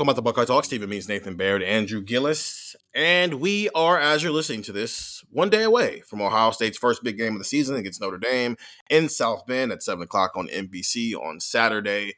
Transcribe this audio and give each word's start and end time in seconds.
Welcome 0.00 0.14
back 0.14 0.16
to 0.16 0.22
Buckeye 0.22 0.44
Talk. 0.46 0.64
Stephen 0.64 0.88
Means 0.88 1.10
Nathan 1.10 1.36
Baird, 1.36 1.62
Andrew 1.62 2.00
Gillis, 2.00 2.74
and 2.94 3.34
we 3.34 3.68
are, 3.74 4.00
as 4.00 4.22
you're 4.22 4.32
listening 4.32 4.62
to 4.62 4.72
this, 4.72 5.22
one 5.28 5.50
day 5.50 5.62
away 5.62 6.00
from 6.00 6.22
Ohio 6.22 6.52
State's 6.52 6.78
first 6.78 7.04
big 7.04 7.18
game 7.18 7.34
of 7.34 7.38
the 7.38 7.44
season 7.44 7.76
against 7.76 8.00
Notre 8.00 8.16
Dame 8.16 8.56
in 8.88 9.10
South 9.10 9.44
Bend 9.46 9.72
at 9.72 9.82
seven 9.82 10.02
o'clock 10.02 10.32
on 10.36 10.48
NBC 10.48 11.12
on 11.14 11.38
Saturday. 11.38 12.14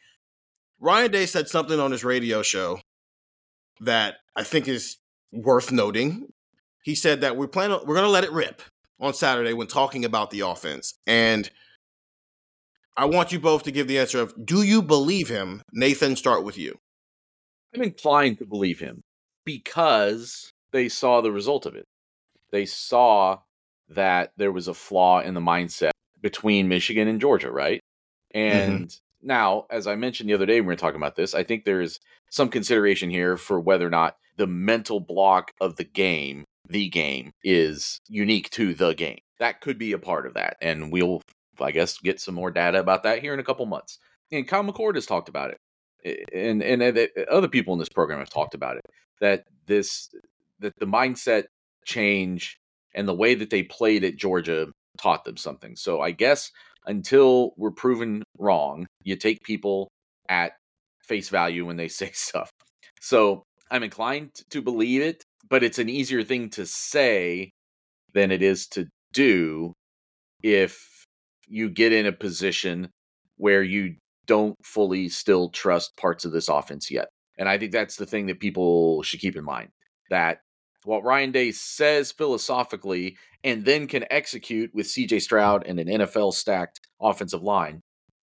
Ryan 0.78 1.10
Day 1.10 1.26
said 1.26 1.48
something 1.48 1.80
on 1.80 1.90
his 1.90 2.04
radio 2.04 2.40
show 2.42 2.78
that 3.80 4.18
I 4.36 4.44
think 4.44 4.68
is 4.68 4.98
worth 5.32 5.72
noting. 5.72 6.28
He 6.84 6.94
said 6.94 7.20
that 7.22 7.36
we're 7.36 7.48
planning, 7.48 7.80
we're 7.84 7.96
going 7.96 8.06
to 8.06 8.12
let 8.12 8.22
it 8.22 8.30
rip 8.30 8.62
on 9.00 9.12
Saturday 9.12 9.54
when 9.54 9.66
talking 9.66 10.04
about 10.04 10.30
the 10.30 10.38
offense, 10.38 10.94
and 11.04 11.50
I 12.96 13.06
want 13.06 13.32
you 13.32 13.40
both 13.40 13.64
to 13.64 13.72
give 13.72 13.88
the 13.88 13.98
answer 13.98 14.20
of 14.20 14.46
Do 14.46 14.62
you 14.62 14.82
believe 14.82 15.28
him? 15.28 15.62
Nathan, 15.72 16.14
start 16.14 16.44
with 16.44 16.56
you. 16.56 16.78
I'm 17.74 17.82
inclined 17.82 18.38
to 18.38 18.46
believe 18.46 18.80
him 18.80 19.02
because 19.44 20.52
they 20.72 20.88
saw 20.88 21.20
the 21.20 21.32
result 21.32 21.66
of 21.66 21.74
it. 21.74 21.86
They 22.50 22.66
saw 22.66 23.38
that 23.88 24.32
there 24.36 24.52
was 24.52 24.68
a 24.68 24.74
flaw 24.74 25.20
in 25.20 25.34
the 25.34 25.40
mindset 25.40 25.90
between 26.20 26.68
Michigan 26.68 27.08
and 27.08 27.20
Georgia, 27.20 27.50
right? 27.50 27.80
Mm-hmm. 28.34 28.72
And 28.72 28.96
now, 29.22 29.66
as 29.70 29.86
I 29.86 29.96
mentioned 29.96 30.28
the 30.28 30.34
other 30.34 30.46
day 30.46 30.60
when 30.60 30.66
we 30.66 30.72
were 30.72 30.76
talking 30.76 31.00
about 31.00 31.16
this, 31.16 31.34
I 31.34 31.44
think 31.44 31.64
there 31.64 31.80
is 31.80 31.98
some 32.30 32.48
consideration 32.48 33.10
here 33.10 33.36
for 33.36 33.60
whether 33.60 33.86
or 33.86 33.90
not 33.90 34.16
the 34.36 34.46
mental 34.46 35.00
block 35.00 35.50
of 35.60 35.76
the 35.76 35.84
game, 35.84 36.44
the 36.68 36.88
game, 36.88 37.32
is 37.44 38.00
unique 38.08 38.50
to 38.50 38.74
the 38.74 38.94
game. 38.94 39.18
That 39.38 39.60
could 39.60 39.78
be 39.78 39.92
a 39.92 39.98
part 39.98 40.26
of 40.26 40.34
that. 40.34 40.56
And 40.60 40.92
we'll, 40.92 41.22
I 41.60 41.70
guess, 41.70 41.98
get 41.98 42.20
some 42.20 42.34
more 42.34 42.50
data 42.50 42.80
about 42.80 43.02
that 43.02 43.20
here 43.20 43.34
in 43.34 43.40
a 43.40 43.44
couple 43.44 43.66
months. 43.66 43.98
And 44.30 44.48
Kyle 44.48 44.64
McCord 44.64 44.94
has 44.94 45.06
talked 45.06 45.28
about 45.28 45.50
it 45.50 45.58
and 46.04 46.62
and 46.62 46.82
uh, 46.82 47.06
other 47.30 47.48
people 47.48 47.72
in 47.72 47.78
this 47.78 47.88
program 47.88 48.18
have 48.18 48.30
talked 48.30 48.54
about 48.54 48.76
it 48.76 48.82
that 49.20 49.44
this 49.66 50.08
that 50.60 50.74
the 50.78 50.86
mindset 50.86 51.44
change 51.84 52.56
and 52.94 53.08
the 53.08 53.14
way 53.14 53.34
that 53.34 53.50
they 53.50 53.62
played 53.62 54.04
at 54.04 54.16
Georgia 54.16 54.68
taught 54.98 55.24
them 55.24 55.36
something. 55.36 55.76
So 55.76 56.00
I 56.00 56.10
guess 56.10 56.50
until 56.86 57.52
we're 57.56 57.70
proven 57.70 58.22
wrong, 58.38 58.86
you 59.02 59.16
take 59.16 59.42
people 59.42 59.88
at 60.28 60.52
face 61.06 61.28
value 61.28 61.64
when 61.66 61.76
they 61.76 61.88
say 62.00 62.10
stuff. 62.12 62.50
So 63.00 63.44
I'm 63.70 63.82
inclined 63.82 64.30
to 64.50 64.62
believe 64.62 65.02
it, 65.02 65.24
but 65.48 65.62
it's 65.62 65.78
an 65.78 65.88
easier 65.88 66.22
thing 66.22 66.50
to 66.50 66.66
say 66.66 67.50
than 68.12 68.30
it 68.30 68.42
is 68.42 68.66
to 68.68 68.86
do 69.12 69.72
if 70.42 71.04
you 71.46 71.70
get 71.70 71.92
in 71.92 72.06
a 72.06 72.12
position 72.12 72.90
where 73.36 73.62
you 73.62 73.96
don't 74.26 74.56
fully 74.64 75.08
still 75.08 75.48
trust 75.50 75.96
parts 75.96 76.24
of 76.24 76.32
this 76.32 76.48
offense 76.48 76.90
yet. 76.90 77.08
And 77.38 77.48
I 77.48 77.58
think 77.58 77.72
that's 77.72 77.96
the 77.96 78.06
thing 78.06 78.26
that 78.26 78.40
people 78.40 79.02
should 79.02 79.20
keep 79.20 79.36
in 79.36 79.44
mind 79.44 79.70
that 80.10 80.38
what 80.84 81.04
Ryan 81.04 81.32
Day 81.32 81.52
says 81.52 82.12
philosophically 82.12 83.16
and 83.44 83.64
then 83.64 83.86
can 83.86 84.04
execute 84.10 84.70
with 84.74 84.86
CJ 84.86 85.22
Stroud 85.22 85.64
and 85.66 85.78
an 85.80 85.88
NFL 85.88 86.34
stacked 86.34 86.80
offensive 87.00 87.42
line 87.42 87.80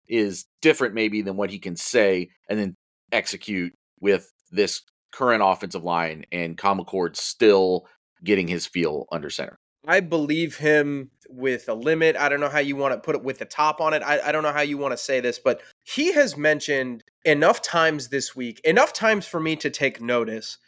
is 0.08 0.46
different, 0.60 0.94
maybe, 0.94 1.22
than 1.22 1.36
what 1.36 1.50
he 1.50 1.58
can 1.58 1.76
say 1.76 2.28
and 2.48 2.58
then 2.58 2.74
execute 3.12 3.72
with 4.00 4.30
this 4.50 4.82
current 5.12 5.42
offensive 5.44 5.84
line 5.84 6.24
and 6.32 6.58
Kyle 6.58 6.76
McCord 6.76 7.16
still 7.16 7.86
getting 8.24 8.48
his 8.48 8.66
feel 8.66 9.06
under 9.10 9.30
center. 9.30 9.58
I 9.90 9.98
believe 9.98 10.56
him 10.58 11.10
with 11.28 11.68
a 11.68 11.74
limit. 11.74 12.14
I 12.14 12.28
don't 12.28 12.38
know 12.38 12.48
how 12.48 12.60
you 12.60 12.76
want 12.76 12.94
to 12.94 13.00
put 13.00 13.16
it 13.16 13.24
with 13.24 13.40
the 13.40 13.44
top 13.44 13.80
on 13.80 13.92
it. 13.92 14.04
I, 14.04 14.20
I 14.20 14.30
don't 14.30 14.44
know 14.44 14.52
how 14.52 14.60
you 14.60 14.78
want 14.78 14.92
to 14.92 14.96
say 14.96 15.18
this, 15.18 15.40
but 15.40 15.62
he 15.82 16.12
has 16.12 16.36
mentioned 16.36 17.02
enough 17.24 17.60
times 17.60 18.06
this 18.06 18.36
week, 18.36 18.60
enough 18.60 18.92
times 18.92 19.26
for 19.26 19.40
me 19.40 19.56
to 19.56 19.68
take 19.68 20.00
notice, 20.00 20.58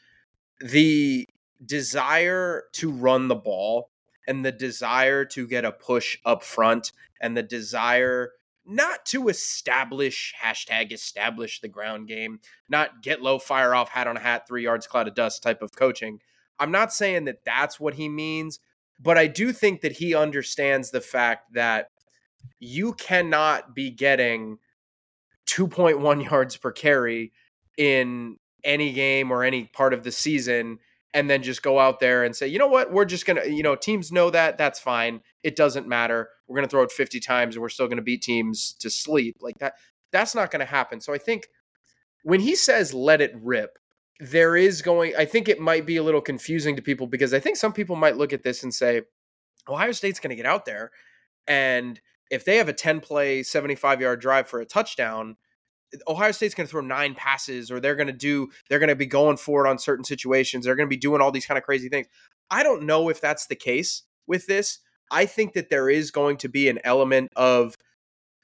the 0.60 1.28
desire 1.64 2.64
to 2.72 2.90
run 2.90 3.28
the 3.28 3.36
ball 3.36 3.90
and 4.26 4.44
the 4.44 4.50
desire 4.50 5.24
to 5.26 5.46
get 5.46 5.64
a 5.64 5.70
push 5.70 6.18
up 6.24 6.42
front 6.42 6.90
and 7.20 7.36
the 7.36 7.44
desire 7.44 8.32
not 8.66 9.06
to 9.06 9.28
establish 9.28 10.34
hashtag 10.42 10.90
establish 10.90 11.60
the 11.60 11.68
ground 11.68 12.08
game, 12.08 12.40
not 12.68 13.02
get 13.04 13.22
low, 13.22 13.38
fire 13.38 13.72
off, 13.72 13.90
hat 13.90 14.08
on 14.08 14.16
a 14.16 14.20
hat, 14.20 14.48
three 14.48 14.64
yards, 14.64 14.88
cloud 14.88 15.06
of 15.06 15.14
dust 15.14 15.44
type 15.44 15.62
of 15.62 15.76
coaching. 15.76 16.18
I'm 16.58 16.72
not 16.72 16.92
saying 16.92 17.26
that 17.26 17.44
that's 17.44 17.78
what 17.78 17.94
he 17.94 18.08
means, 18.08 18.58
but 19.02 19.18
I 19.18 19.26
do 19.26 19.52
think 19.52 19.80
that 19.80 19.92
he 19.92 20.14
understands 20.14 20.90
the 20.90 21.00
fact 21.00 21.54
that 21.54 21.88
you 22.60 22.92
cannot 22.94 23.74
be 23.74 23.90
getting 23.90 24.58
2.1 25.46 26.24
yards 26.30 26.56
per 26.56 26.72
carry 26.72 27.32
in 27.76 28.36
any 28.64 28.92
game 28.92 29.30
or 29.30 29.42
any 29.42 29.64
part 29.64 29.92
of 29.92 30.04
the 30.04 30.12
season 30.12 30.78
and 31.14 31.28
then 31.28 31.42
just 31.42 31.62
go 31.62 31.78
out 31.78 32.00
there 32.00 32.24
and 32.24 32.34
say, 32.34 32.46
you 32.46 32.58
know 32.58 32.68
what, 32.68 32.90
we're 32.90 33.04
just 33.04 33.26
going 33.26 33.36
to, 33.42 33.50
you 33.50 33.62
know, 33.62 33.74
teams 33.74 34.10
know 34.10 34.30
that. 34.30 34.56
That's 34.56 34.80
fine. 34.80 35.20
It 35.42 35.56
doesn't 35.56 35.86
matter. 35.86 36.30
We're 36.46 36.56
going 36.56 36.66
to 36.66 36.70
throw 36.70 36.82
it 36.82 36.92
50 36.92 37.20
times 37.20 37.54
and 37.54 37.62
we're 37.62 37.68
still 37.68 37.86
going 37.86 37.96
to 37.96 38.02
beat 38.02 38.22
teams 38.22 38.74
to 38.78 38.88
sleep. 38.88 39.36
Like 39.40 39.58
that, 39.58 39.74
that's 40.10 40.34
not 40.34 40.50
going 40.50 40.60
to 40.60 40.66
happen. 40.66 41.00
So 41.00 41.12
I 41.12 41.18
think 41.18 41.48
when 42.22 42.40
he 42.40 42.54
says 42.54 42.94
let 42.94 43.20
it 43.20 43.34
rip, 43.42 43.78
there 44.22 44.56
is 44.56 44.82
going, 44.82 45.14
I 45.18 45.24
think 45.24 45.48
it 45.48 45.58
might 45.58 45.84
be 45.84 45.96
a 45.96 46.02
little 46.02 46.20
confusing 46.20 46.76
to 46.76 46.82
people 46.82 47.08
because 47.08 47.34
I 47.34 47.40
think 47.40 47.56
some 47.56 47.72
people 47.72 47.96
might 47.96 48.16
look 48.16 48.32
at 48.32 48.44
this 48.44 48.62
and 48.62 48.72
say, 48.72 49.02
Ohio 49.68 49.90
State's 49.90 50.20
going 50.20 50.30
to 50.30 50.36
get 50.36 50.46
out 50.46 50.64
there. 50.64 50.92
And 51.48 52.00
if 52.30 52.44
they 52.44 52.58
have 52.58 52.68
a 52.68 52.72
10 52.72 53.00
play, 53.00 53.42
75 53.42 54.00
yard 54.00 54.20
drive 54.20 54.46
for 54.46 54.60
a 54.60 54.64
touchdown, 54.64 55.36
Ohio 56.06 56.30
State's 56.30 56.54
going 56.54 56.68
to 56.68 56.70
throw 56.70 56.82
nine 56.82 57.16
passes 57.16 57.68
or 57.68 57.80
they're 57.80 57.96
going 57.96 58.06
to 58.06 58.12
do, 58.12 58.48
they're 58.68 58.78
going 58.78 58.90
to 58.90 58.96
be 58.96 59.06
going 59.06 59.38
for 59.38 59.66
it 59.66 59.68
on 59.68 59.76
certain 59.76 60.04
situations. 60.04 60.64
They're 60.64 60.76
going 60.76 60.88
to 60.88 60.94
be 60.94 60.96
doing 60.96 61.20
all 61.20 61.32
these 61.32 61.46
kind 61.46 61.58
of 61.58 61.64
crazy 61.64 61.88
things. 61.88 62.06
I 62.48 62.62
don't 62.62 62.84
know 62.84 63.08
if 63.08 63.20
that's 63.20 63.48
the 63.48 63.56
case 63.56 64.04
with 64.28 64.46
this. 64.46 64.78
I 65.10 65.26
think 65.26 65.54
that 65.54 65.68
there 65.68 65.90
is 65.90 66.12
going 66.12 66.36
to 66.38 66.48
be 66.48 66.68
an 66.68 66.78
element 66.84 67.28
of, 67.34 67.76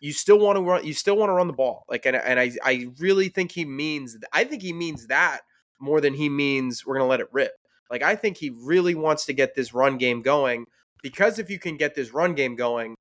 you 0.01 0.13
still 0.13 0.39
want 0.39 0.57
to 0.57 0.63
run 0.63 0.87
you 0.87 0.95
still 0.95 1.17
want 1.17 1.29
to 1.29 1.33
run 1.33 1.49
the 1.49 1.53
ball 1.53 1.85
like 1.89 2.07
and, 2.07 2.15
and 2.15 2.39
I, 2.39 2.53
I 2.63 2.87
really 3.01 3.29
think 3.31 3.51
he 3.51 3.65
means 3.65 4.17
i 4.33 4.45
think 4.45 4.63
he 4.63 4.73
means 4.73 5.09
that 5.09 5.41
more 5.81 6.01
than 6.01 6.15
he 6.15 6.29
means 6.29 6.85
we're 6.85 6.95
going 6.95 7.05
to 7.05 7.11
let 7.11 7.21
it 7.21 7.29
rip 7.33 7.53
like 7.91 8.03
i 8.03 8.15
think 8.15 8.37
he 8.37 8.51
really 8.51 8.95
wants 8.95 9.27
to 9.27 9.33
get 9.33 9.55
this 9.55 9.73
run 9.73 9.99
game 9.99 10.23
going 10.23 10.65
because 11.03 11.39
if 11.39 11.51
you 11.51 11.59
can 11.59 11.77
get 11.77 11.95
this 11.95 12.13
run 12.13 12.35
game 12.35 12.57
going 12.57 12.95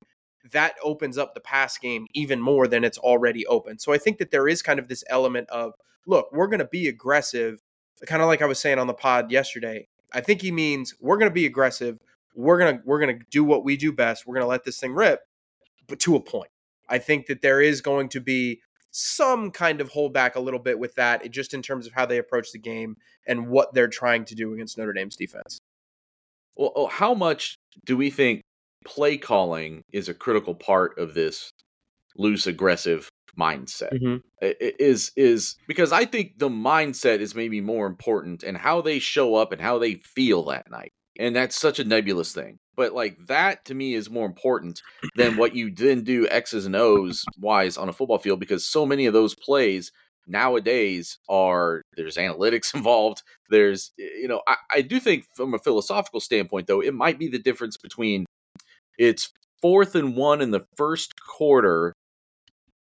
that 0.52 0.76
opens 0.84 1.18
up 1.18 1.34
the 1.34 1.40
pass 1.40 1.78
game 1.78 2.08
even 2.14 2.42
more 2.42 2.68
than 2.68 2.84
it's 2.84 2.98
already 2.98 3.46
open. 3.48 3.80
So 3.80 3.94
I 3.94 3.98
think 3.98 4.18
that 4.18 4.32
there 4.32 4.48
is 4.48 4.62
kind 4.62 4.80
of 4.80 4.88
this 4.88 5.04
element 5.10 5.50
of 5.50 5.74
look, 6.06 6.30
we're 6.32 6.48
going 6.48 6.60
to 6.60 6.66
be 6.66 6.88
aggressive, 6.88 7.60
kind 8.06 8.22
of 8.22 8.28
like 8.28 8.42
I 8.42 8.46
was 8.46 8.60
saying 8.60 8.80
on 8.80 8.88
the 8.88 8.94
pod 8.94 9.32
yesterday. 9.32 9.88
I 10.14 10.22
think 10.22 10.42
he 10.42 10.52
means 10.52 10.96
we're 11.02 11.18
going 11.18 11.30
to 11.30 11.34
be 11.34 11.46
aggressive. 11.46 12.00
We're 12.36 12.58
going 12.58 12.78
to 12.78 12.84
we're 12.86 13.00
going 13.00 13.20
to 13.20 13.26
do 13.30 13.44
what 13.44 13.64
we 13.64 13.78
do 13.78 13.92
best. 13.92 14.26
We're 14.26 14.36
going 14.36 14.46
to 14.46 14.50
let 14.50 14.64
this 14.64 14.80
thing 14.80 14.94
rip, 14.94 15.22
but 15.88 16.00
to 16.02 16.16
a 16.16 16.22
point. 16.22 16.50
I 16.90 17.00
think 17.00 17.26
that 17.26 17.42
there 17.42 17.60
is 17.60 17.82
going 17.82 18.08
to 18.10 18.22
be 18.22 18.62
some 18.98 19.52
kind 19.52 19.80
of 19.80 19.90
hold 19.90 20.12
back 20.12 20.36
a 20.36 20.40
little 20.40 20.60
bit 20.60 20.80
with 20.80 20.96
that, 20.96 21.30
just 21.32 21.54
in 21.54 21.62
terms 21.62 21.86
of 21.86 21.94
how 21.94 22.06
they 22.06 22.18
approach 22.18 22.52
the 22.52 22.60
game 22.60 22.98
and 23.28 23.48
what 23.48 23.74
they're 23.74 23.88
trying 23.88 24.26
to 24.26 24.36
do 24.36 24.54
against 24.54 24.78
Notre 24.78 24.94
Dame's 24.94 25.16
defense. 25.16 25.60
Well, 26.56 26.72
oh, 26.76 26.88
how 26.88 27.14
much 27.14 27.58
do 27.86 27.96
we 27.96 28.10
think 28.10 28.42
play 28.86 29.18
calling 29.18 29.84
is 29.92 30.10
a 30.10 30.14
critical 30.14 30.56
part 30.56 30.98
of 30.98 31.14
this 31.14 31.52
loose 32.16 32.48
aggressive 32.48 33.10
mindset 33.40 33.94
Mm-hmm. 33.94 34.18
Is 34.42 35.12
is 35.16 35.58
because 35.68 35.92
i 35.92 36.04
think 36.06 36.40
the 36.40 36.50
mindset 36.50 37.20
is 37.20 37.36
maybe 37.36 37.62
more 37.62 37.86
important 37.86 38.42
and 38.42 38.58
how 38.58 38.82
they 38.82 38.98
show 38.98 39.36
up 39.36 39.52
and 39.52 39.62
how 39.62 39.78
they 39.78 39.96
feel 39.96 40.46
that 40.46 40.72
night 40.72 40.92
and 41.20 41.36
that's 41.36 41.60
such 41.60 41.78
a 41.78 41.84
nebulous 41.84 42.34
thing 42.34 42.58
but 42.78 42.94
like 42.94 43.18
that 43.28 43.66
to 43.66 43.74
me 43.74 43.94
is 43.94 44.10
more 44.10 44.26
important 44.26 44.82
than 45.16 45.36
what 45.36 45.56
you 45.56 45.70
then 45.70 46.04
do 46.04 46.28
x's 46.30 46.66
and 46.66 46.76
o's 46.76 47.26
wise 47.40 47.76
on 47.76 47.90
a 47.90 47.94
football 47.94 48.20
field 48.20 48.40
because 48.40 48.66
so 48.66 48.86
many 48.86 49.06
of 49.06 49.14
those 49.14 49.36
plays 49.36 49.92
nowadays 50.28 51.20
are 51.28 51.82
there's 51.98 52.16
analytics 52.16 52.74
involved 52.76 53.24
there's 53.50 53.92
you 53.98 54.28
know 54.28 54.42
i, 54.48 54.56
I 54.72 54.82
do 54.82 55.00
think 55.00 55.26
from 55.34 55.54
a 55.54 55.60
philosophical 55.60 56.22
standpoint 56.22 56.68
though 56.68 56.82
it 56.82 56.94
might 56.94 57.20
be 57.20 57.28
the 57.28 57.40
difference 57.40 57.76
between 57.76 58.26
it's 58.98 59.34
fourth 59.62 59.96
and 59.96 60.16
one 60.16 60.42
in 60.42 60.52
the 60.52 60.66
first 60.76 61.20
quarter 61.20 61.94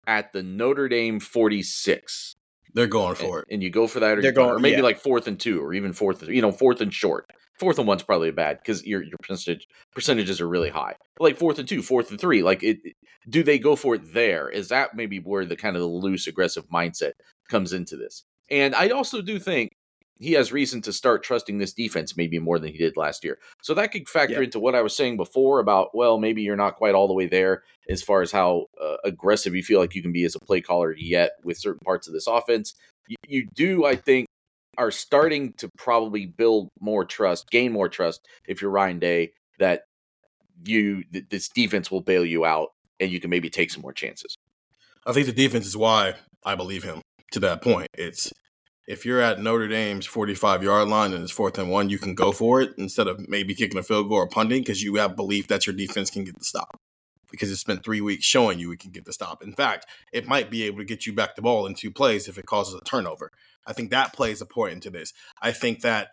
at 0.06 0.32
the 0.32 0.42
Notre 0.42 0.88
Dame 0.88 1.20
46. 1.20 2.31
They're 2.74 2.86
going 2.86 3.10
And, 3.10 3.18
for 3.18 3.40
it. 3.40 3.48
and 3.50 3.62
you 3.62 3.70
go 3.70 3.86
for 3.86 4.00
that, 4.00 4.18
or, 4.18 4.22
They're 4.22 4.32
going- 4.32 4.50
or 4.50 4.58
maybe 4.58 4.76
yeah. 4.76 4.82
like 4.82 4.98
fourth 4.98 5.26
and 5.26 5.38
two, 5.38 5.60
or 5.62 5.74
even 5.74 5.92
fourth, 5.92 6.26
you 6.28 6.40
know, 6.42 6.52
fourth 6.52 6.80
and 6.80 6.92
short. 6.92 7.26
Fourth 7.58 7.78
and 7.78 7.86
one's 7.86 8.02
probably 8.02 8.30
bad 8.30 8.58
because 8.58 8.84
your 8.86 9.02
your 9.02 9.18
percentage 9.22 9.68
percentages 9.94 10.40
are 10.40 10.48
really 10.48 10.70
high. 10.70 10.94
But 11.16 11.24
like 11.24 11.36
fourth 11.38 11.58
and 11.58 11.68
two, 11.68 11.82
fourth 11.82 12.10
and 12.10 12.20
three, 12.20 12.42
like 12.42 12.62
it. 12.62 12.78
Do 13.28 13.44
they 13.44 13.58
go 13.58 13.76
for 13.76 13.94
it 13.94 14.12
there? 14.12 14.48
Is 14.48 14.68
that 14.68 14.96
maybe 14.96 15.18
where 15.20 15.44
the 15.44 15.54
kind 15.54 15.76
of 15.76 15.80
the 15.82 15.86
loose 15.86 16.26
aggressive 16.26 16.66
mindset 16.70 17.12
comes 17.48 17.72
into 17.72 17.96
this? 17.96 18.24
And 18.50 18.74
I 18.74 18.88
also 18.88 19.22
do 19.22 19.38
think 19.38 19.76
he 20.18 20.32
has 20.32 20.52
reason 20.52 20.80
to 20.82 20.92
start 20.92 21.22
trusting 21.22 21.58
this 21.58 21.72
defense 21.72 22.16
maybe 22.16 22.38
more 22.38 22.58
than 22.58 22.70
he 22.70 22.78
did 22.78 22.96
last 22.96 23.24
year. 23.24 23.38
So 23.62 23.74
that 23.74 23.92
could 23.92 24.08
factor 24.08 24.34
Yeah. 24.34 24.42
into 24.42 24.60
what 24.60 24.74
I 24.74 24.82
was 24.82 24.94
saying 24.94 25.16
before 25.16 25.58
about 25.58 25.94
well, 25.94 26.18
maybe 26.18 26.42
you're 26.42 26.56
not 26.56 26.76
quite 26.76 26.94
all 26.94 27.08
the 27.08 27.14
way 27.14 27.26
there 27.26 27.62
as 27.88 28.02
far 28.02 28.22
as 28.22 28.30
how 28.30 28.66
uh, 28.80 28.96
aggressive 29.04 29.54
you 29.54 29.62
feel 29.62 29.80
like 29.80 29.94
you 29.94 30.02
can 30.02 30.12
be 30.12 30.24
as 30.24 30.34
a 30.34 30.40
play 30.40 30.60
caller 30.60 30.94
yet 30.96 31.32
with 31.42 31.58
certain 31.58 31.80
parts 31.84 32.06
of 32.06 32.14
this 32.14 32.26
offense. 32.26 32.74
You, 33.08 33.16
you 33.26 33.48
do, 33.54 33.84
I 33.84 33.96
think, 33.96 34.26
are 34.78 34.90
starting 34.90 35.52
to 35.54 35.68
probably 35.76 36.26
build 36.26 36.68
more 36.80 37.04
trust, 37.04 37.50
gain 37.50 37.72
more 37.72 37.88
trust 37.88 38.26
if 38.46 38.62
you're 38.62 38.70
Ryan 38.70 38.98
Day 38.98 39.32
that 39.58 39.84
you 40.64 41.04
th- 41.12 41.26
this 41.30 41.48
defense 41.48 41.90
will 41.90 42.00
bail 42.00 42.24
you 42.24 42.44
out 42.44 42.70
and 43.00 43.10
you 43.10 43.20
can 43.20 43.30
maybe 43.30 43.50
take 43.50 43.70
some 43.70 43.82
more 43.82 43.92
chances. 43.92 44.36
I 45.04 45.12
think 45.12 45.26
the 45.26 45.32
defense 45.32 45.66
is 45.66 45.76
why 45.76 46.14
I 46.44 46.54
believe 46.54 46.84
him 46.84 47.00
to 47.32 47.40
that 47.40 47.60
point. 47.60 47.88
It's 47.94 48.32
if 48.86 49.06
you're 49.06 49.20
at 49.20 49.40
Notre 49.40 49.68
Dame's 49.68 50.06
45 50.06 50.62
yard 50.62 50.88
line 50.88 51.12
and 51.12 51.22
it's 51.22 51.32
fourth 51.32 51.58
and 51.58 51.70
one, 51.70 51.90
you 51.90 51.98
can 51.98 52.14
go 52.14 52.32
for 52.32 52.60
it 52.60 52.72
instead 52.78 53.06
of 53.06 53.28
maybe 53.28 53.54
kicking 53.54 53.78
a 53.78 53.82
field 53.82 54.08
goal 54.08 54.18
or 54.18 54.28
punting 54.28 54.62
because 54.62 54.82
you 54.82 54.96
have 54.96 55.16
belief 55.16 55.48
that 55.48 55.66
your 55.66 55.74
defense 55.74 56.10
can 56.10 56.24
get 56.24 56.38
the 56.38 56.44
stop. 56.44 56.80
Because 57.30 57.50
it's 57.50 57.64
been 57.64 57.78
three 57.78 58.00
weeks 58.00 58.24
showing 58.24 58.58
you 58.58 58.72
it 58.72 58.80
can 58.80 58.90
get 58.90 59.06
the 59.06 59.12
stop. 59.12 59.42
In 59.42 59.54
fact, 59.54 59.86
it 60.12 60.26
might 60.26 60.50
be 60.50 60.64
able 60.64 60.78
to 60.78 60.84
get 60.84 61.06
you 61.06 61.14
back 61.14 61.34
the 61.34 61.42
ball 61.42 61.66
in 61.66 61.74
two 61.74 61.90
plays 61.90 62.28
if 62.28 62.36
it 62.36 62.46
causes 62.46 62.74
a 62.74 62.84
turnover. 62.84 63.30
I 63.66 63.72
think 63.72 63.90
that 63.90 64.12
plays 64.12 64.40
a 64.40 64.46
point 64.46 64.74
into 64.74 64.90
this. 64.90 65.12
I 65.40 65.52
think 65.52 65.80
that 65.80 66.08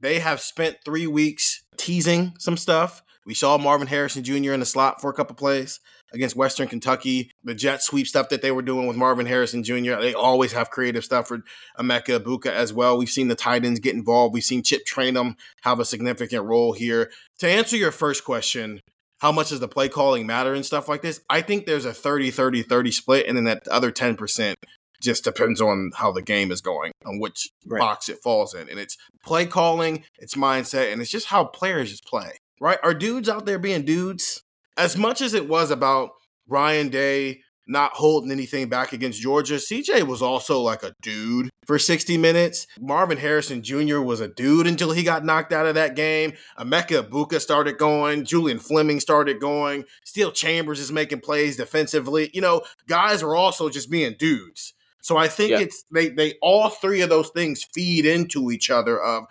they 0.00 0.18
have 0.18 0.40
spent 0.40 0.78
three 0.84 1.06
weeks 1.06 1.62
teasing 1.76 2.34
some 2.38 2.56
stuff. 2.56 3.02
We 3.24 3.34
saw 3.34 3.58
Marvin 3.58 3.86
Harrison 3.86 4.24
Jr. 4.24 4.52
in 4.52 4.60
the 4.60 4.66
slot 4.66 5.00
for 5.00 5.10
a 5.10 5.14
couple 5.14 5.36
plays 5.36 5.80
against 6.12 6.36
Western 6.36 6.68
Kentucky. 6.68 7.30
The 7.44 7.54
jet 7.54 7.82
sweep 7.82 8.06
stuff 8.06 8.28
that 8.30 8.42
they 8.42 8.50
were 8.50 8.62
doing 8.62 8.86
with 8.86 8.96
Marvin 8.96 9.26
Harrison 9.26 9.62
Jr. 9.62 9.96
They 10.00 10.14
always 10.14 10.52
have 10.52 10.70
creative 10.70 11.04
stuff 11.04 11.28
for 11.28 11.38
Emeka 11.78 12.18
Egbuka 12.20 12.50
as 12.50 12.72
well. 12.72 12.96
We've 12.98 13.08
seen 13.08 13.28
the 13.28 13.34
tight 13.34 13.64
ends 13.64 13.80
get 13.80 13.94
involved. 13.94 14.34
We've 14.34 14.44
seen 14.44 14.62
Chip 14.62 14.82
Trayanum 14.86 15.34
have 15.62 15.80
a 15.80 15.84
significant 15.84 16.44
role 16.44 16.72
here. 16.72 17.10
To 17.40 17.48
answer 17.48 17.76
your 17.76 17.92
first 17.92 18.24
question, 18.24 18.80
how 19.20 19.32
much 19.32 19.48
does 19.50 19.60
the 19.60 19.68
play 19.68 19.88
calling 19.88 20.26
matter 20.26 20.54
and 20.54 20.64
stuff 20.64 20.88
like 20.88 21.02
this? 21.02 21.20
I 21.28 21.40
think 21.40 21.66
there's 21.66 21.84
a 21.84 21.92
30 21.92 22.30
30 22.30 22.62
30 22.62 22.90
split, 22.92 23.26
and 23.26 23.36
then 23.36 23.44
that 23.44 23.66
other 23.68 23.90
10% 23.90 24.54
just 25.02 25.24
depends 25.24 25.60
on 25.60 25.92
how 25.94 26.10
the 26.10 26.22
game 26.22 26.50
is 26.50 26.60
going, 26.60 26.92
on 27.04 27.20
which 27.20 27.48
Right. 27.66 27.78
box 27.78 28.08
it 28.08 28.18
falls 28.22 28.54
in. 28.54 28.68
And 28.68 28.78
it's 28.80 28.96
play 29.24 29.46
calling, 29.46 30.04
it's 30.18 30.34
mindset, 30.34 30.92
and 30.92 31.00
it's 31.00 31.10
just 31.10 31.26
how 31.26 31.44
players 31.44 31.90
just 31.90 32.04
play, 32.04 32.32
right? 32.60 32.78
Are 32.82 32.94
dudes 32.94 33.28
out 33.28 33.46
there 33.46 33.58
being 33.58 33.84
dudes? 33.84 34.42
As 34.78 34.96
much 34.96 35.20
as 35.20 35.34
it 35.34 35.48
was 35.48 35.70
about 35.70 36.10
Ryan 36.46 36.88
Day 36.88 37.40
not 37.70 37.92
holding 37.92 38.30
anything 38.32 38.68
back 38.70 38.94
against 38.94 39.20
Georgia, 39.20 39.56
CJ 39.56 40.04
was 40.06 40.22
also 40.22 40.60
like 40.62 40.82
a 40.82 40.94
dude 41.02 41.50
for 41.66 41.78
60 41.78 42.16
minutes. 42.16 42.66
Marvin 42.80 43.18
Harrison 43.18 43.62
Jr. 43.62 44.00
was 44.00 44.20
a 44.20 44.28
dude 44.28 44.66
until 44.66 44.92
he 44.92 45.02
got 45.02 45.22
knocked 45.24 45.52
out 45.52 45.66
of 45.66 45.74
that 45.74 45.94
game. 45.94 46.32
Emeka 46.58 47.02
Egbuka 47.02 47.40
started 47.40 47.76
going. 47.76 48.24
Julian 48.24 48.58
Fleming 48.58 49.00
started 49.00 49.38
going. 49.38 49.84
Steele 50.06 50.32
Chambers 50.32 50.80
is 50.80 50.90
making 50.90 51.20
plays 51.20 51.58
defensively. 51.58 52.30
You 52.32 52.40
know, 52.40 52.62
guys 52.88 53.22
are 53.22 53.34
also 53.36 53.68
just 53.68 53.90
being 53.90 54.14
dudes. 54.18 54.72
So 55.02 55.18
I 55.18 55.28
think 55.28 55.50
Yeah. 55.50 55.60
it's 55.60 55.84
they 55.92 56.08
they 56.08 56.34
all 56.40 56.70
three 56.70 57.02
of 57.02 57.10
those 57.10 57.28
things 57.30 57.64
feed 57.74 58.06
into 58.06 58.50
each 58.50 58.70
other 58.70 58.98
of 58.98 59.24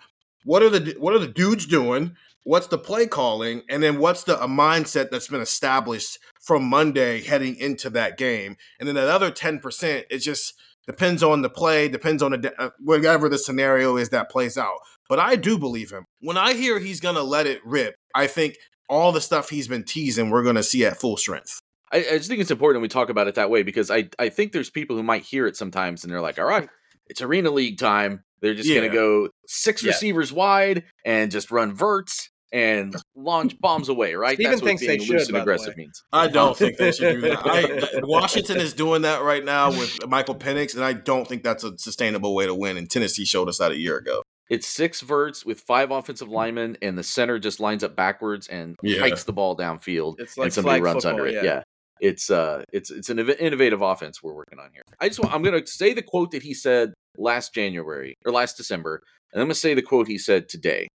what 0.44 0.62
are 0.62 0.70
the 0.70 0.94
what 0.98 1.12
are 1.14 1.18
the 1.18 1.26
dudes 1.26 1.66
doing? 1.66 2.14
What's 2.48 2.68
the 2.68 2.78
play 2.78 3.06
calling? 3.06 3.60
And 3.68 3.82
then 3.82 3.98
what's 3.98 4.24
the 4.24 4.42
a 4.42 4.48
mindset 4.48 5.10
that's 5.10 5.28
been 5.28 5.42
established 5.42 6.18
from 6.40 6.64
Monday 6.64 7.20
heading 7.20 7.56
into 7.56 7.90
that 7.90 8.16
game? 8.16 8.56
And 8.78 8.88
then 8.88 8.94
that 8.94 9.06
other 9.10 9.30
10%, 9.30 10.04
it 10.08 10.18
just 10.20 10.54
depends 10.86 11.22
on 11.22 11.42
the 11.42 11.50
play, 11.50 11.88
depends 11.88 12.22
on 12.22 12.30
the 12.30 12.54
uh, 12.58 12.70
whatever 12.78 13.28
the 13.28 13.36
scenario 13.36 13.98
is 13.98 14.08
that 14.08 14.30
plays 14.30 14.56
out. 14.56 14.78
But 15.10 15.18
I 15.18 15.36
do 15.36 15.58
believe 15.58 15.90
him. 15.90 16.06
When 16.22 16.38
I 16.38 16.54
hear 16.54 16.78
he's 16.78 17.00
going 17.00 17.16
to 17.16 17.22
let 17.22 17.46
it 17.46 17.60
rip, 17.66 17.96
I 18.14 18.26
think 18.26 18.54
all 18.88 19.12
the 19.12 19.20
stuff 19.20 19.50
he's 19.50 19.68
been 19.68 19.84
teasing, 19.84 20.30
we're 20.30 20.42
going 20.42 20.56
to 20.56 20.62
see 20.62 20.86
at 20.86 20.98
full 20.98 21.18
strength. 21.18 21.60
I, 21.92 21.98
I 21.98 22.16
just 22.16 22.30
think 22.30 22.40
it's 22.40 22.50
important 22.50 22.80
we 22.80 22.88
talk 22.88 23.10
about 23.10 23.28
it 23.28 23.34
that 23.34 23.50
way 23.50 23.62
because 23.62 23.90
I, 23.90 24.08
I 24.18 24.30
think 24.30 24.52
there's 24.52 24.70
people 24.70 24.96
who 24.96 25.02
might 25.02 25.22
hear 25.22 25.46
it 25.46 25.56
sometimes 25.58 26.02
and 26.02 26.10
they're 26.10 26.22
like, 26.22 26.38
all 26.38 26.46
right, 26.46 26.70
it's 27.08 27.20
arena 27.20 27.50
league 27.50 27.76
time. 27.76 28.24
They're 28.40 28.54
just 28.54 28.70
Yeah. 28.70 28.76
going 28.76 28.90
to 28.90 28.96
go 28.96 29.28
six 29.46 29.82
Yeah. 29.82 29.88
receivers 29.90 30.32
wide 30.32 30.84
and 31.04 31.30
just 31.30 31.50
run 31.50 31.74
verts 31.74 32.30
and 32.52 32.94
launch 33.14 33.58
bombs 33.60 33.88
away, 33.88 34.14
right? 34.14 34.34
Steven 34.36 34.50
That's 34.52 34.62
what 34.62 34.68
thinks 34.68 34.86
being 34.86 34.98
loose 35.00 35.06
should, 35.06 35.20
and 35.20 35.28
by 35.32 35.38
the 35.38 35.42
aggressive 35.42 35.68
way. 35.68 35.74
means. 35.84 36.02
I 36.12 36.28
don't 36.28 36.56
think 36.56 36.76
they 36.78 36.92
should 36.92 37.20
do 37.20 37.28
that. 37.28 37.38
I, 37.44 38.00
Washington 38.02 38.58
is 38.58 38.72
doing 38.72 39.02
that 39.02 39.22
right 39.22 39.44
now 39.44 39.70
with 39.70 40.06
Michael 40.08 40.34
Penix, 40.34 40.74
and 40.74 40.84
I 40.84 40.92
don't 40.94 41.26
think 41.28 41.42
that's 41.42 41.64
a 41.64 41.76
sustainable 41.78 42.34
way 42.34 42.46
to 42.46 42.54
win. 42.54 42.76
And 42.76 42.90
Tennessee 42.90 43.24
showed 43.24 43.48
us 43.48 43.58
that 43.58 43.72
a 43.72 43.76
year 43.76 43.98
ago. 43.98 44.22
It's 44.48 44.66
six 44.66 45.02
verts 45.02 45.44
with 45.44 45.60
five 45.60 45.90
offensive 45.90 46.28
linemen, 46.30 46.78
and 46.80 46.96
the 46.96 47.02
center 47.02 47.38
just 47.38 47.60
lines 47.60 47.84
up 47.84 47.94
backwards 47.94 48.48
and 48.48 48.76
Yeah. 48.82 49.00
hikes 49.00 49.24
the 49.24 49.32
ball 49.34 49.54
downfield. 49.56 50.14
It's 50.18 50.36
and 50.36 50.44
like 50.44 50.52
somebody 50.52 50.80
flag 50.80 50.84
runs 50.84 51.04
football, 51.04 51.20
under 51.20 51.26
it. 51.26 51.34
yeah. 51.34 51.42
Yeah. 51.44 51.62
It's 52.00 52.30
uh 52.30 52.62
it's 52.72 52.90
it's 52.92 53.10
an 53.10 53.18
innovative 53.18 53.82
offense 53.82 54.22
we're 54.22 54.32
working 54.32 54.60
on 54.60 54.70
here. 54.72 54.82
I 55.00 55.08
just 55.08 55.18
want 55.20 55.34
I'm 55.34 55.42
gonna 55.42 55.66
say 55.66 55.92
the 55.94 56.00
quote 56.02 56.30
that 56.30 56.44
he 56.44 56.54
said 56.54 56.94
last 57.16 57.52
January 57.52 58.14
or 58.24 58.30
last 58.30 58.56
December, 58.56 59.02
and 59.32 59.42
I'm 59.42 59.48
gonna 59.48 59.54
say 59.56 59.74
the 59.74 59.82
quote 59.82 60.06
he 60.06 60.16
said 60.16 60.48
today. 60.48 60.86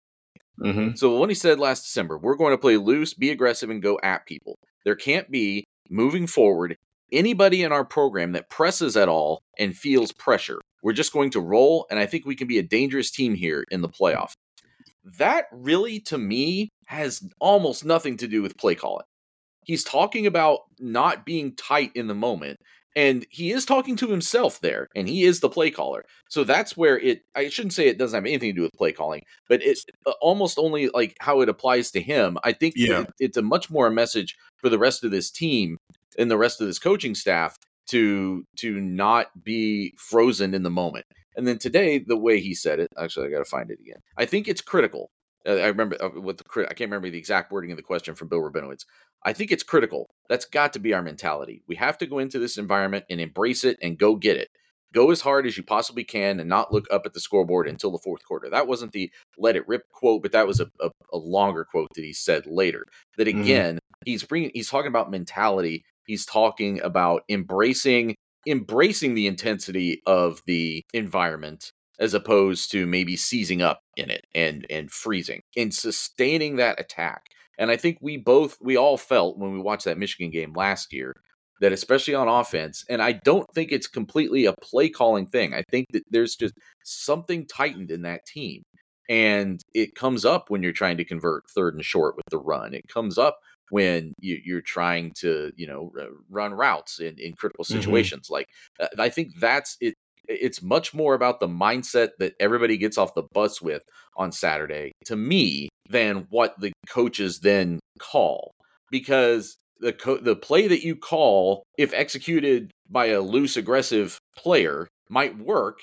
Mm-hmm. 0.60 0.95
So 0.95 1.17
when 1.19 1.29
he 1.29 1.36
said 1.36 1.60
last 1.60 1.83
December, 1.83 2.17
we're 2.17 2.36
going 2.36 2.53
to 2.53 2.57
play 2.57 2.77
loose, 2.77 3.13
be 3.13 3.31
aggressive, 3.31 3.69
and 3.69 3.81
go 3.81 4.00
at 4.03 4.25
people. 4.25 4.60
There 4.86 4.95
can't 4.95 5.31
be 5.31 5.65
moving 5.89 6.27
forward 6.27 6.77
anybody 7.12 7.63
in 7.63 7.72
our 7.72 7.86
program 7.86 8.33
that 8.33 8.50
presses 8.50 8.98
at 8.98 9.07
all 9.07 9.41
and 9.57 9.77
feels 9.77 10.12
pressure. 10.12 10.60
We're 10.81 10.93
just 10.93 11.13
going 11.13 11.29
to 11.31 11.39
roll, 11.39 11.86
and 11.89 12.00
I 12.00 12.05
think 12.05 12.25
we 12.25 12.36
can 12.36 12.48
be 12.48 12.57
a 12.57 12.63
dangerous 12.63 13.12
team 13.12 13.36
here 13.36 13.63
in 13.72 13.81
the 13.81 13.89
playoff. 13.89 14.33
That 15.17 15.45
really, 15.51 16.00
to 16.01 16.17
me, 16.17 16.69
has 16.88 17.24
almost 17.39 17.86
nothing 17.86 18.17
to 18.17 18.27
do 18.27 18.41
with 18.41 18.57
play 18.57 18.75
calling. 18.75 19.05
He's 19.65 19.83
talking 19.83 20.27
about 20.27 20.62
not 20.79 21.25
being 21.25 21.55
tight 21.55 21.91
in 21.95 22.07
the 22.07 22.15
moment, 22.15 22.60
and 22.95 23.25
he 23.29 23.51
is 23.51 23.65
talking 23.65 23.95
to 23.97 24.07
himself 24.07 24.59
there, 24.62 24.88
and 24.95 25.07
he 25.07 25.23
is 25.23 25.39
the 25.39 25.50
play 25.50 25.71
caller. 25.71 26.05
So 26.29 26.43
that's 26.43 26.75
where 26.77 27.00
it. 27.00 27.21
I 27.35 27.50
shouldn't 27.50 27.73
say 27.73 27.88
it 27.88 27.97
doesn't 27.97 28.15
have 28.17 28.25
anything 28.25 28.51
to 28.51 28.55
do 28.55 28.62
with 28.62 28.73
play 28.73 28.91
calling, 28.91 29.23
but 29.50 29.62
it's 29.63 29.85
uh, 30.05 30.12
almost 30.21 30.57
only 30.59 30.89
like 30.89 31.15
how 31.19 31.41
it 31.41 31.50
applies 31.50 31.91
to 31.91 32.01
him. 32.01 32.38
I 32.43 32.53
think 32.53 32.73
Yeah. 32.77 33.01
it- 33.01 33.09
it's 33.19 33.38
a 33.38 33.41
much 33.41 33.69
more 33.69 33.88
a 33.88 33.91
message 33.91 34.35
for 34.57 34.69
the 34.69 34.79
rest 34.79 35.03
of 35.03 35.12
this 35.12 35.31
team 35.31 35.77
and 36.17 36.29
the 36.29 36.38
rest 36.38 36.62
of 36.62 36.67
this 36.67 36.79
coaching 36.79 37.15
staff 37.15 37.57
to 37.88 38.45
to 38.57 38.79
not 38.79 39.27
be 39.43 39.93
frozen 39.97 40.53
in 40.53 40.63
the 40.63 40.69
moment. 40.69 41.05
And 41.35 41.47
then 41.47 41.57
today, 41.57 41.97
the 41.97 42.15
way 42.15 42.39
he 42.39 42.53
said 42.53 42.79
it, 42.79 42.89
actually, 42.97 43.27
I 43.27 43.31
got 43.31 43.39
to 43.39 43.45
find 43.45 43.71
it 43.71 43.79
again. 43.79 43.97
I 44.17 44.25
think 44.25 44.47
it's 44.47 44.62
critical 44.62 45.09
I 45.45 45.67
remember 45.67 45.97
uh, 46.01 46.09
what 46.09 46.38
the 46.38 46.45
I 46.62 46.73
can't 46.73 46.89
remember 46.89 47.09
the 47.09 47.17
exact 47.17 47.51
wording 47.51 47.71
of 47.71 47.77
the 47.77 47.83
question 47.83 48.15
from 48.15 48.29
Bill 48.29 48.39
Rabinowitz. 48.39 48.85
I 49.23 49.33
think 49.33 49.51
it's 49.51 49.63
critical. 49.63 50.09
That's 50.29 50.45
got 50.45 50.73
to 50.73 50.79
be 50.79 50.93
our 50.93 51.01
mentality. 51.01 51.63
We 51.67 51.75
have 51.75 51.97
to 52.00 52.05
go 52.05 52.19
into 52.19 52.39
this 52.39 52.57
environment 52.57 53.05
and 53.09 53.19
embrace 53.19 53.63
it 53.63 53.77
and 53.81 53.97
go 53.97 54.15
get 54.15 54.38
it. 54.38 54.50
Go 54.93 55.12
as 55.12 55.21
hard 55.21 55.47
as 55.47 55.57
you 55.57 55.63
possibly 55.63 56.03
can 56.03 56.39
and 56.39 56.47
not 56.47 56.71
look 56.71 56.85
up 56.91 57.05
at 57.05 57.13
the 57.13 57.19
scoreboard 57.19 57.67
until 57.67 57.91
the 57.91 57.97
fourth 58.03 58.23
quarter. 58.25 58.50
That 58.50 58.67
wasn't 58.67 58.91
the 58.91 59.12
let 59.38 59.55
it 59.55 59.67
rip 59.67 59.89
quote, 59.91 60.21
but 60.21 60.33
that 60.33 60.45
was 60.47 60.59
a, 60.59 60.67
a, 60.79 60.89
a 61.12 61.17
longer 61.17 61.65
quote 61.65 61.89
that 61.95 62.03
he 62.03 62.13
said 62.13 62.45
later. 62.45 62.85
That 63.17 63.27
Mhm. 63.27 63.41
again, 63.41 63.79
he's 64.05 64.23
bringing, 64.23 64.51
he's 64.53 64.69
talking 64.69 64.89
about 64.89 65.09
mentality. 65.09 65.83
He's 66.05 66.25
talking 66.25 66.79
about 66.81 67.23
embracing, 67.27 68.15
embracing 68.45 69.15
the 69.15 69.25
intensity 69.25 70.01
of 70.05 70.41
the 70.45 70.83
environment 70.93 71.71
as 72.03 72.13
opposed 72.13 72.72
to 72.72 72.86
maybe 72.86 73.15
seizing 73.15 73.62
up 73.62 73.79
in 73.95 74.10
it 74.10 74.25
and 74.36 74.65
and 74.69 74.91
freezing 74.91 75.41
and 75.57 75.74
sustaining 75.74 76.57
that 76.57 76.79
attack. 76.79 77.24
And 77.57 77.72
I 77.72 77.77
think 77.77 77.98
we 78.01 78.17
both 78.17 78.57
we 78.62 78.77
all 78.77 78.98
felt 78.98 79.38
when 79.38 79.53
we 79.53 79.60
watched 79.60 79.86
that 79.86 79.98
Michigan 79.98 80.31
game 80.31 80.53
last 80.53 80.91
year 80.93 81.15
that 81.62 81.72
especially 81.72 82.15
on 82.15 82.27
offense, 82.27 82.83
and 82.89 83.01
I 83.01 83.13
don't 83.24 83.48
think 83.55 83.72
it's 83.72 83.88
completely 83.88 84.45
a 84.45 84.53
play 84.62 84.89
calling 84.89 85.27
thing. 85.27 85.53
I 85.53 85.63
think 85.72 85.88
that 85.93 86.03
there's 86.10 86.36
just 86.36 86.55
something 86.83 87.48
tightened 87.48 87.91
in 87.91 88.01
that 88.03 88.25
team. 88.25 88.63
And 89.10 89.62
it 89.74 89.95
comes 89.95 90.25
up 90.25 90.50
when 90.50 90.63
you're 90.63 90.72
trying 90.74 90.98
to 90.98 91.05
convert 91.05 91.43
third 91.55 91.75
and 91.75 91.83
short 91.86 92.15
with 92.15 92.25
the 92.31 92.38
run. 92.39 92.74
It 92.74 92.88
comes 92.88 93.17
up 93.17 93.38
when 93.69 94.13
you, 94.19 94.39
you're 94.43 94.62
trying 94.62 95.12
to, 95.19 95.51
you 95.55 95.67
know, 95.67 95.91
r- 96.00 96.07
run 96.29 96.53
routes 96.53 97.00
in, 97.00 97.15
in 97.19 97.33
critical 97.33 97.65
Mhm. 97.65 97.67
situations. 97.67 98.29
Like 98.29 98.48
uh, 98.79 98.88
I 99.00 99.10
think 99.10 99.29
that's 99.39 99.77
it. 99.81 99.95
It's 100.27 100.62
much 100.62 100.94
more 100.94 101.13
about 101.13 101.39
the 101.39 101.48
mindset 101.48 102.10
that 102.20 102.34
everybody 102.39 102.77
gets 102.77 102.98
off 102.98 103.13
the 103.13 103.27
bus 103.34 103.62
with 103.62 103.84
on 104.15 104.32
Saturday 104.32 104.92
to 105.06 105.15
me 105.15 105.70
than 105.89 106.27
what 106.30 106.60
the 106.60 106.72
coaches 106.88 107.39
then 107.39 107.80
call 108.00 108.51
because 108.89 109.58
the 109.80 109.92
co- 109.94 110.18
the 110.18 110.36
play 110.36 110.68
that 110.68 110.84
you 110.84 110.96
call 110.96 111.63
if 111.77 111.94
executed 111.94 112.72
by 112.89 113.08
a 113.08 113.22
loose 113.22 113.58
aggressive 113.58 114.18
player 114.38 114.88
might 115.10 115.38
work 115.38 115.80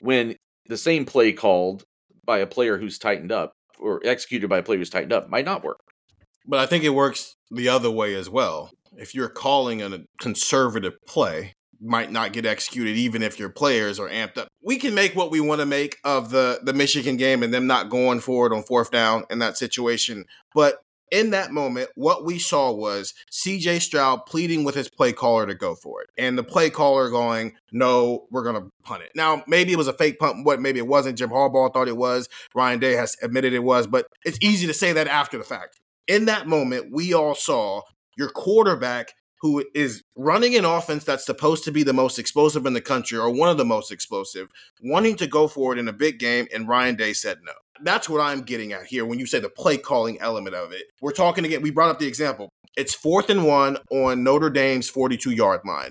when 0.00 0.36
the 0.66 0.76
same 0.76 1.04
play 1.04 1.32
called 1.32 1.82
by 2.24 2.38
a 2.38 2.46
player 2.46 2.78
who's 2.78 2.98
tightened 2.98 3.32
up 3.32 3.52
or 3.78 4.00
executed 4.04 4.48
by 4.48 4.58
a 4.58 4.62
player 4.62 4.78
who's 4.78 4.90
tightened 4.90 5.12
up 5.12 5.28
might 5.28 5.44
not 5.44 5.64
work. 5.64 5.80
But 6.46 6.60
I 6.60 6.66
think 6.66 6.84
it 6.84 6.90
works 6.90 7.34
the 7.50 7.68
other 7.68 7.90
way 7.90 8.14
as 8.14 8.30
well. 8.30 8.70
If 8.96 9.14
you're 9.14 9.28
calling 9.28 9.82
a 9.82 10.00
conservative 10.20 10.94
play, 11.06 11.54
might 11.80 12.10
not 12.10 12.32
get 12.32 12.46
executed 12.46 12.96
even 12.96 13.22
if 13.22 13.38
your 13.38 13.48
players 13.48 13.98
are 13.98 14.08
amped 14.08 14.38
up. 14.38 14.48
We 14.62 14.76
can 14.76 14.94
make 14.94 15.16
what 15.16 15.30
we 15.30 15.40
want 15.40 15.60
to 15.60 15.66
make 15.66 15.96
of 16.04 16.30
the 16.30 16.60
the 16.62 16.74
Michigan 16.74 17.16
game 17.16 17.42
and 17.42 17.52
them 17.52 17.66
not 17.66 17.90
going 17.90 18.20
for 18.20 18.46
it 18.46 18.52
on 18.52 18.62
fourth 18.62 18.90
down 18.90 19.24
in 19.30 19.38
that 19.38 19.56
situation, 19.56 20.24
but 20.54 20.82
in 21.10 21.30
that 21.30 21.50
moment, 21.50 21.90
what 21.94 22.24
we 22.24 22.38
saw 22.38 22.72
was 22.72 23.14
CJ 23.32 23.80
Stroud 23.80 24.26
pleading 24.26 24.64
with 24.64 24.74
his 24.74 24.88
play 24.88 25.12
caller 25.12 25.46
to 25.46 25.54
go 25.54 25.74
for 25.74 26.02
it. 26.02 26.10
And 26.16 26.38
the 26.38 26.44
play 26.44 26.70
caller 26.70 27.10
going, 27.10 27.54
No, 27.72 28.26
we're 28.30 28.44
gonna 28.44 28.68
punt 28.84 29.02
it. 29.02 29.10
Now, 29.14 29.42
maybe 29.46 29.72
it 29.72 29.78
was 29.78 29.88
a 29.88 29.92
fake 29.92 30.18
punt, 30.18 30.44
what 30.44 30.60
maybe 30.60 30.78
it 30.78 30.86
wasn't. 30.86 31.18
Jim 31.18 31.30
Harbaugh 31.30 31.72
thought 31.72 31.88
it 31.88 31.96
was. 31.96 32.28
Ryan 32.54 32.78
Day 32.78 32.92
has 32.92 33.16
admitted 33.22 33.52
it 33.52 33.64
was, 33.64 33.86
but 33.86 34.06
it's 34.24 34.38
easy 34.40 34.66
to 34.66 34.74
say 34.74 34.92
that 34.92 35.08
after 35.08 35.38
the 35.38 35.44
fact. 35.44 35.80
In 36.06 36.24
that 36.26 36.46
moment, 36.46 36.92
we 36.92 37.12
all 37.12 37.34
saw 37.34 37.82
your 38.16 38.30
quarterback 38.30 39.14
who 39.40 39.64
is 39.74 40.02
running 40.16 40.54
an 40.54 40.64
offense 40.64 41.04
that's 41.04 41.24
supposed 41.24 41.64
to 41.64 41.72
be 41.72 41.82
the 41.82 41.92
most 41.92 42.18
explosive 42.18 42.66
in 42.66 42.74
the 42.74 42.80
country 42.80 43.18
or 43.18 43.30
one 43.30 43.48
of 43.48 43.56
the 43.56 43.64
most 43.64 43.90
explosive, 43.90 44.48
wanting 44.82 45.16
to 45.16 45.26
go 45.26 45.48
for 45.48 45.72
it 45.72 45.78
in 45.78 45.88
a 45.88 45.92
big 45.92 46.18
game, 46.18 46.46
and 46.52 46.68
Ryan 46.68 46.94
Day 46.94 47.12
said 47.12 47.38
no. 47.42 47.52
That's 47.82 48.08
what 48.08 48.20
I'm 48.20 48.42
getting 48.42 48.72
at 48.72 48.86
here 48.86 49.06
when 49.06 49.18
you 49.18 49.26
say 49.26 49.40
the 49.40 49.48
play 49.48 49.78
calling 49.78 50.20
element 50.20 50.54
of 50.54 50.72
it. 50.72 50.84
We're 51.00 51.12
talking 51.12 51.44
again, 51.44 51.62
we 51.62 51.70
brought 51.70 51.90
up 51.90 51.98
the 51.98 52.06
example. 52.06 52.50
It's 52.76 52.94
fourth 52.94 53.30
and 53.30 53.46
one 53.46 53.78
on 53.90 54.22
Notre 54.22 54.50
Dame's 54.50 54.90
42 54.90 55.30
yard 55.30 55.60
line. 55.64 55.90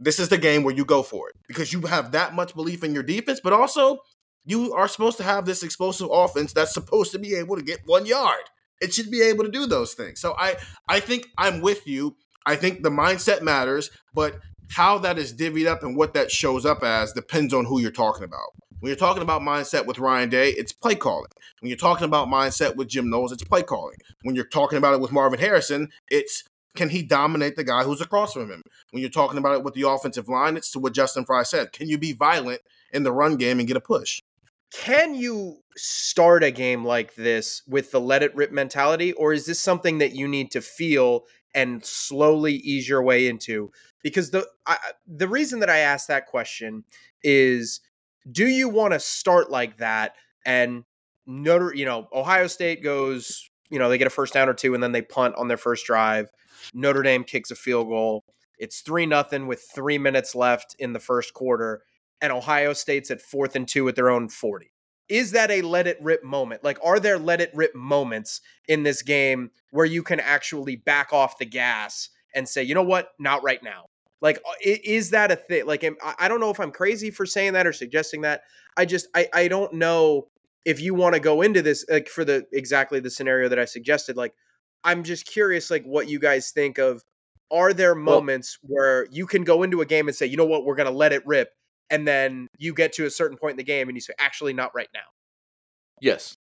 This 0.00 0.18
is 0.18 0.28
the 0.28 0.38
game 0.38 0.62
where 0.62 0.74
you 0.74 0.84
go 0.84 1.02
for 1.02 1.28
it 1.28 1.36
because 1.48 1.72
you 1.72 1.82
have 1.82 2.12
that 2.12 2.34
much 2.34 2.54
belief 2.54 2.82
in 2.82 2.94
your 2.94 3.02
defense, 3.02 3.40
but 3.42 3.52
also 3.52 3.98
you 4.44 4.72
are 4.72 4.88
supposed 4.88 5.16
to 5.18 5.22
have 5.22 5.44
this 5.44 5.62
explosive 5.62 6.08
offense 6.10 6.52
that's 6.52 6.72
supposed 6.72 7.12
to 7.12 7.18
be 7.18 7.34
able 7.34 7.56
to 7.56 7.62
get 7.62 7.80
one 7.86 8.06
yard. 8.06 8.44
It 8.80 8.94
should 8.94 9.10
be 9.10 9.22
able 9.22 9.44
to 9.44 9.50
do 9.50 9.66
those 9.66 9.94
things. 9.94 10.20
So 10.20 10.34
I 10.38 10.56
I 10.88 11.00
think 11.00 11.26
I'm 11.36 11.60
with 11.60 11.86
you. 11.86 12.16
I 12.46 12.56
think 12.56 12.82
the 12.82 12.90
mindset 12.90 13.42
matters, 13.42 13.90
but 14.14 14.38
how 14.70 14.98
that 14.98 15.18
is 15.18 15.34
divvied 15.34 15.66
up 15.66 15.82
and 15.82 15.96
what 15.96 16.14
that 16.14 16.30
shows 16.30 16.64
up 16.64 16.82
as 16.82 17.12
depends 17.12 17.52
on 17.52 17.66
who 17.66 17.80
you're 17.80 17.90
talking 17.90 18.24
about. 18.24 18.54
When 18.80 18.90
you're 18.90 18.96
talking 18.96 19.22
about 19.22 19.42
mindset 19.42 19.86
with 19.86 19.98
Ryan 19.98 20.28
Day, 20.28 20.50
it's 20.50 20.72
play 20.72 20.94
calling. 20.94 21.30
When 21.60 21.70
you're 21.70 21.78
talking 21.78 22.04
about 22.04 22.28
mindset 22.28 22.76
with 22.76 22.88
Jim 22.88 23.08
Knowles, 23.08 23.32
it's 23.32 23.42
play 23.42 23.62
calling. 23.62 23.96
When 24.22 24.34
you're 24.34 24.44
talking 24.44 24.78
about 24.78 24.94
it 24.94 25.00
with 25.00 25.12
Marvin 25.12 25.40
Harrison, 25.40 25.88
it's 26.10 26.44
can 26.76 26.90
he 26.90 27.02
dominate 27.02 27.56
the 27.56 27.64
guy 27.64 27.84
who's 27.84 28.02
across 28.02 28.34
from 28.34 28.50
him? 28.50 28.62
When 28.90 29.00
you're 29.00 29.10
talking 29.10 29.38
about 29.38 29.56
it 29.56 29.64
with 29.64 29.74
the 29.74 29.88
offensive 29.88 30.28
line, 30.28 30.56
it's 30.56 30.70
to 30.72 30.78
what 30.78 30.92
Justin 30.92 31.24
Frye 31.24 31.42
said. 31.42 31.72
Can 31.72 31.88
you 31.88 31.96
be 31.96 32.12
violent 32.12 32.60
in 32.92 33.02
the 33.02 33.12
run 33.12 33.36
game 33.36 33.58
and 33.58 33.66
get 33.66 33.78
a 33.78 33.80
push? 33.80 34.20
Can 34.72 35.14
you 35.14 35.58
start 35.76 36.44
a 36.44 36.50
game 36.50 36.84
like 36.84 37.14
this 37.14 37.62
with 37.66 37.92
the 37.92 38.00
let 38.00 38.22
it 38.22 38.34
rip 38.34 38.52
mentality, 38.52 39.12
or 39.14 39.32
is 39.32 39.46
this 39.46 39.58
something 39.58 39.98
that 39.98 40.14
you 40.14 40.28
need 40.28 40.50
to 40.50 40.60
feel 40.60 41.24
and 41.56 41.84
slowly 41.84 42.54
ease 42.54 42.88
your 42.88 43.02
way 43.02 43.26
into? 43.26 43.72
Because 44.04 44.30
the 44.30 44.46
I, 44.66 44.76
the 45.08 45.26
reason 45.26 45.58
that 45.60 45.70
I 45.70 45.78
asked 45.78 46.06
that 46.06 46.26
question 46.26 46.84
is, 47.24 47.80
do 48.30 48.46
you 48.46 48.68
want 48.68 48.92
to 48.92 49.00
start 49.00 49.50
like 49.50 49.78
that 49.78 50.14
and 50.44 50.84
Notre, 51.26 51.74
you 51.74 51.84
know, 51.84 52.08
Ohio 52.12 52.46
State 52.46 52.82
goes, 52.82 53.50
you 53.68 53.78
know, 53.78 53.88
they 53.88 53.98
get 53.98 54.06
a 54.06 54.10
first 54.10 54.32
down 54.32 54.48
or 54.48 54.54
two, 54.54 54.74
and 54.74 54.82
then 54.82 54.92
they 54.92 55.02
punt 55.02 55.34
on 55.36 55.48
their 55.48 55.56
first 55.56 55.84
drive. 55.84 56.30
Notre 56.72 57.02
Dame 57.02 57.24
kicks 57.24 57.50
a 57.50 57.56
field 57.56 57.88
goal. 57.88 58.24
It's 58.58 58.80
three 58.80 59.06
nothing 59.06 59.46
with 59.46 59.68
three 59.74 59.98
minutes 59.98 60.34
left 60.34 60.76
in 60.78 60.92
the 60.92 61.00
first 61.00 61.34
quarter, 61.34 61.82
and 62.20 62.32
Ohio 62.32 62.72
State's 62.72 63.10
at 63.10 63.20
fourth 63.20 63.56
and 63.56 63.66
two 63.66 63.88
at 63.88 63.96
their 63.96 64.08
own 64.08 64.28
40. 64.28 64.70
Is 65.08 65.32
that 65.32 65.50
a 65.50 65.62
let 65.62 65.86
it 65.86 65.98
rip 66.00 66.24
moment? 66.24 66.64
Like, 66.64 66.78
are 66.82 66.98
there 66.98 67.18
let 67.18 67.40
it 67.40 67.50
rip 67.54 67.74
moments 67.74 68.40
in 68.68 68.82
this 68.82 69.02
game 69.02 69.50
where 69.70 69.86
you 69.86 70.02
can 70.02 70.20
actually 70.20 70.76
back 70.76 71.12
off 71.12 71.38
the 71.38 71.46
gas 71.46 72.08
and 72.34 72.48
say, 72.48 72.62
you 72.62 72.74
know 72.74 72.82
what, 72.82 73.10
not 73.18 73.42
right 73.42 73.62
now? 73.62 73.86
Like, 74.20 74.38
uh, 74.38 74.52
is 74.62 75.10
that 75.10 75.30
a 75.30 75.36
thing? 75.36 75.66
Like, 75.66 75.84
am- 75.84 75.96
I 76.02 76.14
I 76.20 76.28
don't 76.28 76.40
know 76.40 76.50
if 76.50 76.58
I'm 76.58 76.72
crazy 76.72 77.10
for 77.10 77.26
saying 77.26 77.52
that 77.52 77.66
or 77.66 77.72
suggesting 77.72 78.22
that. 78.22 78.42
I 78.76 78.84
just, 78.84 79.06
I, 79.14 79.28
I 79.32 79.48
don't 79.48 79.74
know 79.74 80.28
if 80.64 80.80
you 80.80 80.94
want 80.94 81.14
to 81.14 81.20
go 81.20 81.42
into 81.42 81.62
this 81.62 81.84
like 81.88 82.08
for 82.08 82.24
the 82.24 82.46
exactly 82.52 82.98
the 82.98 83.10
scenario 83.10 83.48
that 83.48 83.58
I 83.58 83.64
suggested. 83.66 84.16
Like, 84.16 84.34
I'm 84.82 85.04
just 85.04 85.26
curious, 85.26 85.70
like, 85.70 85.84
what 85.84 86.08
you 86.08 86.18
guys 86.18 86.50
think 86.50 86.78
of. 86.78 87.04
Are 87.48 87.72
there 87.72 87.94
moments 87.94 88.58
where 88.62 89.06
you 89.12 89.24
can 89.24 89.44
go 89.44 89.62
into 89.62 89.80
a 89.80 89.86
game 89.86 90.08
and 90.08 90.16
say, 90.16 90.26
you 90.26 90.36
know 90.36 90.46
what, 90.46 90.64
we're 90.64 90.74
going 90.74 90.90
to 90.90 90.92
let 90.92 91.12
it 91.12 91.24
rip, 91.24 91.50
and 91.90 92.06
then 92.06 92.48
you 92.58 92.74
get 92.74 92.92
to 92.94 93.06
a 93.06 93.10
certain 93.10 93.36
point 93.36 93.52
in 93.52 93.56
the 93.58 93.64
game 93.64 93.88
and 93.88 93.96
you 93.96 94.00
say, 94.00 94.14
actually, 94.18 94.52
not 94.52 94.74
right 94.74 94.88
now. 94.94 95.00
Yes. 96.00 96.34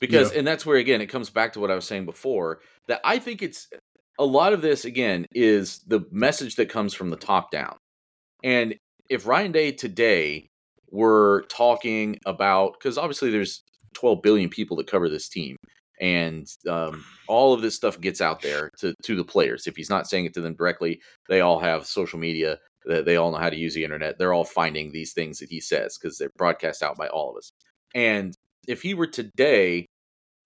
Because 0.00 0.32
and 0.32 0.46
that's 0.46 0.66
where 0.66 0.78
again 0.78 1.00
it 1.00 1.06
comes 1.06 1.30
back 1.30 1.52
to 1.52 1.60
what 1.60 1.70
I 1.70 1.74
was 1.76 1.86
saying 1.86 2.04
before 2.04 2.60
that 2.88 3.00
I 3.04 3.18
think 3.18 3.42
it's 3.42 3.68
a 4.18 4.24
lot 4.24 4.52
of 4.52 4.60
this 4.60 4.84
again 4.84 5.24
is 5.32 5.78
the 5.86 6.04
message 6.10 6.56
that 6.56 6.68
comes 6.68 6.92
from 6.92 7.10
the 7.10 7.16
top 7.16 7.52
down. 7.52 7.76
And 8.42 8.74
if 9.08 9.26
Ryan 9.26 9.52
Day 9.52 9.70
today 9.70 10.48
were 10.90 11.44
talking 11.48 12.18
about 12.26 12.80
cuz 12.80 12.98
obviously 12.98 13.30
there's 13.30 13.62
12 13.94 14.20
billion 14.20 14.50
people 14.50 14.76
that 14.78 14.88
cover 14.88 15.08
this 15.08 15.28
team 15.28 15.56
and 16.00 16.48
um, 16.68 17.04
all 17.28 17.52
of 17.52 17.62
this 17.62 17.74
stuff 17.74 18.00
gets 18.00 18.20
out 18.20 18.42
there 18.42 18.70
to 18.78 18.94
to 19.02 19.16
the 19.16 19.24
players. 19.24 19.66
If 19.66 19.76
he's 19.76 19.90
not 19.90 20.08
saying 20.08 20.24
it 20.24 20.34
to 20.34 20.40
them 20.40 20.54
directly, 20.54 21.00
they 21.28 21.40
all 21.40 21.60
have 21.60 21.86
social 21.86 22.18
media. 22.18 22.58
They, 22.86 23.16
all 23.16 23.30
know 23.30 23.38
how 23.38 23.50
to 23.50 23.56
use 23.56 23.74
the 23.74 23.84
internet. 23.84 24.18
They're 24.18 24.34
all 24.34 24.44
finding 24.44 24.92
these 24.92 25.12
things 25.12 25.38
that 25.38 25.48
he 25.48 25.60
says 25.60 25.96
because 25.96 26.18
they're 26.18 26.30
broadcast 26.36 26.82
out 26.82 26.96
by 26.96 27.08
all 27.08 27.30
of 27.30 27.36
us. 27.36 27.50
And 27.94 28.34
if 28.66 28.82
he 28.82 28.94
were 28.94 29.06
today, 29.06 29.86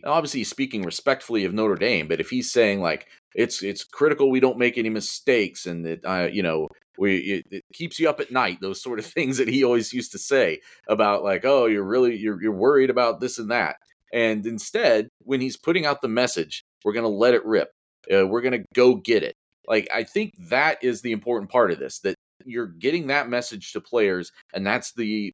obviously 0.05 0.45
speaking 0.45 0.83
respectfully 0.83 1.45
of 1.45 1.55
Notre 1.55 1.75
Dame, 1.75 2.09
but 2.09 2.21
if 2.21 2.31
he's 2.31 2.53
saying 2.53 2.81
like 2.81 3.09
it's 3.35 3.63
it's 3.63 3.85
critical 3.85 4.31
we 4.31 4.41
don't 4.41 4.59
make 4.59 4.79
any 4.79 4.89
mistakes 4.89 5.67
and 5.67 5.85
that 5.85 6.05
uh, 6.05 6.29
you 6.31 6.43
know 6.43 6.69
we 6.99 7.19
it, 7.19 7.47
it 7.51 7.65
keeps 7.73 7.99
you 7.99 8.09
up 8.09 8.21
at 8.21 8.33
night, 8.33 8.59
those 8.61 8.83
sort 8.83 8.99
of 8.99 9.07
things 9.15 9.39
that 9.39 9.49
he 9.49 9.65
always 9.65 9.93
used 9.93 10.13
to 10.13 10.19
say 10.19 10.61
about 10.89 11.25
like 11.25 11.45
oh 11.45 11.67
you're 11.67 11.85
really 11.85 12.17
you're 12.17 12.41
you're 12.43 12.53
worried 12.53 12.91
about 12.91 13.21
this 13.21 13.39
and 13.39 13.51
that, 13.51 13.77
and 14.13 14.47
instead 14.47 15.09
when 15.25 15.41
he's 15.41 15.57
putting 15.57 15.87
out 15.87 16.03
the 16.03 16.09
message, 16.09 16.65
we're 16.85 16.93
gonna 16.93 17.09
let 17.09 17.35
it 17.35 17.45
rip, 17.45 17.69
uh, 18.13 18.27
we're 18.27 18.43
gonna 18.43 18.65
go 18.75 18.95
get 18.95 19.23
it. 19.23 19.35
Like 19.67 19.89
I 19.93 20.05
think 20.05 20.33
that 20.49 20.83
is 20.83 21.03
the 21.03 21.13
important 21.13 21.51
part 21.51 21.71
of 21.71 21.79
this 21.79 22.01
that 22.01 22.15
you're 22.45 22.67
getting 22.67 23.09
that 23.09 23.29
message 23.29 23.73
to 23.73 23.81
players, 23.81 24.33
and 24.55 24.67
that's 24.67 24.93
the 24.93 25.33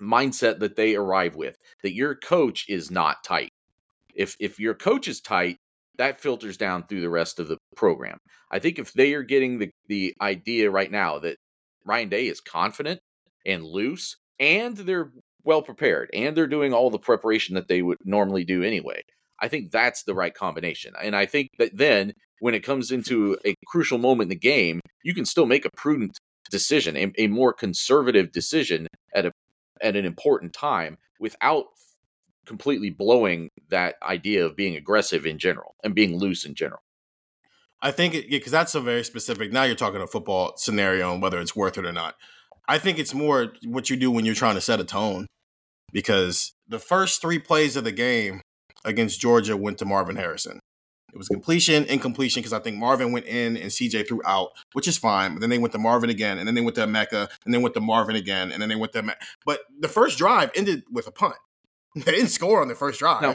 mindset 0.00 0.58
that 0.58 0.76
they 0.76 0.96
arrive 0.96 1.36
with 1.36 1.56
that 1.82 1.94
your 1.94 2.14
coach 2.14 2.66
is 2.68 2.90
not 2.90 3.22
tight. 3.24 3.50
If 4.14 4.36
if 4.40 4.58
your 4.58 4.74
coach 4.74 5.08
is 5.08 5.20
tight, 5.20 5.56
that 5.98 6.20
filters 6.20 6.56
down 6.56 6.84
through 6.86 7.00
the 7.00 7.10
rest 7.10 7.38
of 7.38 7.48
the 7.48 7.58
program. 7.76 8.18
I 8.50 8.58
think 8.58 8.78
if 8.78 8.92
they 8.92 9.14
are 9.14 9.22
getting 9.22 9.58
the 9.58 9.70
the 9.88 10.14
idea 10.20 10.70
right 10.70 10.90
now 10.90 11.18
that 11.20 11.36
Ryan 11.84 12.08
Day 12.08 12.26
is 12.26 12.40
confident 12.40 13.00
and 13.46 13.64
loose 13.64 14.16
and 14.38 14.76
they're 14.76 15.12
well 15.44 15.62
prepared 15.62 16.10
and 16.12 16.36
they're 16.36 16.46
doing 16.46 16.72
all 16.72 16.90
the 16.90 16.98
preparation 16.98 17.54
that 17.54 17.68
they 17.68 17.82
would 17.82 17.98
normally 18.04 18.44
do 18.44 18.62
anyway. 18.62 19.02
I 19.40 19.48
think 19.48 19.72
that's 19.72 20.04
the 20.04 20.14
right 20.14 20.32
combination. 20.32 20.94
And 21.02 21.16
I 21.16 21.26
think 21.26 21.48
that 21.58 21.76
then 21.76 22.12
when 22.38 22.54
it 22.54 22.64
comes 22.64 22.92
into 22.92 23.36
a 23.44 23.54
crucial 23.66 23.98
moment 23.98 24.26
in 24.26 24.28
the 24.30 24.36
game, 24.36 24.80
you 25.02 25.14
can 25.14 25.24
still 25.24 25.46
make 25.46 25.64
a 25.64 25.70
prudent 25.76 26.16
decision, 26.52 26.96
a, 26.96 27.12
a 27.18 27.26
more 27.26 27.52
conservative 27.52 28.30
decision 28.30 28.86
at 29.12 29.26
a 29.26 29.32
at 29.80 29.96
an 29.96 30.04
important 30.04 30.52
time 30.52 30.98
without 31.18 31.64
completely 32.46 32.90
blowing 32.90 33.48
that 33.70 33.96
idea 34.02 34.44
of 34.46 34.54
being 34.54 34.76
aggressive 34.76 35.26
in 35.26 35.38
general 35.38 35.74
and 35.82 35.94
being 35.94 36.16
loose 36.16 36.44
in 36.44 36.54
general. 36.54 36.80
I 37.80 37.90
think 37.90 38.14
it 38.14 38.30
because 38.30 38.52
that's 38.52 38.76
a 38.76 38.80
very 38.80 39.02
specific. 39.02 39.52
Now 39.52 39.64
you're 39.64 39.74
talking 39.74 40.00
a 40.00 40.06
football 40.06 40.52
scenario 40.56 41.12
and 41.12 41.20
whether 41.20 41.40
it's 41.40 41.56
worth 41.56 41.78
it 41.78 41.84
or 41.84 41.92
not. 41.92 42.14
I 42.68 42.78
think 42.78 43.00
it's 43.00 43.12
more 43.12 43.54
what 43.64 43.90
you 43.90 43.96
do 43.96 44.10
when 44.12 44.24
you're 44.24 44.36
trying 44.36 44.54
to 44.54 44.60
set 44.60 44.78
a 44.78 44.84
tone, 44.84 45.26
because 45.92 46.52
the 46.68 46.78
first 46.78 47.20
three 47.20 47.40
plays 47.40 47.74
of 47.74 47.82
the 47.82 47.92
game 47.92 48.40
against 48.84 49.20
Georgia 49.20 49.56
went 49.56 49.78
to 49.78 49.84
Marvin 49.84 50.16
Harrison. 50.16 50.60
It 51.12 51.18
was 51.18 51.28
completion, 51.28 51.84
incompletion, 51.84 52.40
because 52.40 52.54
I 52.54 52.58
think 52.58 52.78
Marvin 52.78 53.12
went 53.12 53.26
in 53.26 53.56
and 53.56 53.70
CJ 53.70 54.08
threw 54.08 54.22
out, 54.24 54.50
which 54.72 54.88
is 54.88 54.96
fine. 54.96 55.34
But 55.34 55.40
then 55.40 55.50
they 55.50 55.58
went 55.58 55.72
to 55.72 55.78
Marvin 55.78 56.08
again, 56.08 56.38
and 56.38 56.48
then 56.48 56.54
they 56.54 56.62
went 56.62 56.74
to 56.76 56.86
Mecca, 56.86 57.28
and 57.44 57.52
then 57.52 57.60
went 57.60 57.74
to 57.74 57.80
Marvin 57.80 58.16
again, 58.16 58.50
and 58.50 58.62
then 58.62 58.70
they 58.70 58.76
went 58.76 58.92
to. 58.92 59.02
Me- 59.02 59.12
but 59.44 59.60
the 59.78 59.88
first 59.88 60.16
drive 60.16 60.50
ended 60.54 60.84
with 60.90 61.06
a 61.06 61.12
punt. 61.12 61.34
They 61.94 62.12
didn't 62.12 62.28
score 62.28 62.62
on 62.62 62.68
the 62.68 62.74
first 62.74 62.98
drive. 62.98 63.20
No. 63.20 63.34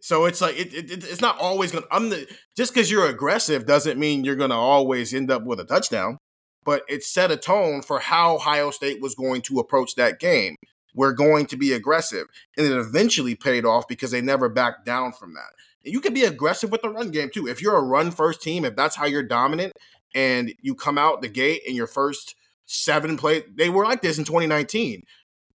So 0.00 0.24
it's 0.24 0.40
like 0.40 0.56
it, 0.56 0.72
it, 0.72 0.90
it's 0.90 1.20
not 1.20 1.38
always 1.40 1.72
gonna. 1.72 1.86
I'm 1.90 2.10
the 2.10 2.28
just 2.56 2.72
because 2.72 2.88
you're 2.88 3.06
aggressive 3.06 3.66
doesn't 3.66 3.98
mean 3.98 4.24
you're 4.24 4.36
gonna 4.36 4.58
always 4.58 5.12
end 5.12 5.30
up 5.30 5.44
with 5.44 5.58
a 5.58 5.64
touchdown. 5.64 6.16
But 6.64 6.84
it 6.88 7.02
set 7.02 7.30
a 7.30 7.36
tone 7.36 7.82
for 7.82 7.98
how 7.98 8.36
Ohio 8.36 8.70
State 8.70 9.00
was 9.00 9.14
going 9.14 9.42
to 9.42 9.58
approach 9.58 9.94
that 9.96 10.20
game. 10.20 10.56
We're 10.94 11.12
going 11.12 11.46
to 11.46 11.56
be 11.56 11.72
aggressive, 11.72 12.26
and 12.56 12.66
it 12.66 12.72
eventually 12.72 13.34
paid 13.34 13.64
off 13.64 13.88
because 13.88 14.10
they 14.10 14.20
never 14.20 14.48
backed 14.48 14.84
down 14.84 15.12
from 15.12 15.34
that. 15.34 15.50
And 15.84 15.92
you 15.92 16.00
can 16.00 16.14
be 16.14 16.24
aggressive 16.24 16.70
with 16.70 16.82
the 16.82 16.90
run 16.90 17.10
game 17.10 17.30
too. 17.32 17.46
If 17.48 17.62
you're 17.62 17.76
a 17.76 17.82
run 17.82 18.10
first 18.10 18.42
team, 18.42 18.64
if 18.64 18.76
that's 18.76 18.96
how 18.96 19.06
you're 19.06 19.22
dominant, 19.22 19.72
and 20.14 20.52
you 20.60 20.74
come 20.74 20.98
out 20.98 21.22
the 21.22 21.28
gate 21.28 21.62
in 21.66 21.76
your 21.76 21.86
first 21.86 22.34
seven 22.66 23.16
play, 23.16 23.44
they 23.54 23.68
were 23.68 23.84
like 23.84 24.02
this 24.02 24.18
in 24.18 24.24
2019 24.24 25.04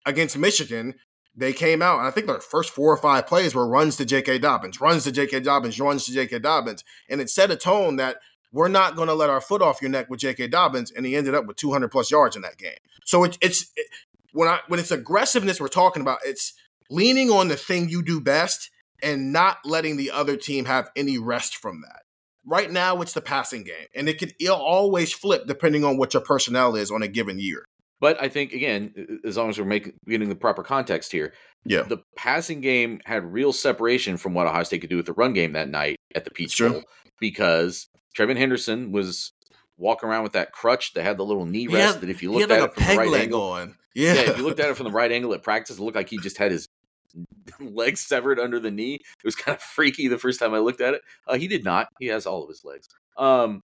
against 0.06 0.38
Michigan 0.38 0.96
they 1.38 1.54
came 1.54 1.82
out, 1.82 2.00
and 2.00 2.08
I 2.08 2.12
think 2.12 2.28
their 2.28 2.40
first 2.40 2.70
four 2.70 2.94
or 2.94 2.98
five 2.98 3.28
plays 3.28 3.54
were 3.54 3.68
runs 3.68 3.98
to 3.98 4.06
J.K. 4.06 4.40
Dobbins, 4.40 4.80
runs 4.80 5.04
to 5.04 5.12
J.K. 5.12 5.42
Dobbins, 5.42 5.80
runs 5.80 6.06
to 6.06 6.14
J.K. 6.14 6.40
Dobbins, 6.40 6.84
and 7.10 7.20
it 7.20 7.30
set 7.30 7.52
a 7.52 7.58
tone 7.58 7.98
that 7.98 8.18
we're 8.54 8.70
not 8.70 8.96
going 8.96 9.10
to 9.10 9.14
let 9.14 9.30
our 9.30 9.42
foot 9.42 9.62
off 9.62 9.82
your 9.82 9.92
neck 9.92 10.10
with 10.10 10.22
J.K. 10.22 10.48
Dobbins, 10.48 10.92
and 10.92 11.06
he 11.06 11.16
ended 11.16 11.36
up 11.36 11.46
with 11.46 11.58
200 11.58 11.90
plus 11.90 12.10
yards 12.10 12.38
in 12.38 12.42
that 12.44 12.58
game. 12.58 12.78
So 13.04 13.26
it, 13.26 13.38
it's 13.42 13.72
it, 13.76 13.88
when 14.32 14.48
I 14.48 14.60
when 14.68 14.80
it's 14.80 14.92
aggressiveness 14.92 15.60
we're 15.60 15.68
talking 15.68 16.02
about, 16.02 16.20
it's 16.24 16.54
leaning 16.90 17.30
on 17.30 17.50
the 17.50 17.58
thing 17.58 17.90
you 17.90 18.02
do 18.02 18.22
best 18.22 18.70
and 19.02 19.32
not 19.34 19.58
letting 19.66 19.98
the 19.98 20.12
other 20.12 20.38
team 20.38 20.66
have 20.66 20.90
any 20.96 21.18
rest 21.18 21.56
from 21.58 21.82
that. 21.82 22.02
Right 22.46 22.72
now, 22.72 23.02
it's 23.02 23.14
the 23.14 23.22
passing 23.22 23.64
game, 23.64 23.88
and 23.96 24.08
it 24.08 24.20
could 24.20 24.34
it'll 24.40 24.58
always 24.58 25.12
flip 25.12 25.48
depending 25.48 25.84
on 25.84 25.98
what 25.98 26.14
your 26.14 26.22
personnel 26.22 26.76
is 26.76 26.92
on 26.92 27.02
a 27.02 27.08
given 27.08 27.40
year. 27.40 27.66
But 28.00 28.22
I 28.22 28.28
think 28.28 28.52
again, 28.52 29.20
as 29.26 29.38
long 29.38 29.50
as 29.50 29.58
we're 29.58 29.66
making 29.66 29.94
getting 30.08 30.30
the 30.30 30.36
proper 30.36 30.62
context 30.62 31.12
here, 31.12 31.34
Yeah, 31.66 31.84
the 31.84 32.04
passing 32.16 32.62
game 32.62 33.00
had 33.06 33.24
real 33.34 33.52
separation 33.52 34.18
from 34.18 34.34
what 34.34 34.46
Ohio 34.46 34.64
State 34.64 34.82
could 34.82 34.90
do 34.90 34.98
with 34.98 35.08
the 35.08 35.14
run 35.14 35.34
game 35.34 35.54
that 35.54 35.70
night 35.70 35.96
at 36.14 36.24
the 36.26 36.32
Peach. 36.32 36.60
Bowl 36.60 36.84
because 37.20 37.88
TreVeyon 38.18 38.38
Henderson 38.38 38.92
was 38.92 39.32
walking 39.78 40.08
around 40.10 40.24
with 40.24 40.34
that 40.34 40.52
crutch 40.52 40.94
that 40.94 41.04
had 41.04 41.18
the 41.18 41.26
little 41.26 41.46
knee 41.46 41.68
rest 41.68 42.02
that 42.02 42.10
if 42.10 42.22
you 42.22 42.32
looked 42.32 42.52
at 42.52 42.64
it 42.64 42.74
from 42.76 42.84
the 42.86 42.98
right 42.98 43.22
angle, 43.22 43.42
on. 43.42 43.76
yeah. 43.96 44.14
Yeah, 44.14 44.22
if 44.32 44.38
you 44.38 44.44
looked 44.44 44.60
at 44.60 44.70
it 44.70 44.78
from 44.78 44.86
the 44.86 44.92
right 44.92 45.12
angle 45.12 45.34
at 45.34 45.42
practice, 45.42 45.78
it 45.78 45.82
looked 45.82 45.96
like 45.96 46.10
he 46.10 46.18
just 46.20 46.38
had 46.38 46.52
his 46.52 46.68
legs 47.60 48.02
severed 48.02 48.40
under 48.40 48.60
the 48.60 48.72
knee. 48.72 48.96
It 48.96 49.26
was 49.26 49.36
kind 49.36 49.56
of 49.56 49.62
freaky 49.62 50.08
the 50.08 50.18
first 50.18 50.40
time 50.40 50.54
I 50.54 50.60
looked 50.60 50.82
at 50.82 50.94
it. 50.94 51.02
Uh, 51.28 51.36
he 51.36 51.48
did 51.48 51.64
not. 51.64 51.88
He 52.00 52.08
has 52.08 52.26
all 52.26 52.44
of 52.44 52.50
his 52.50 52.64
legs. 52.64 52.88
Um, 53.18 53.62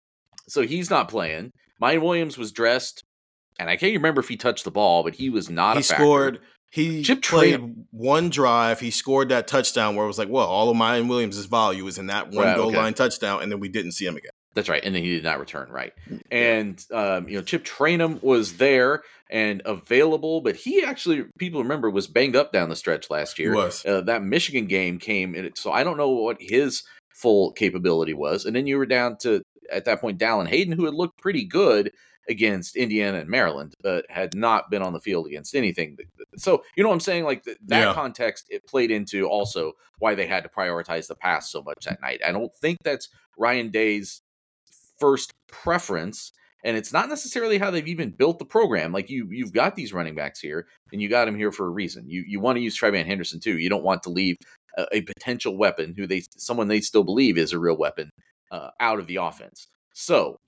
so 0.48 0.62
he's 0.62 0.90
not 0.90 1.08
playing. 1.08 1.52
Miyan 1.82 2.02
Williams 2.02 2.38
was 2.38 2.52
dressed, 2.52 3.02
and 3.58 3.68
I 3.68 3.76
can't 3.76 3.94
remember 3.94 4.20
if 4.20 4.28
he 4.28 4.36
touched 4.36 4.64
the 4.64 4.70
ball, 4.70 5.02
but 5.02 5.14
he 5.14 5.30
was 5.30 5.50
not. 5.50 5.76
he 5.76 5.82
scored. 5.82 6.40
He 6.70 7.02
Chip 7.02 7.22
played 7.22 7.86
one 7.92 8.30
drive. 8.30 8.80
He 8.80 8.90
scored 8.90 9.28
that 9.28 9.46
touchdown 9.46 9.94
where 9.94 10.04
it 10.04 10.08
was 10.08 10.18
like, 10.18 10.28
well, 10.28 10.46
all 10.46 10.70
of 10.70 10.76
Miyan 10.76 11.08
Williams' 11.08 11.44
value 11.46 11.86
is 11.86 11.98
in 11.98 12.06
that 12.08 12.30
one 12.30 12.46
Right, 12.46 12.56
goal 12.56 12.68
okay. 12.68 12.76
line 12.78 12.94
touchdown, 12.94 13.42
and 13.42 13.52
then 13.52 13.60
we 13.60 13.68
didn't 13.68 13.92
see 13.92 14.06
him 14.06 14.16
again. 14.16 14.32
That's 14.54 14.68
right, 14.68 14.82
and 14.84 14.94
then 14.94 15.02
he 15.02 15.10
did 15.14 15.24
not 15.24 15.40
return. 15.40 15.68
Right, 15.70 15.92
and 16.30 16.82
um, 16.92 17.28
you 17.28 17.36
know 17.36 17.42
Chip 17.42 17.64
Trayanum 17.64 18.22
was 18.22 18.56
there 18.56 19.02
and 19.30 19.62
available, 19.64 20.40
but 20.40 20.54
he 20.56 20.84
actually 20.84 21.24
people 21.38 21.62
remember 21.62 21.90
was 21.90 22.06
banged 22.06 22.36
up 22.36 22.52
down 22.52 22.68
the 22.68 22.76
stretch 22.76 23.10
last 23.10 23.36
He 23.36 23.42
year. 23.44 23.54
was. 23.54 23.84
Uh, 23.84 24.00
that 24.02 24.22
Michigan 24.22 24.66
game 24.66 24.98
came, 24.98 25.34
and 25.34 25.46
it, 25.46 25.58
so 25.58 25.72
I 25.72 25.82
don't 25.84 25.96
know 25.96 26.10
what 26.10 26.36
his 26.40 26.82
full 27.14 27.52
capability 27.52 28.14
was. 28.14 28.44
And 28.44 28.54
then 28.56 28.66
you 28.66 28.76
were 28.78 28.86
down 28.86 29.16
to 29.22 29.42
at 29.72 29.84
that 29.86 30.00
point 30.00 30.18
Dallan 30.18 30.48
Hayden, 30.48 30.72
who 30.76 30.84
had 30.84 30.94
looked 30.94 31.18
pretty 31.20 31.44
good 31.44 31.90
against 32.28 32.74
Indiana 32.76 33.18
and 33.18 33.28
Maryland, 33.28 33.74
but 33.82 34.06
had 34.08 34.34
not 34.34 34.70
been 34.70 34.80
on 34.82 34.92
the 34.94 35.00
field 35.00 35.26
against 35.26 35.54
anything. 35.54 35.96
So 36.36 36.62
you 36.76 36.82
know 36.82 36.88
what 36.88 36.94
I'm 36.94 37.00
saying? 37.00 37.24
Like 37.24 37.44
th- 37.44 37.58
that 37.66 37.88
Yeah. 37.88 37.92
context, 37.94 38.46
it 38.50 38.66
played 38.66 38.90
into 38.90 39.26
also 39.26 39.72
why 39.98 40.14
they 40.14 40.26
had 40.26 40.42
to 40.44 40.48
prioritize 40.48 41.06
the 41.06 41.14
pass 41.16 41.50
so 41.50 41.62
much 41.62 41.84
that 41.84 42.00
night. 42.00 42.20
I 42.26 42.32
don't 42.32 42.50
think 42.60 42.78
that's 42.82 43.08
Ryan 43.38 43.70
Day's 43.70 44.22
first 44.98 45.32
preference. 45.48 46.32
And 46.64 46.76
it's 46.76 46.92
not 46.92 47.10
necessarily 47.10 47.58
how 47.58 47.70
they've 47.70 47.86
even 47.86 48.10
built 48.10 48.38
the 48.38 48.44
program. 48.46 48.92
Like 48.92 49.10
you, 49.10 49.28
you've 49.30 49.52
got 49.52 49.76
these 49.76 49.92
running 49.92 50.14
backs 50.14 50.40
here, 50.40 50.66
and 50.92 51.02
you 51.02 51.10
got 51.10 51.26
them 51.26 51.36
here 51.36 51.52
for 51.52 51.66
a 51.66 51.70
reason. 51.70 52.08
You 52.08 52.24
you 52.26 52.40
want 52.40 52.56
to 52.56 52.62
use 52.62 52.78
TreVeyon 52.78 53.04
Henderson 53.04 53.38
too. 53.38 53.58
You 53.58 53.68
don't 53.68 53.84
want 53.84 54.02
to 54.04 54.10
leave 54.10 54.36
a, 54.78 54.86
a 54.92 55.00
potential 55.02 55.58
weapon 55.58 55.94
who 55.96 56.06
they 56.06 56.22
someone 56.38 56.68
they 56.68 56.80
still 56.80 57.04
believe 57.04 57.36
is 57.36 57.52
a 57.52 57.58
real 57.58 57.76
weapon 57.76 58.08
uh, 58.50 58.70
out 58.80 58.98
of 58.98 59.06
the 59.06 59.16
offense. 59.16 59.66
So 59.92 60.38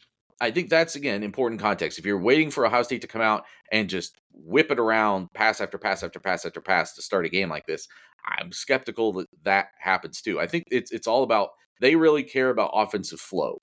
I 0.41 0.51
think 0.51 0.69
that's 0.69 0.97
again 0.97 1.23
important 1.23 1.61
context. 1.61 1.99
If 1.99 2.07
you're 2.07 2.21
waiting 2.21 2.51
for 2.51 2.67
Ohio 2.67 2.83
State 2.83 3.03
to 3.03 3.07
come 3.07 3.23
out 3.23 3.45
and 3.73 3.89
just 3.89 4.17
whip 4.33 4.71
it 4.71 4.79
around, 4.79 5.29
pass 5.35 5.61
after 5.61 5.79
pass 5.79 6.03
after 6.03 6.21
pass 6.21 6.45
after 6.45 6.61
pass 6.61 6.95
to 6.95 7.03
start 7.03 7.27
a 7.27 7.31
game 7.31 7.49
like 7.49 7.67
this, 7.67 7.89
I'm 8.27 8.53
skeptical 8.53 9.13
that 9.15 9.29
that 9.45 9.69
happens 9.79 10.21
too. 10.21 10.41
I 10.41 10.47
think 10.47 10.65
it's 10.71 10.93
it's 10.93 11.07
all 11.07 11.23
about 11.23 11.51
they 11.81 11.97
really 11.97 12.23
care 12.23 12.51
about 12.51 12.71
offensive 12.75 13.21
flow, 13.21 13.59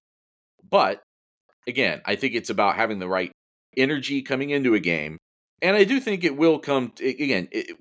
but 0.73 1.03
again, 1.67 2.01
I 2.03 2.15
think 2.15 2.33
it's 2.33 2.49
about 2.49 2.75
having 2.75 2.97
the 2.97 3.07
right 3.07 3.31
energy 3.77 4.23
coming 4.23 4.49
into 4.49 4.73
a 4.73 4.79
game, 4.79 5.19
and 5.61 5.75
I 5.75 5.83
do 5.83 5.99
think 5.99 6.23
it 6.23 6.35
will 6.35 6.57
come 6.57 6.93
to, 6.95 7.07
again. 7.07 7.47
It, 7.51 7.77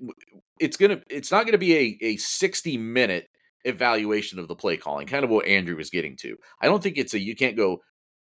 it's 0.59 0.77
gonna 0.77 1.01
it's 1.09 1.31
not 1.31 1.47
gonna 1.47 1.57
be 1.57 1.75
a 1.75 1.97
a 2.05 2.17
60 2.17 2.77
minute 2.77 3.25
evaluation 3.65 4.37
of 4.37 4.47
the 4.47 4.55
play 4.55 4.77
calling, 4.77 5.07
kind 5.07 5.23
of 5.23 5.31
what 5.31 5.47
Andrew 5.47 5.75
was 5.75 5.89
getting 5.89 6.15
to. 6.17 6.37
I 6.61 6.67
don't 6.67 6.83
think 6.83 6.99
it's 6.99 7.15
a 7.15 7.19
you 7.19 7.35
can't 7.35 7.57
go 7.57 7.79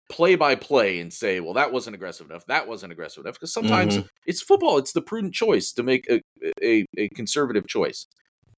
play 0.09 0.37
by 0.37 0.55
play 0.55 1.01
and 1.01 1.13
say, 1.13 1.41
well, 1.41 1.55
that 1.55 1.73
wasn't 1.73 1.97
aggressive 1.97 2.31
enough, 2.31 2.47
that 2.47 2.69
wasn't 2.69 2.93
aggressive 2.93 3.25
enough, 3.25 3.35
because 3.35 3.53
sometimes 3.53 3.97
mm-hmm. 3.97 4.07
it's 4.25 4.41
football. 4.41 4.79
It's 4.79 4.93
the 4.93 5.03
prudent 5.03 5.35
choice 5.35 5.73
to 5.73 5.83
make 5.83 6.09
a, 6.09 6.23
a 6.63 6.87
a 6.97 7.09
conservative 7.17 7.67
choice. 7.67 8.07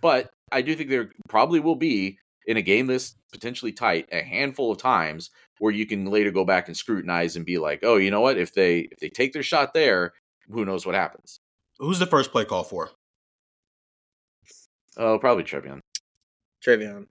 But 0.02 0.28
I 0.52 0.60
do 0.60 0.76
think 0.76 0.90
there 0.90 1.08
probably 1.30 1.60
will 1.60 1.74
be 1.74 2.18
in 2.46 2.58
a 2.58 2.62
game 2.62 2.86
this 2.86 3.14
potentially 3.32 3.72
tight 3.72 4.08
a 4.12 4.22
handful 4.22 4.70
of 4.70 4.78
times 4.78 5.30
where 5.58 5.72
you 5.72 5.86
can 5.86 6.06
later 6.06 6.30
go 6.30 6.44
back 6.44 6.68
and 6.68 6.76
scrutinize 6.76 7.36
and 7.36 7.46
be 7.46 7.58
like, 7.58 7.80
oh, 7.82 7.96
you 7.96 8.10
know 8.10 8.20
what? 8.20 8.36
If 8.38 8.52
they 8.54 8.88
if 8.92 8.98
they 8.98 9.08
take 9.08 9.32
their 9.32 9.42
shot 9.42 9.74
there, 9.74 10.12
who 10.50 10.64
knows 10.64 10.84
what 10.86 10.94
happens? 10.94 11.40
Who's 11.78 11.98
the 11.98 12.06
first 12.06 12.30
play 12.32 12.44
call 12.44 12.64
for? 12.64 12.90
Oh, 14.96 15.18
probably 15.18 15.44
TreVeyon. 15.44 15.80
TreVeyon. 16.64 17.06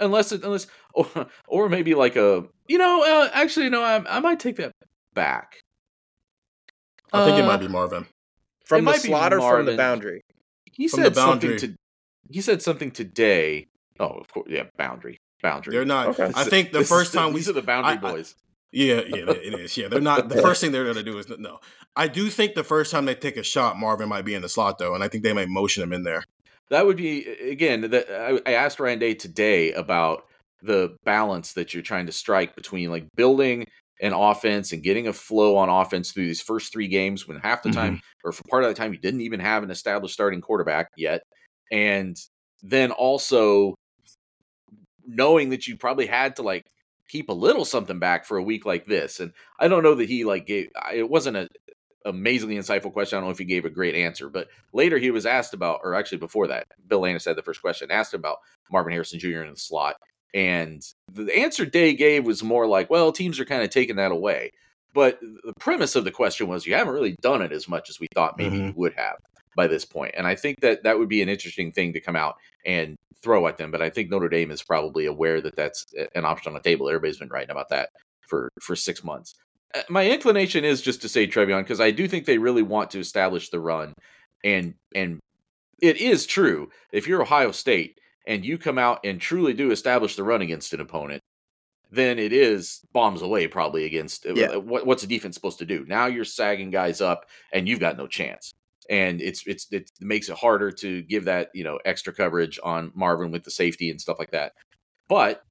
Unless 0.00 0.32
it, 0.32 0.42
unless 0.44 0.66
or, 0.94 1.06
or 1.46 1.68
maybe 1.68 1.94
like 1.94 2.16
a 2.16 2.44
you 2.68 2.78
know 2.78 3.04
uh, 3.04 3.30
actually 3.32 3.68
no 3.68 3.82
I, 3.82 4.16
I 4.16 4.20
might 4.20 4.40
take 4.40 4.56
that 4.56 4.72
back. 5.14 5.62
I 7.12 7.24
think 7.26 7.38
it 7.38 7.44
Uh, 7.44 7.46
might 7.46 7.60
be 7.60 7.68
Marvin. 7.68 8.06
From 8.64 8.78
the 8.84 8.90
might 8.92 9.00
slot 9.02 9.34
or 9.34 9.40
from 9.58 9.66
the 9.66 9.76
boundary? 9.76 10.22
He 10.64 10.88
From 10.88 11.00
the 11.00 11.06
said 11.06 11.14
something 11.16 11.56
to 11.58 11.74
he 12.30 12.40
said 12.40 12.62
something 12.62 12.90
today. 12.90 13.66
Oh, 14.00 14.06
of 14.06 14.28
course, 14.32 14.46
yeah, 14.50 14.64
boundary, 14.78 15.20
boundary. 15.42 15.74
They're 15.74 15.84
not. 15.84 16.08
Okay. 16.18 16.30
I 16.34 16.44
think 16.44 16.72
the 16.72 16.78
This 16.78 16.90
is 16.90 16.96
first 16.96 17.12
time 17.12 17.32
we 17.32 17.40
these 17.40 17.48
are 17.48 17.52
the 17.54 17.62
boundary 17.62 17.92
I- 17.92 18.08
I- 18.08 18.12
boys. 18.12 18.34
Yeah, 18.74 18.94
yeah, 19.06 19.28
it 19.28 19.60
is. 19.60 19.76
Yeah, 19.76 19.88
they're 19.88 20.00
not. 20.00 20.30
The 20.30 20.40
first 20.40 20.62
thing 20.62 20.72
they're 20.72 20.84
going 20.84 20.96
to 20.96 21.02
do 21.02 21.18
is 21.18 21.28
no. 21.28 21.58
I 21.94 22.08
do 22.08 22.30
think 22.30 22.54
the 22.54 22.64
first 22.64 22.90
time 22.90 23.04
they 23.04 23.14
take 23.14 23.36
a 23.36 23.42
shot, 23.42 23.78
Marvin 23.78 24.08
might 24.08 24.24
be 24.24 24.34
in 24.34 24.40
the 24.40 24.48
slot 24.48 24.78
though, 24.78 24.94
and 24.94 25.04
I 25.04 25.08
think 25.08 25.24
they 25.24 25.34
might 25.34 25.48
motion 25.50 25.82
him 25.82 25.92
in 25.92 26.04
there. 26.04 26.24
That 26.70 26.86
would 26.86 26.96
be 26.96 27.26
again. 27.26 27.90
That 27.90 28.06
I, 28.10 28.50
I 28.50 28.54
asked 28.54 28.80
Ryan 28.80 28.98
Day 28.98 29.12
today 29.12 29.72
about 29.72 30.24
the 30.62 30.96
balance 31.04 31.52
that 31.52 31.74
you're 31.74 31.82
trying 31.82 32.06
to 32.06 32.12
strike 32.12 32.54
between 32.56 32.90
like 32.90 33.04
building 33.14 33.66
an 34.00 34.14
offense 34.14 34.72
and 34.72 34.82
getting 34.82 35.06
a 35.06 35.12
flow 35.12 35.56
on 35.58 35.68
offense 35.68 36.10
through 36.12 36.24
these 36.26 36.40
first 36.40 36.72
three 36.72 36.88
games 36.88 37.28
when 37.28 37.38
half 37.40 37.62
the 37.62 37.68
Mm-hmm. 37.68 37.78
time 37.78 38.00
or 38.24 38.32
for 38.32 38.42
part 38.48 38.64
of 38.64 38.70
the 38.70 38.74
time 38.74 38.92
you 38.94 38.98
didn't 38.98 39.20
even 39.20 39.38
have 39.38 39.62
an 39.62 39.70
established 39.70 40.14
starting 40.14 40.40
quarterback 40.40 40.88
yet, 40.96 41.20
and 41.70 42.16
then 42.62 42.90
also 42.90 43.74
knowing 45.06 45.50
that 45.50 45.66
you 45.66 45.76
probably 45.76 46.06
had 46.06 46.36
to 46.36 46.42
like 46.42 46.66
keep 47.08 47.28
a 47.28 47.34
little 47.34 47.64
something 47.64 47.98
back 47.98 48.24
for 48.24 48.36
a 48.36 48.42
week 48.42 48.64
like 48.64 48.86
this. 48.86 49.20
And 49.20 49.32
I 49.58 49.68
don't 49.68 49.82
know 49.82 49.94
that 49.96 50.08
he 50.08 50.24
like 50.24 50.46
gave. 50.46 50.70
It 50.92 51.08
wasn't 51.08 51.36
a 51.36 51.48
amazingly 52.04 52.56
insightful 52.56 52.92
question. 52.92 53.16
I 53.16 53.20
don't 53.20 53.28
know 53.28 53.32
if 53.32 53.38
he 53.38 53.44
gave 53.44 53.64
a 53.64 53.70
great 53.70 53.94
answer, 53.94 54.28
but 54.28 54.48
later 54.72 54.98
he 54.98 55.10
was 55.10 55.26
asked 55.26 55.54
about, 55.54 55.80
or 55.84 55.94
actually 55.94 56.18
before 56.18 56.48
that, 56.48 56.66
Bill 56.88 57.00
Landis 57.00 57.24
had 57.24 57.36
the 57.36 57.42
first 57.42 57.60
question, 57.60 57.90
asked 57.90 58.12
him 58.12 58.20
about 58.20 58.38
Marvin 58.70 58.92
Harrison 58.92 59.20
Jr. 59.20 59.42
in 59.42 59.50
the 59.52 59.56
slot. 59.56 59.96
And 60.34 60.82
the 61.12 61.36
answer 61.36 61.66
Day 61.66 61.94
gave 61.94 62.24
was 62.24 62.42
more 62.42 62.66
like, 62.66 62.90
well, 62.90 63.12
teams 63.12 63.38
are 63.38 63.44
kind 63.44 63.62
of 63.62 63.70
taking 63.70 63.96
that 63.96 64.10
away. 64.12 64.50
But 64.94 65.20
the 65.20 65.52
premise 65.60 65.94
of 65.94 66.04
the 66.04 66.10
question 66.10 66.48
was, 66.48 66.66
you 66.66 66.74
haven't 66.74 66.94
really 66.94 67.16
done 67.20 67.40
it 67.42 67.52
as 67.52 67.68
much 67.68 67.88
as 67.88 68.00
we 68.00 68.08
thought 68.14 68.36
maybe 68.36 68.58
Mhm. 68.58 68.66
you 68.68 68.72
would 68.76 68.94
have 68.94 69.16
by 69.54 69.66
this 69.66 69.84
point. 69.84 70.14
And 70.16 70.26
I 70.26 70.34
think 70.34 70.60
that 70.60 70.82
that 70.82 70.98
would 70.98 71.08
be 71.08 71.22
an 71.22 71.28
interesting 71.28 71.70
thing 71.72 71.92
to 71.92 72.00
come 72.00 72.16
out 72.16 72.36
and 72.64 72.96
throw 73.22 73.46
at 73.46 73.58
them. 73.58 73.70
But 73.70 73.82
I 73.82 73.90
think 73.90 74.10
Notre 74.10 74.28
Dame 74.28 74.50
is 74.50 74.62
probably 74.62 75.06
aware 75.06 75.40
that 75.40 75.56
that's 75.56 75.86
an 76.14 76.24
option 76.24 76.50
on 76.50 76.54
the 76.54 76.60
table. 76.60 76.88
Everybody's 76.88 77.18
been 77.18 77.28
writing 77.28 77.50
about 77.50 77.68
that 77.70 77.90
for 78.28 78.50
for 78.60 78.76
six 78.76 79.02
months. 79.04 79.34
Uh, 79.74 79.82
My 79.88 80.08
inclination 80.10 80.64
is 80.64 80.82
just 80.82 81.02
to 81.02 81.08
say 81.08 81.26
TreVeyon 81.26 81.62
because 81.62 81.80
I 81.80 81.90
do 81.90 82.08
think 82.08 82.26
they 82.26 82.38
really 82.38 82.62
want 82.62 82.90
to 82.90 83.00
establish 83.00 83.50
the 83.50 83.60
run, 83.60 83.94
and 84.44 84.74
and 84.94 85.20
it 85.80 85.96
is 85.98 86.26
true 86.26 86.70
if 86.92 87.06
you're 87.08 87.22
Ohio 87.22 87.50
State 87.52 87.98
and 88.26 88.44
you 88.44 88.56
come 88.56 88.78
out 88.78 89.00
and 89.04 89.20
truly 89.20 89.52
do 89.52 89.72
establish 89.72 90.14
the 90.14 90.22
run 90.22 90.42
against 90.42 90.72
an 90.72 90.80
opponent, 90.80 91.20
then 91.90 92.20
it 92.20 92.32
is 92.32 92.80
bombs 92.92 93.20
away 93.20 93.48
probably 93.48 93.84
against 93.84 94.24
uh, 94.24 94.34
Yeah. 94.34 94.56
what, 94.56 94.86
what's 94.86 95.02
a 95.02 95.08
defense 95.08 95.34
supposed 95.34 95.58
to 95.58 95.66
do? 95.66 95.84
Now 95.88 96.06
you're 96.06 96.24
sagging 96.24 96.70
guys 96.70 97.00
up 97.00 97.26
and 97.52 97.66
you've 97.66 97.80
got 97.80 97.96
no 97.98 98.06
chance. 98.06 98.52
And 98.90 99.20
it's 99.20 99.46
it's 99.46 99.66
it 99.70 99.90
makes 100.00 100.28
it 100.28 100.36
harder 100.36 100.70
to 100.72 101.02
give 101.02 101.24
that 101.26 101.50
you 101.54 101.64
know 101.64 101.78
extra 101.84 102.12
coverage 102.12 102.58
on 102.62 102.92
Marvin 102.94 103.30
with 103.30 103.44
the 103.44 103.50
safety 103.50 103.90
and 103.90 104.00
stuff 104.00 104.18
like 104.18 104.32
that. 104.32 104.52
But 105.08 105.42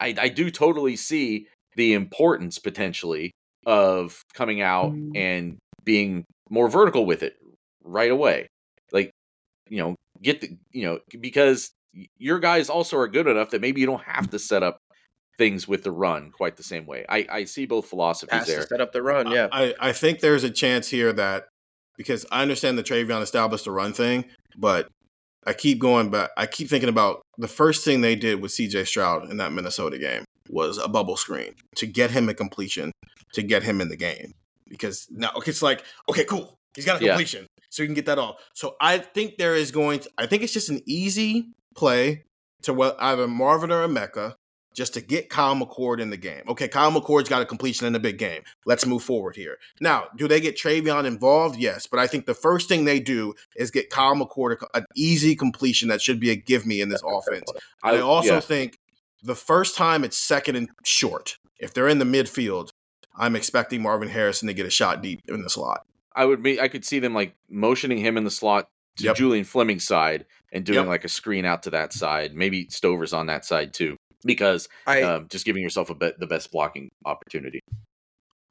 I, 0.00 0.14
I 0.18 0.28
do 0.28 0.50
totally 0.50 0.96
see 0.96 1.46
the 1.76 1.94
importance 1.94 2.58
potentially 2.58 3.32
of 3.66 4.22
coming 4.34 4.60
out 4.60 4.92
mm-hmm. 4.92 5.16
and 5.16 5.58
being 5.84 6.24
more 6.50 6.68
vertical 6.68 7.06
with 7.06 7.22
it 7.22 7.36
right 7.84 8.10
away. 8.10 8.48
Like, 8.90 9.10
you 9.68 9.78
know, 9.78 9.96
get 10.20 10.40
the, 10.40 10.56
you 10.72 10.84
know, 10.84 10.98
because 11.20 11.70
your 12.18 12.38
guys 12.38 12.68
also 12.68 12.98
are 12.98 13.08
good 13.08 13.26
enough 13.26 13.50
that 13.50 13.60
maybe 13.60 13.80
you 13.80 13.86
don't 13.86 14.02
have 14.02 14.30
to 14.30 14.38
set 14.38 14.62
up 14.62 14.78
things 15.38 15.66
with 15.66 15.82
the 15.82 15.90
run 15.90 16.30
quite 16.30 16.56
the 16.56 16.62
same 16.62 16.86
way. 16.86 17.04
I, 17.08 17.26
I 17.30 17.44
see 17.44 17.66
both 17.66 17.86
philosophies 17.86 18.40
Has 18.40 18.46
to 18.46 18.52
there. 18.52 18.66
set 18.66 18.80
up 18.80 18.92
the 18.92 19.02
run. 19.02 19.30
Yeah. 19.30 19.48
I, 19.50 19.74
I 19.80 19.92
think 19.92 20.20
there's 20.20 20.44
a 20.44 20.50
chance 20.50 20.88
here 20.88 21.12
that 21.12 21.48
because 21.96 22.26
I 22.30 22.42
understand 22.42 22.78
the 22.78 22.82
TreVeyon 22.82 23.22
established 23.22 23.64
the 23.64 23.70
run 23.70 23.92
thing, 23.92 24.24
but 24.56 24.88
I 25.46 25.52
keep 25.52 25.78
going 25.78 26.10
back. 26.10 26.30
I 26.36 26.46
keep 26.46 26.68
thinking 26.68 26.88
about 26.88 27.22
the 27.38 27.48
first 27.48 27.84
thing 27.84 28.00
they 28.00 28.14
did 28.14 28.40
with 28.40 28.52
CJ 28.52 28.86
Stroud 28.86 29.30
in 29.30 29.36
that 29.38 29.52
Minnesota 29.52 29.98
game 29.98 30.24
was 30.48 30.78
a 30.78 30.88
bubble 30.88 31.16
screen 31.16 31.54
to 31.76 31.86
get 31.86 32.10
him 32.10 32.28
a 32.28 32.34
completion, 32.34 32.92
to 33.34 33.42
get 33.42 33.62
him 33.62 33.80
in 33.80 33.88
the 33.88 33.96
game. 33.96 34.32
Because 34.68 35.06
now 35.10 35.30
okay, 35.36 35.50
it's 35.50 35.62
like, 35.62 35.84
okay, 36.08 36.24
cool. 36.24 36.54
He's 36.74 36.84
got 36.84 37.00
a 37.00 37.04
Yeah. 37.04 37.12
completion. 37.12 37.46
So 37.70 37.82
you 37.82 37.88
can 37.88 37.94
get 37.94 38.06
that 38.06 38.18
off. 38.18 38.36
So 38.54 38.76
I 38.80 38.98
think 38.98 39.38
there 39.38 39.54
is 39.54 39.70
going 39.70 40.00
to 40.00 40.10
I 40.18 40.26
think 40.26 40.42
it's 40.42 40.52
just 40.52 40.68
an 40.68 40.80
easy 40.86 41.48
play 41.74 42.22
to 42.62 42.94
either 42.98 43.26
Marvin 43.26 43.72
or 43.72 43.86
Emeka 43.86 44.34
just 44.74 44.94
to 44.94 45.00
get 45.00 45.28
Kyle 45.28 45.54
McCord 45.54 46.00
in 46.00 46.10
the 46.10 46.16
game. 46.16 46.42
Okay, 46.48 46.68
Kyle 46.68 46.90
McCord's 46.92 47.28
got 47.28 47.42
a 47.42 47.46
completion 47.46 47.86
in 47.86 47.92
the 47.92 48.00
big 48.00 48.18
game. 48.18 48.42
Let's 48.64 48.86
move 48.86 49.02
forward 49.02 49.36
here. 49.36 49.58
Now, 49.80 50.06
do 50.16 50.28
they 50.28 50.40
get 50.40 50.56
TreVeyon 50.56 51.04
involved? 51.04 51.58
Yes, 51.58 51.86
but 51.86 51.98
I 51.98 52.06
think 52.06 52.26
the 52.26 52.34
first 52.34 52.68
thing 52.68 52.84
they 52.84 53.00
do 53.00 53.34
is 53.56 53.70
get 53.70 53.90
Kyle 53.90 54.14
McCord 54.14 54.62
an 54.74 54.86
easy 54.96 55.36
completion 55.36 55.88
that 55.88 56.00
should 56.00 56.20
be 56.20 56.30
a 56.30 56.36
give 56.36 56.66
me 56.66 56.80
in 56.80 56.88
this 56.88 57.02
offense. 57.06 57.50
I, 57.82 57.98
also 58.00 58.34
yeah. 58.34 58.40
think 58.40 58.78
the 59.22 59.34
first 59.34 59.76
time 59.76 60.04
it's 60.04 60.16
second 60.16 60.56
and 60.56 60.68
short. 60.84 61.38
If 61.58 61.74
they're 61.74 61.88
in 61.88 61.98
the 61.98 62.04
midfield, 62.04 62.70
I'm 63.16 63.36
expecting 63.36 63.82
Marvin 63.82 64.08
Harrison 64.08 64.48
to 64.48 64.54
get 64.54 64.66
a 64.66 64.70
shot 64.70 65.02
deep 65.02 65.20
in 65.28 65.42
the 65.42 65.50
slot. 65.50 65.86
I 66.14 66.24
would 66.24 66.42
be, 66.42 66.60
I 66.60 66.68
could 66.68 66.84
see 66.84 66.98
them 66.98 67.14
like 67.14 67.34
motioning 67.48 67.98
him 67.98 68.16
in 68.16 68.24
the 68.24 68.30
slot 68.30 68.68
to 68.96 69.04
Yep. 69.04 69.16
Julian 69.16 69.44
Fleming's 69.44 69.86
side 69.86 70.26
and 70.52 70.64
doing 70.64 70.80
Yep. 70.80 70.86
like 70.86 71.04
a 71.04 71.08
screen 71.08 71.44
out 71.44 71.62
to 71.62 71.70
that 71.70 71.92
side. 71.92 72.34
Maybe 72.34 72.68
Stover's 72.68 73.12
on 73.12 73.26
that 73.26 73.44
side 73.44 73.72
too, 73.72 73.96
because 74.24 74.68
I 74.86 75.02
um, 75.02 75.28
just 75.28 75.44
giving 75.44 75.62
yourself 75.62 75.90
a 75.90 75.94
bit 75.94 76.18
the 76.18 76.26
best 76.26 76.50
blocking 76.52 76.90
opportunity. 77.04 77.60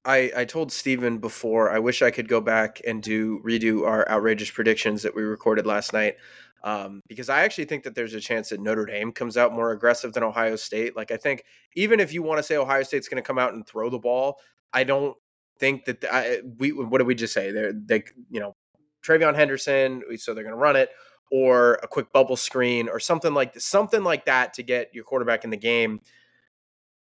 I, 0.03 0.31
I 0.35 0.45
told 0.45 0.71
Steven 0.71 1.19
before, 1.19 1.71
I 1.71 1.79
wish 1.79 2.01
I 2.01 2.09
could 2.09 2.27
go 2.27 2.41
back 2.41 2.81
and 2.87 3.03
do 3.03 3.39
redo 3.45 3.85
our 3.85 4.07
outrageous 4.09 4.49
predictions 4.49 5.03
that 5.03 5.15
we 5.15 5.21
recorded 5.21 5.67
last 5.67 5.93
night. 5.93 6.15
Um, 6.63 7.01
because 7.07 7.29
I 7.29 7.41
actually 7.41 7.65
think 7.65 7.83
that 7.83 7.95
there's 7.95 8.13
a 8.13 8.19
chance 8.19 8.49
that 8.49 8.59
Notre 8.59 8.85
Dame 8.85 9.11
comes 9.11 9.35
out 9.35 9.53
more 9.53 9.71
aggressive 9.71 10.13
than 10.13 10.23
Ohio 10.23 10.55
State. 10.55 10.95
Like 10.95 11.11
I 11.11 11.17
think 11.17 11.43
even 11.75 11.99
if 11.99 12.13
you 12.13 12.21
want 12.23 12.37
to 12.37 12.43
say 12.43 12.55
Ohio 12.55 12.83
State's 12.83 13.07
going 13.07 13.21
to 13.21 13.25
come 13.27 13.39
out 13.39 13.53
and 13.53 13.65
throw 13.65 13.89
the 13.89 13.99
ball, 13.99 14.39
I 14.73 14.83
don't 14.83 15.15
think 15.59 15.85
that 15.85 16.01
the, 16.01 16.13
I, 16.13 16.41
we. 16.57 16.71
What 16.71 16.99
did 16.99 17.07
we 17.07 17.15
just 17.15 17.33
say? 17.33 17.51
They're 17.51 17.73
they 17.73 18.03
you 18.29 18.39
know 18.39 18.55
TreVeyon 19.03 19.35
Henderson, 19.35 20.03
so 20.17 20.33
they're 20.33 20.43
going 20.43 20.55
to 20.55 20.61
run 20.61 20.75
it 20.75 20.89
or 21.31 21.79
a 21.81 21.87
quick 21.87 22.11
bubble 22.11 22.35
screen 22.35 22.89
or 22.89 22.99
something 22.99 23.33
like 23.33 23.57
something 23.59 24.03
like 24.03 24.25
that 24.25 24.53
to 24.53 24.63
get 24.63 24.93
your 24.93 25.03
quarterback 25.03 25.43
in 25.43 25.49
the 25.49 25.57
game. 25.57 26.01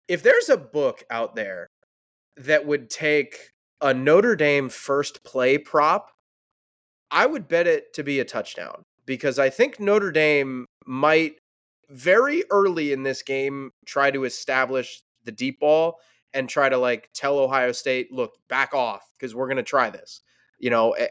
If 0.06 0.22
there's 0.22 0.48
a 0.48 0.56
book 0.56 1.04
out 1.10 1.34
there 1.34 1.68
that 2.36 2.64
would 2.64 2.90
take 2.90 3.36
a 3.80 3.92
Notre 3.92 4.36
Dame 4.36 4.68
first 4.68 5.24
play 5.24 5.58
prop, 5.58 6.10
I 7.10 7.26
would 7.26 7.48
bet 7.48 7.66
it 7.66 7.92
to 7.94 8.02
be 8.02 8.20
a 8.20 8.24
touchdown 8.24 8.82
because 9.04 9.38
I 9.38 9.50
think 9.50 9.80
Notre 9.80 10.12
Dame 10.12 10.66
might 10.86 11.36
very 11.90 12.44
early 12.50 12.92
in 12.92 13.02
this 13.02 13.22
game 13.22 13.70
try 13.84 14.10
to 14.10 14.24
establish 14.24 15.02
the 15.24 15.32
deep 15.32 15.60
ball 15.60 15.98
and 16.32 16.48
try 16.48 16.68
to 16.68 16.76
like 16.76 17.10
tell 17.14 17.38
Ohio 17.38 17.72
State, 17.72 18.12
look, 18.12 18.36
back 18.48 18.74
off 18.74 19.02
because 19.12 19.34
we're 19.34 19.46
going 19.46 19.56
to 19.56 19.62
try 19.62 19.90
this. 19.90 20.20
You 20.58 20.70
know, 20.70 20.92
eh, 20.92 21.08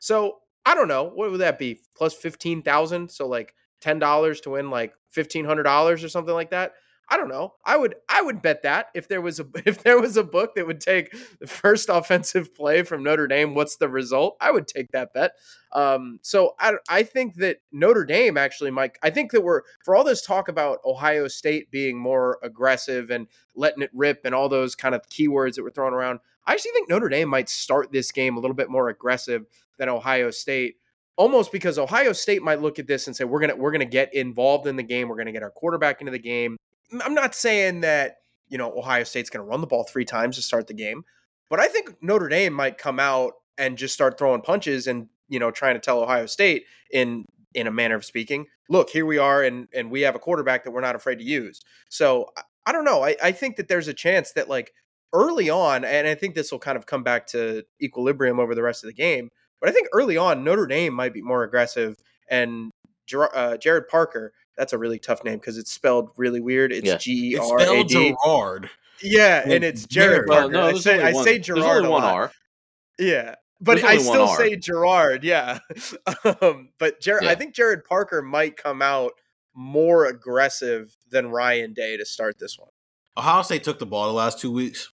so 0.00 0.38
I 0.66 0.74
don't 0.74 0.88
know. 0.88 1.04
What 1.04 1.30
would 1.30 1.40
that 1.40 1.58
be? 1.58 1.80
Plus 1.96 2.14
15,000. 2.14 3.10
So 3.10 3.26
like 3.26 3.54
$10 3.80 4.40
to 4.42 4.50
win 4.50 4.70
like 4.70 4.94
$1,500 5.14 6.04
or 6.04 6.08
something 6.08 6.34
like 6.34 6.50
that. 6.50 6.72
I 7.08 7.16
don't 7.16 7.28
know. 7.28 7.54
I 7.64 7.76
would 7.76 7.96
I 8.08 8.22
would 8.22 8.42
bet 8.42 8.62
that 8.62 8.86
if 8.94 9.08
there 9.08 9.20
was 9.20 9.40
a 9.40 9.46
if 9.66 9.82
there 9.82 10.00
was 10.00 10.16
a 10.16 10.24
book 10.24 10.54
that 10.54 10.66
would 10.66 10.80
take 10.80 11.14
the 11.38 11.46
first 11.46 11.88
offensive 11.92 12.54
play 12.54 12.82
from 12.82 13.02
Notre 13.02 13.26
Dame, 13.26 13.54
what's 13.54 13.76
the 13.76 13.88
result? 13.88 14.36
I 14.40 14.50
would 14.50 14.66
take 14.66 14.90
that 14.92 15.12
bet. 15.12 15.32
Um, 15.72 16.18
so 16.22 16.54
I 16.58 16.74
I 16.88 17.02
think 17.02 17.36
that 17.36 17.58
Notre 17.72 18.04
Dame 18.04 18.36
actually 18.36 18.70
might. 18.70 18.96
I 19.02 19.10
think 19.10 19.32
that 19.32 19.42
we're 19.42 19.62
for 19.84 19.94
all 19.94 20.04
this 20.04 20.22
talk 20.22 20.48
about 20.48 20.78
Ohio 20.84 21.28
State 21.28 21.70
being 21.70 21.98
more 21.98 22.38
aggressive 22.42 23.10
and 23.10 23.26
letting 23.54 23.82
it 23.82 23.90
rip 23.92 24.24
and 24.24 24.34
all 24.34 24.48
those 24.48 24.74
kind 24.74 24.94
of 24.94 25.08
keywords 25.08 25.54
that 25.54 25.62
were 25.62 25.70
thrown 25.70 25.94
around. 25.94 26.20
I 26.46 26.52
actually 26.52 26.72
think 26.72 26.88
Notre 26.88 27.08
Dame 27.08 27.28
might 27.28 27.48
start 27.48 27.92
this 27.92 28.12
game 28.12 28.36
a 28.36 28.40
little 28.40 28.56
bit 28.56 28.70
more 28.70 28.88
aggressive 28.88 29.46
than 29.78 29.88
Ohio 29.88 30.30
State 30.30 30.76
almost 31.16 31.52
because 31.52 31.78
Ohio 31.78 32.12
State 32.12 32.42
might 32.42 32.60
look 32.60 32.78
at 32.78 32.86
this 32.86 33.06
and 33.06 33.14
say 33.14 33.24
we're 33.24 33.40
gonna 33.40 33.56
we're 33.56 33.72
gonna 33.72 33.84
get 33.84 34.14
involved 34.14 34.66
in 34.66 34.76
the 34.76 34.82
game. 34.82 35.08
We're 35.08 35.16
gonna 35.16 35.32
get 35.32 35.42
our 35.42 35.50
quarterback 35.50 36.00
into 36.00 36.12
the 36.12 36.18
game. 36.18 36.56
I'm 37.02 37.14
not 37.14 37.34
saying 37.34 37.80
that 37.80 38.16
you 38.48 38.58
know 38.58 38.76
Ohio 38.76 39.04
State's 39.04 39.30
gonna 39.30 39.44
run 39.44 39.60
the 39.60 39.66
ball 39.66 39.84
three 39.84 40.04
times 40.04 40.36
to 40.36 40.42
start 40.42 40.66
the 40.66 40.74
game, 40.74 41.04
but 41.50 41.60
I 41.60 41.66
think 41.66 41.96
Notre 42.02 42.28
Dame 42.28 42.52
might 42.52 42.78
come 42.78 43.00
out 43.00 43.34
and 43.58 43.78
just 43.78 43.94
start 43.94 44.18
throwing 44.18 44.42
punches 44.42 44.86
and 44.86 45.08
you 45.28 45.38
know 45.38 45.50
trying 45.50 45.74
to 45.74 45.80
tell 45.80 46.02
Ohio 46.02 46.26
State 46.26 46.64
in 46.90 47.24
in 47.54 47.66
a 47.66 47.70
manner 47.70 47.94
of 47.94 48.04
speaking, 48.04 48.46
look 48.68 48.90
here 48.90 49.06
we 49.06 49.18
are 49.18 49.42
and 49.42 49.68
and 49.74 49.90
we 49.90 50.02
have 50.02 50.14
a 50.14 50.18
quarterback 50.18 50.64
that 50.64 50.72
we're 50.72 50.80
not 50.80 50.96
afraid 50.96 51.18
to 51.18 51.24
use. 51.24 51.60
So 51.88 52.28
I, 52.66 52.72
don't 52.72 52.84
know. 52.84 53.04
I, 53.04 53.16
I 53.22 53.32
think 53.32 53.56
that 53.56 53.68
there's 53.68 53.88
a 53.88 53.94
chance 53.94 54.32
that 54.32 54.48
like 54.48 54.72
early 55.12 55.48
on, 55.48 55.84
and 55.84 56.08
I 56.08 56.14
think 56.14 56.34
this 56.34 56.50
will 56.50 56.58
kind 56.58 56.76
of 56.76 56.86
come 56.86 57.02
back 57.02 57.26
to 57.28 57.64
equilibrium 57.80 58.40
over 58.40 58.54
the 58.54 58.62
rest 58.62 58.82
of 58.82 58.88
the 58.88 58.94
game. 58.94 59.30
But 59.60 59.70
I 59.70 59.72
think 59.72 59.88
early 59.92 60.16
on, 60.16 60.44
Notre 60.44 60.66
Dame 60.66 60.92
might 60.92 61.14
be 61.14 61.22
more 61.22 61.44
aggressive, 61.44 61.96
and 62.28 62.70
uh, 63.14 63.56
Jared 63.56 63.88
Parker. 63.88 64.32
That's 64.56 64.72
a 64.72 64.78
really 64.78 64.98
tough 64.98 65.24
name 65.24 65.38
because 65.38 65.58
it's 65.58 65.72
spelled 65.72 66.10
really 66.16 66.40
weird. 66.40 66.72
It's 66.72 66.86
Yeah. 66.86 66.96
G 66.96 67.12
E 67.32 67.36
It's 67.36 67.46
spelled 67.48 67.88
Gerard. 67.88 68.70
Yeah, 69.02 69.42
Well, 69.44 69.54
and 69.56 69.64
it's 69.64 69.86
Jared 69.86 70.26
Jared. 70.26 70.28
Well, 70.28 70.38
Parker. 70.42 70.52
no, 70.52 70.66
I 70.66 70.72
say 70.74 71.02
I 71.02 71.12
say 71.24 71.38
Gerard 71.38 71.62
only 71.78 71.88
a 71.88 71.90
one 71.90 72.02
lot. 72.02 72.14
R. 72.14 72.32
Yeah. 72.98 73.34
But 73.60 73.82
I 73.82 73.98
still 73.98 74.28
R. 74.28 74.36
say 74.36 74.56
Gerard, 74.56 75.24
yeah. 75.24 75.58
um, 76.42 76.68
but 76.78 77.00
Jared, 77.00 77.24
I 77.24 77.34
think 77.34 77.54
Gerad 77.54 77.84
Parker 77.84 78.22
might 78.22 78.56
come 78.56 78.82
out 78.82 79.12
more 79.54 80.06
aggressive 80.06 80.96
than 81.10 81.28
Ryan 81.30 81.72
Day 81.72 81.96
to 81.96 82.04
start 82.04 82.38
this 82.38 82.58
one. 82.58 82.70
Ohio 83.16 83.42
State 83.42 83.62
took 83.64 83.78
the 83.78 83.86
ball 83.86 84.06
the 84.08 84.12
last 84.12 84.40
two 84.40 84.50
weeks. 84.52 84.90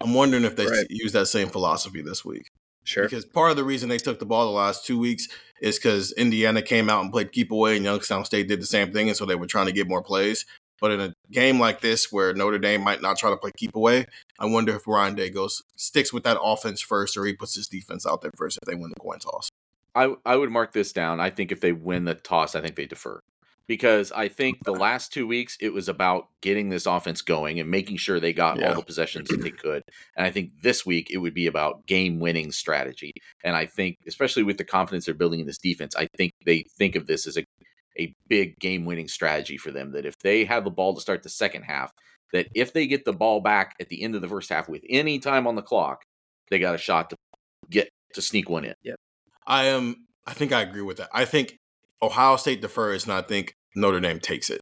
I'm 0.00 0.12
wondering 0.14 0.44
if 0.44 0.56
they 0.56 0.66
Right. 0.66 0.86
use 0.90 1.12
that 1.12 1.26
same 1.26 1.48
philosophy 1.48 2.02
this 2.02 2.24
week. 2.24 2.50
Sure. 2.84 3.04
Because 3.04 3.24
part 3.24 3.50
of 3.50 3.56
the 3.56 3.64
reason 3.64 3.88
they 3.88 3.98
took 3.98 4.18
the 4.18 4.26
ball 4.26 4.46
the 4.46 4.52
last 4.52 4.86
two 4.86 4.98
weeks 4.98 5.28
is 5.60 5.78
because 5.78 6.12
Indiana 6.12 6.62
came 6.62 6.90
out 6.90 7.02
and 7.02 7.10
played 7.10 7.32
keep 7.32 7.50
away, 7.50 7.76
and 7.76 7.84
Youngstown 7.84 8.24
State 8.24 8.48
did 8.48 8.60
the 8.60 8.66
same 8.66 8.92
thing, 8.92 9.08
and 9.08 9.16
so 9.16 9.24
they 9.24 9.34
were 9.34 9.46
trying 9.46 9.66
to 9.66 9.72
get 9.72 9.88
more 9.88 10.02
plays. 10.02 10.44
But 10.80 10.90
in 10.90 11.00
a 11.00 11.14
game 11.30 11.58
like 11.58 11.80
this, 11.80 12.12
where 12.12 12.34
Notre 12.34 12.58
Dame 12.58 12.82
might 12.82 13.00
not 13.00 13.16
try 13.16 13.30
to 13.30 13.36
play 13.36 13.52
keep 13.56 13.74
away, 13.74 14.06
I 14.38 14.46
wonder 14.46 14.74
if 14.76 14.86
Ryan 14.86 15.14
Day 15.14 15.30
goes 15.30 15.62
sticks 15.76 16.12
with 16.12 16.24
that 16.24 16.38
offense 16.42 16.82
first, 16.82 17.16
or 17.16 17.24
he 17.24 17.32
puts 17.32 17.54
his 17.54 17.68
defense 17.68 18.06
out 18.06 18.20
there 18.20 18.32
first 18.36 18.58
if 18.60 18.66
they 18.66 18.74
win 18.74 18.90
the 18.90 19.00
coin 19.00 19.18
toss. 19.18 19.48
I 19.94 20.14
I 20.26 20.36
would 20.36 20.50
mark 20.50 20.72
this 20.72 20.92
down. 20.92 21.20
I 21.20 21.30
think 21.30 21.52
if 21.52 21.60
they 21.60 21.72
win 21.72 22.04
the 22.04 22.14
toss, 22.14 22.54
I 22.54 22.60
think 22.60 22.76
they 22.76 22.86
defer. 22.86 23.20
Because 23.66 24.12
I 24.12 24.28
think 24.28 24.62
the 24.64 24.72
last 24.72 25.12
two 25.12 25.26
weeks 25.26 25.56
it 25.60 25.72
was 25.72 25.88
about 25.88 26.28
getting 26.42 26.68
this 26.68 26.86
offense 26.86 27.22
going 27.22 27.60
and 27.60 27.70
making 27.70 27.96
sure 27.96 28.20
they 28.20 28.32
got 28.32 28.58
Yeah. 28.58 28.68
all 28.70 28.74
the 28.76 28.82
possessions 28.82 29.28
that 29.28 29.40
they 29.42 29.50
could. 29.50 29.82
And 30.16 30.26
I 30.26 30.30
think 30.30 30.50
this 30.62 30.84
week 30.84 31.10
it 31.10 31.18
would 31.18 31.34
be 31.34 31.46
about 31.46 31.86
game 31.86 32.20
winning 32.20 32.52
strategy. 32.52 33.12
And 33.42 33.56
I 33.56 33.66
think, 33.66 33.96
especially 34.06 34.42
with 34.42 34.58
the 34.58 34.64
confidence 34.64 35.06
they're 35.06 35.14
building 35.14 35.40
in 35.40 35.46
this 35.46 35.58
defense, 35.58 35.96
I 35.96 36.06
think 36.16 36.32
they 36.44 36.64
think 36.78 36.94
of 36.96 37.06
this 37.06 37.26
as 37.26 37.38
a, 37.38 37.44
a 37.98 38.14
big 38.28 38.58
game 38.58 38.84
winning 38.84 39.08
strategy 39.08 39.56
for 39.56 39.70
them. 39.70 39.92
That 39.92 40.04
if 40.04 40.18
they 40.18 40.44
have 40.44 40.64
the 40.64 40.70
ball 40.70 40.94
to 40.94 41.00
start 41.00 41.22
the 41.22 41.28
second 41.30 41.62
half, 41.62 41.90
that 42.32 42.48
if 42.54 42.72
they 42.72 42.86
get 42.86 43.04
the 43.04 43.12
ball 43.12 43.40
back 43.40 43.74
at 43.80 43.88
the 43.88 44.02
end 44.02 44.14
of 44.14 44.20
the 44.20 44.28
first 44.28 44.50
half 44.50 44.68
with 44.68 44.82
any 44.88 45.18
time 45.18 45.46
on 45.46 45.54
the 45.54 45.62
clock, 45.62 46.02
they 46.50 46.58
got 46.58 46.74
a 46.74 46.78
shot 46.78 47.10
to 47.10 47.16
get 47.70 47.88
to 48.12 48.20
sneak 48.20 48.50
one 48.50 48.64
in. 48.64 48.74
I 49.46 49.64
am. 49.66 50.06
I 50.26 50.32
think 50.32 50.52
I 50.52 50.62
agree 50.62 50.82
with 50.82 50.96
that. 50.98 51.10
I 51.12 51.24
think 51.24 51.56
Ohio 52.02 52.36
State 52.36 52.60
defers, 52.60 53.04
and 53.04 53.12
I 53.12 53.22
think 53.22 53.54
Notre 53.76 54.00
Dame 54.00 54.20
takes 54.20 54.50
it 54.50 54.60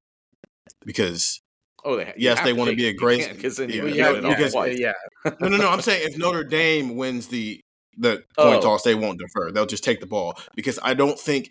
because 0.84 1.40
Oh, 1.84 1.96
they 1.96 2.12
Yes, 2.16 2.40
they 2.44 2.52
wanna 2.52 2.74
be 2.74 2.86
a 2.86 2.92
great- 2.92 3.28
because 3.34 3.56
then 3.56 3.68
yeah, 3.68 3.84
yeah, 3.86 4.12
it 4.12 4.24
all 4.24 4.30
because- 4.36 4.54
yeah. 4.78 4.92
no, 5.40 5.48
no, 5.48 5.56
no. 5.56 5.68
I'm 5.68 5.80
saying 5.80 6.08
if 6.08 6.16
Notre 6.16 6.44
Dame 6.48 6.94
wins 6.96 7.28
the 7.28 7.60
the 7.98 8.22
Oh. 8.38 8.60
toss, 8.60 8.84
they 8.84 8.94
won't 8.94 9.18
defer. 9.18 9.50
They'll 9.52 9.66
just 9.66 9.84
take 9.84 10.00
the 10.00 10.06
ball 10.06 10.38
because 10.54 10.78
I 10.82 10.94
don't 10.94 11.18
think. 11.18 11.50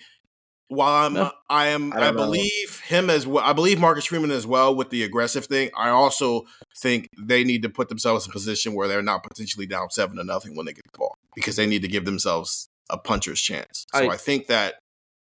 While 0.70 1.06
I'm, 1.06 1.14
No. 1.16 1.32
I 1.50 1.68
am, 1.68 1.92
I 1.92 1.98
I, 1.98 2.00
don't 2.00 2.16
know. 2.16 2.24
believe 2.28 2.80
him 2.86 3.10
as 3.10 3.28
well. 3.28 3.44
I 3.44 3.52
believe 3.52 3.78
Marcus 3.78 4.06
Freeman 4.06 4.32
as 4.32 4.48
well 4.48 4.74
with 4.74 4.90
the 4.90 5.04
aggressive 5.04 5.46
thing. 5.48 5.70
I 5.76 5.90
also 5.90 6.44
think 6.82 7.08
they 7.20 7.44
need 7.44 7.62
to 7.64 7.70
put 7.70 7.90
themselves 7.90 8.26
in 8.26 8.32
a 8.32 8.34
position 8.34 8.74
where 8.74 8.88
they're 8.88 9.02
not 9.02 9.22
potentially 9.22 9.66
down 9.66 9.90
seven 9.90 10.16
to 10.16 10.24
nothing 10.24 10.56
when 10.56 10.66
they 10.66 10.72
get 10.72 10.86
the 10.94 10.98
ball 10.98 11.14
because 11.36 11.58
they 11.58 11.66
need 11.66 11.82
to 11.82 11.90
give 11.90 12.06
themselves 12.06 12.70
a 12.90 12.98
puncher's 12.98 13.42
chance. 13.42 13.86
So 13.94 14.00
I, 14.10 14.14
I- 14.14 14.18
think 14.18 14.48
that 14.48 14.76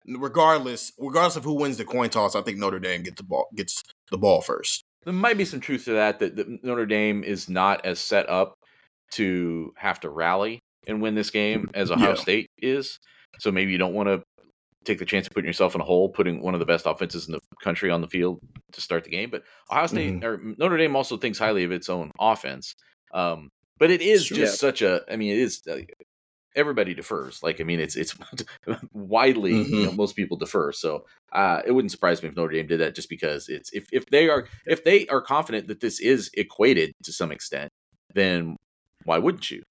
regardless, 0.07 0.91
regardless 0.97 1.35
of 1.35 1.43
who 1.43 1.53
wins 1.53 1.77
the 1.77 1.85
coin 1.85 2.09
toss, 2.09 2.35
I 2.35 2.41
think 2.41 2.57
Notre 2.57 2.79
Dame 2.79 3.03
gets 3.03 3.17
the 3.17 3.23
ball 3.23 3.47
gets 3.55 3.81
the 4.11 4.17
ball 4.17 4.41
first. 4.41 4.83
There 5.03 5.13
might 5.13 5.37
be 5.37 5.45
some 5.45 5.59
truth 5.59 5.85
to 5.85 5.93
that, 5.93 6.19
that. 6.19 6.35
That 6.37 6.63
Notre 6.63 6.85
Dame 6.85 7.23
is 7.23 7.49
not 7.49 7.85
as 7.85 7.99
set 7.99 8.29
up 8.29 8.53
to 9.11 9.73
have 9.77 9.99
to 10.01 10.09
rally 10.09 10.59
and 10.87 11.01
win 11.01 11.15
this 11.15 11.29
game 11.29 11.69
as 11.73 11.91
Ohio 11.91 12.09
Yeah. 12.09 12.15
State 12.15 12.47
is. 12.57 12.99
So 13.39 13.51
maybe 13.51 13.71
you 13.71 13.77
don't 13.77 13.93
want 13.93 14.07
to 14.09 14.21
take 14.85 14.99
the 14.99 15.05
chance 15.05 15.27
of 15.27 15.33
putting 15.33 15.47
yourself 15.47 15.75
in 15.75 15.81
a 15.81 15.83
hole, 15.83 16.09
putting 16.09 16.41
one 16.41 16.53
of 16.53 16.59
the 16.59 16.65
best 16.65 16.85
offenses 16.85 17.27
in 17.27 17.33
the 17.33 17.39
country 17.63 17.89
on 17.89 18.01
the 18.01 18.07
field 18.07 18.39
to 18.73 18.81
start 18.81 19.03
the 19.03 19.09
game. 19.09 19.29
But 19.29 19.43
Ohio 19.71 19.87
State 19.87 20.13
Mm-hmm. 20.21 20.25
or 20.25 20.55
Notre 20.57 20.77
Dame 20.77 20.95
also 20.95 21.17
thinks 21.17 21.37
highly 21.37 21.63
of 21.63 21.71
its 21.71 21.89
own 21.89 22.11
offense. 22.19 22.73
Um, 23.13 23.49
but 23.79 23.91
it 23.91 24.01
is 24.01 24.25
Sure. 24.25 24.37
just 24.37 24.59
such 24.59 24.81
a. 24.81 25.01
I 25.11 25.15
mean, 25.15 25.31
it 25.33 25.39
is. 25.39 25.61
Everybody 26.55 26.93
defers. 26.93 27.41
Like, 27.41 27.59
I 27.59 27.63
mean, 27.63 27.79
it's 27.79 27.95
it's 27.95 28.15
widely 28.93 29.53
Mm-hmm. 29.53 29.85
know, 29.85 29.91
most 29.91 30.15
people 30.15 30.37
defer. 30.37 30.71
So 30.71 31.05
uh, 31.31 31.61
it 31.65 31.71
wouldn't 31.71 31.91
surprise 31.91 32.21
me 32.21 32.29
if 32.29 32.35
Notre 32.35 32.53
Dame 32.53 32.67
did 32.67 32.79
that, 32.79 32.95
just 32.95 33.09
because 33.09 33.49
it's 33.49 33.71
if 33.73 33.87
if 33.91 34.05
they 34.07 34.29
are 34.29 34.47
if 34.65 34.83
they 34.83 35.07
are 35.07 35.21
confident 35.21 35.67
that 35.67 35.79
this 35.79 35.99
is 35.99 36.29
equated 36.35 36.93
to 37.03 37.11
some 37.11 37.31
extent, 37.31 37.71
then 38.13 38.55
why 39.05 39.17
wouldn't 39.17 39.49
you? 39.51 39.63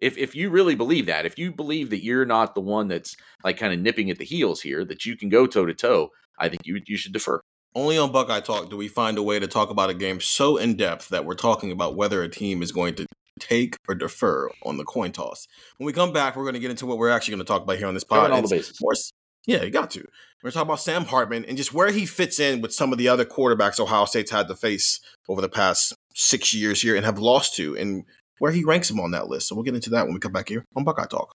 If 0.00 0.18
if 0.18 0.34
you 0.34 0.50
really 0.50 0.74
believe 0.74 1.06
that, 1.06 1.26
if 1.26 1.38
you 1.38 1.52
believe 1.52 1.90
that 1.90 2.02
you're 2.02 2.24
not 2.24 2.54
the 2.54 2.60
one 2.60 2.88
that's 2.88 3.16
like 3.44 3.56
kind 3.56 3.72
of 3.72 3.80
nipping 3.80 4.10
at 4.10 4.18
the 4.18 4.24
heels 4.24 4.60
here, 4.60 4.84
that 4.84 5.04
you 5.06 5.16
can 5.16 5.28
go 5.28 5.46
toe 5.46 5.66
to 5.66 5.74
toe, 5.74 6.10
I 6.38 6.48
think 6.48 6.66
you 6.66 6.80
you 6.86 6.96
should 6.96 7.12
defer. 7.12 7.40
Only 7.74 7.96
on 7.96 8.12
Buckeye 8.12 8.40
Talk 8.40 8.68
do 8.68 8.76
we 8.76 8.88
find 8.88 9.16
a 9.16 9.22
way 9.22 9.38
to 9.38 9.46
talk 9.46 9.70
about 9.70 9.90
a 9.90 9.94
game 9.94 10.20
so 10.20 10.56
in 10.56 10.76
depth 10.76 11.08
that 11.08 11.24
we're 11.24 11.34
talking 11.34 11.72
about 11.72 11.96
whether 11.96 12.22
a 12.22 12.28
team 12.28 12.62
is 12.62 12.72
going 12.72 12.94
to 12.96 13.06
take 13.38 13.76
or 13.88 13.94
defer 13.94 14.50
on 14.64 14.76
the 14.76 14.84
coin 14.84 15.12
toss. 15.12 15.46
When 15.78 15.86
we 15.86 15.92
come 15.92 16.12
back, 16.12 16.36
we're 16.36 16.44
going 16.44 16.54
to 16.54 16.60
get 16.60 16.70
into 16.70 16.86
what 16.86 16.98
we're 16.98 17.10
actually 17.10 17.32
going 17.32 17.44
to 17.44 17.52
talk 17.52 17.62
about 17.62 17.78
here 17.78 17.86
on 17.86 17.94
this 17.94 18.04
pod. 18.04 18.30
All 18.30 18.42
the 18.42 18.48
bases. 18.48 18.78
more 18.80 18.94
yeah, 19.46 19.62
you 19.62 19.70
got 19.70 19.90
to. 19.92 20.06
We're 20.42 20.50
talking 20.50 20.68
about 20.68 20.80
Sam 20.80 21.04
Hartman 21.04 21.44
and 21.44 21.56
just 21.56 21.72
where 21.72 21.90
he 21.90 22.06
fits 22.06 22.38
in 22.38 22.60
with 22.60 22.72
some 22.72 22.92
of 22.92 22.98
the 22.98 23.08
other 23.08 23.24
quarterbacks 23.24 23.80
Ohio 23.80 24.04
State's 24.04 24.30
had 24.30 24.48
to 24.48 24.54
face 24.54 25.00
over 25.28 25.40
the 25.40 25.48
past 25.48 25.94
six 26.14 26.54
years 26.54 26.82
here 26.82 26.96
and 26.96 27.04
have 27.04 27.18
lost 27.18 27.54
to, 27.56 27.76
and 27.76 28.04
where 28.38 28.52
he 28.52 28.64
ranks 28.64 28.90
him 28.90 29.00
on 29.00 29.12
that 29.12 29.28
list. 29.28 29.48
So 29.48 29.54
we'll 29.54 29.64
get 29.64 29.74
into 29.74 29.90
that 29.90 30.04
when 30.04 30.14
we 30.14 30.20
come 30.20 30.32
back 30.32 30.48
here 30.48 30.64
on 30.76 30.84
Buckeye 30.84 31.06
Talk. 31.06 31.34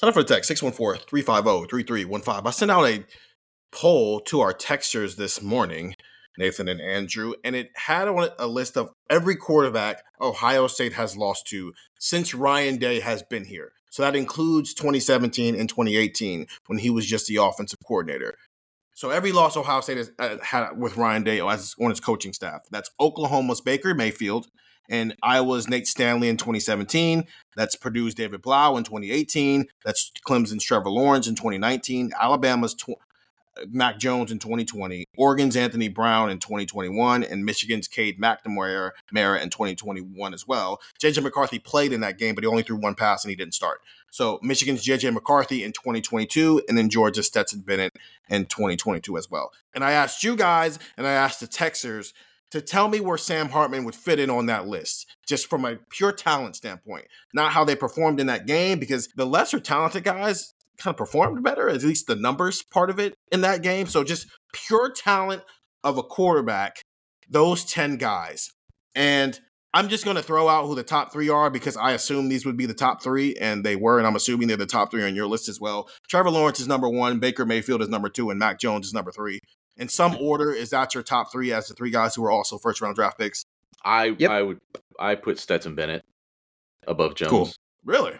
Sign 0.00 0.08
up 0.08 0.14
for 0.14 0.22
the 0.22 0.34
text 0.34 0.48
614 0.48 1.06
350 1.06 1.68
3315. 1.68 2.46
I 2.46 2.50
sent 2.52 2.70
out 2.70 2.86
a 2.86 3.04
poll 3.70 4.20
to 4.20 4.40
our 4.40 4.54
texters 4.54 5.16
this 5.16 5.42
morning, 5.42 5.94
Nathan 6.38 6.68
and 6.68 6.80
Andrew, 6.80 7.34
and 7.44 7.54
it 7.54 7.68
had 7.76 8.08
on 8.08 8.24
it 8.24 8.32
a 8.38 8.46
list 8.46 8.78
of 8.78 8.88
every 9.10 9.36
quarterback 9.36 10.02
Ohio 10.18 10.68
State 10.68 10.94
has 10.94 11.18
lost 11.18 11.48
to 11.48 11.74
since 11.98 12.32
Ryan 12.32 12.78
Day 12.78 13.00
has 13.00 13.22
been 13.22 13.44
here. 13.44 13.72
So 13.90 14.02
that 14.02 14.16
includes 14.16 14.72
2017 14.72 15.54
and 15.54 15.68
2018 15.68 16.46
when 16.66 16.78
he 16.78 16.88
was 16.88 17.04
just 17.04 17.26
the 17.26 17.36
offensive 17.36 17.80
coordinator. 17.86 18.36
So 18.94 19.10
every 19.10 19.32
loss 19.32 19.54
Ohio 19.54 19.82
State 19.82 19.98
has 19.98 20.12
uh, 20.18 20.38
had 20.42 20.78
with 20.78 20.96
Ryan 20.96 21.24
Day 21.24 21.42
as 21.42 21.74
on 21.78 21.90
his 21.90 22.00
coaching 22.00 22.32
staff. 22.32 22.62
That's 22.70 22.88
Oklahoma's 22.98 23.60
Baker 23.60 23.94
Mayfield 23.94 24.46
and 24.90 25.16
Iowa's 25.22 25.68
Nate 25.68 25.86
Stanley 25.86 26.28
in 26.28 26.36
2017. 26.36 27.24
That's 27.56 27.76
Purdue's 27.76 28.14
David 28.14 28.42
Blough 28.42 28.76
in 28.76 28.84
2018. 28.84 29.66
That's 29.84 30.12
Clemson's 30.26 30.64
Trevor 30.64 30.90
Lawrence 30.90 31.28
in 31.28 31.36
2019. 31.36 32.12
Alabama's 32.20 32.74
tw- 32.74 32.90
uh, 33.56 33.66
Mac 33.70 33.98
Jones 33.98 34.32
in 34.32 34.38
2020. 34.38 35.04
Oregon's 35.16 35.56
Anthony 35.56 35.88
Brown 35.88 36.30
in 36.30 36.38
2021. 36.38 37.22
And 37.22 37.44
Michigan's 37.44 37.86
Cade 37.88 38.20
McNamara 38.20 38.90
Mara 39.12 39.40
in 39.40 39.50
2021 39.50 40.34
as 40.34 40.46
well. 40.46 40.80
JJ 41.00 41.22
McCarthy 41.22 41.58
played 41.58 41.92
in 41.92 42.00
that 42.00 42.18
game, 42.18 42.34
but 42.34 42.42
he 42.44 42.48
only 42.48 42.62
threw 42.62 42.76
one 42.76 42.94
pass 42.94 43.24
and 43.24 43.30
he 43.30 43.36
didn't 43.36 43.54
start. 43.54 43.80
So 44.10 44.40
Michigan's 44.42 44.84
JJ 44.84 45.12
McCarthy 45.12 45.62
in 45.62 45.72
2022, 45.72 46.62
and 46.68 46.76
then 46.76 46.90
Georgia's 46.90 47.28
Stetson 47.28 47.60
Bennett 47.60 47.94
in 48.28 48.46
2022 48.46 49.16
as 49.16 49.30
well. 49.30 49.52
And 49.72 49.84
I 49.84 49.92
asked 49.92 50.24
you 50.24 50.34
guys, 50.34 50.80
and 50.96 51.06
I 51.06 51.12
asked 51.12 51.38
the 51.38 51.46
Texers 51.46 52.12
to 52.50 52.60
tell 52.60 52.88
me 52.88 53.00
where 53.00 53.18
Sam 53.18 53.48
Hartman 53.48 53.84
would 53.84 53.94
fit 53.94 54.18
in 54.18 54.30
on 54.30 54.46
that 54.46 54.66
list, 54.66 55.06
just 55.26 55.48
from 55.48 55.64
a 55.64 55.76
pure 55.90 56.12
talent 56.12 56.56
standpoint, 56.56 57.06
not 57.32 57.52
how 57.52 57.64
they 57.64 57.76
performed 57.76 58.20
in 58.20 58.26
that 58.26 58.46
game, 58.46 58.78
because 58.78 59.08
the 59.16 59.26
lesser 59.26 59.60
talented 59.60 60.04
guys 60.04 60.52
kind 60.78 60.92
of 60.92 60.98
performed 60.98 61.42
better, 61.42 61.68
at 61.68 61.82
least 61.82 62.06
the 62.06 62.16
numbers 62.16 62.62
part 62.62 62.90
of 62.90 62.98
it 62.98 63.14
in 63.30 63.42
that 63.42 63.62
game. 63.62 63.86
So 63.86 64.02
just 64.02 64.26
pure 64.52 64.90
talent 64.90 65.42
of 65.84 65.98
a 65.98 66.02
quarterback, 66.02 66.82
those 67.28 67.64
10 67.64 67.96
guys. 67.96 68.50
And 68.94 69.38
I'm 69.72 69.88
just 69.88 70.04
going 70.04 70.16
to 70.16 70.22
throw 70.22 70.48
out 70.48 70.66
who 70.66 70.74
the 70.74 70.82
top 70.82 71.12
three 71.12 71.28
are 71.28 71.48
because 71.48 71.76
I 71.76 71.92
assume 71.92 72.28
these 72.28 72.44
would 72.44 72.56
be 72.56 72.66
the 72.66 72.74
top 72.74 73.02
three, 73.02 73.36
and 73.36 73.64
they 73.64 73.76
were, 73.76 73.98
and 73.98 74.06
I'm 74.06 74.16
assuming 74.16 74.48
they're 74.48 74.56
the 74.56 74.66
top 74.66 74.90
three 74.90 75.04
on 75.04 75.14
your 75.14 75.28
list 75.28 75.48
as 75.48 75.60
well. 75.60 75.88
Trevor 76.08 76.30
Lawrence 76.30 76.58
is 76.58 76.66
number 76.66 76.88
one, 76.88 77.20
Baker 77.20 77.46
Mayfield 77.46 77.80
is 77.80 77.88
number 77.88 78.08
two, 78.08 78.30
and 78.30 78.38
Mac 78.38 78.58
Jones 78.58 78.88
is 78.88 78.94
number 78.94 79.12
three. 79.12 79.38
In 79.80 79.88
some 79.88 80.16
order, 80.20 80.52
is 80.52 80.70
that 80.70 80.94
your 80.94 81.02
top 81.02 81.32
three 81.32 81.52
as 81.52 81.66
the 81.68 81.74
three 81.74 81.90
guys 81.90 82.14
who 82.14 82.22
were 82.22 82.30
also 82.30 82.58
first 82.58 82.80
round 82.80 82.94
draft 82.96 83.18
picks? 83.18 83.44
I 83.84 84.14
Yep. 84.18 84.30
I 84.30 84.42
would 84.42 84.58
I 84.98 85.14
put 85.14 85.38
Stetson 85.38 85.74
Bennett 85.74 86.02
above 86.86 87.14
Jones. 87.14 87.30
Cool. 87.30 87.50
Really? 87.84 88.12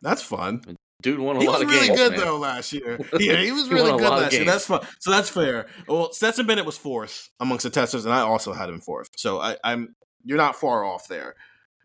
That's 0.00 0.22
fun. 0.22 0.62
Dude 1.02 1.18
won 1.20 1.36
a 1.36 1.40
He 1.40 1.46
lot 1.46 1.54
was 1.54 1.62
of 1.62 1.68
really 1.68 1.86
games. 1.88 1.98
good 1.98 2.10
man. 2.12 2.20
though 2.20 2.38
last 2.38 2.72
year. 2.72 2.98
Yeah, 3.20 3.36
he 3.36 3.52
was 3.52 3.66
He 3.68 3.74
really 3.74 3.90
won 3.90 4.00
good 4.00 4.10
last 4.10 4.32
year. 4.32 4.44
That's 4.44 4.66
fun. 4.66 4.86
So 5.00 5.10
that's 5.10 5.28
fair. 5.28 5.66
Well, 5.88 6.12
Stetson 6.12 6.46
Bennett 6.46 6.64
was 6.66 6.78
fourth 6.78 7.28
amongst 7.40 7.64
the 7.64 7.70
testers, 7.70 8.04
and 8.04 8.14
I 8.14 8.20
also 8.20 8.52
had 8.52 8.68
him 8.68 8.80
fourth. 8.80 9.08
So 9.16 9.40
I, 9.40 9.56
I'm 9.64 9.94
you're 10.24 10.36
not 10.38 10.56
far 10.56 10.84
off 10.84 11.08
there. 11.08 11.34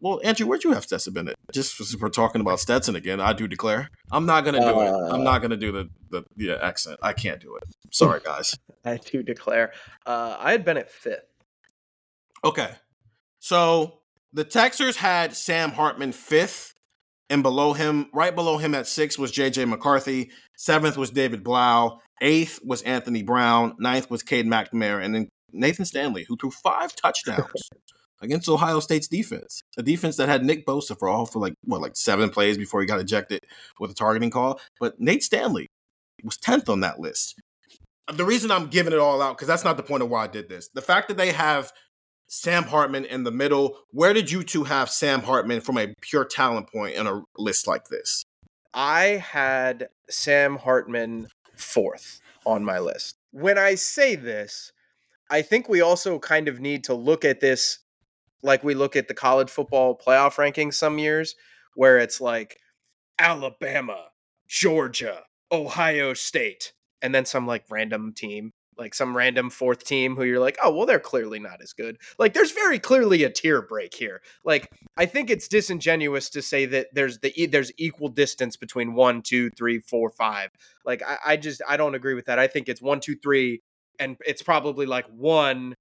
Well, 0.03 0.19
Andrew, 0.21 0.45
where'd 0.45 0.65
you 0.65 0.73
have 0.73 0.83
Stetson 0.83 1.13
Bennett? 1.13 1.37
Just 1.53 1.75
for, 1.75 1.85
we're 1.97 2.09
talking 2.09 2.41
about 2.41 2.59
Stetson 2.59 2.97
again. 2.97 3.21
I 3.21 3.31
do 3.31 3.47
declare. 3.47 3.89
I'm 4.11 4.25
not 4.25 4.43
gonna 4.43 4.59
do 4.59 4.65
uh, 4.65 4.81
it. 4.81 5.13
I'm 5.13 5.23
not 5.23 5.41
gonna 5.41 5.55
do 5.55 5.71
the 5.71 5.89
the, 6.09 6.23
the 6.35 6.61
accent. 6.61 6.99
I 7.01 7.13
can't 7.13 7.39
do 7.39 7.55
it. 7.55 7.63
Sorry, 7.89 8.19
guys. 8.21 8.59
I 8.85 8.97
do 8.97 9.23
declare. 9.23 9.71
Uh, 10.05 10.35
I 10.37 10.51
had 10.51 10.65
Bennett 10.65 10.91
fifth. 10.91 11.23
Okay, 12.43 12.69
so 13.39 13.99
the 14.33 14.43
Texers 14.43 14.97
had 14.97 15.37
Sam 15.37 15.71
Hartman 15.71 16.11
fifth, 16.11 16.73
and 17.29 17.41
below 17.41 17.71
him, 17.71 18.09
right 18.13 18.35
below 18.35 18.57
him 18.57 18.75
at 18.75 18.87
six 18.87 19.17
was 19.17 19.31
JJ 19.31 19.69
McCarthy. 19.69 20.31
Seventh 20.57 20.97
was 20.97 21.11
David 21.11 21.45
Blough. 21.45 21.99
Eighth 22.21 22.59
was 22.61 22.81
Anthony 22.81 23.23
Brown. 23.23 23.75
Ninth 23.79 24.11
was 24.11 24.21
Cade 24.21 24.47
McNamara, 24.47 25.01
and 25.01 25.15
then 25.15 25.29
Nathan 25.53 25.85
Stanley, 25.85 26.25
who 26.27 26.35
threw 26.35 26.51
five 26.51 26.93
touchdowns 26.93 27.69
against 28.23 28.49
Ohio 28.49 28.79
State's 28.79 29.07
defense, 29.07 29.61
a 29.77 29.83
defense 29.83 30.17
that 30.17 30.29
had 30.29 30.43
Nick 30.43 30.65
Bosa 30.65 30.97
for 30.97 31.07
all 31.07 31.25
for 31.25 31.39
like 31.39 31.53
what 31.63 31.81
like 31.81 31.95
seven 31.95 32.29
plays 32.29 32.57
before 32.57 32.81
he 32.81 32.87
got 32.87 32.99
ejected 32.99 33.41
with 33.79 33.91
a 33.91 33.93
targeting 33.93 34.31
call. 34.31 34.59
But 34.79 34.99
Nate 34.99 35.23
Stanley 35.23 35.67
was 36.23 36.37
tenth 36.37 36.69
on 36.69 36.79
that 36.79 36.99
list. 36.99 37.39
The 38.11 38.25
reason 38.25 38.51
I'm 38.51 38.67
giving 38.67 38.93
it 38.93 38.99
all 38.99 39.21
out 39.21 39.37
because 39.37 39.47
that's 39.47 39.63
not 39.63 39.77
the 39.77 39.83
point 39.83 40.03
of 40.03 40.09
why 40.09 40.23
I 40.23 40.27
did 40.27 40.49
this. 40.49 40.69
The 40.73 40.81
fact 40.81 41.07
that 41.09 41.17
they 41.17 41.31
have 41.31 41.71
Sam 42.33 42.63
Hartman 42.63 43.05
in 43.05 43.23
the 43.23 43.31
middle. 43.31 43.77
Where 43.91 44.11
did 44.11 44.31
you 44.31 44.41
two 44.41 44.63
have 44.63 44.89
Sam 44.89 45.21
Hartman 45.21 45.61
from 45.61 45.77
a 45.77 45.93
pure 46.01 46.25
talent 46.25 46.67
point 46.71 46.95
in 46.95 47.05
a 47.05 47.21
list 47.37 47.67
like 47.67 47.89
this? 47.89 48.25
I 48.73 49.23
had 49.23 49.89
Sam 50.09 50.57
Hartman 50.57 51.27
fourth 51.55 52.21
on 52.43 52.65
my 52.65 52.79
list. 52.79 53.17
When 53.31 53.59
I 53.59 53.75
say 53.75 54.15
this, 54.15 54.71
I 55.29 55.43
think 55.43 55.69
we 55.69 55.81
also 55.81 56.17
kind 56.17 56.47
of 56.47 56.59
need 56.59 56.83
to 56.85 56.95
look 56.95 57.23
at 57.23 57.39
this 57.39 57.79
like 58.43 58.63
we 58.63 58.75
look 58.75 58.95
at 58.95 59.07
the 59.07 59.13
college 59.13 59.49
football 59.49 59.97
playoff 59.97 60.35
rankings 60.35 60.75
some 60.75 60.99
years, 60.99 61.35
where 61.75 61.97
it's 61.97 62.21
like 62.21 62.57
Alabama, 63.17 64.07
Georgia, 64.47 65.23
Ohio 65.51 66.13
State, 66.13 66.73
and 67.01 67.15
then 67.15 67.25
some 67.25 67.47
like 67.47 67.63
random 67.69 68.13
team, 68.13 68.51
like 68.77 68.93
some 68.93 69.15
random 69.15 69.49
fourth 69.49 69.83
team 69.83 70.15
who 70.15 70.23
you're 70.23 70.39
like, 70.39 70.57
oh, 70.63 70.73
well, 70.73 70.85
they're 70.85 70.99
clearly 70.99 71.39
not 71.39 71.61
as 71.61 71.73
good. 71.73 71.97
Like, 72.19 72.33
there's 72.33 72.51
very 72.51 72.79
clearly 72.79 73.23
a 73.23 73.29
tier 73.29 73.61
break 73.61 73.93
here. 73.93 74.21
Like, 74.43 74.69
I 74.97 75.05
think 75.05 75.29
it's 75.29 75.47
disingenuous 75.47 76.29
to 76.31 76.41
say 76.41 76.65
that 76.67 76.87
there's 76.93 77.19
the 77.19 77.47
there's 77.47 77.71
equal 77.77 78.09
distance 78.09 78.57
between 78.57 78.93
one, 78.93 79.21
two, 79.21 79.49
three, 79.51 79.79
four, 79.79 80.09
five. 80.09 80.49
Like, 80.85 81.01
I, 81.03 81.17
I 81.25 81.37
just 81.37 81.61
I 81.67 81.77
don't 81.77 81.95
agree 81.95 82.13
with 82.13 82.25
that. 82.25 82.39
I 82.39 82.47
think 82.47 82.67
it's 82.67 82.81
one, 82.81 82.99
two, 82.99 83.15
three, 83.15 83.61
and 83.99 84.17
it's 84.25 84.41
probably 84.41 84.85
like 84.85 85.05
one 85.07 85.75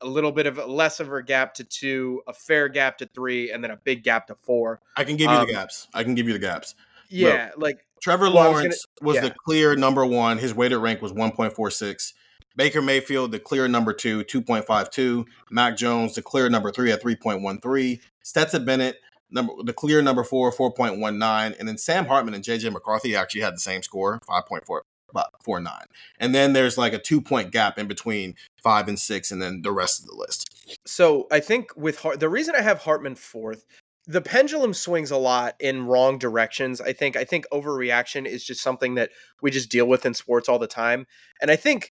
a 0.00 0.06
little 0.06 0.32
bit 0.32 0.46
of 0.46 0.58
a 0.58 0.66
less 0.66 1.00
of 1.00 1.12
a 1.12 1.22
gap 1.22 1.54
to 1.54 1.64
two, 1.64 2.22
a 2.26 2.32
fair 2.32 2.68
gap 2.68 2.98
to 2.98 3.06
three, 3.06 3.50
and 3.50 3.62
then 3.62 3.70
a 3.70 3.76
big 3.76 4.02
gap 4.02 4.26
to 4.28 4.34
four. 4.34 4.80
I 4.96 5.04
can 5.04 5.16
give 5.16 5.30
you 5.30 5.36
um, 5.36 5.46
the 5.46 5.52
gaps. 5.52 5.88
I 5.94 6.04
can 6.04 6.14
give 6.14 6.26
you 6.26 6.32
the 6.32 6.38
gaps. 6.38 6.74
Yeah, 7.08 7.50
Look, 7.56 7.62
like 7.62 7.86
Trevor 8.02 8.24
well, 8.24 8.50
Lawrence 8.50 8.64
was, 8.64 8.86
gonna, 9.00 9.08
was 9.08 9.14
yeah. 9.16 9.20
the 9.22 9.34
clear 9.44 9.76
number 9.76 10.04
one. 10.04 10.38
His 10.38 10.54
weighted 10.54 10.78
rank 10.78 11.00
was 11.00 11.12
1.46. 11.12 12.12
Baker 12.56 12.82
Mayfield, 12.82 13.32
the 13.32 13.40
clear 13.40 13.66
number 13.66 13.92
two, 13.92 14.24
2.52. 14.24 15.24
Mac 15.50 15.76
Jones, 15.76 16.14
the 16.14 16.22
clear 16.22 16.48
number 16.48 16.70
three 16.70 16.92
at 16.92 17.02
3.13. 17.02 18.00
Stetson 18.22 18.64
Bennett, 18.64 19.00
number 19.30 19.52
the 19.64 19.72
clear 19.72 20.02
number 20.02 20.22
four, 20.22 20.52
4.19. 20.52 21.58
And 21.58 21.68
then 21.68 21.78
Sam 21.78 22.06
Hartman 22.06 22.34
and 22.34 22.44
JJ 22.44 22.72
McCarthy 22.72 23.16
actually 23.16 23.40
had 23.40 23.54
the 23.54 23.60
same 23.60 23.82
score, 23.82 24.20
5.4 24.28 24.80
about 25.14 25.42
four 25.42 25.60
nine. 25.60 25.86
And 26.18 26.34
then 26.34 26.52
there's 26.52 26.76
like 26.76 26.92
a 26.92 26.98
two 26.98 27.20
point 27.20 27.52
gap 27.52 27.78
in 27.78 27.86
between 27.86 28.34
five 28.62 28.88
and 28.88 28.98
six, 28.98 29.30
and 29.30 29.40
then 29.40 29.62
the 29.62 29.72
rest 29.72 30.00
of 30.00 30.06
the 30.06 30.14
list. 30.14 30.50
So 30.86 31.26
I 31.30 31.40
think 31.40 31.76
with 31.76 32.00
Hart, 32.00 32.20
the 32.20 32.28
reason 32.28 32.54
I 32.56 32.62
have 32.62 32.80
Hartman 32.80 33.14
fourth, 33.14 33.64
the 34.06 34.20
pendulum 34.20 34.74
swings 34.74 35.10
a 35.10 35.16
lot 35.16 35.54
in 35.60 35.86
wrong 35.86 36.18
directions. 36.18 36.80
I 36.80 36.92
think 36.92 37.16
I 37.16 37.24
think 37.24 37.46
overreaction 37.52 38.26
is 38.26 38.44
just 38.44 38.62
something 38.62 38.96
that 38.96 39.10
we 39.40 39.50
just 39.50 39.70
deal 39.70 39.86
with 39.86 40.04
in 40.04 40.14
sports 40.14 40.48
all 40.48 40.58
the 40.58 40.66
time, 40.66 41.06
and 41.40 41.50
I 41.50 41.56
think. 41.56 41.92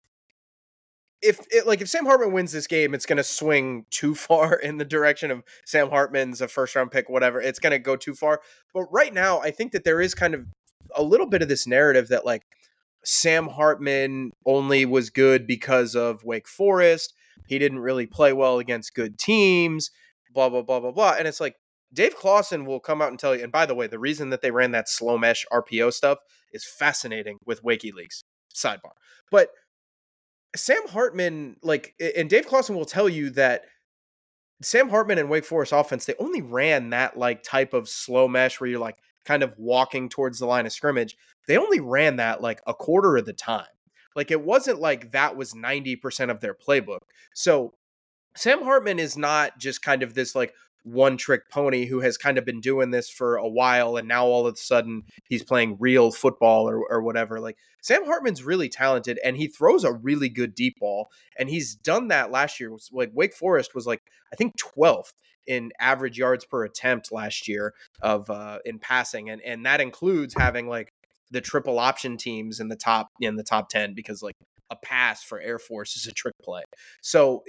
If 1.24 1.40
it, 1.52 1.68
like 1.68 1.82
if 1.82 1.88
Sam 1.88 2.08
Hartman 2.08 2.32
wins 2.32 2.52
this 2.52 2.66
game, 2.66 2.96
it's 2.96 3.06
going 3.06 3.18
to 3.18 3.24
swing 3.24 3.86
too 3.92 4.16
far 4.28 4.56
in 4.56 4.78
the 4.78 4.86
direction 4.86 5.30
of 5.30 5.44
Sam 5.68 5.92
Hartman's 5.92 6.42
a 6.42 6.48
first 6.48 6.76
round 6.76 6.90
pick, 6.90 7.10
whatever. 7.10 7.40
It's 7.40 7.60
going 7.60 7.74
to 7.74 7.78
go 7.78 7.96
too 7.96 8.16
far. 8.16 8.42
But 8.74 8.86
right 8.92 9.14
now, 9.14 9.40
I 9.40 9.52
think 9.52 9.72
that 9.74 9.84
there 9.84 10.02
is 10.02 10.16
kind 10.16 10.34
of 10.34 10.48
a 10.96 11.04
little 11.04 11.28
bit 11.28 11.42
of 11.42 11.48
this 11.48 11.68
narrative 11.68 12.08
that 12.08 12.26
like 12.26 12.44
Sam 13.04 13.48
Hartman 13.48 14.32
only 14.46 14.86
was 14.86 15.10
good 15.10 15.48
because 15.48 15.96
of 15.96 16.24
Wake 16.24 16.48
Forest. 16.48 17.14
He 17.48 17.60
didn't 17.60 17.80
really 17.80 18.06
play 18.06 18.34
well 18.34 18.60
against 18.60 18.94
good 18.94 19.18
teams, 19.18 19.90
blah, 20.34 20.50
blah, 20.50 20.62
blah, 20.62 20.80
blah, 20.80 20.92
blah. 20.92 21.16
And 21.18 21.28
it's 21.28 21.42
like 21.42 21.56
Dave 21.94 22.16
Clawson 22.16 22.66
will 22.66 22.80
come 22.80 23.02
out 23.02 23.10
and 23.10 23.20
tell 23.20 23.36
you. 23.36 23.44
And 23.44 23.52
by 23.52 23.66
the 23.66 23.76
way, 23.76 23.88
the 23.88 24.00
reason 24.00 24.30
that 24.30 24.42
they 24.42 24.52
ran 24.52 24.72
that 24.72 24.88
slow 24.88 25.18
mesh 25.18 25.46
RPO 25.52 25.94
stuff 25.94 26.20
is 26.54 26.66
fascinating 26.66 27.38
with 27.46 27.64
WikiLeaks. 27.64 28.24
Sidebar. 28.54 28.94
But 29.32 29.50
Sam 30.56 30.88
Hartman, 30.90 31.58
like, 31.64 31.96
and 32.16 32.30
Dave 32.30 32.48
Clawson 32.48 32.76
will 32.76 32.86
tell 32.86 33.10
you 33.10 33.30
that 33.32 33.64
Sam 34.62 34.90
Hartman 34.90 35.18
and 35.18 35.30
Wake 35.30 35.46
Forest 35.46 35.74
offense, 35.74 36.06
they 36.06 36.14
only 36.20 36.42
ran 36.42 36.92
that 36.92 37.18
like 37.18 37.44
type 37.44 37.74
of 37.74 37.90
slow 37.90 38.28
mesh 38.28 38.60
where 38.60 38.70
you're 38.70 38.80
like 38.80 38.98
kind 39.26 39.44
of 39.44 39.54
walking 39.58 40.10
towards 40.10 40.40
the 40.40 40.46
line 40.46 40.66
of 40.66 40.72
scrimmage 40.72 41.16
they 41.48 41.58
only 41.58 41.80
ran 41.80 42.18
that 42.18 42.42
like 42.42 42.62
a 42.68 42.74
quarter 42.74 43.18
of 43.18 43.26
the 43.26 43.34
time. 43.34 43.66
Like 44.16 44.32
it 44.32 44.42
wasn't 44.42 44.80
like 44.80 45.12
that 45.12 45.36
was 45.36 45.54
90% 45.54 46.30
of 46.30 46.42
their 46.42 46.54
playbook. 46.54 47.00
So 47.34 47.74
Sam 48.36 48.64
Hartman 48.64 49.00
is 49.00 49.18
not 49.18 49.58
just 49.58 49.82
kind 49.82 50.04
of 50.04 50.14
this 50.14 50.36
like 50.36 50.54
one 50.84 51.16
trick 51.16 51.50
pony 51.50 51.86
who 51.86 52.00
has 52.00 52.18
kind 52.18 52.38
of 52.38 52.46
been 52.46 52.60
doing 52.60 52.90
this 52.90 53.10
for 53.10 53.36
a 53.36 53.48
while 53.48 53.98
and 53.98 54.08
now 54.08 54.26
all 54.26 54.48
of 54.48 54.54
a 54.54 54.58
sudden 54.58 55.04
he's 55.30 55.44
playing 55.44 55.78
real 55.80 56.12
football 56.12 56.68
or, 56.68 56.84
or 56.90 57.02
whatever. 57.02 57.40
Like 57.40 57.58
Sam 57.82 58.04
Hartman's 58.06 58.44
really 58.44 58.68
talented 58.68 59.20
and 59.24 59.38
he 59.38 59.48
throws 59.48 59.84
a 59.84 59.94
really 59.94 60.30
good 60.30 60.56
deep 60.56 60.80
ball. 60.80 61.10
And 61.38 61.50
he's 61.50 61.76
done 61.76 62.08
that 62.10 62.32
last 62.32 62.60
year. 62.60 62.76
Like 62.92 63.12
Wake 63.14 63.34
Forest 63.34 63.76
was 63.76 63.86
like, 63.86 64.02
I 64.34 64.36
think 64.36 64.56
12th 64.58 65.14
in 65.48 65.72
average 65.80 66.18
yards 66.18 66.46
per 66.46 66.64
attempt 66.64 67.12
last 67.12 67.48
year 67.48 67.74
of 68.02 68.30
uh 68.30 68.60
in 68.66 68.80
passing. 68.80 69.30
And 69.30 69.42
and 69.42 69.66
that 69.66 69.82
includes 69.82 70.34
having 70.38 70.68
like 70.68 70.94
the 71.32 71.42
triple 71.42 71.80
option 71.80 72.18
teams 72.18 72.60
in 72.60 72.68
the 72.68 72.76
top 72.76 73.10
in 73.22 73.36
the 73.36 73.44
top 73.44 73.70
10 73.70 73.94
because 73.94 74.22
like 74.22 74.36
a 74.70 74.76
pass 74.76 75.24
for 75.24 75.40
Air 75.40 75.60
Force 75.60 75.96
is 75.96 76.08
a 76.08 76.14
trick 76.14 76.36
play. 76.42 76.64
So 77.02 77.44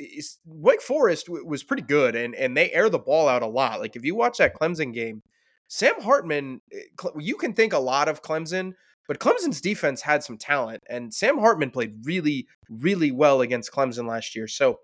Wake 0.45 0.83
Forest 0.83 1.27
w- 1.27 1.47
was 1.47 1.63
pretty 1.63 1.83
good 1.83 2.17
and 2.17 2.35
and 2.35 2.57
they 2.57 2.71
air 2.73 2.89
the 2.89 2.99
ball 2.99 3.29
out 3.29 3.43
a 3.43 3.47
lot. 3.47 3.81
Like 3.81 3.97
if 3.97 4.05
you 4.05 4.15
watch 4.15 4.39
that 4.39 4.55
Clemson 4.55 4.93
game, 4.93 5.23
Sam 5.69 6.01
Hartman, 6.01 6.61
eh, 6.73 7.09
you 7.19 7.37
can 7.37 7.55
think 7.55 7.73
a 7.73 7.79
lot 7.79 8.09
of 8.09 8.23
Clemson, 8.23 8.73
but 9.09 9.21
Clemson's 9.21 9.61
defense 9.61 10.03
had 10.03 10.23
some 10.25 10.37
talent 10.37 10.83
and 10.89 11.15
Sam 11.15 11.39
Hartman 11.39 11.71
played 11.71 11.95
really 12.05 12.47
really 12.69 13.13
well 13.13 13.41
against 13.41 13.73
Clemson 13.73 14.09
last 14.09 14.35
year. 14.35 14.49
So 14.49 14.81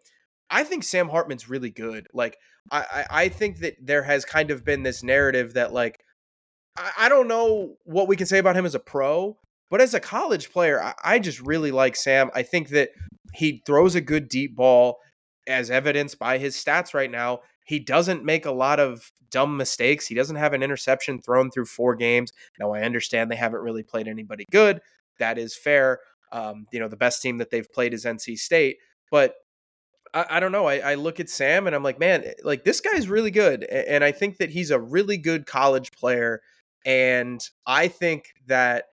I 0.50 0.64
think 0.64 0.84
Sam 0.84 1.08
Hartman's 1.08 1.48
really 1.48 1.70
good. 1.70 2.06
Like 2.12 2.38
I, 2.70 2.78
I, 2.80 3.06
I 3.10 3.28
think 3.28 3.58
that 3.60 3.76
there 3.80 4.02
has 4.02 4.24
kind 4.24 4.50
of 4.50 4.64
been 4.64 4.82
this 4.82 5.02
narrative 5.02 5.54
that 5.54 5.72
like 5.72 6.00
I, 6.96 7.08
don't 7.08 7.26
know 7.26 7.74
what 7.84 8.06
we 8.06 8.14
can 8.14 8.26
say 8.26 8.38
about 8.38 8.56
him 8.56 8.64
as 8.64 8.76
a 8.76 8.80
pro, 8.80 9.36
but 9.68 9.80
as 9.80 9.94
a 9.94 10.00
college 10.00 10.52
player, 10.52 10.80
I, 10.80 10.94
I 11.02 11.18
just 11.18 11.40
really 11.40 11.72
like 11.72 11.96
Sam. 11.96 12.30
I 12.34 12.42
think 12.42 12.68
that 12.68 12.90
he 13.34 13.62
throws 13.66 13.96
a 13.96 14.00
good 14.00 14.28
deep 14.28 14.54
ball, 14.54 14.98
as 15.48 15.70
evidenced 15.70 16.18
by 16.18 16.38
his 16.38 16.56
stats 16.56 16.94
right 16.94 17.10
now. 17.10 17.40
He 17.64 17.78
doesn't 17.78 18.24
make 18.24 18.46
a 18.46 18.52
lot 18.52 18.78
of 18.78 19.10
dumb 19.30 19.56
mistakes. 19.56 20.06
He 20.06 20.14
doesn't 20.14 20.36
have 20.36 20.52
an 20.52 20.62
interception 20.62 21.20
thrown 21.20 21.50
through 21.50 21.66
four 21.66 21.94
games. 21.96 22.32
Now, 22.58 22.72
I 22.72 22.82
understand 22.82 23.30
they 23.30 23.36
haven't 23.36 23.60
really 23.60 23.82
played 23.82 24.08
anybody 24.08 24.44
good. 24.50 24.80
That 25.18 25.38
is 25.38 25.56
fair. 25.56 26.00
Um, 26.30 26.66
you 26.72 26.78
know, 26.78 26.88
the 26.88 26.96
best 26.96 27.20
team 27.22 27.38
that 27.38 27.50
they've 27.50 27.70
played 27.70 27.92
is 27.92 28.04
NC 28.04 28.38
State. 28.38 28.76
But 29.10 29.34
I, 30.18 30.36
I 30.36 30.40
don't 30.40 30.52
know. 30.52 30.66
I, 30.66 30.78
I, 30.78 30.94
look 30.94 31.20
at 31.20 31.30
Sam 31.30 31.66
and 31.66 31.76
I'm 31.76 31.82
like, 31.82 32.00
man, 32.00 32.24
like 32.42 32.64
this 32.64 32.80
guy's 32.80 33.08
really 33.08 33.30
good. 33.30 33.64
And 33.64 34.02
I 34.02 34.12
think 34.12 34.38
that 34.38 34.50
he's 34.50 34.70
a 34.70 34.80
really 34.80 35.16
good 35.16 35.46
college 35.46 35.92
player. 35.92 36.40
And 36.84 37.40
I 37.66 37.88
think 37.88 38.32
that, 38.46 38.86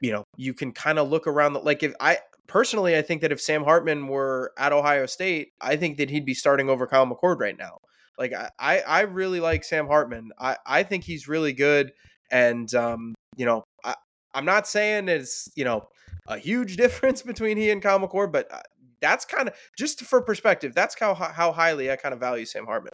you 0.00 0.12
know, 0.12 0.24
you 0.36 0.52
can 0.52 0.72
kind 0.72 0.98
of 0.98 1.08
look 1.08 1.26
around 1.26 1.54
the, 1.54 1.60
like 1.60 1.82
if 1.82 1.94
I 2.00 2.18
personally, 2.46 2.96
I 2.96 3.02
think 3.02 3.22
that 3.22 3.32
if 3.32 3.40
Sam 3.40 3.64
Hartman 3.64 4.08
were 4.08 4.52
at 4.58 4.72
Ohio 4.72 5.06
State, 5.06 5.52
I 5.60 5.76
think 5.76 5.96
that 5.98 6.10
he'd 6.10 6.26
be 6.26 6.34
starting 6.34 6.68
over 6.68 6.86
Kyle 6.86 7.06
McCord 7.06 7.40
right 7.40 7.56
now. 7.56 7.78
Like 8.18 8.32
I, 8.58 8.80
I 8.80 9.00
really 9.02 9.40
like 9.40 9.64
Sam 9.64 9.86
Hartman. 9.86 10.32
I, 10.38 10.56
I 10.66 10.82
think 10.82 11.04
he's 11.04 11.28
really 11.28 11.52
good. 11.52 11.92
And, 12.30 12.72
um, 12.74 13.14
you 13.36 13.46
know, 13.46 13.64
I, 13.84 13.94
I'm 14.34 14.44
not 14.44 14.66
saying 14.66 15.08
it's, 15.08 15.48
you 15.54 15.64
know, 15.64 15.88
a 16.26 16.38
huge 16.38 16.76
difference 16.76 17.22
between 17.22 17.56
he 17.56 17.70
and 17.70 17.80
Kyle 17.82 18.00
McCord, 18.00 18.32
but 18.32 18.52
uh, 18.52 18.60
that's 19.06 19.24
kind 19.24 19.48
of 19.48 19.54
just 19.78 20.00
for 20.02 20.20
perspective. 20.20 20.74
That's 20.74 20.98
how 20.98 21.14
how 21.14 21.52
highly 21.52 21.90
I 21.90 21.96
kind 21.96 22.12
of 22.12 22.20
value 22.20 22.44
Sam 22.44 22.66
Hartman. 22.66 22.92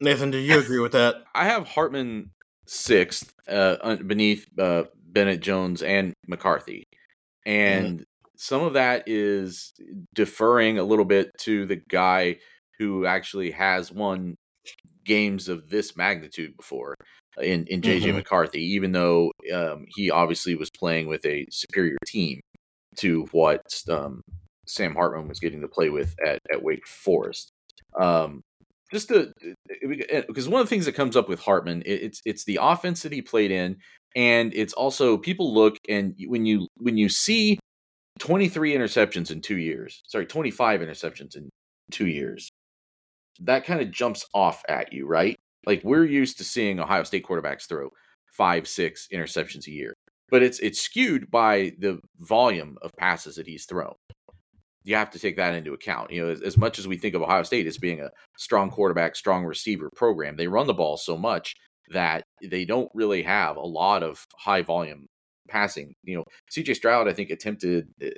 Nathan, 0.00 0.30
do 0.30 0.38
you 0.38 0.58
agree 0.58 0.80
with 0.80 0.92
that? 0.92 1.16
I 1.34 1.44
have 1.44 1.68
Hartman 1.68 2.30
sixth, 2.66 3.32
uh, 3.48 3.96
beneath 3.96 4.46
uh, 4.58 4.84
Bennett 4.96 5.40
Jones 5.40 5.82
and 5.82 6.14
McCarthy, 6.26 6.84
mm-hmm. 7.46 7.50
and 7.50 7.94
mm-hmm. 7.98 8.04
some 8.36 8.62
of 8.62 8.74
that 8.74 9.04
is 9.06 9.72
deferring 10.14 10.78
a 10.78 10.84
little 10.84 11.04
bit 11.04 11.30
to 11.40 11.66
the 11.66 11.76
guy 11.90 12.36
who 12.78 13.04
actually 13.04 13.50
has 13.50 13.92
won 13.92 14.36
games 15.04 15.48
of 15.48 15.68
this 15.68 15.96
magnitude 15.96 16.56
before 16.56 16.94
in 17.42 17.66
in 17.66 17.82
JJ 17.82 18.12
Mhm. 18.12 18.16
McCarthy, 18.16 18.62
even 18.74 18.92
though 18.92 19.32
um, 19.52 19.84
he 19.88 20.10
obviously 20.10 20.54
was 20.54 20.70
playing 20.70 21.08
with 21.08 21.24
a 21.26 21.46
superior 21.50 21.96
team 22.06 22.40
to 22.96 23.26
what 23.32 23.62
um, 23.88 24.22
Sam 24.70 24.94
Hartman 24.94 25.28
was 25.28 25.40
getting 25.40 25.60
to 25.60 25.68
play 25.68 25.90
with 25.90 26.14
at, 26.24 26.38
at 26.52 26.62
Wake 26.62 26.86
Forest. 26.86 27.50
Um, 27.98 28.42
just 28.92 29.08
to 29.08 29.32
because 30.28 30.48
one 30.48 30.60
of 30.60 30.66
the 30.66 30.70
things 30.70 30.84
that 30.86 30.94
comes 30.94 31.16
up 31.16 31.28
with 31.28 31.40
Hartman, 31.40 31.82
it, 31.82 32.02
it's 32.02 32.22
it's 32.24 32.44
the 32.44 32.58
offense 32.60 33.02
that 33.02 33.12
he 33.12 33.22
played 33.22 33.50
in, 33.50 33.76
and 34.16 34.52
it's 34.54 34.72
also 34.72 35.16
people 35.16 35.54
look 35.54 35.76
and 35.88 36.14
when 36.26 36.44
you 36.46 36.66
when 36.76 36.96
you 36.96 37.08
see 37.08 37.58
23 38.18 38.74
interceptions 38.74 39.30
in 39.30 39.40
two 39.40 39.58
years, 39.58 40.02
sorry, 40.06 40.26
25 40.26 40.80
interceptions 40.80 41.36
in 41.36 41.48
two 41.90 42.06
years, 42.06 42.50
that 43.40 43.64
kind 43.64 43.80
of 43.80 43.90
jumps 43.90 44.26
off 44.34 44.62
at 44.68 44.92
you, 44.92 45.06
right? 45.06 45.36
Like 45.66 45.82
we're 45.84 46.04
used 46.04 46.38
to 46.38 46.44
seeing 46.44 46.80
Ohio 46.80 47.04
State 47.04 47.24
quarterbacks 47.24 47.68
throw 47.68 47.90
five, 48.36 48.66
six 48.68 49.08
interceptions 49.12 49.66
a 49.66 49.72
year, 49.72 49.94
but 50.30 50.42
it's 50.42 50.58
it's 50.60 50.80
skewed 50.80 51.30
by 51.30 51.72
the 51.78 52.00
volume 52.18 52.76
of 52.82 52.90
passes 52.98 53.36
that 53.36 53.46
he's 53.46 53.66
thrown. 53.66 53.94
You 54.84 54.96
have 54.96 55.10
to 55.10 55.18
take 55.18 55.36
that 55.36 55.54
into 55.54 55.72
account. 55.72 56.10
You 56.10 56.24
know, 56.24 56.30
as, 56.32 56.40
as 56.42 56.56
much 56.56 56.78
as 56.78 56.88
we 56.88 56.96
think 56.96 57.14
of 57.14 57.22
Ohio 57.22 57.42
State 57.42 57.66
as 57.66 57.78
being 57.78 58.00
a 58.00 58.10
strong 58.38 58.70
quarterback, 58.70 59.16
strong 59.16 59.44
receiver 59.44 59.90
program, 59.94 60.36
they 60.36 60.46
run 60.46 60.66
the 60.66 60.74
ball 60.74 60.96
so 60.96 61.16
much 61.16 61.54
that 61.90 62.22
they 62.42 62.64
don't 62.64 62.90
really 62.94 63.22
have 63.22 63.56
a 63.56 63.66
lot 63.66 64.02
of 64.02 64.24
high 64.38 64.62
volume 64.62 65.06
passing. 65.48 65.94
You 66.04 66.18
know, 66.18 66.24
CJ 66.50 66.76
Stroud, 66.76 67.08
I 67.08 67.12
think, 67.12 67.30
attempted 67.30 67.88
uh, 68.02 68.08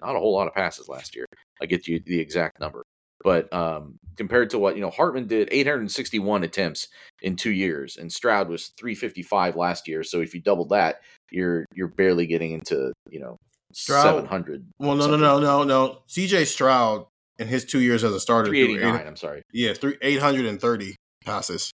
not 0.00 0.16
a 0.16 0.18
whole 0.18 0.34
lot 0.34 0.48
of 0.48 0.54
passes 0.54 0.88
last 0.88 1.14
year. 1.14 1.26
I 1.60 1.66
get 1.66 1.86
you 1.86 2.00
the 2.04 2.20
exact 2.20 2.60
number. 2.60 2.84
But 3.24 3.52
um, 3.52 3.98
compared 4.16 4.50
to 4.50 4.58
what 4.58 4.76
you 4.76 4.80
know, 4.80 4.90
Hartman 4.90 5.26
did 5.26 5.48
861 5.50 6.44
attempts 6.44 6.88
in 7.20 7.34
two 7.34 7.50
years, 7.50 7.96
and 7.96 8.12
Stroud 8.12 8.48
was 8.48 8.72
355 8.78 9.56
last 9.56 9.88
year. 9.88 10.04
So 10.04 10.20
if 10.20 10.34
you 10.34 10.40
double 10.40 10.66
that, 10.66 11.00
you're 11.30 11.66
you're 11.74 11.88
barely 11.88 12.26
getting 12.26 12.52
into 12.52 12.92
you 13.10 13.20
know 13.20 13.36
Stroud- 13.72 14.04
700. 14.04 14.66
Well, 14.78 14.90
no, 14.96 14.96
no, 14.96 15.02
something. 15.02 15.20
no, 15.20 15.40
no, 15.40 15.64
no. 15.64 15.98
CJ 16.08 16.46
Stroud 16.46 17.06
in 17.38 17.48
his 17.48 17.64
two 17.64 17.80
years 17.80 18.02
as 18.04 18.14
a 18.14 18.20
starter, 18.20 18.50
389. 18.50 19.00
eight- 19.00 19.06
I'm 19.06 19.16
sorry. 19.16 19.42
yeah, 19.52 19.72
three 19.74 19.96
eight 20.02 20.20
hundred 20.20 20.46
and 20.46 20.60
thirty 20.60 20.96
passes. 21.24 21.70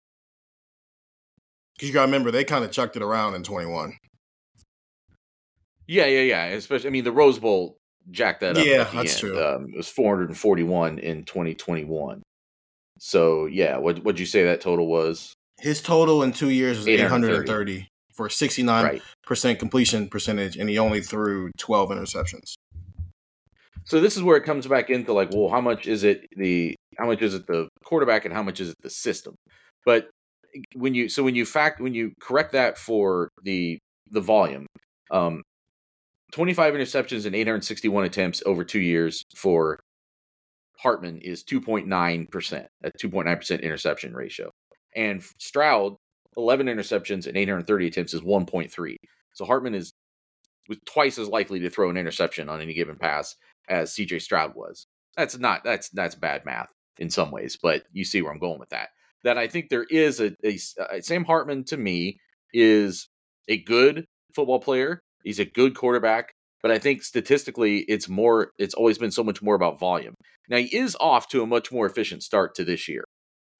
Because 1.74 1.88
you 1.88 1.94
got 1.94 2.02
to 2.02 2.06
remember, 2.06 2.30
they 2.30 2.44
kind 2.44 2.64
of 2.64 2.70
chucked 2.70 2.96
it 2.96 3.02
around 3.02 3.34
in 3.34 3.42
twenty 3.42 3.66
one. 3.66 3.96
Yeah, 5.86 6.06
yeah, 6.06 6.20
yeah. 6.22 6.44
Especially, 6.46 6.88
I 6.88 6.90
mean, 6.90 7.04
the 7.04 7.12
Rose 7.12 7.38
Bowl 7.38 7.76
jacked 8.10 8.40
that 8.40 8.56
up. 8.56 8.64
Yeah, 8.64 8.84
that's 8.84 9.12
end. 9.12 9.18
true. 9.20 9.44
Um, 9.44 9.66
it 9.72 9.76
was 9.76 9.88
441 9.88 10.98
in 10.98 11.24
2021. 11.24 12.22
So 12.98 13.46
yeah, 13.46 13.78
what 13.78 14.02
what'd 14.04 14.20
you 14.20 14.26
say 14.26 14.44
that 14.44 14.60
total 14.60 14.86
was? 14.86 15.34
His 15.60 15.82
total 15.82 16.22
in 16.22 16.32
two 16.32 16.50
years 16.50 16.78
was 16.78 16.88
eight 16.88 17.00
hundred 17.00 17.34
and 17.34 17.42
830. 17.48 17.88
For 18.12 18.28
sixty 18.28 18.62
nine 18.62 18.84
Right. 18.84 19.02
percent 19.24 19.58
completion 19.58 20.08
percentage, 20.08 20.56
and 20.56 20.68
he 20.68 20.78
only 20.78 21.00
threw 21.00 21.50
twelve 21.58 21.90
interceptions. 21.90 22.54
So 23.84 24.00
this 24.00 24.16
is 24.16 24.22
where 24.22 24.36
it 24.36 24.44
comes 24.44 24.66
back 24.66 24.90
into 24.90 25.12
like, 25.12 25.30
well, 25.32 25.48
how 25.48 25.60
much 25.60 25.86
is 25.86 26.04
it 26.04 26.26
the 26.36 26.74
how 26.98 27.06
much 27.06 27.22
is 27.22 27.34
it 27.34 27.46
the 27.46 27.68
quarterback 27.84 28.24
and 28.24 28.32
how 28.32 28.42
much 28.42 28.60
is 28.60 28.68
it 28.70 28.76
the 28.82 28.90
system? 28.90 29.34
But 29.84 30.08
when 30.74 30.94
you 30.94 31.08
so 31.08 31.22
when 31.22 31.34
you 31.34 31.44
fact 31.44 31.80
when 31.80 31.94
you 31.94 32.12
correct 32.20 32.52
that 32.52 32.78
for 32.78 33.28
the 33.42 33.78
the 34.10 34.20
volume, 34.20 34.66
um, 35.10 35.42
25 36.32 36.74
interceptions 36.74 37.26
and 37.26 37.34
861 37.34 38.04
attempts 38.04 38.42
over 38.46 38.64
two 38.64 38.80
years 38.80 39.22
for 39.34 39.78
Hartman 40.78 41.18
is 41.18 41.44
2.9%, 41.44 42.66
a 42.84 42.90
2.9% 42.90 43.62
interception 43.62 44.14
ratio. 44.14 44.50
And 44.96 45.22
Stroud, 45.38 45.96
11 46.36 46.66
interceptions 46.66 47.26
and 47.26 47.36
830 47.36 47.86
attempts 47.86 48.14
is 48.14 48.22
1.3. 48.22 48.96
So 49.34 49.44
Hartman 49.44 49.74
is 49.74 49.92
twice 50.86 51.18
as 51.18 51.28
likely 51.28 51.60
to 51.60 51.70
throw 51.70 51.90
an 51.90 51.96
interception 51.96 52.48
on 52.48 52.60
any 52.60 52.74
given 52.74 52.96
pass 52.96 53.34
as 53.68 53.92
CJ 53.92 54.22
Stroud 54.22 54.54
was. 54.54 54.86
That's 55.16 55.38
not 55.38 55.62
that's 55.64 55.90
that's 55.90 56.14
bad 56.14 56.44
math 56.44 56.70
in 56.98 57.10
some 57.10 57.30
ways, 57.30 57.58
but 57.60 57.82
you 57.92 58.04
see 58.04 58.22
where 58.22 58.32
I'm 58.32 58.38
going 58.38 58.58
with 58.58 58.70
that. 58.70 58.88
That 59.24 59.38
I 59.38 59.46
think 59.46 59.68
there 59.68 59.84
is 59.84 60.20
a, 60.20 60.32
a 60.44 60.58
uh, 60.80 61.00
Sam 61.00 61.24
Hartman 61.24 61.64
to 61.64 61.76
me 61.76 62.18
is 62.52 63.08
a 63.48 63.58
good 63.58 64.06
football 64.34 64.60
player. 64.60 65.00
He's 65.22 65.38
a 65.38 65.44
good 65.44 65.74
quarterback, 65.74 66.32
but 66.62 66.70
I 66.70 66.78
think 66.78 67.02
statistically 67.02 67.80
it's 67.80 68.08
more 68.08 68.52
it's 68.58 68.74
always 68.74 68.98
been 68.98 69.10
so 69.10 69.22
much 69.22 69.42
more 69.42 69.54
about 69.54 69.78
volume. 69.78 70.14
Now 70.48 70.58
he 70.58 70.74
is 70.74 70.96
off 70.98 71.28
to 71.28 71.42
a 71.42 71.46
much 71.46 71.70
more 71.70 71.86
efficient 71.86 72.22
start 72.22 72.54
to 72.56 72.64
this 72.64 72.88
year. 72.88 73.04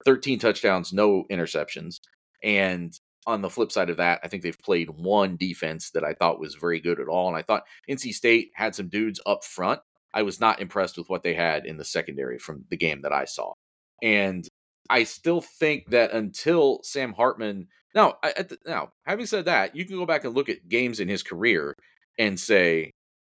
13 0.05 0.39
touchdowns, 0.39 0.91
no 0.91 1.23
interceptions. 1.31 1.99
And 2.43 2.97
on 3.25 3.41
the 3.41 3.49
flip 3.49 3.71
side 3.71 3.89
of 3.89 3.97
that, 3.97 4.19
I 4.23 4.27
think 4.27 4.43
they've 4.43 4.59
played 4.59 4.89
one 4.89 5.37
defense 5.37 5.91
that 5.91 6.03
I 6.03 6.13
thought 6.13 6.39
was 6.39 6.55
very 6.55 6.79
good 6.79 6.99
at 6.99 7.07
all. 7.07 7.29
And 7.29 7.37
I 7.37 7.41
thought 7.41 7.63
NC 7.89 8.13
State 8.13 8.51
had 8.53 8.75
some 8.75 8.89
dudes 8.89 9.21
up 9.25 9.43
front. 9.43 9.79
I 10.13 10.23
was 10.23 10.39
not 10.39 10.61
impressed 10.61 10.97
with 10.97 11.09
what 11.09 11.23
they 11.23 11.33
had 11.33 11.65
in 11.65 11.77
the 11.77 11.85
secondary 11.85 12.37
from 12.37 12.65
the 12.69 12.77
game 12.77 13.01
that 13.01 13.13
I 13.13 13.25
saw. 13.25 13.53
And 14.01 14.47
I 14.89 15.05
still 15.05 15.41
think 15.41 15.89
that 15.89 16.11
until 16.11 16.81
Sam 16.83 17.13
Hartman, 17.13 17.67
now, 17.95 18.15
the, 18.21 18.57
now 18.65 18.91
having 19.05 19.25
said 19.25 19.45
that, 19.45 19.75
you 19.75 19.85
can 19.85 19.97
go 19.97 20.05
back 20.05 20.25
and 20.25 20.35
look 20.35 20.49
at 20.49 20.67
games 20.67 20.99
in 20.99 21.07
his 21.07 21.23
career 21.23 21.75
and 22.19 22.39
say, 22.39 22.91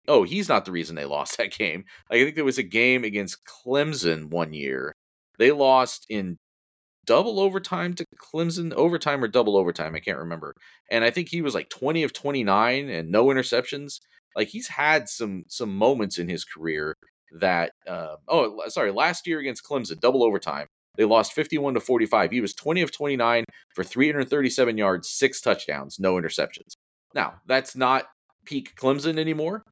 oh, 0.07 0.23
he's 0.25 0.49
not 0.49 0.65
the 0.65 0.73
reason 0.73 0.95
they 0.95 1.05
lost 1.07 1.39
that 1.39 1.57
game. 1.57 1.85
Like, 2.11 2.21
I 2.21 2.25
think 2.25 2.37
there 2.37 2.45
was 2.45 2.59
a 2.59 2.63
game 2.63 3.05
against 3.05 3.45
Clemson 3.45 4.31
one 4.31 4.53
year. 4.53 4.93
They 5.39 5.53
lost 5.53 6.07
in 6.09 6.37
double 7.09 7.41
overtime 7.41 7.95
to 7.95 8.05
Clemson, 8.23 8.73
overtime 8.75 9.25
or 9.25 9.29
double 9.29 9.57
overtime, 9.57 9.95
I 9.95 9.99
can't 9.99 10.19
remember. 10.19 10.55
And 10.91 11.05
I 11.05 11.11
think 11.11 11.31
he 11.31 11.41
was 11.41 11.55
like 11.55 11.71
20 11.71 12.03
of 12.03 12.13
29 12.13 12.91
and 12.91 13.11
no 13.11 13.27
interceptions. 13.27 14.01
Like 14.37 14.49
he's 14.49 14.69
had 14.69 15.09
some 15.09 15.45
some 15.49 15.75
moments 15.75 16.19
in 16.19 16.29
his 16.29 16.45
career 16.45 16.95
that 17.41 17.73
uh, 17.89 18.17
oh 18.29 18.63
sorry, 18.69 18.93
last 18.93 19.27
year 19.27 19.41
against 19.41 19.65
Clemson, 19.65 19.99
double 19.99 20.23
overtime. 20.23 20.67
They 20.99 21.05
lost 21.05 21.33
51 21.33 21.75
to 21.75 21.81
45. 21.81 22.31
He 22.31 22.41
was 22.41 22.55
20 22.55 22.83
of 22.83 22.93
29 22.93 23.45
for 23.75 23.85
337 23.85 24.77
yards, 24.77 25.09
six 25.09 25.41
touchdowns, 25.41 25.99
no 25.99 26.15
interceptions. 26.15 26.75
Now, 27.15 27.35
that's 27.47 27.75
not 27.75 28.07
peak 28.45 28.75
Clemson 28.77 29.19
anymore. 29.19 29.63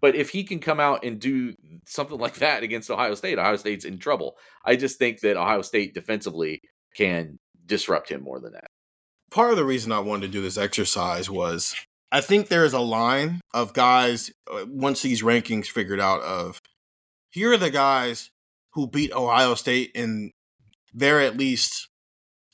But 0.00 0.14
if 0.14 0.30
he 0.30 0.44
can 0.44 0.60
come 0.60 0.80
out 0.80 1.04
and 1.04 1.20
do 1.20 1.54
something 1.86 2.18
like 2.18 2.36
that 2.36 2.62
against 2.62 2.90
Ohio 2.90 3.14
State, 3.14 3.38
Ohio 3.38 3.56
State's 3.56 3.84
in 3.84 3.98
trouble. 3.98 4.36
I 4.64 4.76
just 4.76 4.98
think 4.98 5.20
that 5.20 5.36
Ohio 5.36 5.62
State 5.62 5.94
defensively 5.94 6.62
can 6.96 7.38
disrupt 7.66 8.10
him 8.10 8.22
more 8.22 8.40
than 8.40 8.52
that. 8.52 8.68
part 9.30 9.50
of 9.50 9.56
the 9.56 9.64
reason 9.64 9.92
I 9.92 10.00
wanted 10.00 10.26
to 10.26 10.32
do 10.32 10.42
this 10.42 10.58
exercise 10.58 11.30
was 11.30 11.74
I 12.10 12.20
think 12.20 12.48
there 12.48 12.64
is 12.64 12.72
a 12.72 12.80
line 12.80 13.40
of 13.54 13.72
guys 13.72 14.32
uh, 14.52 14.64
once 14.68 15.02
these 15.02 15.22
rankings 15.22 15.66
figured 15.66 16.00
out 16.00 16.20
of 16.22 16.60
here 17.30 17.52
are 17.52 17.56
the 17.56 17.70
guys 17.70 18.30
who 18.72 18.88
beat 18.88 19.12
Ohio 19.12 19.54
State 19.54 19.92
and 19.94 20.32
they're 20.92 21.20
at 21.20 21.36
least 21.36 21.88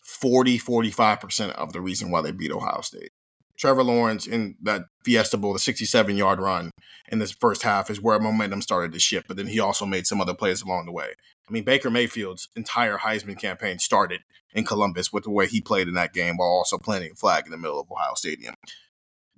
40 0.05 0.59
45% 0.59 1.51
of 1.53 1.73
the 1.73 1.81
reason 1.81 2.11
why 2.11 2.21
they 2.21 2.33
beat 2.33 2.53
Ohio 2.53 2.83
State. 2.83 3.11
Trevor 3.57 3.83
Lawrence 3.83 4.27
in 4.27 4.57
that 4.63 4.87
Fiesta 5.03 5.37
Bowl, 5.37 5.53
the 5.53 5.59
67 5.59 6.17
yard 6.17 6.41
run 6.41 6.71
in 7.09 7.19
this 7.19 7.33
first 7.33 7.63
half 7.63 7.91
is 7.91 8.01
where 8.01 8.19
momentum 8.19 8.63
started 8.63 8.93
to 8.93 9.01
shift, 9.01 9.29
but 9.29 9.37
then 9.37 9.47
he 9.47 9.61
also 9.61 9.87
made 9.87 10.07
some 10.07 10.21
other 10.21 10.35
plays 10.35 10.63
along 10.63 10.87
the 10.87 10.93
way. 10.93 11.15
I 11.49 11.53
mean, 11.53 11.65
Baker 11.65 11.91
Mayfield's 11.91 12.49
entire 12.57 12.99
Heisman 12.99 13.39
campaign 13.39 13.79
started 13.79 14.23
in 14.53 14.65
Columbus 14.65 15.13
with 15.13 15.25
the 15.25 15.31
way 15.31 15.47
he 15.47 15.61
played 15.61 15.89
in 15.89 15.95
that 15.95 16.13
game 16.13 16.37
while 16.37 16.49
also 16.49 16.79
planting 16.79 17.13
a 17.13 17.15
flag 17.15 17.45
in 17.47 17.53
the 17.53 17.59
middle 17.59 17.81
of 17.81 17.91
Ohio 17.91 18.15
Stadium. 18.15 18.55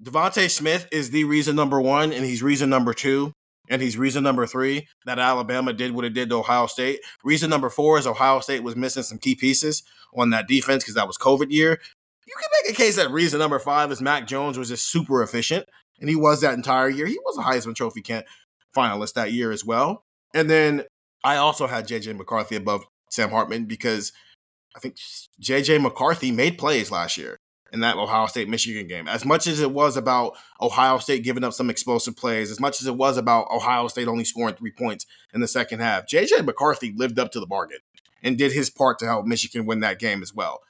DeVonta 0.03 0.49
Smith 0.49 0.89
is 0.93 1.11
the 1.11 1.25
reason 1.25 1.57
number 1.57 1.81
one, 1.81 2.13
and 2.13 2.25
he's 2.25 2.43
reason 2.43 2.71
number 2.71 2.95
two, 2.95 3.33
and 3.69 3.83
he's 3.83 3.99
reason 3.99 4.23
number 4.23 4.47
three 4.47 4.87
that 5.07 5.19
Alabama 5.19 5.73
did 5.73 5.93
what 5.93 6.05
it 6.05 6.15
did 6.15 6.31
to 6.31 6.37
Ohio 6.37 6.67
State. 6.67 7.01
Reason 7.25 7.51
number 7.51 7.69
four 7.69 7.99
is 7.99 8.07
Ohio 8.07 8.41
State 8.41 8.63
was 8.63 8.77
missing 8.77 9.03
some 9.03 9.19
key 9.19 9.35
pieces 9.35 9.83
on 10.17 10.31
that 10.31 10.49
defense 10.49 10.85
because 10.85 10.95
that 10.95 11.07
was 11.07 11.19
COVID 11.19 11.51
year. 11.51 11.81
You 12.29 12.35
can 12.39 12.51
make 12.63 12.75
a 12.75 12.77
case 12.77 12.97
that 12.97 13.11
reason 13.11 13.39
number 13.39 13.59
five 13.59 13.91
is 13.91 14.03
Mac 14.03 14.27
Jones 14.27 14.59
was 14.59 14.69
just 14.69 14.91
super 14.91 15.23
efficient, 15.23 15.65
and 15.99 16.11
he 16.11 16.15
was 16.15 16.43
that 16.43 16.53
entire 16.53 16.91
year. 16.91 17.07
He 17.07 17.19
was 17.25 17.39
a 17.39 17.43
Heisman 17.43 17.75
Trophy 17.75 18.03
can- 18.03 18.25
finalist 18.77 19.15
that 19.15 19.33
year 19.33 19.51
as 19.51 19.65
well. 19.65 20.05
And 20.35 20.51
then 20.51 20.85
I 21.25 21.37
also 21.37 21.67
had 21.67 21.89
JJ 21.89 22.19
McCarthy 22.19 22.57
above 22.57 22.85
Sam 23.11 23.31
Hartman 23.31 23.65
because 23.65 24.13
I 24.77 24.81
think 24.81 24.97
JJ 25.41 25.81
McCarthy 25.81 26.31
made 26.31 26.59
plays 26.59 26.91
last 26.91 27.17
year 27.17 27.39
in 27.73 27.81
that 27.81 27.97
Ohio 27.97 28.27
State 28.27 28.51
Michigan 28.51 28.87
game. 28.87 29.09
As 29.09 29.25
much 29.25 29.47
as 29.47 29.61
it 29.61 29.71
was 29.71 29.97
about 29.97 30.37
Ohio 30.61 30.99
State 30.99 31.25
giving 31.25 31.45
up 31.45 31.55
some 31.55 31.71
explosive 31.71 32.15
plays, 32.15 32.51
as 32.51 32.61
much 32.61 32.83
as 32.83 32.87
it 32.87 32.97
was 32.97 33.17
about 33.17 33.51
Ohio 33.51 33.89
State 33.89 34.07
only 34.07 34.25
scoring 34.25 34.55
three 34.55 34.71
points 34.71 35.07
in 35.33 35.41
the 35.41 35.49
second 35.49 35.81
half, 35.81 36.07
JJ 36.07 36.45
McCarthy 36.45 36.93
lived 36.95 37.19
up 37.19 37.33
to 37.33 37.41
the 37.41 37.47
bargain 37.47 37.79
and 38.23 38.37
did 38.37 38.53
his 38.53 38.69
part 38.69 38.99
to 38.99 39.07
help 39.07 39.25
Michigan 39.25 39.65
win 39.65 39.81
that 39.81 39.99
game 39.99 40.23
as 40.23 40.35
well. 40.35 40.61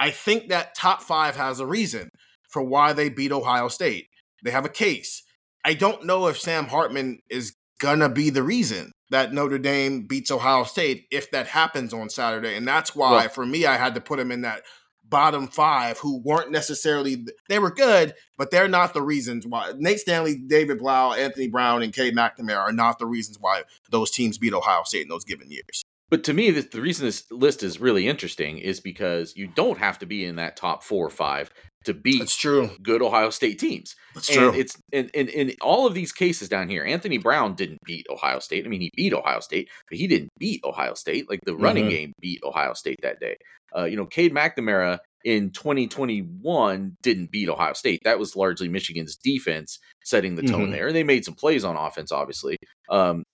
I 0.00 0.10
think 0.10 0.48
that 0.48 0.74
top 0.74 1.02
five 1.02 1.36
has 1.36 1.60
a 1.60 1.66
reason 1.66 2.10
for 2.48 2.62
why 2.62 2.92
they 2.92 3.08
beat 3.08 3.32
Ohio 3.32 3.68
State. 3.68 4.08
They 4.42 4.50
have 4.50 4.64
a 4.64 4.70
case. 4.70 5.22
I 5.64 5.74
don't 5.74 6.04
know 6.06 6.28
if 6.28 6.38
Sam 6.40 6.66
Hartman 6.66 7.20
is 7.28 7.54
gonna 7.80 8.08
be 8.08 8.30
the 8.30 8.42
reason 8.42 8.92
that 9.10 9.32
Notre 9.32 9.58
Dame 9.58 10.06
beats 10.06 10.30
Ohio 10.30 10.64
State 10.64 11.06
if 11.10 11.30
that 11.30 11.48
happens 11.48 11.92
on 11.92 12.10
Saturday. 12.10 12.56
And 12.56 12.66
that's 12.66 12.94
why, 12.94 13.10
Well- 13.12 13.28
for 13.28 13.46
me, 13.46 13.66
I 13.66 13.76
had 13.76 13.94
to 13.94 14.00
put 14.00 14.18
him 14.18 14.30
in 14.30 14.42
that 14.42 14.62
bottom 15.04 15.48
five 15.48 15.98
who 15.98 16.20
weren't 16.22 16.50
necessarily 16.50 17.24
they 17.48 17.58
were 17.58 17.70
good, 17.70 18.14
but 18.36 18.50
they're 18.50 18.68
not 18.68 18.92
the 18.92 19.00
reasons 19.02 19.46
why 19.46 19.72
Nate 19.76 20.00
Stanley, 20.00 20.36
David 20.36 20.78
Blough, 20.78 21.14
Anthony 21.14 21.48
Brown, 21.48 21.82
and 21.82 21.94
Cade 21.94 22.14
McNamara 22.14 22.58
are 22.58 22.72
not 22.72 22.98
the 22.98 23.06
reasons 23.06 23.38
why 23.40 23.62
those 23.90 24.10
teams 24.10 24.36
beat 24.36 24.52
Ohio 24.52 24.82
State 24.84 25.02
in 25.02 25.08
those 25.08 25.24
given 25.24 25.50
years. 25.50 25.82
But 26.10 26.24
to 26.24 26.32
me, 26.32 26.50
the, 26.50 26.62
the 26.62 26.80
reason 26.80 27.04
this 27.06 27.24
list 27.30 27.62
is 27.62 27.80
really 27.80 28.08
interesting 28.08 28.58
is 28.58 28.80
because 28.80 29.34
you 29.36 29.46
don't 29.46 29.78
have 29.78 29.98
to 29.98 30.06
be 30.06 30.24
in 30.24 30.36
that 30.36 30.56
top 30.56 30.82
four 30.82 31.06
or 31.06 31.10
five 31.10 31.50
to 31.84 31.92
beat 31.94 32.18
That's 32.20 32.34
true. 32.36 32.70
good 32.82 33.02
Ohio 33.02 33.30
State 33.30 33.58
teams. 33.58 33.94
That's 34.14 34.28
and 34.30 34.36
true. 34.38 34.52
it's 34.54 34.74
in, 34.90 35.08
in 35.14 35.28
in 35.28 35.52
all 35.60 35.86
of 35.86 35.94
these 35.94 36.12
cases 36.12 36.48
down 36.48 36.68
here, 36.68 36.84
Anthony 36.84 37.18
Brown 37.18 37.54
didn't 37.54 37.78
beat 37.84 38.06
Ohio 38.10 38.38
State. 38.40 38.64
I 38.64 38.68
mean, 38.68 38.80
he 38.80 38.90
beat 38.96 39.12
Ohio 39.12 39.40
State, 39.40 39.68
but 39.88 39.98
he 39.98 40.06
didn't 40.06 40.30
beat 40.38 40.60
Ohio 40.64 40.94
State. 40.94 41.28
Like 41.30 41.40
the 41.44 41.54
running 41.56 41.86
Mhm. 41.86 41.90
game 41.90 42.12
beat 42.20 42.40
Ohio 42.42 42.72
State 42.72 42.98
that 43.02 43.20
day. 43.20 43.36
Uh, 43.76 43.84
you 43.84 43.96
know, 43.96 44.06
Cade 44.06 44.32
McNamara 44.34 44.98
in 45.24 45.50
2021 45.50 46.96
didn't 47.02 47.30
beat 47.30 47.48
Ohio 47.48 47.72
State. 47.74 48.00
That 48.04 48.18
was 48.18 48.34
largely 48.36 48.68
Michigan's 48.68 49.16
defense 49.16 49.78
setting 50.04 50.36
the 50.36 50.42
tone 50.42 50.68
Mhm. 50.68 50.72
there. 50.72 50.86
And 50.88 50.96
they 50.96 51.04
made 51.04 51.24
some 51.24 51.34
plays 51.34 51.64
on 51.64 51.76
offense, 51.76 52.12
obviously. 52.12 52.56
Um, 52.88 53.24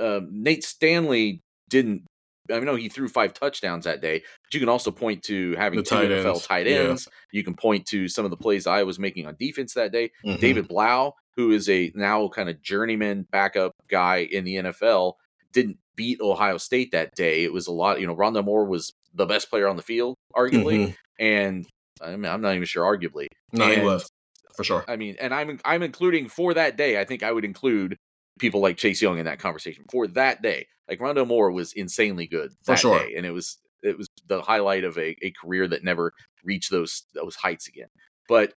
uh, 0.00 0.20
Nate 0.30 0.64
Stanley 0.64 1.40
didn't. 1.68 2.04
I 2.52 2.58
know 2.60 2.74
he 2.76 2.88
threw 2.88 3.08
five 3.08 3.34
touchdowns 3.34 3.84
that 3.84 4.00
day, 4.00 4.18
but 4.44 4.54
you 4.54 4.60
can 4.60 4.68
also 4.68 4.90
point 4.90 5.22
to 5.24 5.54
having 5.56 5.78
The 5.78 5.84
two 5.84 5.94
tight 5.94 6.08
NFL 6.10 6.26
ends, 6.34 6.46
tight 6.46 6.66
yeah. 6.66 6.76
ends. 6.76 7.08
You 7.32 7.44
can 7.44 7.54
point 7.54 7.86
to 7.86 8.08
some 8.08 8.24
of 8.24 8.30
the 8.30 8.36
plays 8.36 8.66
I 8.66 8.82
was 8.82 8.98
making 8.98 9.26
on 9.26 9.36
defense 9.38 9.74
that 9.74 9.92
day. 9.92 10.10
Mhm. 10.24 10.40
David 10.40 10.68
Blough, 10.68 11.14
who 11.36 11.52
is 11.52 11.68
a 11.68 11.92
now 11.94 12.28
kind 12.28 12.48
of 12.48 12.60
journeyman 12.62 13.26
backup 13.30 13.74
guy 13.88 14.18
in 14.18 14.44
the 14.44 14.56
NFL, 14.56 15.14
didn't 15.52 15.78
beat 15.96 16.20
Ohio 16.20 16.56
State 16.58 16.92
that 16.92 17.14
day. 17.14 17.44
It 17.44 17.52
was 17.52 17.66
a 17.66 17.72
lot, 17.72 18.00
you 18.00 18.06
know, 18.06 18.16
Rondale 18.16 18.44
Moore 18.44 18.64
was 18.64 18.92
the 19.14 19.26
best 19.26 19.50
player 19.50 19.68
on 19.68 19.76
the 19.76 19.82
field, 19.82 20.16
arguably. 20.36 20.88
Mhm. 20.88 20.96
And 21.18 21.66
I 22.00 22.16
mean, 22.16 22.26
I'm 22.30 22.40
not 22.40 22.54
even 22.54 22.64
sure 22.66 22.84
arguably. 22.84 23.26
No, 23.52 23.66
he 23.66 23.74
And, 23.74 23.84
was 23.84 24.08
for 24.56 24.64
sure. 24.64 24.84
I 24.88 24.96
mean, 24.96 25.16
and 25.20 25.34
I'm 25.34 25.60
I'm 25.64 25.82
including 25.82 26.28
for 26.28 26.54
that 26.54 26.76
day, 26.76 26.98
I 27.00 27.04
think 27.04 27.22
I 27.22 27.32
would 27.32 27.44
include 27.44 27.96
people 28.40 28.60
like 28.60 28.76
Chase 28.76 29.00
Young 29.00 29.18
in 29.18 29.26
that 29.26 29.38
conversation. 29.38 29.84
For 29.90 30.06
that 30.08 30.42
day. 30.42 30.66
Like 30.88 30.98
Rondale 30.98 31.26
Moore 31.26 31.52
was 31.52 31.72
insanely 31.74 32.26
good 32.26 32.50
For 32.64 32.72
that 32.72 32.78
sure. 32.80 32.98
day. 32.98 33.14
And 33.16 33.24
it 33.24 33.30
was 33.30 33.58
it 33.82 33.96
was 33.96 34.08
the 34.26 34.42
highlight 34.42 34.84
of 34.84 34.98
a, 34.98 35.16
a 35.22 35.32
career 35.40 35.68
that 35.68 35.84
never 35.84 36.12
reached 36.44 36.70
those 36.70 37.04
those 37.14 37.36
heights 37.36 37.68
again. 37.68 37.88
But 38.28 38.54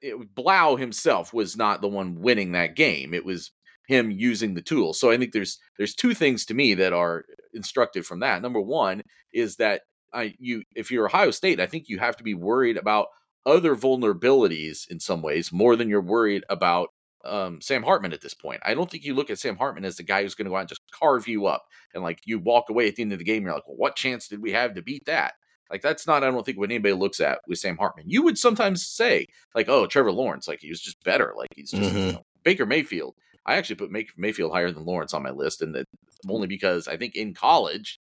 it, 0.00 0.34
Blough 0.34 0.76
himself 0.76 1.32
was 1.32 1.56
not 1.56 1.80
the 1.80 1.88
one 1.88 2.20
winning 2.20 2.52
that 2.52 2.76
game. 2.76 3.14
It 3.14 3.24
was 3.24 3.52
him 3.88 4.10
using 4.10 4.54
the 4.54 4.62
tools. 4.62 4.98
So 4.98 5.10
I 5.10 5.16
think 5.16 5.32
there's 5.32 5.58
there's 5.78 5.94
two 5.94 6.14
things 6.14 6.44
to 6.46 6.54
me 6.54 6.74
that 6.74 6.92
are 6.92 7.24
instructive 7.54 8.06
from 8.06 8.20
that. 8.20 8.42
Number 8.42 8.60
one 8.60 9.02
is 9.32 9.56
that 9.56 9.82
I 10.12 10.34
you 10.38 10.62
if 10.74 10.90
you're 10.90 11.06
Ohio 11.06 11.30
State, 11.30 11.60
I 11.60 11.66
think 11.66 11.88
you 11.88 11.98
have 11.98 12.16
to 12.16 12.24
be 12.24 12.34
worried 12.34 12.76
about 12.76 13.08
other 13.44 13.76
vulnerabilities 13.76 14.90
in 14.90 14.98
some 14.98 15.22
ways 15.22 15.52
more 15.52 15.76
than 15.76 15.88
you're 15.88 16.00
worried 16.00 16.44
about 16.48 16.88
um, 17.34 17.60
Sam 17.60 17.82
Hartman 17.82 18.12
at 18.12 18.20
this 18.20 18.34
point. 18.34 18.60
I 18.64 18.74
don't 18.74 18.90
think 18.90 19.04
you 19.04 19.14
look 19.14 19.30
at 19.30 19.38
Sam 19.38 19.56
Hartman 19.56 19.84
as 19.84 19.96
the 19.96 20.02
guy 20.02 20.22
who's 20.22 20.34
going 20.34 20.46
to 20.46 20.50
go 20.50 20.56
out 20.56 20.60
and 20.60 20.68
just 20.68 20.82
carve 20.92 21.26
you 21.28 21.46
up 21.46 21.64
and 21.94 22.02
like 22.02 22.20
you 22.24 22.38
walk 22.38 22.70
away 22.70 22.88
at 22.88 22.96
the 22.96 23.02
end 23.02 23.12
of 23.12 23.18
the 23.18 23.24
game. 23.24 23.42
You're 23.44 23.54
like, 23.54 23.66
well, 23.66 23.76
what 23.76 23.96
chance 23.96 24.28
did 24.28 24.40
we 24.42 24.52
have 24.52 24.74
to 24.74 24.82
beat 24.82 25.06
that? 25.06 25.34
Like 25.70 25.82
that's 25.82 26.06
not, 26.06 26.22
I 26.22 26.30
don't 26.30 26.46
think 26.46 26.58
what 26.58 26.70
anybody 26.70 26.94
looks 26.94 27.18
at 27.20 27.40
with 27.48 27.58
Sam 27.58 27.76
Hartman. 27.76 28.04
You 28.08 28.22
would 28.22 28.38
sometimes 28.38 28.86
say 28.86 29.26
like, 29.54 29.68
oh, 29.68 29.86
Trevor 29.86 30.12
Lawrence, 30.12 30.46
like 30.46 30.60
he 30.60 30.68
was 30.70 30.80
just 30.80 31.02
better. 31.02 31.34
Like 31.36 31.48
he's 31.56 31.70
just 31.72 31.82
you 31.92 31.98
Mhm. 31.98 32.12
know, 32.12 32.22
Baker 32.44 32.66
Mayfield. 32.66 33.14
I 33.44 33.56
actually 33.56 33.76
put 33.76 33.90
May- 33.90 34.06
Mayfield 34.16 34.52
higher 34.52 34.70
than 34.70 34.84
Lawrence 34.84 35.12
on 35.14 35.22
my 35.22 35.30
list, 35.30 35.62
and 35.62 35.74
that 35.74 35.86
only 36.28 36.46
because 36.46 36.86
I 36.88 36.96
think 36.96 37.14
in 37.16 37.34
college 37.34 37.98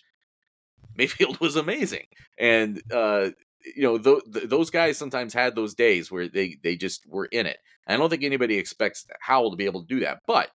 Mayfield 0.96 1.40
was 1.42 1.56
amazing, 1.56 2.06
and 2.38 2.82
uh, 2.92 3.30
you 3.64 3.84
know 3.84 3.98
th- 3.98 4.24
th- 4.32 4.50
those 4.50 4.70
guys 4.70 4.98
sometimes 4.98 5.34
had 5.34 5.56
those 5.56 5.74
days 5.74 6.12
where 6.12 6.28
they 6.28 6.58
they 6.64 6.76
just 6.76 7.06
were 7.08 7.26
in 7.26 7.46
it. 7.46 7.58
I 7.88 7.98
don't 7.98 8.10
think 8.10 8.24
anybody 8.24 8.58
expects 8.58 9.06
Howell 9.22 9.52
to 9.52 9.58
be 9.58 9.66
able 9.66 9.82
to 9.82 9.88
do 9.88 10.02
that, 10.02 10.20
but 10.28 10.50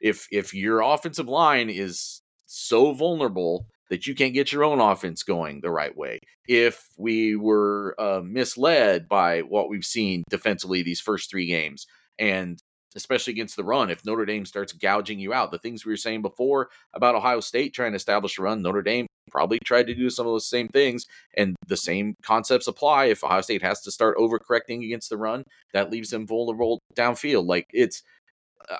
if 0.00 0.26
if 0.30 0.54
your 0.54 0.80
offensive 0.80 1.28
line 1.28 1.70
is 1.70 2.22
so 2.46 2.92
vulnerable 2.92 3.66
that 3.88 4.06
you 4.06 4.14
can't 4.14 4.34
get 4.34 4.52
your 4.52 4.64
own 4.64 4.80
offense 4.80 5.22
going 5.22 5.60
the 5.60 5.70
right 5.70 5.96
way, 5.96 6.18
if 6.48 6.88
we 6.98 7.36
were 7.36 7.94
uh, 7.98 8.20
misled 8.24 9.08
by 9.08 9.40
what 9.40 9.68
we've 9.68 9.84
seen 9.84 10.24
defensively 10.28 10.82
these 10.82 11.00
first 11.00 11.30
three 11.30 11.46
games, 11.46 11.86
and 12.18 12.62
especially 12.94 13.32
against 13.32 13.56
the 13.56 13.64
run, 13.64 13.90
if 13.90 14.04
Notre 14.04 14.26
Dame 14.26 14.44
starts 14.44 14.72
gouging 14.72 15.18
you 15.18 15.32
out, 15.32 15.50
the 15.50 15.58
things 15.58 15.84
we 15.84 15.92
were 15.92 15.96
saying 15.96 16.22
before 16.22 16.68
about 16.92 17.14
Ohio 17.14 17.40
State 17.40 17.74
trying 17.74 17.92
to 17.92 17.96
establish 17.96 18.38
a 18.38 18.42
run, 18.42 18.62
Notre 18.62 18.82
Dame 18.82 19.06
probably 19.32 19.58
tried 19.64 19.86
to 19.88 19.94
do 19.94 20.10
some 20.10 20.26
of 20.26 20.32
those 20.32 20.48
same 20.48 20.68
things, 20.68 21.06
and 21.36 21.56
the 21.66 21.76
same 21.76 22.14
concepts 22.22 22.68
apply. 22.68 23.06
If 23.06 23.24
Ohio 23.24 23.40
State 23.40 23.62
has 23.62 23.80
to 23.82 23.90
start 23.90 24.18
overcorrecting 24.18 24.84
against 24.84 25.10
the 25.10 25.16
run, 25.16 25.42
that 25.72 25.90
leaves 25.90 26.10
them 26.10 26.26
vulnerable 26.26 26.78
downfield. 26.94 27.46
Like 27.46 27.66
it's, 27.72 28.02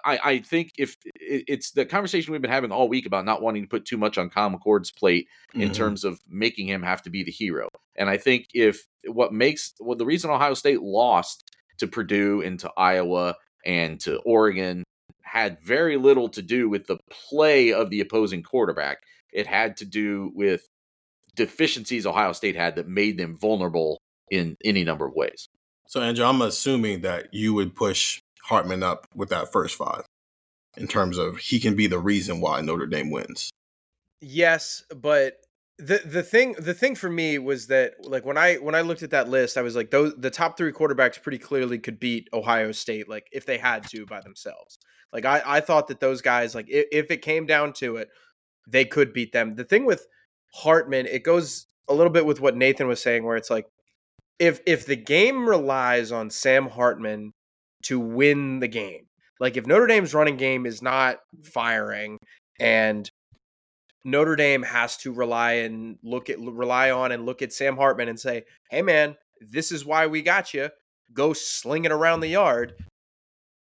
I, 0.04 0.18
I 0.22 0.38
think 0.38 0.70
if 0.78 0.96
it's 1.16 1.72
the 1.72 1.84
conversation 1.84 2.30
we've 2.32 2.42
been 2.42 2.50
having 2.50 2.70
all 2.70 2.88
week 2.88 3.06
about 3.06 3.24
not 3.24 3.42
wanting 3.42 3.62
to 3.62 3.68
put 3.68 3.84
too 3.84 3.96
much 3.96 4.18
on 4.18 4.30
Kyle 4.30 4.50
McCord's 4.50 4.92
plate 4.92 5.26
in 5.54 5.70
Mhm. 5.70 5.74
terms 5.74 6.04
of 6.04 6.20
making 6.28 6.68
him 6.68 6.82
have 6.82 7.02
to 7.02 7.10
be 7.10 7.24
the 7.24 7.32
hero. 7.32 7.68
And 7.96 8.08
I 8.08 8.16
think 8.16 8.46
if 8.54 8.86
what 9.06 9.32
makes 9.32 9.72
well 9.80 9.96
the 9.96 10.06
reason 10.06 10.30
Ohio 10.30 10.54
State 10.54 10.82
lost 10.82 11.42
to 11.78 11.86
Purdue 11.88 12.42
and 12.42 12.60
to 12.60 12.70
Iowa 12.76 13.34
and 13.66 13.98
to 14.00 14.18
Oregon 14.20 14.84
had 15.22 15.58
very 15.60 15.96
little 15.96 16.28
to 16.28 16.42
do 16.42 16.68
with 16.68 16.86
the 16.86 16.98
play 17.10 17.72
of 17.72 17.90
the 17.90 18.00
opposing 18.00 18.42
quarterback. 18.42 18.98
It 19.32 19.46
had 19.46 19.76
to 19.78 19.84
do 19.84 20.30
with 20.34 20.66
deficiencies 21.34 22.06
Ohio 22.06 22.32
State 22.32 22.56
had 22.56 22.76
that 22.76 22.88
made 22.88 23.18
them 23.18 23.38
vulnerable 23.38 23.98
in 24.30 24.56
any 24.64 24.84
number 24.84 25.06
of 25.06 25.14
ways. 25.14 25.48
So, 25.86 26.00
Andrew, 26.00 26.24
I'm 26.24 26.42
assuming 26.42 27.02
that 27.02 27.32
you 27.32 27.54
would 27.54 27.74
push 27.74 28.20
Hartman 28.44 28.82
up 28.82 29.06
with 29.14 29.28
that 29.30 29.52
first 29.52 29.76
five 29.76 30.04
in 30.76 30.86
terms 30.86 31.18
of 31.18 31.38
he 31.38 31.60
can 31.60 31.76
be 31.76 31.86
the 31.86 31.98
reason 31.98 32.40
why 32.40 32.60
Notre 32.60 32.86
Dame 32.86 33.10
wins. 33.10 33.50
Yes, 34.20 34.84
but 34.94 35.38
the 35.78 36.00
the 36.04 36.22
thing 36.22 36.54
the 36.58 36.74
thing 36.74 36.94
for 36.94 37.10
me 37.10 37.38
was 37.38 37.66
that 37.66 37.94
like 38.04 38.24
when 38.24 38.38
I 38.38 38.54
when 38.56 38.74
I 38.74 38.82
looked 38.82 39.02
at 39.02 39.10
that 39.10 39.28
list, 39.28 39.56
I 39.56 39.62
was 39.62 39.74
like 39.74 39.90
those 39.90 40.14
the 40.16 40.30
top 40.30 40.56
three 40.56 40.72
quarterbacks 40.72 41.20
pretty 41.20 41.38
clearly 41.38 41.78
could 41.78 41.98
beat 41.98 42.28
Ohio 42.32 42.72
State 42.72 43.08
like 43.08 43.28
if 43.32 43.46
they 43.46 43.58
had 43.58 43.88
to 43.90 44.06
by 44.06 44.20
themselves. 44.20 44.78
Like 45.12 45.24
I 45.24 45.42
I 45.44 45.60
thought 45.60 45.88
that 45.88 46.00
those 46.00 46.22
guys 46.22 46.54
like 46.54 46.68
if, 46.68 46.86
if 46.92 47.10
it 47.10 47.22
came 47.22 47.46
down 47.46 47.72
to 47.74 47.96
it, 47.96 48.10
they 48.66 48.84
could 48.84 49.12
beat 49.12 49.32
them. 49.32 49.54
The 49.54 49.64
thing 49.64 49.84
with 49.84 50.06
Hartman, 50.54 51.06
it 51.06 51.24
goes 51.24 51.66
a 51.88 51.94
little 51.94 52.12
bit 52.12 52.26
with 52.26 52.40
what 52.40 52.56
Nathan 52.56 52.88
was 52.88 53.02
saying, 53.02 53.24
where 53.24 53.36
it's 53.36 53.50
like 53.50 53.66
if 54.38 54.60
if 54.66 54.86
the 54.86 54.96
game 54.96 55.48
relies 55.48 56.12
on 56.12 56.30
Sam 56.30 56.68
Hartman 56.68 57.32
to 57.84 57.98
win 57.98 58.60
the 58.60 58.68
game, 58.68 59.06
like 59.40 59.56
if 59.56 59.66
Notre 59.66 59.86
Dame's 59.86 60.14
running 60.14 60.36
game 60.36 60.66
is 60.66 60.82
not 60.82 61.18
firing 61.42 62.18
and 62.60 63.10
Notre 64.04 64.36
Dame 64.36 64.62
has 64.62 64.96
to 64.98 65.12
rely 65.12 65.52
and 65.52 65.98
look 66.02 66.30
at 66.30 66.40
rely 66.40 66.90
on 66.90 67.12
and 67.12 67.26
look 67.26 67.42
at 67.42 67.52
Sam 67.52 67.76
Hartman 67.76 68.08
and 68.08 68.18
say, 68.18 68.44
"Hey 68.70 68.82
man, 68.82 69.16
this 69.40 69.72
is 69.72 69.84
why 69.84 70.06
we 70.06 70.22
got 70.22 70.54
you. 70.54 70.70
Go 71.12 71.32
sling 71.32 71.84
it 71.84 71.92
around 71.92 72.20
the 72.20 72.28
yard." 72.28 72.74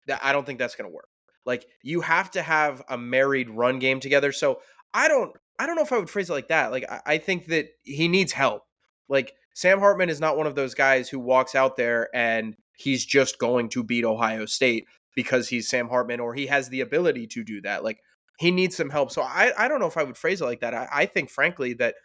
That 0.07 0.19
I 0.23 0.31
don't 0.31 0.45
think 0.45 0.59
that's 0.59 0.75
going 0.75 0.89
to 0.89 0.95
work. 0.95 1.07
Like 1.45 1.65
you 1.83 2.01
have 2.01 2.31
to 2.31 2.41
have 2.41 2.83
a 2.89 2.97
married 2.97 3.49
run 3.49 3.79
game 3.79 3.99
together. 3.99 4.31
So 4.31 4.61
I 4.93 5.07
don't 5.07 5.35
I 5.59 5.65
don't 5.65 5.75
know 5.75 5.83
if 5.83 5.93
I 5.93 5.97
would 5.97 6.09
phrase 6.09 6.29
it 6.29 6.33
like 6.33 6.47
that. 6.49 6.71
Like 6.71 6.85
I, 6.89 7.01
I 7.05 7.17
think 7.17 7.47
that 7.47 7.67
he 7.83 8.07
needs 8.07 8.31
help. 8.31 8.63
Like 9.09 9.33
Sam 9.53 9.79
Hartman 9.79 10.09
is 10.09 10.19
not 10.19 10.37
one 10.37 10.47
of 10.47 10.55
those 10.55 10.73
guys 10.73 11.09
who 11.09 11.19
walks 11.19 11.55
out 11.55 11.75
there 11.75 12.09
and 12.13 12.55
he's 12.75 13.05
just 13.05 13.37
going 13.37 13.69
to 13.69 13.83
beat 13.83 14.05
Ohio 14.05 14.45
State 14.45 14.85
because 15.15 15.49
he's 15.49 15.69
Sam 15.69 15.89
Hartman 15.89 16.19
or 16.19 16.33
he 16.33 16.47
has 16.47 16.69
the 16.69 16.81
ability 16.81 17.27
to 17.27 17.43
do 17.43 17.61
that. 17.61 17.83
Like 17.83 17.99
he 18.39 18.49
needs 18.49 18.75
some 18.75 18.89
help. 18.89 19.11
So 19.11 19.21
I, 19.21 19.51
I 19.57 19.67
don't 19.67 19.79
know 19.79 19.87
if 19.87 19.97
I 19.97 20.03
would 20.03 20.17
phrase 20.17 20.41
it 20.41 20.45
like 20.45 20.61
that. 20.61 20.73
I, 20.73 20.87
I 20.91 21.05
think, 21.05 21.29
frankly, 21.29 21.73
that 21.73 21.95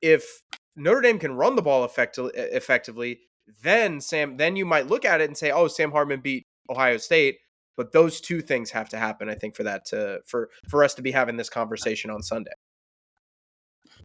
if 0.00 0.42
Notre 0.74 1.02
Dame 1.02 1.18
can 1.18 1.34
run 1.34 1.56
the 1.56 1.62
ball 1.62 1.84
effectively, 1.84 2.32
effectively, 2.34 3.20
then 3.62 4.00
Sam, 4.00 4.38
then 4.38 4.56
you 4.56 4.64
might 4.64 4.86
look 4.86 5.04
at 5.04 5.20
it 5.20 5.28
and 5.28 5.36
say, 5.36 5.50
"Oh, 5.50 5.68
Sam 5.68 5.92
Hartman 5.92 6.20
beat 6.20 6.46
Ohio 6.70 6.96
State." 6.96 7.38
But 7.76 7.92
those 7.92 8.20
two 8.20 8.40
things 8.40 8.70
have 8.70 8.88
to 8.90 8.98
happen, 8.98 9.28
I 9.28 9.34
think, 9.34 9.54
for 9.56 9.62
that 9.64 9.84
to 9.86 10.20
for 10.26 10.48
for 10.68 10.82
us 10.84 10.94
to 10.94 11.02
be 11.02 11.10
having 11.12 11.36
this 11.36 11.50
conversation 11.50 12.10
on 12.10 12.22
Sunday. 12.22 12.52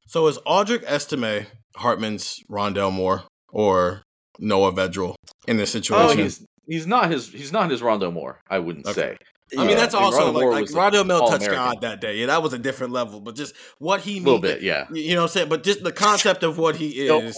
So, 0.07 0.27
is 0.27 0.37
Audric 0.39 0.83
Estime 0.83 1.47
Hartman's 1.77 2.41
Rondale 2.49 2.91
Moore 2.91 3.23
or 3.51 4.03
Noah 4.39 4.73
Vedral 4.73 5.15
in 5.47 5.57
this 5.57 5.71
situation? 5.71 6.05
Oh, 6.05 6.09
situation? 6.09 6.23
he's 6.23 6.45
he's 6.67 6.87
not 6.87 7.09
his 7.11 7.29
he's 7.29 7.51
not 7.51 7.69
his 7.69 7.81
Rondale 7.81 8.11
Moore. 8.13 8.39
I 8.49 8.59
wouldn't 8.59 8.85
Okay. 8.87 8.93
say. 9.01 9.17
I 9.57 9.65
mean, 9.65 9.75
Uh, 9.75 9.79
that's 9.81 9.93
I 9.93 9.97
mean, 9.99 10.05
also 10.05 10.17
Rondo 10.19 10.31
like, 10.33 10.41
Moore 10.43 10.51
like 10.53 10.61
was 10.61 10.73
a 10.73 10.77
Rondell 10.77 11.05
Mill 11.07 11.19
touched 11.19 11.31
All-American. 11.43 11.55
God 11.73 11.81
that 11.81 11.99
day. 12.01 12.15
Yeah, 12.17 12.27
that 12.27 12.41
was 12.41 12.53
a 12.53 12.57
different 12.57 12.93
level. 12.93 13.19
But 13.19 13.35
just 13.35 13.53
what 13.79 13.99
he 14.01 14.17
A 14.17 14.21
little 14.21 14.41
needed- 14.41 14.59
bit, 14.59 14.63
yeah. 14.63 14.87
You 14.93 15.15
know 15.15 15.21
what 15.21 15.23
I'm 15.23 15.33
saying? 15.33 15.49
But 15.49 15.63
just 15.63 15.83
the 15.83 15.91
concept 15.91 16.43
of 16.43 16.57
what 16.57 16.77
he 16.77 17.07
is, 17.07 17.37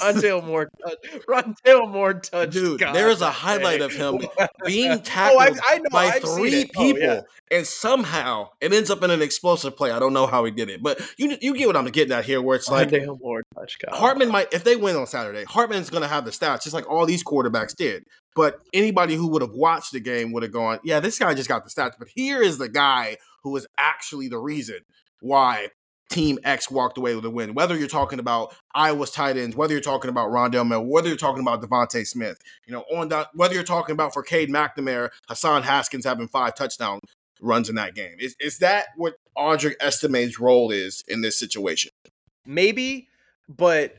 Rondale 0.00 0.42
uh, 0.42 0.46
Moore, 0.46 0.70
touch, 0.82 0.98
Rondale 1.28 1.90
Moore 1.90 2.14
touch. 2.14 2.50
Dude, 2.50 2.80
God 2.80 2.94
there 2.94 3.08
is 3.10 3.20
a 3.20 3.30
highlight 3.30 3.80
day. 3.80 3.84
of 3.84 3.92
him 3.92 4.20
oh, 4.38 4.46
being 4.64 4.92
oh, 4.92 4.98
tackled 4.98 5.40
I, 5.40 5.74
I 5.74 5.78
know, 5.78 5.90
by 5.90 6.04
I've 6.06 6.22
three 6.22 6.54
it. 6.54 6.70
Oh, 6.76 6.82
people, 6.82 7.02
yeah. 7.02 7.20
and 7.50 7.66
somehow 7.66 8.50
it 8.60 8.72
ends 8.72 8.90
up 8.90 9.02
in 9.02 9.10
an 9.10 9.22
explosive 9.22 9.76
play. 9.76 9.90
I 9.90 9.98
don't 9.98 10.12
know 10.12 10.26
how 10.26 10.44
he 10.44 10.50
did 10.50 10.70
it, 10.70 10.82
but 10.82 11.00
you 11.16 11.36
you 11.40 11.56
get 11.56 11.66
what 11.66 11.76
I'm 11.76 11.86
getting 11.86 12.12
at 12.12 12.24
here, 12.24 12.40
where 12.40 12.56
it's 12.56 12.68
like 12.68 12.90
Rondale 12.90 13.20
Moore 13.20 13.42
touch. 13.54 13.78
God. 13.78 13.96
Hartman 13.96 14.30
might, 14.30 14.52
if 14.52 14.64
they 14.64 14.76
win 14.76 14.96
on 14.96 15.06
Saturday, 15.06 15.44
Hartman's 15.44 15.90
going 15.90 16.02
to 16.02 16.08
have 16.08 16.24
the 16.24 16.30
stats, 16.30 16.62
just 16.62 16.74
like 16.74 16.88
all 16.88 17.06
these 17.06 17.24
quarterbacks 17.24 17.74
did. 17.74 18.04
But 18.34 18.58
anybody 18.72 19.14
who 19.14 19.28
would 19.28 19.42
have 19.42 19.52
watched 19.52 19.92
the 19.92 20.00
game 20.00 20.32
would 20.32 20.42
have 20.42 20.52
gone, 20.52 20.80
yeah, 20.82 21.00
this 21.00 21.18
guy 21.18 21.34
just 21.34 21.48
got 21.48 21.64
the 21.64 21.70
stats. 21.70 21.94
But 21.98 22.08
here 22.14 22.42
is 22.42 22.58
the 22.58 22.68
guy 22.68 23.18
who 23.42 23.50
was 23.50 23.66
actually 23.78 24.28
the 24.28 24.38
reason 24.38 24.80
why 25.20 25.68
Team 26.10 26.38
X 26.44 26.70
walked 26.70 26.98
away 26.98 27.14
with 27.14 27.24
a 27.24 27.30
win. 27.30 27.54
Whether 27.54 27.76
you're 27.76 27.88
talking 27.88 28.18
about 28.18 28.54
Iowa's 28.74 29.10
tight 29.10 29.36
ends, 29.36 29.56
whether 29.56 29.72
you're 29.72 29.80
talking 29.80 30.10
about 30.10 30.30
Rondale 30.30 30.66
Moore, 30.66 30.84
whether 30.84 31.08
you're 31.08 31.16
talking 31.16 31.42
about 31.42 31.62
DeVonta 31.62 32.06
Smith, 32.06 32.38
you 32.66 32.72
know, 32.72 32.84
on 32.94 33.08
that, 33.08 33.28
whether 33.34 33.54
you're 33.54 33.64
talking 33.64 33.94
about 33.94 34.12
for 34.12 34.22
Cade 34.22 34.50
McNamara, 34.50 35.10
Hassan 35.28 35.62
Haskins 35.62 36.04
having 36.04 36.28
five 36.28 36.54
touchdown 36.54 37.00
runs 37.40 37.68
in 37.68 37.74
that 37.74 37.94
game. 37.94 38.16
Is, 38.18 38.36
is 38.38 38.58
that 38.58 38.86
what 38.96 39.14
Audric 39.36 39.74
Estime's 39.80 40.38
role 40.38 40.70
is 40.70 41.02
in 41.08 41.22
this 41.22 41.38
situation? 41.38 41.90
maybe, 42.46 43.08
but 43.48 43.98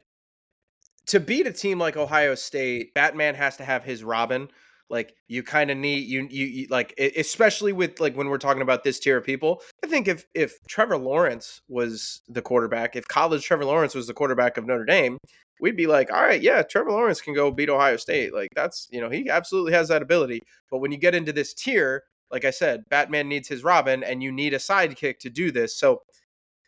to 1.07 1.19
beat 1.19 1.47
a 1.47 1.51
team 1.51 1.79
like 1.79 1.97
Ohio 1.97 2.35
State, 2.35 2.93
Batman 2.93 3.35
has 3.35 3.57
to 3.57 3.65
have 3.65 3.83
his 3.83 4.03
Robin. 4.03 4.49
Like 4.89 5.15
you 5.27 5.43
kind 5.43 5.71
of 5.71 5.77
need 5.77 6.07
you, 6.07 6.27
you 6.29 6.45
you 6.45 6.67
like 6.69 6.93
especially 6.99 7.73
with 7.73 7.99
like 7.99 8.15
when 8.15 8.29
we're 8.29 8.38
talking 8.38 8.61
about 8.61 8.83
this 8.83 8.99
tier 8.99 9.17
of 9.17 9.23
people. 9.23 9.61
I 9.83 9.88
think 9.88 10.07
if 10.07 10.25
if 10.33 10.57
Trevor 10.67 10.97
Lawrence 10.97 11.61
was 11.67 12.21
the 12.27 12.41
quarterback, 12.41 12.95
if 12.95 13.07
college 13.07 13.43
Trevor 13.43 13.65
Lawrence 13.65 13.95
was 13.95 14.07
the 14.07 14.13
quarterback 14.13 14.57
of 14.57 14.65
Notre 14.65 14.86
Dame, 14.86 15.17
we'd 15.59 15.75
be 15.75 15.88
like, 15.88 16.11
all 16.11 16.21
right, 16.21 16.41
yeah, 16.41 16.61
Trevor 16.61 16.91
Lawrence 16.91 17.21
can 17.21 17.33
go 17.33 17.51
beat 17.51 17.69
Ohio 17.69 17.97
State. 17.97 18.33
Like 18.33 18.49
that's 18.55 18.88
you 18.91 19.01
know 19.01 19.09
he 19.09 19.29
absolutely 19.29 19.73
has 19.73 19.88
that 19.89 20.01
ability. 20.01 20.41
But 20.69 20.79
when 20.79 20.91
you 20.91 20.97
get 20.97 21.15
into 21.15 21.33
this 21.33 21.53
tier, 21.53 22.03
like 22.31 22.45
I 22.45 22.51
said, 22.51 22.83
Batman 22.89 23.27
needs 23.27 23.47
his 23.47 23.63
Robin, 23.63 24.03
and 24.03 24.21
you 24.21 24.31
need 24.31 24.53
a 24.53 24.57
sidekick 24.57 25.19
to 25.19 25.29
do 25.29 25.51
this. 25.51 25.75
So 25.77 26.01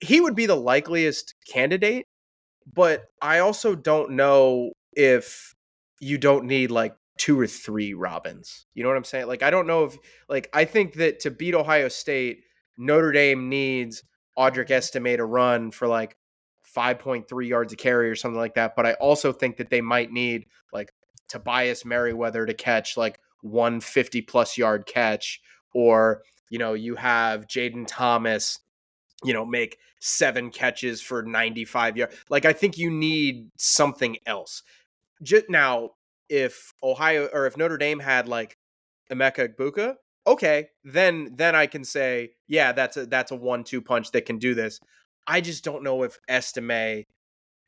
he 0.02 0.22
would 0.22 0.36
be 0.36 0.46
the 0.46 0.56
likeliest 0.56 1.36
candidate 1.52 2.06
but 2.74 3.06
I 3.22 3.40
also 3.40 3.76
don't 3.76 4.12
know 4.12 4.74
if 4.94 5.54
you 6.00 6.18
don't 6.18 6.46
need 6.46 6.72
like 6.72 6.96
two 7.18 7.40
or 7.40 7.48
three 7.48 7.94
Robins. 7.94 8.66
You 8.74 8.84
know 8.84 8.90
what 8.90 8.98
I'm 8.98 9.04
saying? 9.04 9.28
Like 9.28 9.44
I 9.44 9.50
don't 9.50 9.68
know 9.68 9.86
if 9.86 9.98
like 10.30 10.50
I 10.54 10.66
think 10.66 10.96
that 10.96 11.20
to 11.22 11.32
beat 11.32 11.56
Ohio 11.56 11.88
State, 11.88 12.44
Notre 12.78 13.12
Dame 13.12 13.50
needs 13.50 14.04
Audric 14.38 14.70
Estime 14.72 15.18
to 15.18 15.26
run 15.26 15.72
for 15.72 15.88
like 15.88 16.18
5.3 16.76 17.48
yards 17.48 17.74
a 17.74 17.76
carry 17.76 18.10
or 18.10 18.16
something 18.16 18.40
like 18.40 18.56
that. 18.56 18.76
But 18.76 18.86
I 18.86 18.94
also 18.94 19.32
think 19.32 19.58
that 19.58 19.70
they 19.70 19.82
might 19.82 20.12
need 20.12 20.46
like 20.72 20.92
Tobias 21.30 21.86
Merriweather 21.86 22.46
to 22.46 22.54
catch 22.54 22.98
like 22.98 23.20
150 23.42 24.22
plus 24.24 24.58
yard 24.58 24.86
catch, 24.86 25.42
or 25.74 26.24
you 26.50 26.60
know, 26.60 26.74
you 26.74 26.96
have 26.96 27.48
Jayden 27.48 27.86
Thomas 27.88 28.60
you 29.24 29.34
know, 29.34 29.46
make 29.46 29.80
seven 30.00 30.52
catches 30.52 31.02
for 31.02 31.24
95 31.24 31.98
yards. 31.98 32.16
Like, 32.30 32.46
I 32.46 32.54
think 32.54 32.78
you 32.78 32.90
need 32.90 33.50
something 33.58 34.18
else. 34.26 34.64
Just 35.24 35.50
now, 35.50 35.92
if 36.30 36.74
Ohio 36.84 37.28
or 37.34 37.46
if 37.48 37.58
Notre 37.58 37.78
Dame 37.78 38.00
had 38.00 38.28
like 38.28 38.58
Emeka 39.12 39.50
Egbuka, 39.50 39.96
okay, 40.26 40.68
then 40.84 41.34
then 41.36 41.56
I 41.56 41.68
can 41.68 41.84
say, 41.84 42.32
yeah, 42.48 42.72
that's 42.72 42.98
a 42.98 43.06
that's 43.06 43.32
a 43.32 43.36
one-two 43.36 43.82
punch 43.82 44.12
that 44.12 44.26
can 44.26 44.38
do 44.38 44.54
this. 44.54 44.80
I 45.26 45.42
just 45.42 45.64
don't 45.64 45.84
know 45.84 46.04
if 46.04 46.18
Estime, 46.30 47.04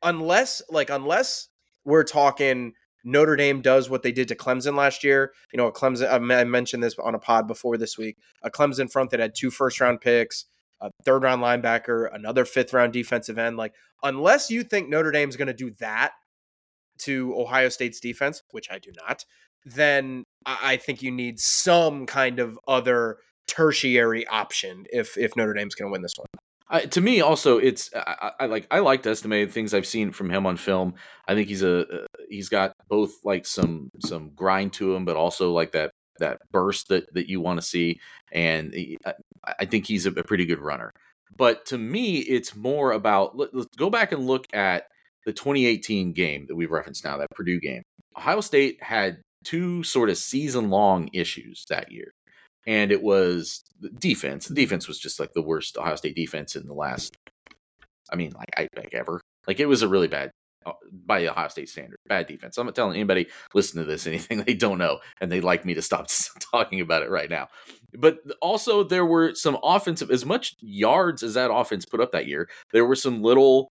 unless 0.02 0.62
like 0.70 0.90
unless 0.90 1.48
we're 1.84 2.04
talking 2.04 2.74
Notre 3.04 3.36
Dame 3.36 3.62
does 3.62 3.88
what 3.88 4.02
they 4.02 4.12
did 4.12 4.28
to 4.28 4.34
Clemson 4.34 4.76
last 4.76 5.04
year. 5.04 5.32
You 5.52 5.56
know, 5.56 5.70
Clemson. 5.70 6.10
I 6.10 6.44
mentioned 6.44 6.82
this 6.82 6.96
on 6.98 7.14
a 7.14 7.18
pod 7.18 7.46
before 7.46 7.76
this 7.76 7.96
week. 7.96 8.16
A 8.42 8.50
Clemson 8.50 8.90
front 8.90 9.10
that 9.10 9.20
had 9.20 9.34
two 9.34 9.50
first 9.50 9.80
round 9.80 10.00
picks, 10.00 10.44
a 10.80 10.90
third 11.04 11.22
round 11.22 11.42
linebacker, 11.42 12.14
another 12.14 12.44
fifth 12.44 12.72
round 12.72 12.92
defensive 12.92 13.38
end. 13.38 13.56
Like, 13.56 13.74
unless 14.02 14.50
you 14.50 14.62
think 14.62 14.88
Notre 14.88 15.10
Dame's 15.10 15.36
going 15.36 15.48
to 15.48 15.54
do 15.54 15.70
that 15.80 16.12
to 17.04 17.34
Ohio 17.36 17.68
State's 17.68 18.00
defense, 18.00 18.42
which 18.50 18.70
I 18.70 18.78
do 18.78 18.90
not, 19.06 19.24
then 19.64 20.24
I 20.46 20.76
think 20.76 21.02
you 21.02 21.10
need 21.10 21.38
some 21.38 22.06
kind 22.06 22.38
of 22.38 22.58
other 22.66 23.18
tertiary 23.46 24.26
option 24.26 24.86
if 24.92 25.18
if 25.18 25.36
Notre 25.36 25.54
Dame's 25.54 25.74
going 25.74 25.88
to 25.88 25.92
win 25.92 26.02
this 26.02 26.14
one. 26.16 26.26
I, 26.72 26.82
to 26.82 27.00
me, 27.00 27.20
also, 27.20 27.58
it's 27.58 27.90
I, 27.94 28.30
I 28.40 28.46
like 28.46 28.66
I 28.70 28.78
like 28.78 29.02
to 29.02 29.10
estimate 29.10 29.52
things 29.52 29.74
I've 29.74 29.86
seen 29.86 30.12
from 30.12 30.30
him 30.30 30.46
on 30.46 30.56
film. 30.56 30.94
I 31.26 31.34
think 31.34 31.48
he's 31.48 31.62
a 31.62 31.80
uh, 31.80 32.06
he's 32.28 32.48
got 32.48 32.72
both 32.88 33.12
like 33.24 33.44
some 33.44 33.90
some 33.98 34.30
grind 34.36 34.72
to 34.74 34.94
him, 34.94 35.04
but 35.04 35.16
also 35.16 35.52
like 35.52 35.72
that 35.72 35.90
that 36.20 36.38
burst 36.52 36.88
that 36.88 37.12
that 37.14 37.28
you 37.28 37.40
want 37.40 37.60
to 37.60 37.66
see. 37.66 37.98
And 38.30 38.72
he, 38.72 38.96
I, 39.04 39.14
I 39.58 39.64
think 39.64 39.86
he's 39.86 40.06
a, 40.06 40.10
a 40.10 40.22
pretty 40.22 40.46
good 40.46 40.60
runner. 40.60 40.92
But 41.36 41.66
to 41.66 41.78
me, 41.78 42.18
it's 42.18 42.54
more 42.54 42.92
about 42.92 43.36
let, 43.36 43.52
let's 43.52 43.74
go 43.76 43.90
back 43.90 44.12
and 44.12 44.26
look 44.26 44.46
at 44.54 44.84
the 45.26 45.32
2018 45.32 46.12
game 46.12 46.46
that 46.48 46.56
we've 46.56 46.70
referenced 46.70 47.04
now, 47.04 47.16
that 47.16 47.30
Purdue 47.30 47.60
game. 47.60 47.82
Ohio 48.16 48.40
State 48.40 48.82
had 48.82 49.20
two 49.44 49.82
sort 49.82 50.10
of 50.10 50.18
season 50.18 50.70
long 50.70 51.08
issues 51.12 51.64
that 51.68 51.90
year 51.90 52.12
and 52.66 52.92
it 52.92 53.02
was 53.02 53.62
the 53.80 53.88
defense. 53.88 54.46
The 54.46 54.54
defense 54.54 54.86
was 54.86 54.98
just 54.98 55.18
like 55.18 55.32
the 55.32 55.42
worst 55.42 55.76
Ohio 55.76 55.96
State 55.96 56.16
defense 56.16 56.56
in 56.56 56.66
the 56.66 56.74
last. 56.74 57.16
I 58.12 58.16
mean, 58.16 58.32
like 58.32 58.50
I 58.56 58.68
like 58.76 58.94
ever. 58.94 59.20
Like 59.46 59.60
it 59.60 59.66
was 59.66 59.82
a 59.82 59.88
really 59.88 60.08
bad 60.08 60.30
uh, 60.66 60.72
by 60.92 61.26
Ohio 61.26 61.48
State 61.48 61.68
standard, 61.68 61.96
bad 62.06 62.26
defense. 62.26 62.58
I'm 62.58 62.66
not 62.66 62.74
telling 62.74 62.96
anybody 62.96 63.28
listen 63.54 63.80
to 63.80 63.86
this 63.86 64.06
anything 64.06 64.42
they 64.42 64.54
don't 64.54 64.78
know, 64.78 64.98
and 65.20 65.30
they'd 65.32 65.44
like 65.44 65.64
me 65.64 65.74
to 65.74 65.82
stop 65.82 66.08
talking 66.52 66.80
about 66.80 67.02
it 67.02 67.10
right 67.10 67.30
now. 67.30 67.48
But 67.98 68.18
also, 68.42 68.84
there 68.84 69.06
were 69.06 69.34
some 69.34 69.58
offensive, 69.62 70.10
as 70.10 70.24
much 70.24 70.54
yards 70.60 71.22
as 71.22 71.34
that 71.34 71.52
offense 71.52 71.84
put 71.84 72.00
up 72.00 72.12
that 72.12 72.26
year. 72.26 72.48
There 72.72 72.84
were 72.84 72.96
some 72.96 73.22
little 73.22 73.68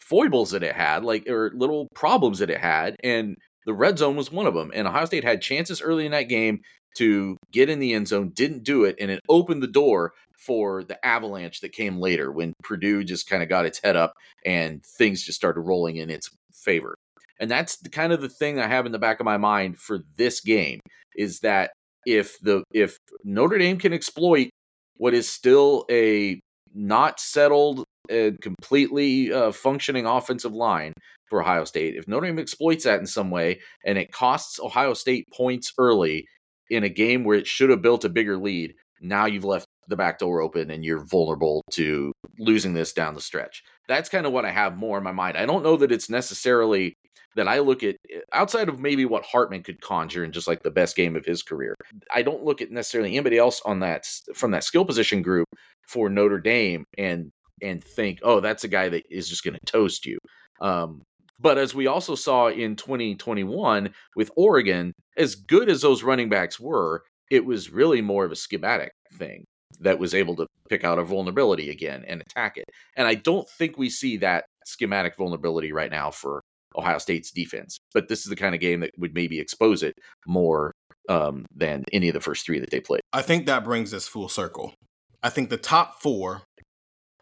foibles 0.00 0.50
that 0.50 0.62
it 0.62 0.74
had, 0.74 1.04
like 1.04 1.28
or 1.28 1.52
little 1.54 1.88
problems 1.94 2.38
that 2.38 2.50
it 2.50 2.60
had, 2.60 2.96
and 3.02 3.36
the 3.66 3.74
red 3.74 3.98
zone 3.98 4.16
was 4.16 4.32
one 4.32 4.46
of 4.46 4.54
them. 4.54 4.70
And 4.74 4.88
Ohio 4.88 5.04
State 5.04 5.24
had 5.24 5.42
chances 5.42 5.82
early 5.82 6.06
in 6.06 6.12
that 6.12 6.28
game 6.28 6.60
to 6.96 7.36
get 7.52 7.68
in 7.68 7.78
the 7.78 7.92
end 7.92 8.08
zone, 8.08 8.30
didn't 8.34 8.64
do 8.64 8.84
it, 8.84 8.96
and 8.98 9.10
it 9.10 9.20
opened 9.28 9.62
the 9.62 9.68
door 9.68 10.12
for 10.46 10.82
the 10.82 11.04
avalanche 11.04 11.60
that 11.60 11.72
came 11.72 11.98
later 11.98 12.32
when 12.32 12.54
Purdue 12.64 13.04
just 13.04 13.28
kind 13.28 13.42
of 13.42 13.48
got 13.48 13.66
its 13.66 13.80
head 13.82 13.94
up 13.96 14.14
and 14.44 14.82
things 14.98 15.22
just 15.22 15.36
started 15.36 15.60
rolling 15.60 15.96
in 15.96 16.10
its 16.10 16.30
favor. 16.52 16.94
And 17.38 17.50
that's 17.50 17.76
the 17.76 17.90
kind 17.90 18.12
of 18.12 18.20
the 18.20 18.28
thing 18.28 18.58
I 18.58 18.66
have 18.66 18.86
in 18.86 18.92
the 18.92 18.98
back 18.98 19.20
of 19.20 19.26
my 19.26 19.36
mind 19.36 19.78
for 19.78 20.00
this 20.16 20.40
game 20.40 20.80
is 21.16 21.40
that 21.40 21.70
if 22.06 22.38
the 22.40 22.64
if 22.72 22.96
Notre 23.24 23.58
Dame 23.58 23.78
can 23.78 23.92
exploit 23.92 24.48
what 24.96 25.14
is 25.14 25.28
still 25.28 25.84
a 25.90 26.40
not 26.74 27.20
settled 27.20 27.84
and 28.10 28.40
completely 28.40 29.32
uh, 29.32 29.52
functioning 29.52 30.06
offensive 30.06 30.52
line 30.52 30.92
for 31.28 31.40
Ohio 31.40 31.64
State, 31.64 31.94
if 31.96 32.08
Notre 32.08 32.26
Dame 32.26 32.38
exploits 32.38 32.84
that 32.84 33.00
in 33.00 33.06
some 33.06 33.30
way 33.30 33.60
and 33.84 33.96
it 33.96 34.12
costs 34.12 34.58
Ohio 34.60 34.94
State 34.94 35.26
points 35.32 35.72
early 35.78 36.26
in 36.68 36.84
a 36.84 36.88
game 36.88 37.24
where 37.24 37.38
it 37.38 37.46
should 37.46 37.70
have 37.70 37.82
built 37.82 38.04
a 38.04 38.08
bigger 38.08 38.36
lead, 38.36 38.74
now 39.00 39.26
you've 39.26 39.44
left 39.44 39.66
the 39.88 39.96
back 39.96 40.18
door 40.18 40.40
open 40.40 40.70
and 40.70 40.84
you're 40.84 41.04
vulnerable 41.06 41.62
to 41.72 42.12
losing 42.38 42.74
this 42.74 42.92
down 42.92 43.14
the 43.14 43.20
stretch. 43.20 43.62
That's 43.88 44.08
kind 44.08 44.26
of 44.26 44.32
what 44.32 44.44
I 44.44 44.50
have 44.50 44.76
more 44.76 44.98
in 44.98 45.04
my 45.04 45.12
mind. 45.12 45.36
I 45.36 45.46
don't 45.46 45.64
know 45.64 45.76
that 45.76 45.92
it's 45.92 46.08
necessarily 46.08 46.94
that 47.36 47.48
I 47.48 47.60
look 47.60 47.82
at 47.82 47.96
outside 48.32 48.68
of 48.68 48.80
maybe 48.80 49.04
what 49.04 49.24
Hartman 49.24 49.62
could 49.62 49.80
conjure 49.80 50.24
in 50.24 50.32
just 50.32 50.48
like 50.48 50.62
the 50.62 50.70
best 50.70 50.96
game 50.96 51.16
of 51.16 51.24
his 51.24 51.42
career. 51.42 51.74
I 52.12 52.22
don't 52.22 52.44
look 52.44 52.60
at 52.60 52.70
necessarily 52.70 53.10
anybody 53.10 53.38
else 53.38 53.60
on 53.64 53.80
that 53.80 54.04
from 54.34 54.50
that 54.52 54.64
skill 54.64 54.84
position 54.84 55.22
group 55.22 55.46
for 55.86 56.08
Notre 56.08 56.40
Dame 56.40 56.84
and 56.98 57.30
and 57.62 57.82
think, 57.82 58.20
oh, 58.22 58.40
that's 58.40 58.64
a 58.64 58.68
guy 58.68 58.88
that 58.88 59.04
is 59.10 59.28
just 59.28 59.44
going 59.44 59.54
to 59.54 59.72
toast 59.72 60.06
you. 60.06 60.18
Um, 60.60 61.02
but 61.38 61.56
as 61.56 61.74
we 61.74 61.86
also 61.86 62.14
saw 62.14 62.48
in 62.48 62.76
2021 62.76 63.94
with 64.14 64.30
Oregon, 64.36 64.92
as 65.16 65.34
good 65.34 65.70
as 65.70 65.80
those 65.80 66.02
running 66.02 66.28
backs 66.28 66.60
were, 66.60 67.02
it 67.30 67.46
was 67.46 67.70
really 67.70 68.02
more 68.02 68.24
of 68.24 68.32
a 68.32 68.36
schematic 68.36 68.92
thing 69.14 69.44
that 69.80 69.98
was 69.98 70.14
able 70.14 70.36
to 70.36 70.46
pick 70.68 70.84
out 70.84 70.98
a 70.98 71.04
vulnerability 71.04 71.70
again 71.70 72.04
and 72.06 72.20
attack 72.20 72.56
it. 72.56 72.64
And 72.96 73.06
I 73.06 73.14
don't 73.14 73.48
think 73.48 73.78
we 73.78 73.88
see 73.88 74.18
that 74.18 74.44
schematic 74.66 75.16
vulnerability 75.16 75.72
right 75.72 75.90
now 75.90 76.10
for 76.10 76.42
Ohio 76.76 76.98
State's 76.98 77.30
defense. 77.30 77.78
But 77.94 78.08
this 78.08 78.20
is 78.20 78.26
the 78.26 78.36
kind 78.36 78.54
of 78.54 78.60
game 78.60 78.80
that 78.80 78.90
would 78.98 79.14
maybe 79.14 79.40
expose 79.40 79.82
it 79.82 79.94
more 80.26 80.72
um, 81.08 81.46
than 81.54 81.84
any 81.92 82.08
of 82.08 82.14
the 82.14 82.20
first 82.20 82.44
three 82.44 82.58
that 82.60 82.70
they 82.70 82.80
played. 82.80 83.00
I 83.12 83.22
think 83.22 83.46
that 83.46 83.64
brings 83.64 83.94
us 83.94 84.06
full 84.06 84.28
circle. 84.28 84.74
I 85.22 85.28
think 85.28 85.50
the 85.50 85.56
top 85.56 86.00
four, 86.00 86.42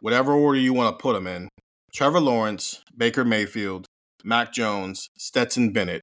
whatever 0.01 0.32
order 0.32 0.59
you 0.59 0.72
want 0.72 0.96
to 0.96 1.03
put 1.03 1.14
them 1.14 1.26
in, 1.26 1.49
Trevor 1.94 2.20
Lawrence, 2.20 2.82
Baker 2.96 3.24
Mayfield, 3.24 3.86
Mac 4.24 4.53
Jones, 4.53 5.09
Stetson 5.16 5.72
Bennett 5.72 6.03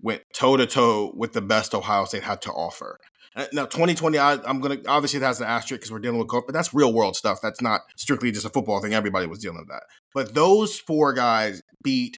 went 0.00 0.22
toe 0.34 0.56
to 0.56 0.66
toe 0.66 1.12
with 1.14 1.32
the 1.32 1.42
best 1.42 1.74
Ohio 1.74 2.04
State 2.04 2.22
had 2.22 2.40
to 2.42 2.52
offer. 2.52 2.98
Uh, 3.34 3.46
Now, 3.52 3.66
2020, 3.66 4.18
I, 4.18 4.34
I'm 4.44 4.60
gonna 4.60 4.78
obviously 4.86 5.18
it 5.18 5.24
has 5.24 5.40
an 5.40 5.46
asterisk 5.46 5.80
because 5.80 5.92
we're 5.92 5.98
dealing 5.98 6.18
with 6.18 6.28
COVID, 6.28 6.46
but 6.46 6.54
that's 6.54 6.72
real 6.72 6.92
world 6.92 7.16
stuff. 7.16 7.40
That's 7.42 7.60
not 7.60 7.82
strictly 7.96 8.30
just 8.30 8.46
a 8.46 8.50
football 8.50 8.80
thing. 8.80 8.94
Everybody 8.94 9.26
was 9.26 9.40
dealing 9.40 9.58
with 9.58 9.68
that. 9.68 9.82
But 10.14 10.34
those 10.34 10.78
four 10.78 11.12
guys 11.12 11.62
beat 11.82 12.16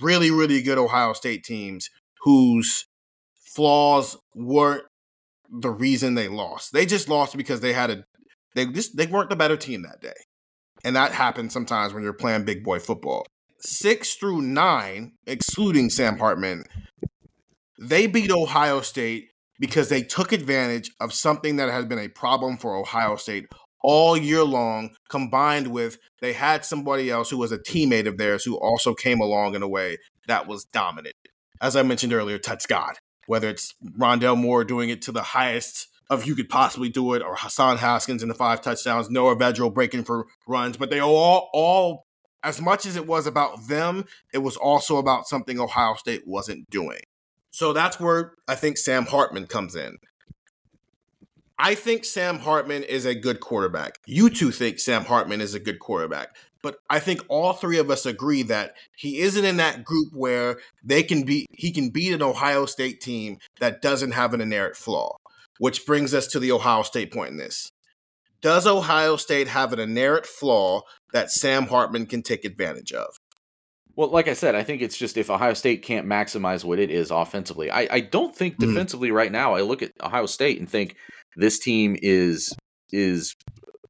really, 0.00 0.30
really 0.30 0.62
good 0.62 0.78
Ohio 0.78 1.12
State 1.12 1.44
teams 1.44 1.90
whose 2.22 2.86
flaws 3.54 4.16
weren't 4.34 4.84
the 5.48 5.70
reason 5.70 6.14
they 6.14 6.28
lost. 6.28 6.72
They 6.72 6.86
just 6.86 7.08
lost 7.08 7.36
because 7.36 7.60
they 7.60 7.72
had 7.72 7.90
a 7.90 8.04
they 8.54 8.66
just 8.66 8.96
they 8.96 9.06
weren't 9.06 9.30
the 9.30 9.36
better 9.36 9.56
team 9.56 9.82
that 9.82 10.00
day. 10.00 10.14
And 10.86 10.94
that 10.94 11.10
happens 11.10 11.52
sometimes 11.52 11.92
when 11.92 12.04
you're 12.04 12.12
playing 12.12 12.44
big 12.44 12.62
boy 12.62 12.78
football. 12.78 13.26
Six 13.58 14.14
through 14.14 14.40
nine, 14.42 15.14
excluding 15.26 15.90
Sam 15.90 16.16
Hartman, 16.16 16.62
they 17.76 18.06
beat 18.06 18.30
Ohio 18.30 18.80
State 18.82 19.30
because 19.58 19.88
they 19.88 20.02
took 20.02 20.30
advantage 20.30 20.92
of 21.00 21.12
something 21.12 21.56
that 21.56 21.70
had 21.70 21.88
been 21.88 21.98
a 21.98 22.06
problem 22.06 22.56
for 22.56 22.76
Ohio 22.76 23.16
State 23.16 23.46
all 23.82 24.16
year 24.16 24.44
long, 24.44 24.90
combined 25.08 25.72
with 25.72 25.98
they 26.20 26.34
had 26.34 26.64
somebody 26.64 27.10
else 27.10 27.30
who 27.30 27.38
was 27.38 27.50
a 27.50 27.58
teammate 27.58 28.06
of 28.06 28.16
theirs 28.16 28.44
who 28.44 28.56
also 28.56 28.94
came 28.94 29.20
along 29.20 29.56
in 29.56 29.62
a 29.62 29.68
way 29.68 29.98
that 30.28 30.46
was 30.46 30.66
dominant. 30.66 31.16
As 31.60 31.74
I 31.74 31.82
mentioned 31.82 32.12
earlier, 32.12 32.38
touch 32.38 32.68
God. 32.68 32.94
Whether 33.26 33.48
it's 33.48 33.74
Rondale 33.98 34.38
Moore 34.38 34.62
doing 34.62 34.90
it 34.90 35.02
to 35.02 35.10
the 35.10 35.22
highest 35.22 35.88
of 36.08 36.26
you 36.26 36.34
could 36.34 36.48
possibly 36.48 36.88
do 36.88 37.14
it, 37.14 37.22
or 37.22 37.36
Hassan 37.36 37.78
Haskins 37.78 38.22
in 38.22 38.28
the 38.28 38.34
five 38.34 38.60
touchdowns, 38.60 39.10
Noah 39.10 39.36
Vedral 39.36 39.72
breaking 39.72 40.04
for 40.04 40.26
runs, 40.46 40.76
but 40.76 40.90
they 40.90 41.00
all 41.00 41.50
all 41.52 42.06
as 42.42 42.60
much 42.60 42.86
as 42.86 42.94
it 42.94 43.06
was 43.06 43.26
about 43.26 43.66
them, 43.66 44.04
it 44.32 44.38
was 44.38 44.56
also 44.56 44.98
about 44.98 45.26
something 45.26 45.58
Ohio 45.58 45.94
State 45.94 46.22
wasn't 46.26 46.70
doing. 46.70 47.00
So 47.50 47.72
that's 47.72 47.98
where 47.98 48.34
I 48.46 48.54
think 48.54 48.76
Sam 48.76 49.06
Hartman 49.06 49.46
comes 49.46 49.74
in. 49.74 49.96
I 51.58 51.74
think 51.74 52.04
Sam 52.04 52.38
Hartman 52.38 52.82
is 52.82 53.06
a 53.06 53.14
good 53.14 53.40
quarterback. 53.40 53.98
You 54.06 54.28
two 54.28 54.50
think 54.50 54.78
Sam 54.78 55.06
Hartman 55.06 55.40
is 55.40 55.54
a 55.54 55.60
good 55.60 55.78
quarterback. 55.78 56.36
But 56.62 56.78
I 56.90 56.98
think 56.98 57.24
all 57.28 57.52
three 57.52 57.78
of 57.78 57.90
us 57.90 58.06
agree 58.06 58.42
that 58.44 58.74
he 58.96 59.20
isn't 59.20 59.44
in 59.44 59.56
that 59.56 59.84
group 59.84 60.08
where 60.12 60.58
they 60.84 61.02
can 61.02 61.24
be 61.24 61.46
he 61.50 61.70
can 61.70 61.90
beat 61.90 62.12
an 62.12 62.22
Ohio 62.22 62.66
State 62.66 63.00
team 63.00 63.38
that 63.60 63.80
doesn't 63.80 64.12
have 64.12 64.34
an 64.34 64.40
inherent 64.40 64.76
flaw. 64.76 65.16
Which 65.58 65.86
brings 65.86 66.12
us 66.14 66.26
to 66.28 66.38
the 66.40 66.52
Ohio 66.52 66.82
State 66.82 67.12
point 67.12 67.30
in 67.30 67.36
this. 67.36 67.70
Does 68.42 68.66
Ohio 68.66 69.16
State 69.16 69.48
have 69.48 69.72
an 69.72 69.78
inherent 69.80 70.26
flaw 70.26 70.82
that 71.12 71.30
Sam 71.30 71.66
Hartman 71.68 72.06
can 72.06 72.22
take 72.22 72.44
advantage 72.44 72.92
of? 72.92 73.08
Well, 73.94 74.10
like 74.10 74.28
I 74.28 74.34
said, 74.34 74.54
I 74.54 74.62
think 74.62 74.82
it's 74.82 74.98
just 74.98 75.16
if 75.16 75.30
Ohio 75.30 75.54
State 75.54 75.82
can't 75.82 76.06
maximize 76.06 76.62
what 76.64 76.78
it 76.78 76.90
is 76.90 77.10
offensively. 77.10 77.70
I, 77.70 77.88
I 77.90 78.00
don't 78.00 78.36
think 78.36 78.56
Mhm. 78.56 78.68
defensively 78.68 79.10
right 79.10 79.32
now. 79.32 79.54
I 79.54 79.62
look 79.62 79.82
at 79.82 79.92
Ohio 80.02 80.26
State 80.26 80.58
and 80.60 80.68
think 80.68 80.96
this 81.36 81.58
team 81.58 81.96
is 82.02 82.54
is 82.92 83.34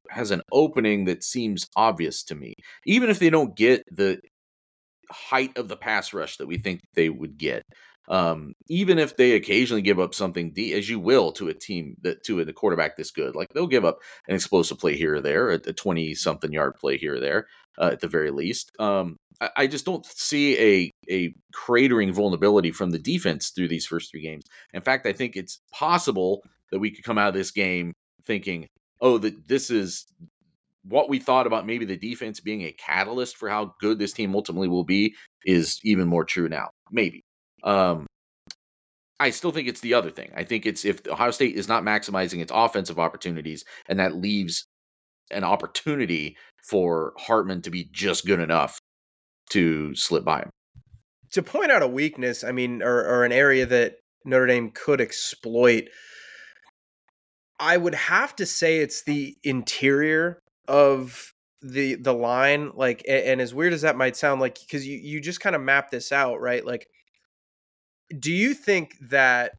has 0.09 0.31
an 0.31 0.41
opening 0.53 1.05
that 1.05 1.23
seems 1.23 1.67
obvious 1.75 2.23
to 2.23 2.35
me. 2.35 2.53
Even 2.85 3.09
if 3.09 3.19
they 3.19 3.29
don't 3.29 3.55
get 3.57 3.83
the 3.91 4.19
height 5.11 5.57
of 5.57 5.67
the 5.67 5.75
pass 5.77 6.13
rush 6.13 6.37
that 6.37 6.47
we 6.47 6.57
think 6.57 6.79
they 6.95 7.09
would 7.09 7.37
get. 7.37 7.63
Um, 8.09 8.53
even 8.69 8.99
if 8.99 9.17
they 9.17 9.33
occasionally 9.33 9.81
give 9.81 9.99
up 9.99 10.13
something 10.13 10.53
as 10.73 10.89
you 10.89 10.99
will 10.99 11.31
to 11.33 11.49
a 11.49 11.53
team 11.53 11.97
that 12.03 12.23
to 12.23 12.39
a 12.39 12.53
quarterback 12.53 12.95
this 12.95 13.11
good, 13.11 13.35
like 13.35 13.49
they'll 13.53 13.67
give 13.67 13.85
up 13.85 13.99
an 14.27 14.35
explosive 14.35 14.79
play 14.79 14.95
here 14.95 15.15
or 15.15 15.21
there, 15.21 15.49
a 15.49 15.59
twenty 15.59 16.15
something 16.15 16.51
yard 16.53 16.75
play 16.79 16.97
here 16.97 17.15
or 17.15 17.19
there, 17.19 17.47
uh, 17.79 17.89
at 17.91 17.99
the 17.99 18.07
very 18.07 18.31
least. 18.31 18.71
Um, 18.79 19.17
I, 19.41 19.49
I 19.57 19.67
just 19.67 19.85
don't 19.85 20.05
see 20.05 20.57
a 20.57 20.91
a 21.09 21.33
cratering 21.53 22.13
vulnerability 22.13 22.71
from 22.71 22.91
the 22.91 22.99
defense 22.99 23.49
through 23.49 23.67
these 23.67 23.85
first 23.85 24.11
three 24.11 24.21
games. 24.21 24.45
In 24.73 24.81
fact, 24.81 25.05
I 25.05 25.13
think 25.13 25.35
it's 25.35 25.59
possible 25.73 26.41
that 26.71 26.79
we 26.79 26.91
could 26.91 27.03
come 27.03 27.17
out 27.17 27.29
of 27.29 27.33
this 27.33 27.51
game 27.51 27.93
thinking, 28.25 28.67
"Oh, 29.01 29.17
that 29.17 29.47
this 29.47 29.69
is 29.69 30.05
what 30.83 31.09
we 31.09 31.19
thought 31.19 31.47
about 31.47 31.65
maybe 31.65 31.85
the 31.85 31.97
defense 31.97 32.39
being 32.39 32.61
a 32.63 32.71
catalyst 32.71 33.37
for 33.37 33.49
how 33.49 33.73
good 33.81 33.99
this 33.99 34.13
team 34.13 34.35
ultimately 34.35 34.67
will 34.67 34.85
be 34.85 35.13
is 35.45 35.79
even 35.83 36.07
more 36.07 36.23
true 36.23 36.47
now. 36.47 36.69
Maybe. 36.91 37.23
Um, 37.63 38.05
I 39.19 39.31
still 39.31 39.51
think 39.51 39.67
it's 39.67 39.81
the 39.81 39.93
other 39.95 40.11
thing. 40.11 40.31
I 40.35 40.43
think 40.43 40.65
it's 40.65 40.85
if 40.85 41.05
Ohio 41.07 41.31
State 41.31 41.55
is 41.55 41.67
not 41.67 41.83
maximizing 41.83 42.39
its 42.39 42.51
offensive 42.53 42.99
opportunities, 42.99 43.63
and 43.89 43.99
that 43.99 44.15
leaves 44.15 44.65
an 45.31 45.43
opportunity 45.43 46.37
for 46.69 47.13
Hartman 47.17 47.61
to 47.63 47.69
be 47.71 47.89
just 47.91 48.25
good 48.25 48.39
enough 48.39 48.77
to 49.51 49.95
slip 49.95 50.23
by 50.23 50.39
him. 50.41 50.49
to 51.31 51.41
point 51.43 51.71
out 51.71 51.81
a 51.83 51.87
weakness, 51.87 52.43
I 52.43 52.51
mean, 52.51 52.81
or, 52.83 52.99
or 53.05 53.23
an 53.25 53.31
area 53.33 53.65
that 53.65 53.95
Notre 54.25 54.47
Dame 54.47 54.71
could 54.71 55.01
exploit, 55.01 55.89
I 57.59 57.77
would 57.77 57.95
have 57.95 58.35
to 58.37 58.45
say 58.45 58.79
it's 58.79 59.03
the 59.03 59.35
interior 59.43 60.39
of 60.67 61.31
the 61.61 61.95
the 61.95 62.13
line. 62.13 62.71
Like, 62.75 63.01
a- 63.07 63.27
and 63.29 63.41
as 63.41 63.53
weird 63.53 63.73
as 63.73 63.81
that 63.81 63.97
might 63.97 64.15
sound, 64.15 64.41
like 64.41 64.59
because 64.59 64.87
you 64.87 64.97
you 64.97 65.19
just 65.21 65.39
kind 65.39 65.55
of 65.55 65.61
map 65.61 65.89
this 65.91 66.11
out, 66.11 66.39
right? 66.39 66.65
Like, 66.65 66.87
do 68.19 68.31
you 68.31 68.53
think 68.53 68.97
that 69.09 69.53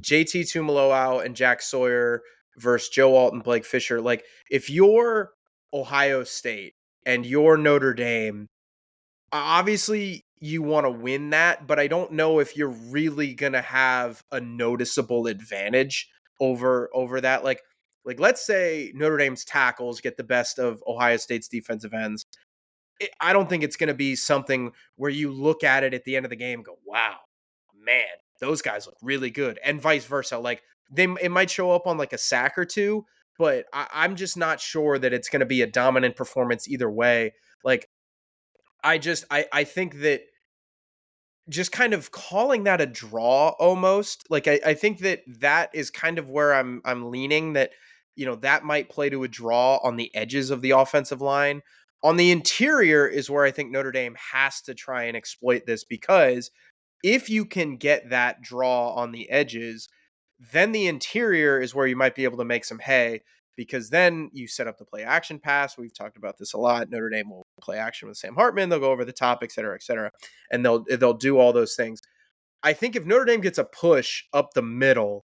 JT 0.00 0.42
Tuimoloau 0.42 1.24
and 1.24 1.34
Jack 1.34 1.62
Sawyer 1.62 2.22
versus 2.56 2.88
Joe 2.88 3.14
Alton, 3.14 3.40
Blake 3.40 3.64
Fisher, 3.64 4.00
like 4.00 4.24
if 4.50 4.70
you're 4.70 5.32
Ohio 5.72 6.24
State 6.24 6.74
and 7.04 7.24
you're 7.24 7.56
Notre 7.56 7.94
Dame, 7.94 8.48
obviously 9.32 10.24
you 10.38 10.62
want 10.62 10.84
to 10.86 10.90
win 10.90 11.30
that, 11.30 11.66
but 11.66 11.78
I 11.78 11.86
don't 11.86 12.12
know 12.12 12.38
if 12.38 12.56
you're 12.56 12.68
really 12.68 13.34
gonna 13.34 13.62
have 13.62 14.22
a 14.30 14.40
noticeable 14.40 15.26
advantage 15.26 16.08
over 16.40 16.90
over 16.94 17.20
that. 17.20 17.42
Like, 17.44 17.62
like 18.04 18.20
let's 18.20 18.44
say 18.44 18.92
Notre 18.94 19.16
Dame's 19.16 19.44
tackles 19.44 20.00
get 20.00 20.16
the 20.16 20.24
best 20.24 20.58
of 20.58 20.82
Ohio 20.86 21.16
State's 21.16 21.48
defensive 21.48 21.94
ends. 21.94 22.26
I 23.20 23.32
don't 23.32 23.48
think 23.48 23.62
it's 23.62 23.76
gonna 23.76 23.94
be 23.94 24.14
something 24.14 24.72
where 24.96 25.10
you 25.10 25.30
look 25.32 25.64
at 25.64 25.84
it 25.84 25.94
at 25.94 26.04
the 26.04 26.16
end 26.16 26.26
of 26.26 26.30
the 26.30 26.36
game 26.36 26.60
and 26.60 26.64
go, 26.64 26.78
"Wow, 26.84 27.20
man, 27.86 28.04
those 28.40 28.60
guys 28.60 28.86
look 28.86 28.96
really 29.00 29.30
good," 29.30 29.58
and 29.64 29.80
vice 29.80 30.04
versa. 30.04 30.38
Like 30.38 30.62
they, 30.90 31.04
it 31.04 31.30
might 31.30 31.50
show 31.50 31.70
up 31.70 31.86
on 31.86 31.96
like 31.96 32.12
a 32.12 32.18
sack 32.18 32.58
or 32.58 32.64
two, 32.64 33.06
but 33.38 33.66
I, 33.72 33.86
I'm 33.92 34.16
just 34.16 34.36
not 34.36 34.60
sure 34.60 34.98
that 34.98 35.12
it's 35.12 35.28
gonna 35.28 35.46
be 35.46 35.62
a 35.62 35.66
dominant 35.66 36.16
performance 36.16 36.68
either 36.68 36.90
way. 36.90 37.34
Like 37.64 37.88
I 38.84 38.98
just 38.98 39.24
I 39.30 39.46
I 39.52 39.64
think 39.64 40.00
that 40.00 40.22
just 41.48 41.72
kind 41.72 41.94
of 41.94 42.10
calling 42.10 42.64
that 42.64 42.80
a 42.80 42.86
draw 42.86 43.50
almost 43.60 44.26
like 44.30 44.48
I, 44.48 44.60
I 44.66 44.74
think 44.74 44.98
that 45.00 45.22
that 45.40 45.70
is 45.72 45.90
kind 45.90 46.18
of 46.18 46.28
where 46.28 46.54
I'm 46.54 46.82
I'm 46.84 47.10
leaning 47.10 47.52
that 47.52 47.70
you 48.16 48.26
know 48.26 48.34
that 48.36 48.64
might 48.64 48.88
play 48.88 49.10
to 49.10 49.22
a 49.22 49.28
draw 49.28 49.78
on 49.82 49.96
the 49.96 50.14
edges 50.14 50.50
of 50.50 50.60
the 50.60 50.72
offensive 50.72 51.20
line 51.20 51.62
on 52.02 52.16
the 52.16 52.30
interior 52.30 53.06
is 53.06 53.30
where 53.30 53.44
I 53.44 53.50
think 53.50 53.70
Notre 53.70 53.92
Dame 53.92 54.16
has 54.32 54.60
to 54.62 54.74
try 54.74 55.04
and 55.04 55.16
exploit 55.16 55.62
this 55.66 55.84
because 55.84 56.50
if 57.02 57.28
you 57.28 57.44
can 57.44 57.76
get 57.76 58.10
that 58.10 58.40
draw 58.42 58.94
on 58.94 59.12
the 59.12 59.28
edges 59.30 59.88
then 60.52 60.72
the 60.72 60.86
interior 60.86 61.60
is 61.60 61.74
where 61.74 61.86
you 61.86 61.96
might 61.96 62.14
be 62.14 62.24
able 62.24 62.38
to 62.38 62.44
make 62.44 62.64
some 62.64 62.78
hay 62.78 63.22
because 63.56 63.88
then 63.88 64.30
you 64.32 64.46
set 64.46 64.66
up 64.66 64.78
the 64.78 64.84
play 64.84 65.02
action 65.02 65.38
pass. 65.38 65.78
We've 65.78 65.94
talked 65.94 66.16
about 66.16 66.36
this 66.38 66.52
a 66.52 66.58
lot. 66.58 66.90
Notre 66.90 67.08
Dame 67.08 67.30
will 67.30 67.46
play 67.60 67.78
action 67.78 68.08
with 68.08 68.18
Sam 68.18 68.34
Hartman. 68.34 68.68
They'll 68.68 68.80
go 68.80 68.90
over 68.90 69.04
the 69.04 69.12
top, 69.12 69.38
et 69.42 69.50
cetera, 69.50 69.74
et 69.74 69.82
cetera, 69.82 70.10
and 70.50 70.64
they'll 70.64 70.84
eh, 70.90 70.96
they'll 70.96 71.14
do 71.14 71.38
all 71.38 71.52
those 71.52 71.74
things. 71.74 72.00
I 72.62 72.72
think 72.72 72.96
if 72.96 73.06
Notre 73.06 73.24
Dame 73.24 73.40
gets 73.40 73.58
a 73.58 73.64
push 73.64 74.24
up 74.32 74.52
the 74.52 74.62
middle, 74.62 75.24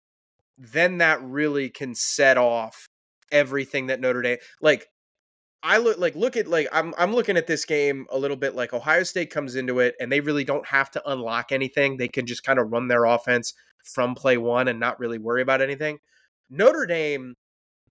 then 0.57 0.97
that 0.97 1.21
really 1.23 1.69
can 1.69 1.95
set 1.95 2.37
off 2.37 2.87
everything 3.31 3.87
that 3.87 4.01
Notre 4.01 4.21
Dame 4.21 4.37
like. 4.61 4.87
I 5.63 5.77
look 5.77 5.97
like 5.97 6.15
look 6.15 6.37
at 6.37 6.47
like 6.47 6.67
I'm 6.71 6.93
I'm 6.97 7.13
looking 7.13 7.37
at 7.37 7.47
this 7.47 7.65
game 7.65 8.05
a 8.11 8.17
little 8.17 8.37
bit 8.37 8.55
like 8.55 8.73
Ohio 8.73 9.03
State 9.03 9.31
comes 9.31 9.55
into 9.55 9.79
it 9.79 9.95
and 9.99 10.11
they 10.11 10.19
really 10.19 10.43
don't 10.43 10.65
have 10.67 10.91
to 10.91 11.09
unlock 11.09 11.51
anything. 11.51 11.97
They 11.97 12.07
can 12.07 12.25
just 12.25 12.43
kind 12.43 12.59
of 12.59 12.71
run 12.71 12.87
their 12.87 13.05
offense 13.05 13.53
from 13.83 14.15
play 14.15 14.37
one 14.37 14.67
and 14.67 14.79
not 14.79 14.99
really 14.99 15.17
worry 15.17 15.41
about 15.41 15.61
anything. 15.61 15.99
Notre 16.49 16.85
Dame 16.85 17.35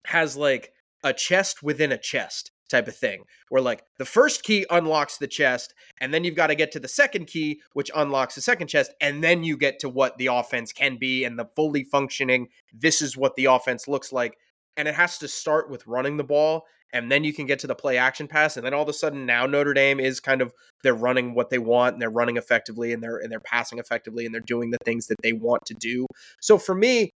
has 0.06 0.36
like 0.36 0.72
a 1.02 1.12
chest 1.12 1.62
within 1.62 1.92
a 1.92 1.98
chest 1.98 2.52
type 2.68 2.88
of 2.88 2.96
thing 2.96 3.22
where 3.48 3.62
like 3.62 3.84
the 3.98 4.04
first 4.04 4.42
key 4.42 4.66
unlocks 4.70 5.18
the 5.18 5.26
chest 5.26 5.72
and 6.00 6.12
then 6.12 6.24
you've 6.24 6.34
got 6.34 6.48
to 6.48 6.54
get 6.54 6.72
to 6.72 6.80
the 6.80 6.88
second 6.88 7.26
key 7.26 7.60
which 7.74 7.92
unlocks 7.94 8.34
the 8.34 8.40
second 8.40 8.66
chest 8.66 8.92
and 9.00 9.22
then 9.22 9.44
you 9.44 9.56
get 9.56 9.78
to 9.78 9.88
what 9.88 10.18
the 10.18 10.26
offense 10.26 10.72
can 10.72 10.96
be 10.98 11.24
and 11.24 11.38
the 11.38 11.48
fully 11.54 11.84
functioning 11.84 12.48
this 12.72 13.00
is 13.00 13.16
what 13.16 13.36
the 13.36 13.44
offense 13.44 13.86
looks 13.86 14.12
like 14.12 14.36
and 14.76 14.88
it 14.88 14.94
has 14.94 15.16
to 15.18 15.28
start 15.28 15.70
with 15.70 15.86
running 15.86 16.16
the 16.16 16.24
ball 16.24 16.64
and 16.96 17.10
then 17.10 17.24
you 17.24 17.32
can 17.32 17.46
get 17.46 17.58
to 17.58 17.66
the 17.66 17.74
play 17.74 17.98
action 17.98 18.26
pass 18.28 18.56
and 18.56 18.64
then 18.64 18.74
all 18.74 18.82
of 18.82 18.88
a 18.88 18.92
sudden 18.92 19.26
now 19.26 19.46
Notre 19.46 19.74
Dame 19.74 20.00
is 20.00 20.20
kind 20.20 20.40
of 20.40 20.52
they're 20.82 20.94
running 20.94 21.34
what 21.34 21.50
they 21.50 21.58
want 21.58 21.94
and 21.94 22.02
they're 22.02 22.10
running 22.10 22.36
effectively 22.36 22.92
and 22.92 23.02
they're 23.02 23.18
and 23.18 23.30
they're 23.30 23.40
passing 23.40 23.78
effectively 23.78 24.24
and 24.24 24.34
they're 24.34 24.40
doing 24.40 24.70
the 24.70 24.78
things 24.84 25.06
that 25.06 25.16
they 25.22 25.32
want 25.32 25.64
to 25.66 25.74
do 25.74 26.06
so 26.40 26.58
for 26.58 26.74
me 26.74 27.10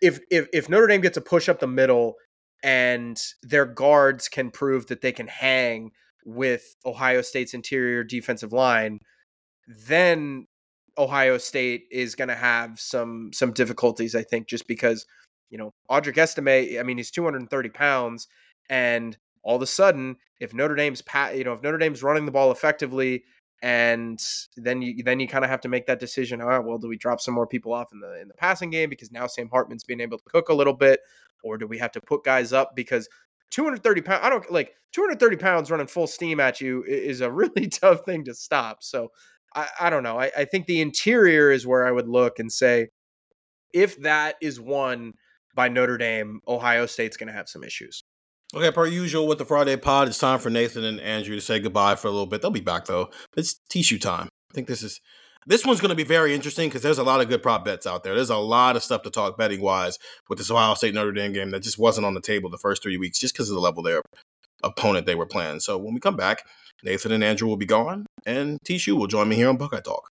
if 0.00 0.20
if 0.30 0.48
if 0.52 0.68
Notre 0.68 0.86
Dame 0.86 1.00
gets 1.00 1.16
a 1.16 1.20
push 1.20 1.48
up 1.48 1.60
the 1.60 1.66
middle 1.66 2.14
and 2.62 3.20
their 3.42 3.66
guards 3.66 4.28
can 4.28 4.50
prove 4.50 4.86
that 4.86 5.00
they 5.00 5.12
can 5.12 5.28
hang 5.28 5.90
with 6.24 6.76
Ohio 6.86 7.22
State's 7.22 7.54
interior 7.54 8.02
defensive 8.02 8.52
line, 8.52 9.00
then 9.86 10.46
Ohio 10.96 11.38
State 11.38 11.84
is 11.90 12.14
going 12.14 12.28
to 12.28 12.34
have 12.34 12.80
some 12.80 13.30
some 13.32 13.52
difficulties. 13.52 14.14
I 14.14 14.22
think 14.22 14.48
just 14.48 14.66
because 14.66 15.06
you 15.50 15.58
know 15.58 15.72
Audric 15.90 16.18
Estime, 16.18 16.78
I 16.78 16.82
mean 16.82 16.96
he's 16.96 17.10
230 17.10 17.68
pounds, 17.70 18.26
and 18.68 19.16
all 19.42 19.56
of 19.56 19.62
a 19.62 19.66
sudden 19.66 20.16
if 20.40 20.54
Notre 20.54 20.74
Dame's 20.74 21.02
pat, 21.02 21.36
you 21.36 21.44
know 21.44 21.52
if 21.52 21.62
Notre 21.62 21.78
Dame's 21.78 22.02
running 22.02 22.26
the 22.26 22.32
ball 22.32 22.50
effectively 22.50 23.24
and 23.64 24.22
then 24.58 24.82
you 24.82 25.02
then 25.02 25.20
you 25.20 25.26
kind 25.26 25.42
of 25.42 25.50
have 25.50 25.62
to 25.62 25.68
make 25.68 25.86
that 25.86 25.98
decision. 25.98 26.42
All 26.42 26.48
right, 26.48 26.58
well, 26.58 26.76
do 26.76 26.86
we 26.86 26.98
drop 26.98 27.18
some 27.18 27.32
more 27.32 27.46
people 27.46 27.72
off 27.72 27.92
in 27.92 28.00
the 28.00 28.20
in 28.20 28.28
the 28.28 28.34
passing 28.34 28.68
game 28.68 28.90
because 28.90 29.10
now 29.10 29.26
Sam 29.26 29.48
Hartman's 29.48 29.84
being 29.84 30.00
able 30.00 30.18
to 30.18 30.24
cook 30.24 30.50
a 30.50 30.54
little 30.54 30.74
bit, 30.74 31.00
or 31.42 31.56
do 31.56 31.66
we 31.66 31.78
have 31.78 31.92
to 31.92 32.00
put 32.02 32.24
guys 32.24 32.52
up 32.52 32.76
because 32.76 33.08
230 33.52 34.02
pounds? 34.02 34.20
I 34.22 34.28
don't 34.28 34.52
like 34.52 34.74
230 34.92 35.36
pounds 35.36 35.70
running 35.70 35.86
full 35.86 36.06
steam 36.06 36.40
at 36.40 36.60
you 36.60 36.84
is 36.86 37.22
a 37.22 37.30
really 37.32 37.68
tough 37.68 38.04
thing 38.04 38.24
to 38.24 38.34
stop. 38.34 38.82
So 38.82 39.10
I, 39.54 39.68
I 39.80 39.90
don't 39.90 40.02
know. 40.02 40.20
I, 40.20 40.30
I 40.36 40.44
think 40.44 40.66
the 40.66 40.82
interior 40.82 41.50
is 41.50 41.66
where 41.66 41.86
I 41.86 41.90
would 41.90 42.08
look 42.08 42.38
and 42.38 42.52
say, 42.52 42.88
if 43.72 44.00
that 44.02 44.36
is 44.42 44.60
won 44.60 45.14
by 45.54 45.68
Notre 45.68 45.96
Dame, 45.96 46.40
Ohio 46.46 46.84
State's 46.84 47.16
going 47.16 47.28
to 47.28 47.32
have 47.32 47.48
some 47.48 47.64
issues. 47.64 48.03
Okay, 48.54 48.70
per 48.70 48.86
usual 48.86 49.26
with 49.26 49.38
the 49.38 49.44
Friday 49.44 49.76
pod, 49.76 50.06
it's 50.06 50.18
time 50.18 50.38
for 50.38 50.48
Nathan 50.48 50.84
and 50.84 51.00
Andrew 51.00 51.34
to 51.34 51.40
say 51.40 51.58
goodbye 51.58 51.96
for 51.96 52.06
a 52.06 52.12
little 52.12 52.26
bit. 52.26 52.40
They'll 52.40 52.52
be 52.52 52.60
back 52.60 52.84
though. 52.84 53.10
It's 53.36 53.58
Tishu 53.68 54.00
time. 54.00 54.28
I 54.52 54.54
think 54.54 54.68
this 54.68 54.84
is 54.84 55.00
this 55.44 55.66
one's 55.66 55.80
going 55.80 55.88
to 55.88 55.96
be 55.96 56.04
very 56.04 56.32
interesting 56.34 56.68
because 56.68 56.82
there's 56.82 56.98
a 56.98 57.02
lot 57.02 57.20
of 57.20 57.28
good 57.28 57.42
prop 57.42 57.64
bets 57.64 57.84
out 57.84 58.04
there. 58.04 58.14
There's 58.14 58.30
a 58.30 58.36
lot 58.36 58.76
of 58.76 58.84
stuff 58.84 59.02
to 59.02 59.10
talk 59.10 59.36
betting 59.36 59.60
wise 59.60 59.98
with 60.28 60.38
this 60.38 60.52
Ohio 60.52 60.74
State 60.74 60.94
Notre 60.94 61.10
Dame 61.10 61.32
game 61.32 61.50
that 61.50 61.64
just 61.64 61.80
wasn't 61.80 62.06
on 62.06 62.14
the 62.14 62.20
table 62.20 62.48
the 62.48 62.56
first 62.56 62.80
three 62.80 62.96
weeks 62.96 63.18
just 63.18 63.34
because 63.34 63.50
of 63.50 63.56
the 63.56 63.60
level 63.60 63.82
their 63.82 64.02
opponent 64.62 65.06
they 65.06 65.16
were 65.16 65.26
playing. 65.26 65.58
So 65.58 65.76
when 65.76 65.92
we 65.92 65.98
come 65.98 66.16
back, 66.16 66.46
Nathan 66.84 67.10
and 67.10 67.24
Andrew 67.24 67.48
will 67.48 67.56
be 67.56 67.66
gone, 67.66 68.06
and 68.24 68.58
Tishu 68.64 68.92
will 68.96 69.08
join 69.08 69.28
me 69.28 69.34
here 69.34 69.48
on 69.48 69.56
Buckeye 69.56 69.80
Talk. 69.80 70.10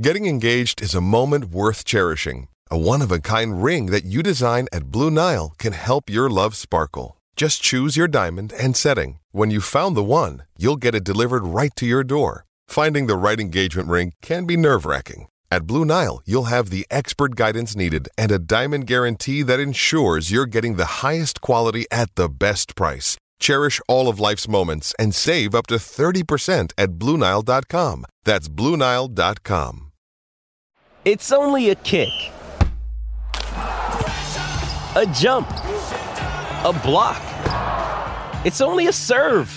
Getting 0.00 0.26
engaged 0.26 0.82
is 0.82 0.94
a 0.94 1.00
moment 1.00 1.46
worth 1.46 1.84
cherishing. 1.84 2.48
A 2.68 2.76
one 2.76 3.00
of 3.00 3.12
a 3.12 3.20
kind 3.20 3.62
ring 3.62 3.86
that 3.86 4.04
you 4.04 4.24
design 4.24 4.66
at 4.72 4.86
Blue 4.86 5.10
Nile 5.10 5.54
can 5.58 5.72
help 5.72 6.10
your 6.10 6.28
love 6.28 6.56
sparkle. 6.56 7.19
Just 7.36 7.62
choose 7.62 7.96
your 7.96 8.08
diamond 8.08 8.52
and 8.52 8.76
setting. 8.76 9.18
When 9.32 9.50
you've 9.50 9.64
found 9.64 9.96
the 9.96 10.02
one, 10.02 10.42
you'll 10.58 10.76
get 10.76 10.94
it 10.94 11.04
delivered 11.04 11.44
right 11.44 11.74
to 11.76 11.86
your 11.86 12.04
door. 12.04 12.44
Finding 12.68 13.06
the 13.06 13.16
right 13.16 13.40
engagement 13.40 13.88
ring 13.88 14.12
can 14.22 14.46
be 14.46 14.56
nerve 14.56 14.86
wracking. 14.86 15.26
At 15.50 15.66
Blue 15.66 15.84
Nile, 15.84 16.22
you'll 16.24 16.44
have 16.44 16.70
the 16.70 16.86
expert 16.90 17.34
guidance 17.34 17.74
needed 17.74 18.08
and 18.16 18.30
a 18.30 18.38
diamond 18.38 18.86
guarantee 18.86 19.42
that 19.42 19.58
ensures 19.58 20.30
you're 20.30 20.46
getting 20.46 20.76
the 20.76 21.02
highest 21.02 21.40
quality 21.40 21.86
at 21.90 22.14
the 22.14 22.28
best 22.28 22.76
price. 22.76 23.16
Cherish 23.40 23.80
all 23.88 24.08
of 24.08 24.20
life's 24.20 24.46
moments 24.46 24.94
and 24.98 25.14
save 25.14 25.54
up 25.54 25.66
to 25.68 25.76
30% 25.76 26.72
at 26.78 26.90
BlueNile.com. 26.92 28.04
That's 28.24 28.48
BlueNile.com. 28.48 29.86
It's 31.06 31.32
only 31.32 31.70
a 31.70 31.74
kick, 31.76 32.10
a 34.94 35.06
jump, 35.14 35.48
a 36.64 36.74
block. 36.74 37.22
It's 38.44 38.60
only 38.60 38.86
a 38.86 38.92
serve. 38.92 39.50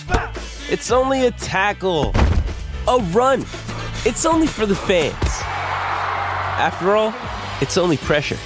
It's 0.70 0.90
only 0.90 1.26
a 1.26 1.30
tackle, 1.32 2.12
a 2.88 2.98
run. 3.12 3.42
It's 4.06 4.24
only 4.24 4.46
for 4.46 4.64
the 4.64 4.74
fans. 4.74 5.14
After 6.56 6.96
all, 6.96 7.14
it's 7.60 7.76
only 7.76 7.98
pressure. 7.98 8.38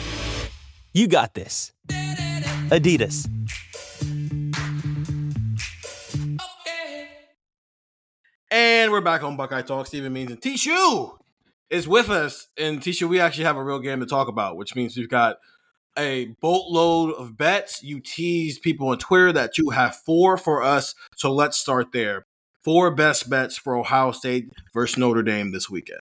You 0.93 1.07
got 1.07 1.35
this. 1.35 1.73
Adidas. 2.71 3.29
And 8.51 8.91
we're 8.91 9.01
back 9.01 9.23
on 9.23 9.37
Buckeye 9.37 9.63
Talk. 9.63 9.87
Stephen 9.87 10.13
Means 10.13 10.33
and 10.33 10.41
Tishu 10.41 11.17
is 11.71 11.87
with 11.87 12.11
us. 12.11 12.49
And 12.59 12.81
Tishu, 12.81 13.09
we 13.09 13.21
actually 13.21 13.45
have 13.45 13.57
a 13.57 13.63
real 13.63 13.79
game 13.79 14.01
to 14.01 14.07
talk 14.07 14.27
about, 14.27 14.57
which 14.57 14.75
means 14.75 14.97
we've 14.97 15.09
got 15.09 15.37
a 15.99 16.35
boatload 16.41 17.15
of 17.15 17.37
bets. 17.37 17.83
You 17.83 18.01
teased 18.01 18.63
people 18.63 18.89
on 18.89 18.99
Twitter 18.99 19.33
that 19.33 19.59
you 19.59 19.71
have 19.71 19.97
four 19.97 20.37
for 20.37 20.63
us. 20.63 20.95
So 21.17 21.33
let's 21.33 21.59
start 21.59 21.93
there. 21.93 22.25
Four 22.65 22.91
best 22.91 23.29
bets 23.29 23.57
for 23.57 23.77
Ohio 23.77 24.13
State 24.13 24.51
versus 24.75 24.97
Notre 24.99 25.23
Dame 25.23 25.53
this 25.53 25.69
weekend. 25.69 26.01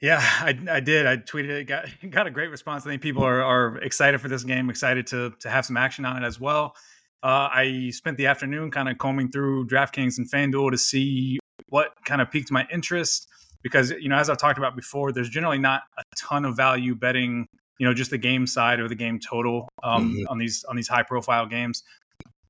Yeah, 0.00 0.20
I, 0.20 0.58
I 0.70 0.80
did. 0.80 1.06
I 1.06 1.16
tweeted 1.16 1.50
it. 1.50 1.64
Got 1.64 1.86
got 2.10 2.26
a 2.26 2.30
great 2.30 2.50
response. 2.50 2.86
I 2.86 2.90
think 2.90 3.02
people 3.02 3.24
are, 3.24 3.42
are 3.42 3.78
excited 3.78 4.20
for 4.20 4.28
this 4.28 4.44
game. 4.44 4.68
Excited 4.68 5.06
to 5.08 5.32
to 5.40 5.48
have 5.48 5.64
some 5.64 5.76
action 5.76 6.04
on 6.04 6.22
it 6.22 6.26
as 6.26 6.38
well. 6.38 6.74
Uh, 7.22 7.48
I 7.50 7.90
spent 7.90 8.18
the 8.18 8.26
afternoon 8.26 8.70
kind 8.70 8.88
of 8.88 8.98
combing 8.98 9.30
through 9.30 9.66
DraftKings 9.66 10.18
and 10.18 10.30
FanDuel 10.30 10.72
to 10.72 10.76
see 10.78 11.38
what 11.70 11.94
kind 12.04 12.20
of 12.20 12.30
piqued 12.30 12.50
my 12.50 12.66
interest 12.70 13.28
because 13.62 13.92
you 13.92 14.10
know 14.10 14.16
as 14.16 14.28
I've 14.30 14.36
talked 14.36 14.58
about 14.58 14.76
before, 14.76 15.10
there's 15.10 15.30
generally 15.30 15.58
not 15.58 15.82
a 15.98 16.02
ton 16.16 16.44
of 16.44 16.56
value 16.56 16.94
betting 16.94 17.46
you 17.78 17.86
know 17.86 17.94
just 17.94 18.10
the 18.10 18.18
game 18.18 18.46
side 18.46 18.80
or 18.80 18.88
the 18.88 18.94
game 18.94 19.18
total 19.18 19.68
um, 19.82 20.12
mm-hmm. 20.12 20.28
on 20.28 20.38
these 20.38 20.64
on 20.64 20.76
these 20.76 20.88
high 20.88 21.02
profile 21.02 21.46
games. 21.46 21.82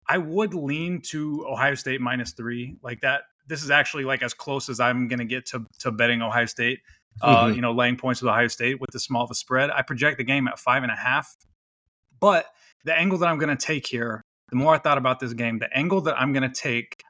I 0.09 0.19
would 0.19 0.53
lean 0.53 1.01
to 1.07 1.47
Ohio 1.49 1.75
State 1.75 2.01
minus 2.01 2.33
three 2.33 2.77
like 2.83 3.01
that. 3.01 3.23
This 3.47 3.63
is 3.63 3.71
actually 3.71 4.05
like 4.05 4.23
as 4.23 4.35
close 4.35 4.69
as 4.69 4.81
I'm 4.81 5.09
going 5.09 5.19
to 5.19 5.25
get 5.25 5.47
to 5.47 5.67
to 5.81 5.91
betting 5.91 6.23
Ohio 6.23 6.47
State. 6.47 6.81
Uh, 7.23 7.45
mm-hmm. 7.45 7.55
You 7.55 7.61
know, 7.61 7.73
laying 7.73 7.97
points 7.97 8.21
with 8.21 8.31
Ohio 8.31 8.49
State 8.49 8.81
with 8.81 8.91
the 8.91 8.99
small 8.99 9.25
of 9.25 9.31
a 9.31 9.35
spread. 9.35 9.71
I 9.71 9.83
project 9.83 10.19
the 10.19 10.25
game 10.25 10.49
at 10.49 10.59
five 10.59 10.83
and 10.83 10.91
a 10.91 10.97
half. 10.97 11.35
But 12.21 12.47
the 12.85 12.95
angle 12.95 13.19
that 13.19 13.27
I'm 13.27 13.39
going 13.39 13.57
to 13.57 13.67
take 13.67 13.87
here 13.87 14.23
the 14.55 14.57
more 14.57 14.75
I 14.75 14.79
thought 14.79 14.99
about 14.99 15.21
this 15.21 15.33
game, 15.33 15.59
the 15.59 15.75
angle 15.77 16.01
that 16.03 16.17
I'm 16.17 16.33
going 16.33 16.49
to 16.49 16.55
take 16.55 17.03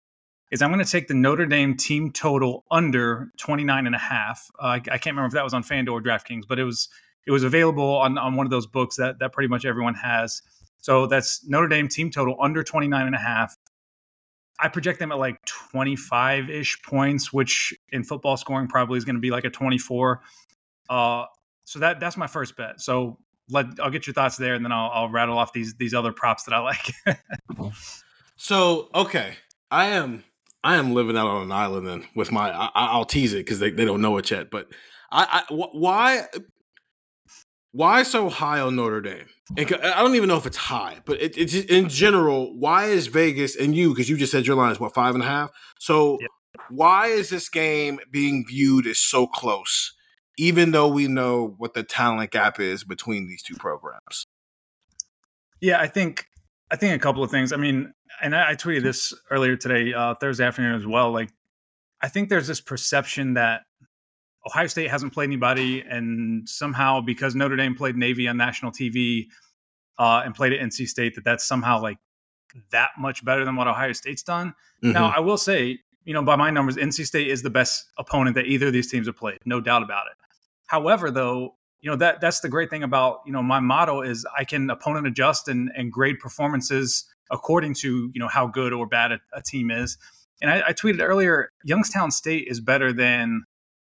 is 0.50 0.62
I'm 0.62 0.70
going 0.70 0.84
to 0.84 0.90
take 0.90 1.08
the 1.08 1.14
Notre 1.14 1.46
Dame 1.46 1.76
team 1.76 2.10
total 2.10 2.64
under 2.70 3.30
29 3.38 3.86
and 3.86 3.94
a 3.94 3.98
half. 3.98 4.50
Uh, 4.58 4.66
I, 4.66 4.74
I, 4.76 4.80
can't 4.80 5.06
remember 5.06 5.26
if 5.26 5.32
that 5.32 5.44
was 5.44 5.52
on 5.52 5.62
FanDuel 5.62 5.92
or 5.92 6.02
DraftKings, 6.02 6.44
but 6.48 6.58
it 6.58 6.64
was 6.64 6.88
it 7.26 7.30
was 7.30 7.44
available 7.44 7.96
on, 7.96 8.18
on 8.18 8.36
one 8.36 8.46
of 8.46 8.50
those 8.50 8.66
books 8.66 8.96
that 8.96 9.18
that 9.18 9.32
pretty 9.32 9.48
much 9.48 9.64
everyone 9.64 9.94
has. 9.94 10.42
So 10.78 11.06
that's 11.06 11.46
Notre 11.46 11.68
Dame 11.68 11.88
team 11.88 12.10
total 12.10 12.36
under 12.40 12.62
29 12.62 13.06
and 13.06 13.14
a 13.14 13.18
half. 13.18 13.56
I 14.60 14.68
project 14.68 14.98
them 14.98 15.10
at 15.10 15.18
like 15.18 15.44
25 15.46 16.50
ish 16.50 16.80
points, 16.82 17.32
which 17.32 17.74
in 17.90 18.04
football 18.04 18.36
scoring 18.36 18.68
probably 18.68 18.98
is 18.98 19.04
going 19.04 19.16
to 19.16 19.20
be 19.20 19.30
like 19.30 19.44
a 19.44 19.50
24. 19.50 20.20
Uh, 20.88 21.24
so 21.64 21.78
that 21.78 22.00
that's 22.00 22.16
my 22.16 22.26
first 22.26 22.56
bet. 22.56 22.80
So 22.80 23.18
let 23.48 23.66
I'll 23.82 23.90
get 23.90 24.06
your 24.06 24.14
thoughts 24.14 24.36
there, 24.36 24.54
and 24.54 24.64
then 24.64 24.72
I'll, 24.72 24.90
I'll 24.92 25.08
rattle 25.08 25.38
off 25.38 25.52
these 25.52 25.74
these 25.74 25.94
other 25.94 26.12
props 26.12 26.44
that 26.44 26.54
I 26.54 26.58
like. 26.58 26.92
so 28.36 28.90
okay, 28.94 29.34
I 29.70 29.86
am 29.86 30.24
I 30.62 30.76
am 30.76 30.94
living 30.94 31.16
out 31.16 31.26
on 31.26 31.42
an 31.42 31.52
island 31.52 31.86
then 31.86 32.06
with 32.14 32.30
my 32.30 32.50
I, 32.50 32.96
will 32.96 33.04
tease 33.04 33.32
it 33.32 33.38
because 33.38 33.58
they, 33.58 33.70
they 33.70 33.84
don't 33.84 34.00
know 34.00 34.16
it 34.18 34.30
yet, 34.30 34.50
but 34.50 34.68
I, 35.10 35.44
I 35.48 35.54
why 35.54 36.26
why 37.74 38.02
so 38.02 38.28
high 38.28 38.60
on 38.60 38.76
Notre 38.76 39.00
Dame? 39.00 39.26
And 39.56 39.74
I 39.74 40.00
don't 40.00 40.14
even 40.14 40.28
know 40.28 40.36
if 40.36 40.46
it's 40.46 40.56
high, 40.56 41.00
but 41.04 41.20
it, 41.20 41.36
it's 41.36 41.54
in 41.54 41.88
general. 41.88 42.58
Why 42.58 42.86
is 42.86 43.08
Vegas 43.08 43.56
and 43.56 43.74
you? 43.74 43.90
Because 43.90 44.08
you 44.08 44.16
just 44.16 44.32
said 44.32 44.46
your 44.46 44.56
line 44.56 44.72
is 44.72 44.80
what 44.80 44.94
five 44.94 45.14
and 45.14 45.22
a 45.22 45.26
half. 45.26 45.50
So 45.78 46.18
yep. 46.20 46.30
why 46.70 47.08
is 47.08 47.28
this 47.28 47.48
game 47.48 48.00
being 48.10 48.44
viewed 48.46 48.86
as 48.86 48.98
so 48.98 49.26
close? 49.26 49.92
even 50.36 50.72
though 50.72 50.88
we 50.88 51.06
know 51.06 51.54
what 51.58 51.74
the 51.74 51.82
talent 51.82 52.30
gap 52.30 52.58
is 52.58 52.84
between 52.84 53.26
these 53.26 53.42
two 53.42 53.54
programs. 53.54 54.26
Yeah, 55.60 55.80
I 55.80 55.86
think 55.86 56.26
I 56.70 56.76
think 56.76 56.94
a 56.94 56.98
couple 56.98 57.22
of 57.22 57.30
things. 57.30 57.52
I 57.52 57.56
mean, 57.56 57.92
and 58.20 58.34
I, 58.34 58.50
I 58.50 58.54
tweeted 58.54 58.82
this 58.82 59.14
earlier 59.30 59.56
today, 59.56 59.92
uh, 59.94 60.14
Thursday 60.14 60.44
afternoon 60.44 60.74
as 60.74 60.86
well. 60.86 61.12
Like, 61.12 61.30
I 62.02 62.08
think 62.08 62.28
there's 62.28 62.48
this 62.48 62.60
perception 62.60 63.34
that 63.34 63.62
Ohio 64.46 64.66
State 64.66 64.90
hasn't 64.90 65.12
played 65.12 65.28
anybody, 65.28 65.80
and 65.80 66.48
somehow 66.48 67.00
because 67.00 67.34
Notre 67.34 67.56
Dame 67.56 67.74
played 67.74 67.96
Navy 67.96 68.28
on 68.28 68.36
national 68.36 68.72
TV 68.72 69.26
uh, 69.98 70.22
and 70.24 70.34
played 70.34 70.52
at 70.52 70.60
NC 70.60 70.88
State, 70.88 71.14
that 71.14 71.24
that's 71.24 71.44
somehow 71.44 71.80
like 71.80 71.98
that 72.70 72.90
much 72.98 73.24
better 73.24 73.44
than 73.44 73.56
what 73.56 73.68
Ohio 73.68 73.92
State's 73.92 74.22
done. 74.22 74.48
Mm-hmm. 74.82 74.92
Now, 74.92 75.12
I 75.14 75.20
will 75.20 75.38
say, 75.38 75.78
you 76.04 76.12
know, 76.12 76.22
by 76.22 76.36
my 76.36 76.50
numbers, 76.50 76.76
NC 76.76 77.06
State 77.06 77.28
is 77.28 77.42
the 77.42 77.50
best 77.50 77.86
opponent 77.98 78.36
that 78.36 78.46
either 78.46 78.66
of 78.66 78.72
these 78.72 78.90
teams 78.90 79.06
have 79.06 79.16
played, 79.16 79.38
no 79.44 79.60
doubt 79.60 79.82
about 79.82 80.06
it. 80.06 80.16
However, 80.66 81.10
though, 81.10 81.54
you 81.80 81.90
know 81.90 81.96
that 81.96 82.22
that's 82.22 82.40
the 82.40 82.48
great 82.48 82.70
thing 82.70 82.82
about 82.82 83.18
you 83.26 83.32
know 83.32 83.42
my 83.42 83.60
motto 83.60 84.00
is 84.00 84.26
I 84.36 84.44
can 84.44 84.70
opponent 84.70 85.06
adjust 85.06 85.48
and 85.48 85.70
and 85.76 85.92
grade 85.92 86.18
performances 86.18 87.04
according 87.30 87.74
to 87.74 88.10
you 88.14 88.18
know 88.18 88.28
how 88.28 88.46
good 88.46 88.72
or 88.72 88.86
bad 88.86 89.12
a, 89.12 89.20
a 89.34 89.42
team 89.42 89.70
is. 89.70 89.98
And 90.40 90.50
I, 90.50 90.68
I, 90.68 90.72
tweeted 90.72 91.00
earlier, 91.00 91.52
Youngstown 91.62 92.10
State 92.10 92.48
is 92.48 92.60
better 92.60 92.92
than 92.92 93.44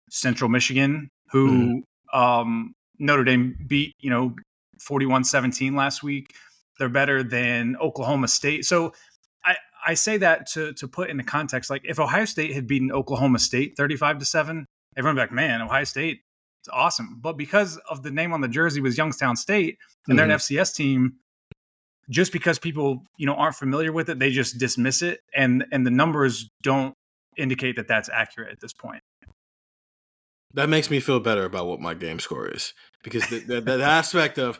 Central 0.09 0.49
Michigan, 0.49 1.09
who 1.31 1.83
mm-hmm. 2.13 2.19
um, 2.19 2.73
Notre 2.97 3.23
Dame 3.23 3.55
beat 3.67 3.93
you 3.99 4.09
know 4.09 4.35
41-17 4.79 5.75
last 5.75 6.03
week. 6.03 6.33
They're 6.77 6.89
better 6.89 7.23
than 7.23 7.75
Oklahoma 7.77 8.29
State. 8.29 8.65
So 8.65 8.93
I, 9.43 9.55
I 9.85 9.93
say 9.95 10.17
that 10.17 10.47
to 10.51 10.73
to 10.73 10.87
put 10.87 11.09
into 11.09 11.23
context, 11.23 11.69
like 11.69 11.81
if 11.83 11.99
Ohio 11.99 12.25
State 12.25 12.53
had 12.53 12.67
beaten 12.67 12.91
Oklahoma 12.91 13.39
State 13.39 13.75
35 13.77 14.19
to 14.19 14.25
7, 14.25 14.65
everyone 14.97 15.15
would 15.15 15.19
be 15.19 15.23
like, 15.23 15.31
man, 15.33 15.61
Ohio 15.61 15.83
State 15.83 16.21
it's 16.61 16.69
awesome. 16.71 17.19
But 17.21 17.37
because 17.37 17.77
of 17.89 18.03
the 18.03 18.11
name 18.11 18.33
on 18.33 18.41
the 18.41 18.47
jersey 18.47 18.81
was 18.81 18.97
Youngstown 18.97 19.35
State 19.35 19.77
and 20.07 20.11
mm-hmm. 20.11 20.17
they're 20.17 20.25
an 20.25 20.31
mm-hmm. 20.37 20.55
FCS 20.55 20.75
team, 20.75 21.15
just 22.09 22.33
because 22.33 22.59
people 22.59 23.03
you 23.17 23.25
know 23.25 23.35
aren't 23.35 23.55
familiar 23.55 23.91
with 23.91 24.09
it, 24.09 24.19
they 24.19 24.31
just 24.31 24.57
dismiss 24.57 25.01
it, 25.01 25.21
and 25.33 25.65
and 25.71 25.85
the 25.85 25.91
numbers 25.91 26.49
don't 26.63 26.93
indicate 27.37 27.75
that 27.77 27.87
that's 27.87 28.09
accurate 28.09 28.51
at 28.51 28.59
this 28.59 28.73
point. 28.73 29.01
That 30.53 30.69
makes 30.69 30.89
me 30.89 30.99
feel 30.99 31.19
better 31.19 31.45
about 31.45 31.67
what 31.67 31.79
my 31.79 31.93
game 31.93 32.19
score 32.19 32.47
is 32.47 32.73
because 33.03 33.27
the, 33.29 33.61
the, 33.61 33.83
aspect 33.83 34.39
of 34.39 34.59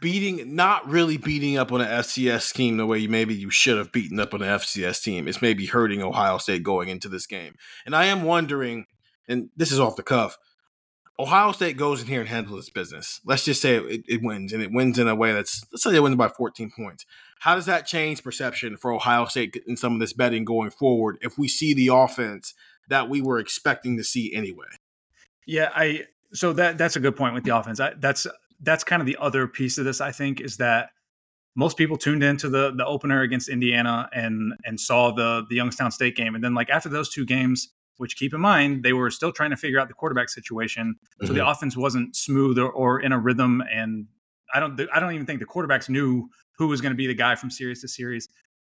beating, 0.00 0.54
not 0.54 0.86
really 0.86 1.16
beating 1.16 1.56
up 1.56 1.72
on 1.72 1.80
an 1.80 1.88
FCS 1.88 2.52
team 2.52 2.76
the 2.76 2.86
way 2.86 2.98
you 2.98 3.08
maybe 3.08 3.34
you 3.34 3.50
should 3.50 3.78
have 3.78 3.90
beaten 3.90 4.20
up 4.20 4.34
on 4.34 4.42
an 4.42 4.48
FCS 4.48 5.02
team. 5.02 5.26
is 5.26 5.40
maybe 5.40 5.66
hurting 5.66 6.02
Ohio 6.02 6.38
State 6.38 6.62
going 6.62 6.90
into 6.90 7.08
this 7.08 7.26
game. 7.26 7.54
And 7.86 7.96
I 7.96 8.04
am 8.04 8.22
wondering, 8.22 8.84
and 9.26 9.48
this 9.56 9.72
is 9.72 9.80
off 9.80 9.96
the 9.96 10.02
cuff, 10.02 10.36
Ohio 11.18 11.52
State 11.52 11.76
goes 11.76 12.02
in 12.02 12.08
here 12.08 12.20
and 12.20 12.28
handles 12.28 12.60
its 12.60 12.70
business. 12.70 13.20
Let's 13.24 13.44
just 13.44 13.62
say 13.62 13.76
it, 13.76 14.04
it, 14.06 14.22
wins, 14.22 14.52
and 14.52 14.62
it 14.62 14.72
wins 14.72 14.98
in 14.98 15.08
a 15.08 15.14
way 15.14 15.32
that's 15.32 15.64
let's 15.72 15.84
say 15.84 15.92
they 15.92 16.00
win 16.00 16.16
by 16.16 16.28
14 16.28 16.72
points. 16.76 17.06
How 17.40 17.54
does 17.54 17.66
that 17.66 17.86
change 17.86 18.22
perception 18.22 18.76
for 18.76 18.92
Ohio 18.92 19.24
State 19.26 19.56
in 19.66 19.76
some 19.76 19.94
of 19.94 20.00
this 20.00 20.12
betting 20.12 20.44
going 20.44 20.70
forward 20.70 21.18
if 21.22 21.38
we 21.38 21.46
see 21.46 21.72
the 21.72 21.88
offense 21.88 22.52
that 22.88 23.08
we 23.08 23.22
were 23.22 23.38
expecting 23.38 23.96
to 23.96 24.04
see 24.04 24.34
anyway? 24.34 24.66
Yeah, 25.46 25.70
I 25.74 26.04
so 26.32 26.52
that 26.54 26.78
that's 26.78 26.96
a 26.96 27.00
good 27.00 27.16
point 27.16 27.34
with 27.34 27.44
the 27.44 27.56
offense. 27.56 27.80
I, 27.80 27.92
that's 27.98 28.26
that's 28.60 28.84
kind 28.84 29.00
of 29.00 29.06
the 29.06 29.16
other 29.20 29.46
piece 29.46 29.78
of 29.78 29.84
this. 29.84 30.00
I 30.00 30.12
think 30.12 30.40
is 30.40 30.56
that 30.58 30.90
most 31.56 31.76
people 31.76 31.96
tuned 31.96 32.22
into 32.22 32.48
the 32.48 32.72
the 32.74 32.84
opener 32.86 33.22
against 33.22 33.48
Indiana 33.48 34.08
and 34.12 34.54
and 34.64 34.80
saw 34.80 35.12
the 35.12 35.44
the 35.48 35.56
Youngstown 35.56 35.90
State 35.90 36.16
game, 36.16 36.34
and 36.34 36.42
then 36.42 36.54
like 36.54 36.70
after 36.70 36.88
those 36.88 37.10
two 37.10 37.24
games, 37.24 37.68
which 37.98 38.16
keep 38.16 38.34
in 38.34 38.40
mind 38.40 38.82
they 38.82 38.92
were 38.92 39.10
still 39.10 39.32
trying 39.32 39.50
to 39.50 39.56
figure 39.56 39.78
out 39.78 39.88
the 39.88 39.94
quarterback 39.94 40.28
situation, 40.28 40.96
so 41.20 41.26
Mm-hmm. 41.26 41.34
the 41.36 41.46
offense 41.48 41.76
wasn't 41.76 42.16
smooth 42.16 42.58
or, 42.58 42.70
or 42.70 43.00
in 43.00 43.12
a 43.12 43.18
rhythm, 43.18 43.62
and 43.72 44.06
I 44.52 44.60
don't 44.60 44.80
I 44.92 44.98
don't 45.00 45.12
even 45.14 45.26
think 45.26 45.40
the 45.40 45.46
quarterbacks 45.46 45.88
knew 45.88 46.28
who 46.58 46.68
was 46.68 46.80
going 46.80 46.92
to 46.92 46.96
be 46.96 47.06
the 47.06 47.14
guy 47.14 47.34
from 47.34 47.50
series 47.50 47.80
to 47.82 47.88
series. 47.88 48.28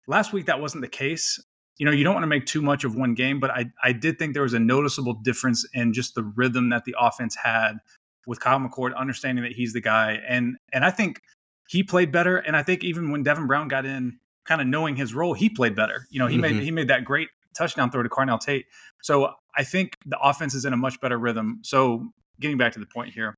Last 0.08 0.34
week 0.34 0.46
that 0.46 0.60
wasn't 0.60 0.82
the 0.82 0.88
case. 0.88 1.40
You 1.78 1.86
know, 1.86 1.92
you 1.92 2.04
don't 2.04 2.14
want 2.14 2.24
to 2.24 2.28
make 2.28 2.46
too 2.46 2.62
much 2.62 2.84
of 2.84 2.96
one 2.96 3.14
game, 3.14 3.40
but 3.40 3.52
I 3.52 3.66
I 3.84 3.94
did 3.94 4.18
think 4.18 4.34
there 4.34 4.44
was 4.44 4.54
a 4.54 4.60
noticeable 4.60 5.14
difference 5.14 5.66
in 5.74 5.94
just 5.94 6.16
the 6.16 6.24
rhythm 6.24 6.70
that 6.70 6.86
the 6.86 6.96
offense 7.00 7.36
had 7.36 7.78
with 8.26 8.40
Kyle 8.40 8.60
McCord, 8.60 8.96
understanding 8.96 9.44
that 9.44 9.54
he's 9.54 9.74
the 9.74 9.82
guy, 9.82 10.20
and 10.28 10.58
and 10.74 10.84
I 10.84 10.92
think 10.92 11.22
he 11.70 11.84
played 11.84 12.12
better, 12.12 12.38
and 12.38 12.56
I 12.56 12.64
think 12.64 12.84
even 12.84 13.12
when 13.12 13.24
Devin 13.24 13.46
Brown 13.48 13.68
got 13.68 13.86
in, 13.86 14.20
kind 14.46 14.62
of 14.62 14.68
knowing 14.68 14.96
his 14.96 15.14
role, 15.14 15.34
he 15.34 15.50
played 15.50 15.76
better. 15.76 16.08
You 16.10 16.20
know, 16.20 16.28
he 16.28 16.38
Mhm. 16.38 16.42
made 16.42 16.60
he 16.60 16.72
made 16.72 16.88
that 16.88 17.06
great 17.06 17.30
touchdown 17.56 17.92
throw 17.92 18.04
to 18.04 18.10
Carnell 18.10 18.40
Tate. 18.40 18.66
So 19.02 19.34
I 19.56 19.64
think 19.64 19.94
the 20.06 20.20
offense 20.20 20.54
is 20.54 20.66
in 20.66 20.74
a 20.74 20.78
much 20.78 21.00
better 21.02 21.18
rhythm. 21.18 21.60
So 21.64 22.12
getting 22.40 22.58
back 22.58 22.74
to 22.74 22.80
the 22.80 22.86
point 22.86 23.14
here, 23.14 23.36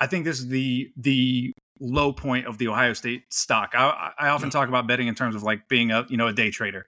I 0.00 0.06
think 0.06 0.24
this 0.24 0.38
is 0.38 0.48
the 0.48 0.90
the 0.96 1.52
low 1.80 2.12
point 2.12 2.46
of 2.46 2.58
the 2.58 2.68
Ohio 2.68 2.92
State 2.92 3.24
stock. 3.30 3.72
I, 3.74 4.12
I 4.18 4.28
often 4.28 4.50
talk 4.50 4.68
about 4.68 4.86
betting 4.86 5.08
in 5.08 5.14
terms 5.14 5.34
of 5.34 5.42
like 5.42 5.68
being 5.68 5.90
a 5.90 6.06
you 6.08 6.16
know 6.16 6.26
a 6.28 6.32
day 6.32 6.50
trader. 6.50 6.86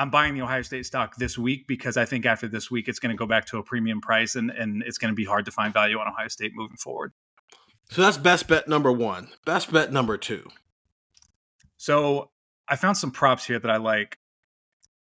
I'm 0.00 0.08
buying 0.08 0.32
the 0.32 0.40
Ohio 0.40 0.62
State 0.62 0.86
stock 0.86 1.16
this 1.16 1.36
week 1.36 1.66
because 1.66 1.98
I 1.98 2.06
think 2.06 2.24
after 2.24 2.48
this 2.48 2.70
week 2.70 2.88
it's 2.88 2.98
going 2.98 3.14
to 3.14 3.18
go 3.18 3.26
back 3.26 3.44
to 3.48 3.58
a 3.58 3.62
premium 3.62 4.00
price 4.00 4.34
and 4.34 4.50
and 4.50 4.82
it's 4.86 4.96
going 4.96 5.12
to 5.12 5.14
be 5.14 5.26
hard 5.26 5.44
to 5.44 5.50
find 5.50 5.74
value 5.74 5.98
on 5.98 6.08
Ohio 6.08 6.28
State 6.28 6.52
moving 6.54 6.78
forward. 6.78 7.12
So 7.90 8.00
that's 8.00 8.16
best 8.16 8.48
bet 8.48 8.66
number 8.66 8.90
one. 8.90 9.28
Best 9.44 9.70
bet 9.70 9.92
number 9.92 10.16
two. 10.16 10.48
So 11.76 12.30
I 12.66 12.76
found 12.76 12.96
some 12.96 13.10
props 13.10 13.44
here 13.44 13.58
that 13.58 13.70
I 13.70 13.76
like. 13.76 14.16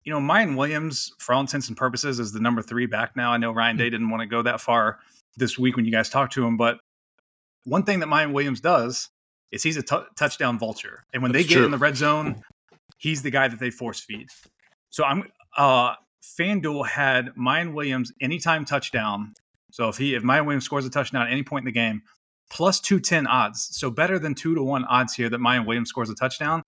You 0.03 0.12
know, 0.12 0.20
Miyan 0.20 0.55
Williams, 0.55 1.14
for 1.18 1.35
all 1.35 1.41
intents 1.41 1.68
and 1.68 1.78
purposes, 1.78 2.20
is 2.20 2.32
the 2.32 2.41
number 2.41 2.61
three 2.61 2.85
back 2.85 3.16
now. 3.16 3.32
I 3.32 3.39
know 3.39 3.53
Ryan 3.53 3.76
hmm. 3.76 3.85
Day 3.85 3.91
didn't 3.91 4.11
want 4.11 4.20
to 4.20 4.26
go 4.26 4.43
that 4.43 4.61
far 4.61 4.99
this 5.39 5.59
week 5.59 5.76
when 5.76 5.87
you 5.87 5.93
guys 5.93 6.11
talked 6.11 6.35
to 6.35 6.45
him, 6.45 6.59
but 6.59 6.78
one 7.64 7.85
thing 7.85 8.01
that 8.01 8.11
Miyan 8.11 8.35
Williams 8.35 8.61
does 8.61 9.09
is 9.51 9.62
he's 9.62 9.78
a 9.78 9.82
t- 9.82 9.97
touchdown 10.14 10.59
vulture, 10.59 11.07
and 11.14 11.22
when 11.22 11.32
That's 11.32 11.45
they 11.45 11.49
get 11.49 11.55
true. 11.57 11.64
in 11.64 11.70
the 11.70 11.78
red 11.78 11.97
zone, 11.97 12.43
he's 12.99 13.22
the 13.22 13.30
guy 13.30 13.49
that 13.49 13.59
they 13.59 13.70
force 13.70 14.01
feed. 14.01 14.28
So 14.95 15.03
I'm 15.03 15.24
uh 15.57 15.95
FanDuel 16.38 16.86
had 16.86 17.30
Miyan 17.34 17.74
Williams 17.74 18.12
anytime 18.20 18.64
touchdown. 18.64 19.34
So 19.72 19.88
if 19.88 19.99
he 19.99 20.14
if 20.14 20.22
Miyan 20.22 20.47
Williams 20.47 20.64
scores 20.64 20.86
a 20.86 20.90
touchdown 20.90 21.26
at 21.26 21.32
any 21.32 21.42
point 21.42 21.62
in 21.62 21.66
the 21.66 21.72
game, 21.72 22.03
plus 22.49 22.78
two 22.78 23.01
ten 23.01 23.26
odds. 23.26 23.68
So 23.72 23.90
better 23.90 24.20
than 24.20 24.36
two 24.36 24.55
to 24.55 24.62
one 24.62 24.84
odds 24.84 25.12
here 25.12 25.28
that 25.28 25.40
Miyan 25.40 25.66
Williams 25.66 25.88
scores 25.88 26.11
a 26.11 26.14
touchdown. 26.14 26.62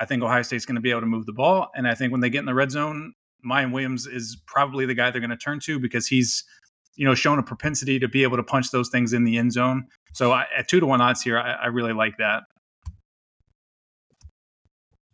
I 0.00 0.06
think 0.06 0.22
Ohio 0.22 0.40
State's 0.40 0.64
going 0.64 0.76
to 0.76 0.80
be 0.80 0.90
able 0.90 1.02
to 1.02 1.06
move 1.06 1.26
the 1.26 1.34
ball, 1.34 1.68
and 1.74 1.86
I 1.86 1.94
think 1.94 2.10
when 2.10 2.22
they 2.22 2.30
get 2.30 2.38
in 2.38 2.46
the 2.46 2.54
red 2.54 2.70
zone, 2.70 3.12
Miyan 3.44 3.70
Williams 3.70 4.06
is 4.06 4.40
probably 4.46 4.86
the 4.86 4.94
guy 4.94 5.10
they're 5.10 5.20
going 5.20 5.28
to 5.28 5.36
turn 5.36 5.60
to 5.60 5.78
because 5.78 6.06
he's 6.06 6.44
you 6.94 7.04
know 7.04 7.14
shown 7.14 7.38
a 7.38 7.42
propensity 7.42 7.98
to 7.98 8.08
be 8.08 8.22
able 8.22 8.38
to 8.38 8.42
punch 8.42 8.70
those 8.70 8.88
things 8.88 9.12
in 9.12 9.24
the 9.24 9.36
end 9.36 9.52
zone. 9.52 9.84
So 10.14 10.32
I, 10.32 10.46
at 10.56 10.68
two 10.68 10.80
to 10.80 10.86
one 10.86 11.02
odds 11.02 11.20
here, 11.20 11.38
I, 11.38 11.52
I 11.52 11.66
really 11.66 11.92
like 11.92 12.16
that. 12.16 12.44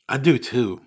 I 0.08 0.18
do 0.18 0.38
too. 0.38 0.82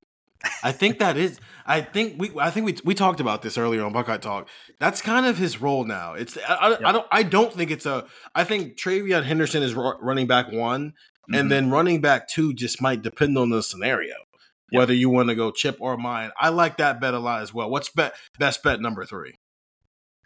I 0.63 0.71
think 0.71 0.99
that 0.99 1.17
is. 1.17 1.39
I 1.65 1.81
think 1.81 2.19
we. 2.19 2.31
I 2.39 2.49
think 2.51 2.65
we 2.65 2.77
we 2.85 2.93
talked 2.93 3.19
about 3.19 3.41
this 3.41 3.57
earlier 3.57 3.83
on 3.83 3.91
Buckeye 3.93 4.17
Talk. 4.17 4.47
That's 4.79 5.01
kind 5.01 5.25
of 5.25 5.37
his 5.37 5.59
role 5.61 5.83
now. 5.83 6.13
It's. 6.13 6.37
I, 6.47 6.53
I, 6.55 6.89
I 6.89 6.91
don't. 6.91 7.07
I 7.11 7.23
don't 7.23 7.51
think 7.53 7.71
it's 7.71 7.85
a. 7.85 8.05
I 8.35 8.43
think 8.43 8.77
TreVeyon 8.77 9.23
Henderson 9.23 9.63
is 9.63 9.73
running 9.75 10.27
back 10.27 10.51
one, 10.51 10.93
Mhm. 11.29 11.39
and 11.39 11.51
then 11.51 11.71
running 11.71 12.01
back 12.01 12.27
two 12.29 12.53
just 12.53 12.81
might 12.81 13.01
depend 13.01 13.37
on 13.37 13.49
the 13.49 13.61
scenario, 13.63 14.15
whether 14.71 14.93
you 14.93 15.09
want 15.09 15.29
to 15.29 15.35
go 15.35 15.51
chip 15.51 15.77
or 15.79 15.97
Miyan. 15.97 16.31
I 16.39 16.49
like 16.49 16.77
that 16.77 17.01
bet 17.01 17.13
a 17.13 17.19
lot 17.19 17.41
as 17.41 17.53
well. 17.53 17.69
What's 17.69 17.89
bet 17.89 18.13
best 18.39 18.61
bet 18.63 18.79
number 18.79 19.03
three? 19.05 19.33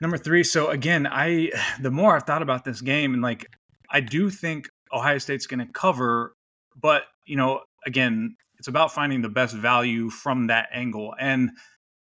Number 0.01 0.17
three. 0.17 0.43
So 0.43 0.69
again, 0.69 1.07
I 1.07 1.51
the 1.81 1.91
more 1.91 2.15
I've 2.15 2.23
thought 2.23 2.41
about 2.41 2.65
this 2.65 2.81
game, 2.81 3.13
and 3.13 3.23
like 3.23 3.45
I 3.89 4.01
do 4.01 4.29
think 4.29 4.67
Ohio 4.93 5.17
State's 5.19 5.47
going 5.47 5.65
to 5.65 5.71
cover, 5.71 6.33
but 6.79 7.03
you 7.25 7.37
know, 7.37 7.61
again, 7.85 8.35
it's 8.61 8.67
about 8.67 8.93
finding 8.93 9.23
the 9.23 9.29
best 9.29 9.55
value 9.55 10.11
from 10.11 10.45
that 10.47 10.69
angle. 10.71 11.15
And 11.19 11.49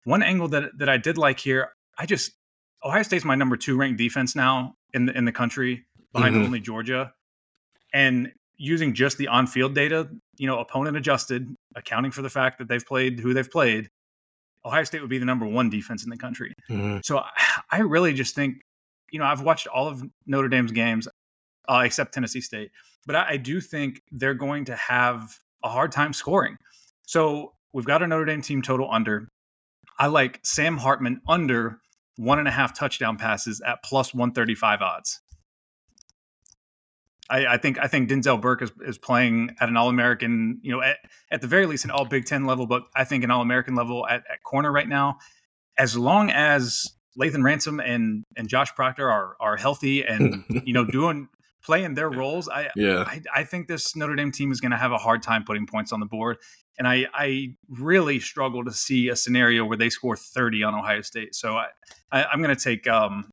one 0.05 0.23
angle 0.23 0.49
that 0.49 0.71
that 0.79 0.89
I 0.89 0.97
did 0.97 1.19
like 1.19 1.39
here, 1.39 1.69
I 1.99 2.07
just 2.07 2.33
Ohio 2.83 3.03
State's 3.03 3.27
my 3.27 3.35
number 3.35 3.59
two 3.59 3.77
ranked 3.77 3.99
defense 3.99 4.35
now 4.35 4.75
in 4.95 5.05
the 5.05 5.13
in 5.15 5.27
the 5.27 5.33
country, 5.33 5.85
behind 6.15 6.35
Mhm. 6.35 6.45
only 6.47 6.61
Georgia. 6.61 7.13
And 7.93 8.33
using 8.57 8.95
just 8.95 9.19
the 9.19 9.29
on 9.29 9.47
field 9.47 9.75
data, 9.75 10.09
you 10.39 10.47
know, 10.47 10.59
opponent 10.61 10.97
adjusted, 10.97 11.47
accounting 11.75 12.11
for 12.11 12.23
the 12.23 12.31
fact 12.31 12.57
that 12.59 12.69
they've 12.69 12.87
played 12.87 13.21
who 13.21 13.35
they've 13.35 13.51
played, 13.51 13.91
Ohio 14.65 14.85
State 14.85 15.03
would 15.03 15.11
be 15.11 15.19
the 15.19 15.27
number 15.27 15.45
one 15.47 15.69
defense 15.69 16.05
in 16.05 16.09
the 16.11 16.17
country. 16.17 16.55
So 17.03 17.19
I- 17.19 17.31
I 17.71 17.81
really 17.81 18.15
just 18.15 18.35
think, 18.35 18.63
you 19.11 19.19
know, 19.19 19.27
I've 19.27 19.43
watched 19.43 19.67
all 19.67 19.89
of 19.89 20.03
Notre 20.25 20.49
Dame's 20.49 20.73
games 20.73 21.07
uh, 21.69 21.83
except 21.85 22.15
Tennessee 22.15 22.41
State, 22.41 22.71
but 23.07 23.15
I, 23.17 23.31
I 23.33 23.37
do 23.37 23.61
think 23.61 24.01
they're 24.11 24.35
going 24.47 24.65
to 24.67 24.77
have 24.77 25.39
a 25.67 25.69
hard 25.69 25.93
time 25.93 26.13
scoring. 26.13 26.57
So 27.07 27.53
we've 27.73 27.85
got 27.85 28.03
a 28.03 28.07
Notre 28.07 28.25
Dame 28.25 28.43
team 28.43 28.63
total 28.63 28.89
under. 28.91 29.29
I 29.99 30.07
like 30.07 30.41
Sam 30.43 30.77
Hartman 30.79 31.21
under 31.29 31.81
one 32.17 32.39
and 32.39 32.49
a 32.49 32.51
half 32.51 32.77
touchdown 32.77 33.17
passes 33.17 33.61
at 33.61 33.83
plus 33.85 34.15
135 34.15 34.81
odds. 34.81 35.21
I, 37.29 37.47
I 37.47 37.57
think 37.57 37.79
I 37.81 37.89
think 37.89 38.09
Denzel 38.09 38.41
Burke 38.41 38.63
is, 38.63 38.71
is 38.87 38.99
playing 38.99 39.57
at 39.61 39.69
an 39.69 39.77
All 39.77 39.89
American, 39.89 40.61
you 40.63 40.71
know, 40.71 40.81
at, 40.81 40.99
at 41.31 41.41
the 41.41 41.49
very 41.49 41.67
least 41.67 41.85
an 41.85 41.91
All 41.91 42.05
Big 42.05 42.25
Ten 42.25 42.45
level, 42.45 42.67
but 42.67 42.85
I 42.95 43.05
think 43.05 43.25
an 43.25 43.33
All 43.33 43.43
American 43.43 43.75
level 43.75 44.07
at, 44.07 44.23
at 44.31 44.43
corner 44.45 44.71
right 44.71 44.89
now. 44.89 45.19
As 45.77 45.97
long 45.97 46.31
as 46.31 46.89
Lathan 47.19 47.43
Ransom 47.43 47.81
and 47.81 48.23
and 48.37 48.49
Josh 48.49 48.73
Proctor 48.75 49.11
are 49.11 49.37
are 49.41 49.57
healthy 49.57 50.05
and 50.05 50.45
you 50.65 50.73
know 50.73 50.85
doing 50.85 51.29
playing 51.67 51.95
their 51.95 52.09
roles, 52.09 52.49
I 52.49 52.71
Yeah. 52.77 53.05
I, 53.07 53.21
I 53.35 53.45
think 53.45 53.67
this 53.67 53.95
Notre 53.97 54.15
Dame 54.15 54.33
team 54.33 54.53
is 54.53 54.61
going 54.61 54.71
to 54.71 54.79
have 54.79 54.93
a 54.93 54.99
hard 54.99 55.23
time 55.23 55.45
putting 55.45 55.67
points 55.67 55.93
on 55.93 56.01
the 56.01 56.07
board. 56.07 56.39
And 56.79 56.87
I, 56.87 57.07
I 57.13 57.55
really 57.69 58.21
struggle 58.21 58.65
to 58.65 58.73
see 58.73 59.09
a 59.09 59.17
scenario 59.17 59.65
where 59.65 59.77
they 59.77 59.91
score 59.91 60.17
30 60.17 60.63
on 60.63 60.75
Ohio 60.75 61.01
State. 61.01 61.35
So 61.35 61.57
I, 61.57 61.67
I, 62.13 62.25
I'm 62.27 62.41
going 62.43 62.55
to 62.55 62.63
take 62.63 62.87
um, 62.87 63.29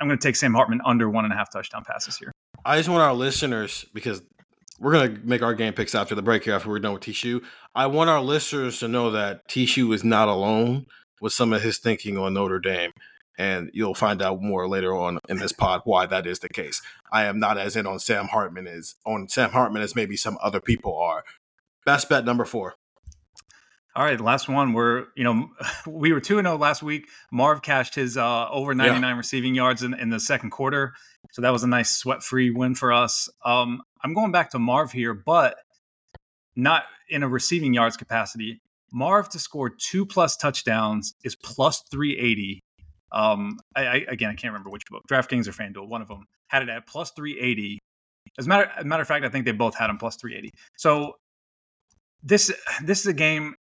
I'm 0.00 0.08
going 0.08 0.18
to 0.18 0.26
take 0.26 0.36
Sam 0.36 0.54
Hartman 0.54 0.80
under 0.84 1.10
one 1.10 1.24
and 1.24 1.34
a 1.34 1.36
half 1.36 1.52
touchdown 1.52 1.82
passes 1.84 2.16
here. 2.16 2.32
I 2.64 2.76
just 2.76 2.88
want 2.88 3.02
our 3.02 3.14
listeners 3.14 3.84
because 3.92 4.22
we're 4.78 4.92
gonna 4.92 5.18
make 5.22 5.42
our 5.42 5.54
game 5.54 5.72
picks 5.72 5.94
after 5.94 6.14
the 6.14 6.22
break 6.22 6.44
here 6.44 6.54
after 6.54 6.68
we're 6.68 6.78
done 6.78 6.92
with 6.92 7.02
Tishu. 7.02 7.42
I 7.74 7.86
want 7.86 8.10
our 8.10 8.20
listeners 8.20 8.78
to 8.80 8.88
know 8.88 9.10
that 9.12 9.48
Tishu 9.48 9.94
is 9.94 10.02
not 10.02 10.28
alone 10.28 10.86
with 11.20 11.32
some 11.32 11.52
of 11.52 11.62
his 11.62 11.78
thinking 11.78 12.18
on 12.18 12.34
Notre 12.34 12.58
Dame. 12.58 12.92
And 13.38 13.70
you'll 13.72 13.94
find 13.94 14.20
out 14.20 14.42
more 14.42 14.68
later 14.68 14.94
on 14.94 15.18
in 15.28 15.38
this 15.38 15.52
pod 15.52 15.82
why 15.84 16.06
that 16.06 16.26
is 16.26 16.40
the 16.40 16.48
case. 16.48 16.82
I 17.10 17.24
am 17.24 17.38
not 17.38 17.56
as 17.56 17.76
in 17.76 17.86
on 17.86 17.98
Sam 17.98 18.26
Hartman 18.28 18.66
as 18.66 18.94
on 19.06 19.28
Sam 19.28 19.50
Hartman 19.50 19.82
as 19.82 19.96
maybe 19.96 20.16
some 20.16 20.36
other 20.42 20.60
people 20.60 20.96
are. 20.98 21.24
Best 21.84 22.08
bet 22.08 22.24
number 22.24 22.44
four. 22.44 22.74
All 23.94 24.04
right, 24.04 24.18
last 24.18 24.48
one. 24.48 24.72
We're 24.72 25.06
you 25.16 25.24
know 25.24 25.50
we 25.86 26.12
were 26.12 26.20
two 26.20 26.38
and 26.38 26.46
zero 26.46 26.56
last 26.56 26.82
week. 26.82 27.08
Marv 27.30 27.62
cashed 27.62 27.94
his 27.94 28.16
uh, 28.16 28.48
over 28.50 28.74
ninety 28.74 29.00
nine 29.00 29.16
receiving 29.16 29.54
yards 29.54 29.82
in, 29.82 29.94
in 29.94 30.08
the 30.08 30.20
second 30.20 30.50
quarter, 30.50 30.94
so 31.32 31.42
that 31.42 31.50
was 31.50 31.62
a 31.62 31.68
nice 31.68 31.94
sweat 31.96 32.22
free 32.22 32.50
win 32.50 32.74
for 32.74 32.92
us. 32.92 33.28
Um, 33.44 33.82
I'm 34.02 34.14
going 34.14 34.32
back 34.32 34.50
to 34.50 34.58
Marv 34.58 34.92
here, 34.92 35.12
but 35.12 35.56
not 36.56 36.84
in 37.10 37.22
a 37.22 37.28
receiving 37.28 37.74
yards 37.74 37.96
capacity. 37.96 38.60
Marv 38.92 39.28
to 39.30 39.38
score 39.38 39.70
two 39.70 40.06
plus 40.06 40.36
touchdowns 40.36 41.14
is 41.22 41.36
plus 41.36 41.82
three 41.90 42.16
eighty. 42.18 42.60
Um, 43.12 43.58
I, 43.76 43.86
I 43.86 43.94
again 44.08 44.30
I 44.30 44.34
can't 44.34 44.52
remember 44.52 44.70
which 44.70 44.84
book, 44.90 45.02
DraftKings 45.10 45.46
or 45.46 45.52
FanDuel, 45.52 45.88
one 45.88 46.02
of 46.02 46.08
them 46.08 46.24
had 46.48 46.62
it 46.62 46.68
at 46.68 46.86
plus 46.86 47.10
three 47.12 47.38
eighty. 47.38 47.78
As 48.38 48.46
a 48.46 48.48
matter, 48.48 48.70
as 48.76 48.84
a 48.84 48.86
matter 48.86 49.02
of 49.02 49.08
fact, 49.08 49.24
I 49.24 49.28
think 49.28 49.44
they 49.44 49.52
both 49.52 49.76
had 49.76 49.90
him 49.90 49.98
plus 49.98 50.16
three 50.16 50.34
eighty. 50.34 50.50
So 50.76 51.16
this 52.22 52.52
this 52.84 53.00
is 53.00 53.06
a 53.06 53.12
game 53.12 53.54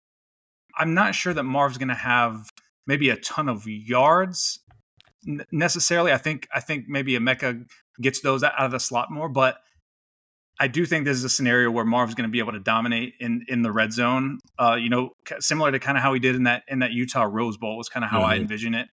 I'm 0.78 0.94
not 0.94 1.14
sure 1.14 1.34
that 1.34 1.42
Marv's 1.42 1.76
going 1.76 1.88
to 1.88 1.94
have 1.94 2.50
maybe 2.86 3.10
a 3.10 3.16
ton 3.16 3.48
of 3.48 3.66
yards 3.66 4.60
necessarily. 5.50 6.12
I 6.12 6.18
think 6.18 6.48
I 6.54 6.60
think 6.60 6.88
maybe 6.88 7.18
Emeka 7.18 7.64
gets 8.00 8.20
those 8.20 8.42
out 8.42 8.54
of 8.58 8.70
the 8.70 8.78
slot 8.78 9.10
more, 9.10 9.28
but 9.28 9.58
I 10.60 10.68
do 10.68 10.86
think 10.86 11.04
this 11.04 11.16
is 11.16 11.24
a 11.24 11.28
scenario 11.28 11.70
where 11.70 11.84
Marv's 11.84 12.14
going 12.14 12.28
to 12.28 12.32
be 12.32 12.38
able 12.38 12.52
to 12.52 12.60
dominate 12.60 13.14
in 13.20 13.44
in 13.48 13.62
the 13.62 13.72
red 13.72 13.92
zone. 13.92 14.38
Uh, 14.58 14.76
you 14.80 14.88
know, 14.88 15.10
similar 15.40 15.72
to 15.72 15.78
kind 15.78 15.98
of 15.98 16.02
how 16.02 16.12
he 16.12 16.20
did 16.20 16.36
in 16.36 16.44
that 16.44 16.62
in 16.68 16.78
that 16.80 16.92
Utah 16.92 17.28
Rose 17.30 17.56
Bowl 17.56 17.76
was 17.76 17.88
kind 17.88 18.04
of 18.04 18.10
how 18.10 18.20
mm-hmm. 18.20 18.30
I 18.30 18.36
envision 18.36 18.74
it. 18.74 18.88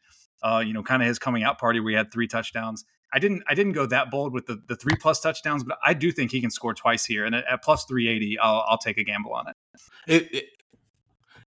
Uh, 0.45 0.63
you 0.65 0.75
know, 0.75 0.83
kind 0.83 1.03
of 1.03 1.09
his 1.09 1.19
coming 1.19 1.43
out 1.43 1.59
party 1.59 1.81
where 1.81 1.91
he 1.91 1.97
had 1.97 2.13
three 2.13 2.29
touchdowns. 2.29 2.85
I 3.13 3.19
didn't 3.19 3.45
I 3.49 3.55
didn't 3.55 3.73
go 3.73 3.87
that 3.87 4.11
bold 4.11 4.35
with 4.35 4.47
the, 4.47 4.61
the 4.67 4.77
three 4.77 4.97
plus 5.01 5.21
touchdowns, 5.21 5.65
but 5.65 5.79
I 5.85 5.95
do 5.95 6.13
think 6.13 6.33
he 6.33 6.41
can 6.41 6.51
score 6.51 6.75
twice 6.75 7.05
here. 7.05 7.25
And 7.25 7.35
at, 7.35 7.45
at 7.47 7.63
plus 7.63 7.85
three 7.85 8.09
eighty, 8.09 8.39
I'll 8.39 8.65
I'll 8.69 8.79
take 8.79 8.99
a 8.99 9.05
gamble 9.05 9.33
on 9.33 9.49
it. 9.49 9.57
It, 10.07 10.35
it. 10.35 10.45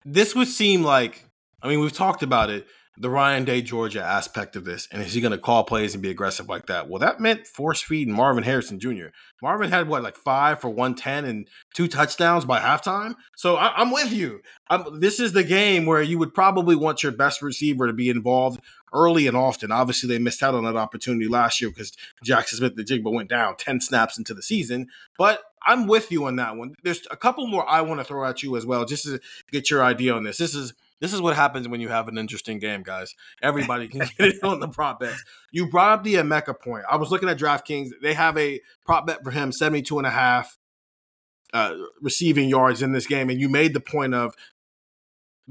This 0.04 0.34
would 0.34 0.48
seem 0.48 0.82
like 0.82 1.26
I 1.62 1.68
mean 1.68 1.80
we've 1.80 1.92
talked 1.92 2.22
about 2.22 2.50
it 2.50 2.66
the 3.00 3.08
Ryan 3.08 3.46
Day 3.46 3.62
Georgia 3.62 4.02
aspect 4.02 4.56
of 4.56 4.66
this, 4.66 4.86
and 4.92 5.00
is 5.00 5.14
he 5.14 5.22
going 5.22 5.32
to 5.32 5.38
call 5.38 5.64
plays 5.64 5.94
and 5.94 6.02
be 6.02 6.10
aggressive 6.10 6.50
like 6.50 6.66
that? 6.66 6.86
Well, 6.86 6.98
that 6.98 7.18
meant 7.18 7.46
force 7.46 7.80
feeding 7.80 8.12
Marvin 8.12 8.44
Harrison 8.44 8.78
Jr. 8.78 9.06
Marvin 9.40 9.70
had 9.70 9.88
what 9.88 10.02
like 10.02 10.16
five 10.16 10.60
for 10.60 10.68
one 10.68 10.94
ten 10.94 11.24
and 11.24 11.48
two 11.74 11.88
touchdowns 11.88 12.44
by 12.44 12.60
halftime. 12.60 13.14
So 13.36 13.56
I, 13.56 13.80
am 13.80 13.90
with 13.90 14.12
you. 14.12 14.42
I'm, 14.68 15.00
this 15.00 15.18
is 15.18 15.32
the 15.32 15.44
game 15.44 15.86
where 15.86 16.02
you 16.02 16.18
would 16.18 16.34
probably 16.34 16.76
want 16.76 17.02
your 17.02 17.12
best 17.12 17.40
receiver 17.40 17.86
to 17.86 17.94
be 17.94 18.10
involved 18.10 18.60
early 18.92 19.26
and 19.26 19.36
often. 19.36 19.72
Obviously, 19.72 20.08
they 20.08 20.18
missed 20.18 20.42
out 20.42 20.54
on 20.54 20.64
that 20.64 20.76
opportunity 20.76 21.28
last 21.28 21.60
year 21.60 21.70
because 21.70 21.92
Jackson 22.22 22.58
Smith-Njigba 22.58 23.12
went 23.12 23.28
down 23.28 23.56
ten 23.56 23.80
snaps 23.80 24.18
into 24.18 24.34
the 24.34 24.42
season. 24.42 24.88
But 25.18 25.42
I'm 25.66 25.86
with 25.86 26.10
you 26.10 26.24
on 26.26 26.36
that 26.36 26.56
one. 26.56 26.74
There's 26.82 27.02
a 27.10 27.16
couple 27.16 27.46
more 27.46 27.68
I 27.68 27.82
want 27.82 28.00
to 28.00 28.04
throw 28.04 28.24
at 28.24 28.42
you 28.42 28.56
as 28.56 28.64
well, 28.64 28.84
just 28.84 29.04
to 29.04 29.20
get 29.50 29.70
your 29.70 29.82
idea 29.82 30.14
on 30.14 30.24
this. 30.24 30.38
This 30.38 30.54
is 30.54 30.72
this 31.00 31.14
is 31.14 31.20
what 31.20 31.34
happens 31.34 31.66
when 31.66 31.80
you 31.80 31.88
have 31.88 32.08
an 32.08 32.18
interesting 32.18 32.58
game, 32.58 32.82
guys. 32.82 33.14
Everybody 33.42 33.88
can 33.88 34.00
get 34.00 34.12
it 34.18 34.44
on 34.44 34.60
the 34.60 34.68
prop 34.68 35.00
bets. 35.00 35.24
You 35.50 35.68
brought 35.68 35.92
up 35.92 36.04
the 36.04 36.14
Emeka 36.14 36.60
point. 36.60 36.84
I 36.90 36.96
was 36.96 37.10
looking 37.10 37.28
at 37.28 37.38
DraftKings. 37.38 37.90
They 38.02 38.14
have 38.14 38.36
a 38.36 38.60
prop 38.84 39.06
bet 39.06 39.24
for 39.24 39.30
him, 39.30 39.50
72 39.50 39.96
and 39.96 40.06
a 40.06 40.10
half 40.10 40.58
uh, 41.52 41.74
receiving 42.00 42.48
yards 42.48 42.82
in 42.82 42.92
this 42.92 43.06
game. 43.06 43.30
And 43.30 43.40
you 43.40 43.48
made 43.48 43.72
the 43.74 43.80
point 43.80 44.14
of 44.14 44.34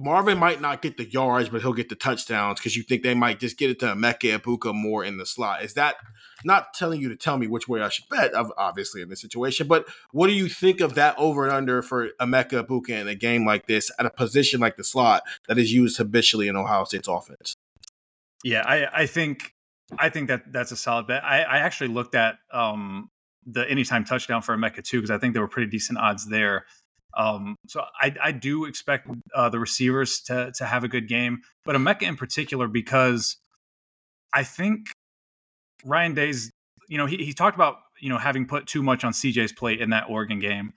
Marvin 0.02 0.38
might 0.38 0.62
not 0.62 0.82
get 0.82 0.96
the 0.96 1.04
yards, 1.04 1.50
but 1.50 1.62
he'll 1.62 1.74
get 1.74 1.90
the 1.90 1.96
touchdowns 1.96 2.58
because 2.58 2.78
you 2.78 2.84
think 2.84 3.04
they 3.04 3.14
might 3.14 3.38
just 3.38 3.58
get 3.58 3.70
it 3.70 3.80
to 3.80 3.88
Emeka 3.88 4.40
Egbuka 4.40 4.74
more 4.74 5.04
in 5.04 5.18
the 5.18 5.26
slot. 5.26 5.62
Is 5.62 5.74
that 5.74 5.98
not 6.46 6.74
telling 6.74 7.02
you 7.02 7.10
to 7.10 7.18
tell 7.18 7.38
me 7.38 7.48
which 7.48 7.68
way 7.68 7.82
I 7.82 7.90
should 7.90 8.08
bet, 8.08 8.32
obviously, 8.34 9.02
in 9.02 9.10
this 9.10 9.20
situation, 9.20 9.68
but 9.68 9.86
what 10.12 10.28
do 10.28 10.34
you 10.34 10.48
think 10.48 10.80
of 10.80 10.96
that 10.96 11.16
over 11.18 11.44
and 11.44 11.54
under 11.54 11.82
for 11.82 12.12
Emeka 12.22 12.66
Egbuka 12.66 12.92
in 12.92 13.10
a 13.10 13.16
game 13.16 13.46
like 13.46 13.68
this 13.68 13.92
at 14.00 14.06
a 14.06 14.10
position 14.10 14.62
like 14.62 14.78
the 14.78 14.86
slot 14.86 15.24
that 15.50 15.58
is 15.58 15.74
used 15.74 15.98
habitually 15.98 16.48
in 16.48 16.56
Ohio 16.56 16.86
State's 16.86 17.10
offense? 17.10 17.58
Yeah, 18.42 18.64
I, 18.66 19.02
I 19.02 19.06
think 19.06 19.54
I 19.98 20.08
think 20.08 20.30
that 20.30 20.54
that's 20.54 20.72
a 20.72 20.78
solid 20.78 21.08
bet. 21.08 21.26
I, 21.26 21.42
I 21.42 21.58
actually 21.58 21.90
looked 21.90 22.16
at 22.16 22.38
um, 22.54 23.10
the 23.46 23.70
anytime 23.70 24.06
touchdown 24.06 24.42
for 24.42 24.56
Emeka 24.56 24.82
too 24.82 25.00
because 25.00 25.12
I 25.12 25.18
think 25.18 25.34
there 25.34 25.42
were 25.42 25.50
pretty 25.50 25.70
decent 25.70 26.00
odds 26.00 26.26
there. 26.30 26.66
Um, 27.18 27.56
so 27.68 27.84
I, 28.00 28.16
I 28.22 28.32
do 28.32 28.66
expect 28.66 29.10
uh, 29.34 29.50
the 29.50 29.60
receivers 29.60 30.22
to 30.22 30.52
to 30.56 30.66
have 30.66 30.84
a 30.84 30.88
good 30.88 31.08
game, 31.08 31.42
but 31.66 31.76
Emeka 31.76 32.04
in 32.04 32.16
particular 32.16 32.68
because 32.68 33.38
I 34.34 34.44
think 34.44 34.88
Ryan 35.84 36.14
Day's, 36.14 36.52
you 36.88 36.98
know, 36.98 37.06
he 37.06 37.18
he 37.18 37.34
talked 37.34 37.56
about 37.56 37.78
you 38.00 38.10
know 38.10 38.18
having 38.18 38.46
put 38.46 38.68
too 38.68 38.84
much 38.84 39.04
on 39.04 39.14
CJ's 39.14 39.52
plate 39.52 39.82
in 39.82 39.90
that 39.90 40.06
Oregon 40.10 40.40
game. 40.40 40.74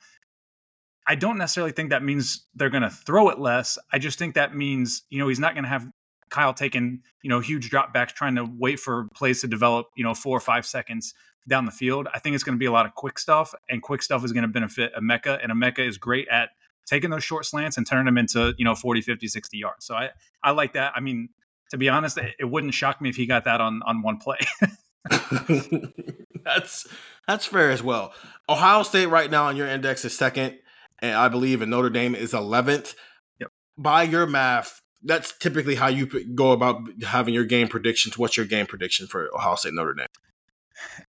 I 1.06 1.16
don't 1.16 1.36
necessarily 1.36 1.72
think 1.72 1.90
that 1.90 2.04
means 2.04 2.46
they're 2.54 2.70
going 2.70 2.84
to 2.84 2.90
throw 2.90 3.28
it 3.28 3.38
less. 3.38 3.76
I 3.92 3.98
just 3.98 4.18
think 4.18 4.34
that 4.34 4.54
means 4.54 5.02
you 5.10 5.18
know 5.18 5.28
he's 5.28 5.40
not 5.40 5.54
going 5.54 5.64
to 5.64 5.70
have 5.70 5.86
Kyle 6.30 6.54
taking 6.54 7.02
you 7.22 7.28
know 7.28 7.40
huge 7.40 7.70
dropbacks 7.70 8.12
trying 8.14 8.36
to 8.36 8.44
wait 8.44 8.80
for 8.80 9.08
plays 9.14 9.42
to 9.42 9.48
develop 9.48 9.88
you 9.96 10.04
know 10.04 10.14
four 10.14 10.36
or 10.36 10.40
five 10.40 10.64
seconds 10.64 11.14
down 11.48 11.64
the 11.64 11.72
field. 11.72 12.08
I 12.14 12.18
think 12.18 12.34
it's 12.34 12.44
going 12.44 12.56
to 12.56 12.60
be 12.60 12.66
a 12.66 12.72
lot 12.72 12.86
of 12.86 12.94
quick 12.94 13.18
stuff, 13.18 13.54
and 13.68 13.82
quick 13.82 14.02
stuff 14.02 14.24
is 14.24 14.32
going 14.32 14.42
to 14.42 14.48
benefit 14.48 14.92
Emeka, 14.94 15.38
and 15.42 15.52
Emeka 15.52 15.86
is 15.86 15.98
great 15.98 16.28
at 16.28 16.50
taking 16.86 17.10
those 17.10 17.24
short 17.24 17.46
slants 17.46 17.76
and 17.76 17.86
turning 17.86 18.06
them 18.06 18.18
into, 18.18 18.54
you 18.58 18.64
know, 18.64 18.74
40, 18.74 19.02
50, 19.02 19.28
60 19.28 19.56
yards. 19.56 19.86
So 19.86 19.94
I, 19.94 20.10
I 20.42 20.50
like 20.50 20.72
that. 20.74 20.92
I 20.96 21.00
mean, 21.00 21.28
to 21.70 21.78
be 21.78 21.88
honest, 21.88 22.18
it 22.38 22.44
wouldn't 22.44 22.74
shock 22.74 23.00
me 23.00 23.08
if 23.08 23.16
he 23.16 23.26
got 23.26 23.44
that 23.44 23.60
on, 23.60 23.80
on 23.86 24.02
one 24.02 24.18
play. 24.18 24.38
that's 26.44 26.86
that's 27.26 27.46
fair 27.46 27.70
as 27.70 27.82
well. 27.82 28.12
Ohio 28.48 28.82
State 28.82 29.06
right 29.06 29.30
now 29.30 29.46
on 29.46 29.56
your 29.56 29.66
index 29.66 30.04
is 30.04 30.16
second, 30.16 30.58
and 31.00 31.16
I 31.16 31.28
believe 31.28 31.62
in 31.62 31.70
Notre 31.70 31.90
Dame 31.90 32.14
is 32.14 32.34
eleventh. 32.34 32.94
Yep. 33.40 33.50
By 33.76 34.04
your 34.04 34.26
math, 34.26 34.80
that's 35.02 35.36
typically 35.36 35.74
how 35.74 35.88
you 35.88 36.06
go 36.06 36.52
about 36.52 36.82
having 37.02 37.34
your 37.34 37.44
game 37.44 37.68
predictions. 37.68 38.16
What's 38.16 38.36
your 38.36 38.46
game 38.46 38.66
prediction 38.66 39.06
for 39.06 39.28
Ohio 39.34 39.56
State 39.56 39.74
Notre 39.74 39.94
Dame? 39.94 40.06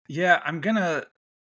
Yeah, 0.08 0.42
I'm 0.46 0.62
gonna 0.62 1.06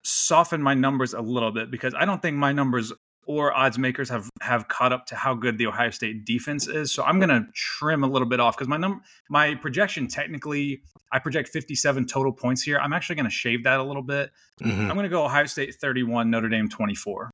soften 0.05 0.63
my 0.63 0.75
numbers 0.75 1.15
a 1.15 1.21
little 1.21 1.53
bit 1.53 1.71
because 1.71 1.95
I 1.95 2.05
don't 2.05 2.23
think 2.23 2.37
my 2.37 2.53
numbers 2.53 2.93
or 3.27 3.57
odds 3.57 3.79
makers 3.79 4.09
have 4.09 4.29
have 4.41 4.69
caught 4.69 4.93
up 4.93 5.07
to 5.07 5.15
how 5.15 5.35
good 5.35 5.59
the 5.59 5.67
Ohio 5.67 5.91
State 5.91 6.25
defense 6.25 6.67
is. 6.67 6.93
So 6.93 7.03
I'm 7.05 7.21
gonna 7.21 7.47
trim 7.55 8.03
a 8.03 8.07
little 8.07 8.29
bit 8.29 8.41
off 8.41 8.57
because 8.57 8.69
my 8.69 8.77
number 8.77 9.01
my 9.29 9.55
projection 9.55 10.09
technically 10.09 10.83
I 11.13 11.19
project 11.19 11.49
57 11.49 12.07
total 12.07 12.33
points 12.33 12.63
here. 12.63 12.79
I'm 12.79 12.93
actually 12.93 13.17
gonna 13.17 13.31
shave 13.31 13.65
that 13.65 13.79
a 13.79 13.83
little 13.85 14.03
bit. 14.03 14.31
Mm-hmm. 14.63 14.91
I'm 14.91 14.97
gonna 14.97 15.09
go 15.09 15.25
Ohio 15.25 15.47
State 15.47 15.75
31, 15.75 16.31
Notre 16.31 16.49
Dame 16.49 16.69
24. 16.69 17.31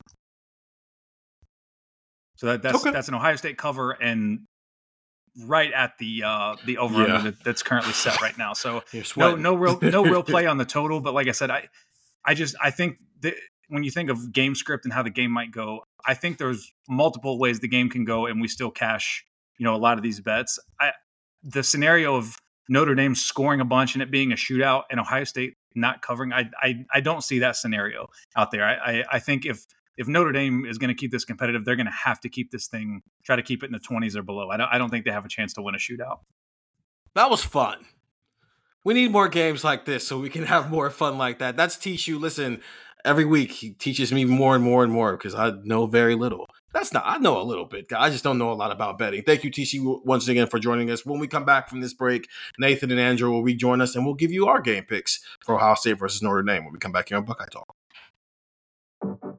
So 2.37 2.47
that, 2.49 2.63
that's 2.63 2.81
okay. 2.81 2.91
that's 2.91 3.09
an 3.09 3.15
Ohio 3.15 3.37
State 3.37 3.57
cover 3.57 3.93
and 3.93 4.41
right 5.45 5.73
at 5.73 5.93
the 5.99 6.23
uh 6.25 6.57
the 6.65 6.79
over 6.79 7.07
yeah. 7.07 7.21
that, 7.23 7.45
that's 7.45 7.63
currently 7.63 7.93
set 7.93 8.21
right 8.21 8.37
now. 8.39 8.53
So 8.53 8.83
no 9.17 9.37
no 9.37 9.55
real 9.55 9.79
no 9.83 10.05
real 10.05 10.23
play 10.23 10.47
on 10.47 10.59
the 10.59 10.65
total, 10.65 11.01
but 11.01 11.15
like 11.15 11.29
I 11.29 11.33
said, 11.33 11.51
I 11.51 11.69
I 12.25 12.35
just 12.35 12.57
I 12.63 12.71
think 12.71 12.97
that 13.21 13.35
when 13.69 13.83
you 13.83 13.91
think 13.91 14.11
of 14.11 14.33
game 14.33 14.55
script 14.55 14.85
and 14.85 14.93
how 14.93 15.03
the 15.03 15.11
game 15.11 15.31
might 15.31 15.51
go, 15.51 15.85
I 16.05 16.15
think 16.15 16.39
there's 16.39 16.73
multiple 16.89 17.39
ways 17.39 17.61
the 17.61 17.69
game 17.69 17.89
can 17.89 18.05
go, 18.05 18.27
and 18.27 18.41
we 18.41 18.49
still 18.49 18.71
cash 18.71 19.25
you 19.59 19.65
know 19.65 19.75
a 19.75 19.79
lot 19.79 19.97
of 19.97 20.03
these 20.03 20.21
bets. 20.21 20.59
I 20.81 20.93
the 21.43 21.63
scenario 21.63 22.17
of 22.17 22.37
Notre 22.69 22.95
Dame 22.95 23.15
scoring 23.15 23.61
a 23.61 23.65
bunch 23.65 23.95
and 23.95 24.03
it 24.03 24.11
being 24.11 24.33
a 24.33 24.37
shootout 24.37 24.85
and 24.91 24.99
Ohio 24.99 25.25
State 25.25 25.55
not 25.75 26.03
covering, 26.03 26.33
I 26.33 26.51
I, 26.61 26.85
I 26.93 27.01
don't 27.01 27.23
see 27.23 27.41
that 27.41 27.57
scenario 27.57 28.09
out 28.37 28.51
there. 28.51 28.65
I, 28.65 28.75
I, 28.75 29.05
I 29.13 29.19
think 29.19 29.47
if 29.47 29.65
if 29.97 30.09
Notre 30.09 30.33
Dame 30.33 30.65
is 30.65 30.79
going 30.79 30.89
to 30.89 30.95
keep 30.95 31.11
this 31.11 31.25
competitive, 31.25 31.65
they're 31.65 31.77
going 31.77 31.87
to 31.87 31.93
have 31.93 32.21
to 32.21 32.29
keep 32.29 32.51
this 32.51 32.67
thing, 32.67 33.03
try 33.25 33.37
to 33.37 33.43
keep 33.43 33.63
it 33.63 33.67
in 33.67 33.73
the 33.73 33.79
20s 33.79 34.17
or 34.17 34.23
below. 34.23 34.51
I 34.51 34.57
don't, 34.57 34.69
I 34.71 34.79
don't 34.79 34.91
think 34.91 35.05
they 35.05 35.11
have 35.11 35.25
a 35.25 35.29
chance 35.29 35.53
to 35.55 35.63
win 35.63 35.75
a 35.75 35.79
shootout. 35.79 36.21
That 37.15 37.31
was 37.31 37.43
fun. 37.43 37.87
We 38.85 38.95
need 38.95 39.11
more 39.11 39.29
games 39.29 39.65
like 39.65 39.85
this 39.85 40.07
so 40.07 40.19
we 40.19 40.29
can 40.29 40.45
have 40.45 40.71
more 40.71 40.91
fun 40.91 41.19
like 41.19 41.39
that. 41.39 41.57
That's 41.57 41.77
Tishu. 41.77 42.21
Listen, 42.21 42.61
every 43.05 43.25
week 43.25 43.53
he 43.53 43.71
teaches 43.71 44.13
me 44.13 44.25
more 44.25 44.55
and 44.55 44.63
more 44.63 44.85
and 44.85 44.93
more 44.93 45.17
because 45.17 45.35
I 45.35 45.53
know 45.65 45.87
very 45.87 46.15
little. 46.15 46.47
That's 46.73 46.93
not, 46.93 47.05
I 47.07 47.17
know 47.17 47.41
a 47.41 47.43
little 47.43 47.65
bit. 47.65 47.91
I 47.97 48.11
just 48.11 48.23
don't 48.23 48.37
know 48.37 48.53
a 48.53 48.55
lot 48.55 48.71
about 48.71 48.99
betting. 48.99 49.23
Thank 49.23 49.45
you, 49.45 49.51
TC, 49.51 50.05
once 50.05 50.29
again 50.29 50.47
for 50.47 50.59
joining 50.59 50.91
us. 50.91 51.07
When 51.07 51.19
we 51.19 51.27
come 51.27 51.45
back 51.45 51.71
from 51.71 51.81
this 51.81 51.95
break, 51.95 52.29
Nathan 52.59 52.91
and 52.91 53.01
Andrew 53.01 53.31
will 53.31 53.43
rejoin 53.43 53.81
us 53.81 53.97
and 53.97 54.05
we'll 54.05 54.15
give 54.15 54.31
you 54.31 54.47
our 54.47 54.61
game 54.61 54.85
picks 54.85 55.21
for 55.45 55.55
Ohio 55.55 55.75
State 55.75 55.99
versus 55.99 56.23
Notre 56.23 56.43
Dame 56.43 56.65
when 56.65 56.75
we 56.75 56.79
come 56.79 56.93
back 56.93 57.09
here 57.09 57.17
on 57.17 57.25
Buckeye 57.25 57.47
Talk. 57.51 57.75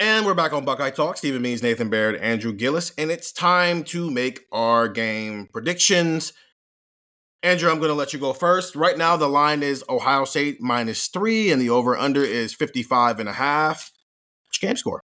And 0.00 0.24
we're 0.24 0.32
back 0.32 0.54
on 0.54 0.64
Buckeye 0.64 0.88
Talk. 0.88 1.18
Stephen 1.18 1.42
Means, 1.42 1.62
Nathan 1.62 1.90
Baird, 1.90 2.16
Andrew 2.16 2.54
Gillis, 2.54 2.90
and 2.96 3.10
it's 3.10 3.30
time 3.30 3.84
to 3.84 4.10
make 4.10 4.46
our 4.50 4.88
game 4.88 5.46
predictions. 5.52 6.32
Andrew, 7.42 7.70
I'm 7.70 7.76
going 7.76 7.90
to 7.90 7.94
let 7.94 8.14
you 8.14 8.18
go 8.18 8.32
first. 8.32 8.74
Right 8.74 8.96
now, 8.96 9.18
the 9.18 9.28
line 9.28 9.62
is 9.62 9.84
Ohio 9.90 10.24
State 10.24 10.58
minus 10.58 11.08
three, 11.08 11.52
and 11.52 11.60
the 11.60 11.68
over 11.68 11.98
under 11.98 12.24
is 12.24 12.54
55 12.54 13.20
and 13.20 13.28
a 13.28 13.34
half. 13.34 13.92
Your 14.62 14.70
game 14.70 14.76
score? 14.78 15.02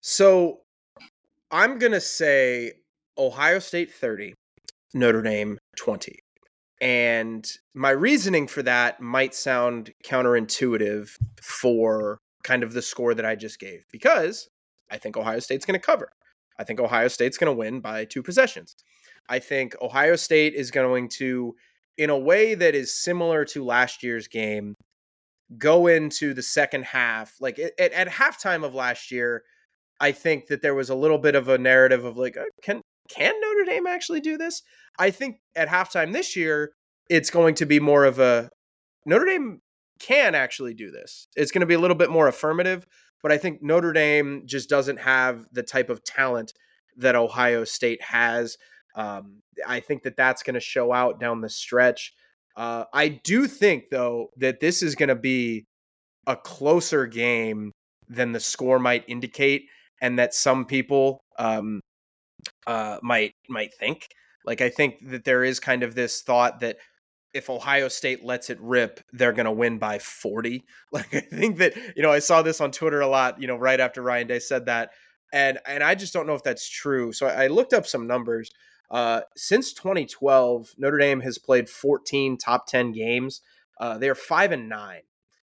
So 0.00 0.62
I'm 1.52 1.78
gonna 1.78 2.00
say 2.00 2.72
Ohio 3.16 3.60
State 3.60 3.92
30, 3.92 4.34
Notre 4.94 5.22
Dame 5.22 5.58
20. 5.78 6.18
And 6.80 7.48
my 7.72 7.90
reasoning 7.90 8.48
for 8.48 8.64
that 8.64 9.00
might 9.00 9.32
sound 9.32 9.92
counterintuitive 10.04 11.10
for 11.40 12.18
kind 12.46 12.62
of 12.62 12.72
the 12.72 12.80
score 12.82 13.12
that 13.12 13.26
I 13.26 13.34
just 13.34 13.58
gave 13.58 13.84
because 13.90 14.48
I 14.88 14.98
think 14.98 15.16
Ohio 15.16 15.40
State's 15.40 15.66
going 15.66 15.78
to 15.78 15.84
cover. 15.84 16.12
I 16.58 16.64
think 16.64 16.80
Ohio 16.80 17.08
State's 17.08 17.36
going 17.36 17.52
to 17.52 17.58
win 17.58 17.80
by 17.80 18.04
two 18.04 18.22
possessions. 18.22 18.76
I 19.28 19.40
think 19.40 19.74
Ohio 19.82 20.14
State 20.14 20.54
is 20.54 20.70
going 20.70 21.08
to, 21.18 21.56
in 21.98 22.08
a 22.08 22.18
way 22.18 22.54
that 22.54 22.74
is 22.76 23.02
similar 23.02 23.44
to 23.46 23.64
last 23.64 24.04
year's 24.04 24.28
game, 24.28 24.74
go 25.58 25.88
into 25.88 26.34
the 26.34 26.42
second 26.42 26.84
half. 26.84 27.34
Like 27.40 27.58
at, 27.58 27.92
at 27.92 28.08
halftime 28.08 28.64
of 28.64 28.74
last 28.74 29.10
year, 29.10 29.42
I 30.00 30.12
think 30.12 30.46
that 30.46 30.62
there 30.62 30.74
was 30.74 30.88
a 30.88 30.94
little 30.94 31.18
bit 31.18 31.34
of 31.34 31.48
a 31.48 31.58
narrative 31.58 32.04
of 32.04 32.16
like, 32.16 32.36
uh, 32.36 32.44
can 32.62 32.80
can 33.08 33.34
Notre 33.40 33.64
Dame 33.64 33.86
actually 33.86 34.20
do 34.20 34.36
this? 34.36 34.62
I 34.98 35.10
think 35.10 35.36
at 35.56 35.68
halftime 35.68 36.12
this 36.12 36.36
year, 36.36 36.72
it's 37.10 37.30
going 37.30 37.54
to 37.56 37.66
be 37.66 37.80
more 37.80 38.04
of 38.04 38.18
a 38.18 38.50
Notre 39.04 39.26
Dame 39.26 39.60
can 39.98 40.34
actually 40.34 40.74
do 40.74 40.90
this. 40.90 41.28
It's 41.36 41.50
going 41.50 41.60
to 41.60 41.66
be 41.66 41.74
a 41.74 41.78
little 41.78 41.96
bit 41.96 42.10
more 42.10 42.28
affirmative, 42.28 42.86
but 43.22 43.32
I 43.32 43.38
think 43.38 43.62
Notre 43.62 43.92
Dame 43.92 44.42
just 44.46 44.68
doesn't 44.68 44.98
have 44.98 45.46
the 45.52 45.62
type 45.62 45.90
of 45.90 46.04
talent 46.04 46.52
that 46.96 47.16
Ohio 47.16 47.64
State 47.64 48.02
has. 48.02 48.56
Um, 48.94 49.42
I 49.66 49.80
think 49.80 50.02
that 50.04 50.16
that's 50.16 50.42
going 50.42 50.54
to 50.54 50.60
show 50.60 50.92
out 50.92 51.20
down 51.20 51.40
the 51.40 51.48
stretch. 51.48 52.12
Uh, 52.56 52.84
I 52.92 53.08
do 53.08 53.46
think, 53.46 53.84
though, 53.90 54.30
that 54.38 54.60
this 54.60 54.82
is 54.82 54.94
going 54.94 55.10
to 55.10 55.14
be 55.14 55.64
a 56.26 56.36
closer 56.36 57.06
game 57.06 57.72
than 58.08 58.32
the 58.32 58.40
score 58.40 58.78
might 58.78 59.04
indicate, 59.08 59.66
and 60.00 60.18
that 60.18 60.34
some 60.34 60.64
people 60.64 61.20
um, 61.38 61.80
uh, 62.66 62.98
might 63.02 63.32
might 63.48 63.74
think. 63.74 64.08
Like 64.44 64.60
I 64.60 64.68
think 64.68 65.10
that 65.10 65.24
there 65.24 65.44
is 65.44 65.60
kind 65.60 65.82
of 65.82 65.94
this 65.94 66.22
thought 66.22 66.60
that 66.60 66.76
if 67.36 67.50
Ohio 67.50 67.88
State 67.88 68.24
lets 68.24 68.48
it 68.48 68.58
rip, 68.60 69.00
they're 69.12 69.32
going 69.32 69.46
to 69.46 69.52
win 69.52 69.78
by 69.78 69.98
40. 69.98 70.64
Like 70.92 71.14
I 71.14 71.20
think 71.20 71.58
that, 71.58 71.74
you 71.94 72.02
know, 72.02 72.12
I 72.12 72.20
saw 72.20 72.40
this 72.40 72.60
on 72.60 72.70
Twitter 72.70 73.00
a 73.00 73.06
lot, 73.06 73.40
you 73.40 73.46
know, 73.46 73.56
right 73.56 73.78
after 73.78 74.00
Ryan 74.00 74.26
Day 74.28 74.38
said 74.38 74.66
that. 74.66 74.92
And 75.32 75.58
and 75.66 75.82
I 75.82 75.94
just 75.94 76.14
don't 76.14 76.26
know 76.26 76.34
if 76.34 76.42
that's 76.42 76.66
true. 76.68 77.12
So 77.12 77.26
I, 77.26 77.44
I 77.44 77.46
looked 77.48 77.74
up 77.74 77.86
some 77.86 78.06
numbers. 78.06 78.50
Uh, 78.90 79.22
since 79.36 79.74
2012, 79.74 80.74
Notre 80.78 80.96
Dame 80.96 81.20
has 81.20 81.36
played 81.38 81.68
14 81.68 82.38
top 82.38 82.66
10 82.66 82.92
games. 82.92 83.42
Uh, 83.78 83.98
they 83.98 84.08
are 84.08 84.14
5 84.14 84.52
and 84.52 84.68
9 84.68 85.00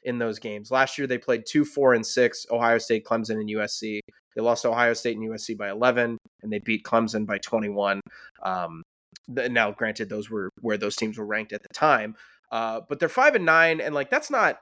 in 0.03 0.19
those 0.19 0.37
games. 0.37 0.69
Last 0.69 0.97
year 0.97 1.07
they 1.07 1.17
played 1.17 1.45
2 1.47 1.65
4 1.65 1.95
and 1.95 2.05
6 2.05 2.45
Ohio 2.51 2.77
State, 2.77 3.05
Clemson 3.05 3.39
and 3.39 3.49
USC. 3.49 4.01
They 4.35 4.41
lost 4.41 4.65
Ohio 4.65 4.93
State 4.93 5.17
and 5.17 5.27
USC 5.27 5.57
by 5.57 5.71
11 5.71 6.17
and 6.43 6.51
they 6.51 6.59
beat 6.59 6.83
Clemson 6.83 7.25
by 7.25 7.39
21. 7.39 8.01
Um, 8.43 8.83
now, 9.29 9.71
granted, 9.71 10.09
those 10.09 10.29
were 10.29 10.49
where 10.61 10.77
those 10.77 10.95
teams 10.95 11.17
were 11.17 11.25
ranked 11.25 11.53
at 11.53 11.61
the 11.61 11.73
time, 11.73 12.15
uh, 12.51 12.81
but 12.87 12.99
they're 12.99 13.09
five 13.09 13.35
and 13.35 13.45
nine, 13.45 13.79
and 13.81 13.93
like 13.93 14.09
that's 14.09 14.31
not 14.31 14.59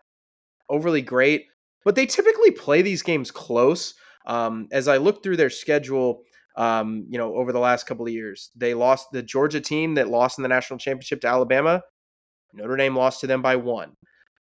overly 0.70 1.02
great. 1.02 1.48
But 1.86 1.96
they 1.96 2.06
typically 2.06 2.52
play 2.52 2.82
these 2.82 3.02
games 3.02 3.32
close. 3.32 3.94
Um, 4.26 4.68
as 4.72 4.88
I 4.90 4.98
look 4.98 5.24
through 5.24 5.38
their 5.38 5.50
schedule, 5.50 6.24
um, 6.58 7.06
you 7.10 7.18
know, 7.18 7.36
over 7.36 7.54
the 7.54 7.60
last 7.60 7.86
couple 7.86 8.06
of 8.06 8.12
years, 8.12 8.52
they 8.56 8.74
lost 8.74 9.12
the 9.12 9.24
Georgia 9.24 9.62
team 9.62 9.96
that 9.96 10.10
lost 10.10 10.38
in 10.38 10.42
the 10.42 10.50
national 10.50 10.80
championship 10.80 11.22
to 11.22 11.28
Alabama. 11.28 11.82
Notre 12.54 12.76
Dame 12.76 12.96
lost 12.96 13.22
to 13.22 13.28
them 13.28 13.42
by 13.42 13.56
one. 13.56 13.94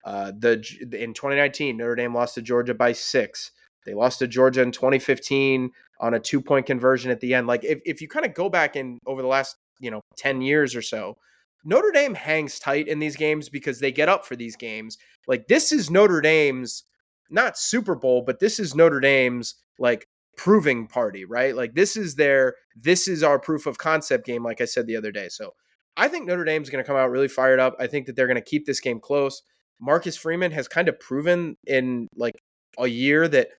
Uh, 0.03 0.31
the 0.37 0.55
in 0.91 1.13
2019, 1.13 1.77
Notre 1.77 1.95
Dame 1.95 2.13
lost 2.13 2.35
to 2.35 2.41
Georgia 2.41 2.73
by 2.73 2.91
six. 2.91 3.51
They 3.85 3.93
lost 3.93 4.19
to 4.19 4.27
Georgia 4.27 4.61
in 4.61 4.71
2015 4.71 5.71
on 5.99 6.13
a 6.13 6.19
two 6.19 6.41
point 6.41 6.65
conversion 6.65 7.11
at 7.11 7.19
the 7.19 7.33
end. 7.33 7.47
Like 7.47 7.63
if, 7.63 7.79
if 7.85 8.01
you 8.01 8.07
kind 8.07 8.25
of 8.25 8.33
go 8.33 8.49
back 8.49 8.75
in 8.75 8.99
over 9.05 9.21
the 9.21 9.27
last 9.27 9.55
you 9.79 9.91
know 9.91 10.01
10 10.17 10.41
years 10.41 10.75
or 10.75 10.81
so. 10.81 11.17
Notre 11.65 11.91
dame 11.91 12.13
hangs 12.13 12.59
tight 12.59 12.87
in 12.87 12.99
these 12.99 13.15
games 13.15 13.49
because 13.49 13.79
they 13.79 13.91
get 13.91 14.09
up 14.09 14.25
for 14.25 14.35
these 14.35 14.55
games. 14.55 14.97
Like 15.27 15.47
this 15.47 15.71
is 15.71 15.89
notre 15.89 16.21
dame's 16.21 16.83
not 17.29 17.57
super 17.57 17.95
bowl 17.95 18.23
but 18.25 18.39
this 18.39 18.57
is 18.59 18.73
notre 18.73 19.01
dame's 19.01 19.55
like 19.79 20.07
proving 20.37 20.87
party 20.87 21.25
right? 21.25 21.55
Like 21.55 21.73
this 21.73 21.97
is 21.97 22.15
their 22.15 22.55
this 22.75 23.07
is 23.07 23.23
our 23.23 23.39
proof 23.39 23.65
of 23.65 23.77
concept 23.77 24.25
game 24.25 24.43
like 24.43 24.61
i 24.61 24.65
said 24.65 24.87
the 24.87 24.95
other 24.95 25.11
day. 25.11 25.29
So 25.29 25.53
i 25.97 26.07
think 26.07 26.27
notre 26.27 26.45
dame's 26.45 26.69
going 26.69 26.83
to 26.83 26.87
come 26.87 26.97
out 26.97 27.11
really 27.11 27.27
fired 27.27 27.59
up. 27.59 27.75
I 27.79 27.87
think 27.87 28.05
that 28.05 28.15
they're 28.15 28.27
going 28.27 28.35
to 28.35 28.41
keep 28.41 28.65
this 28.65 28.79
game 28.79 28.99
close. 28.99 29.41
Marcus 29.79 30.17
freeman 30.17 30.51
has 30.51 30.67
kind 30.67 30.89
of 30.89 30.99
proven 30.99 31.57
in 31.65 32.07
like 32.15 32.35
a 32.79 32.87
year 32.87 33.27
that 33.27 33.49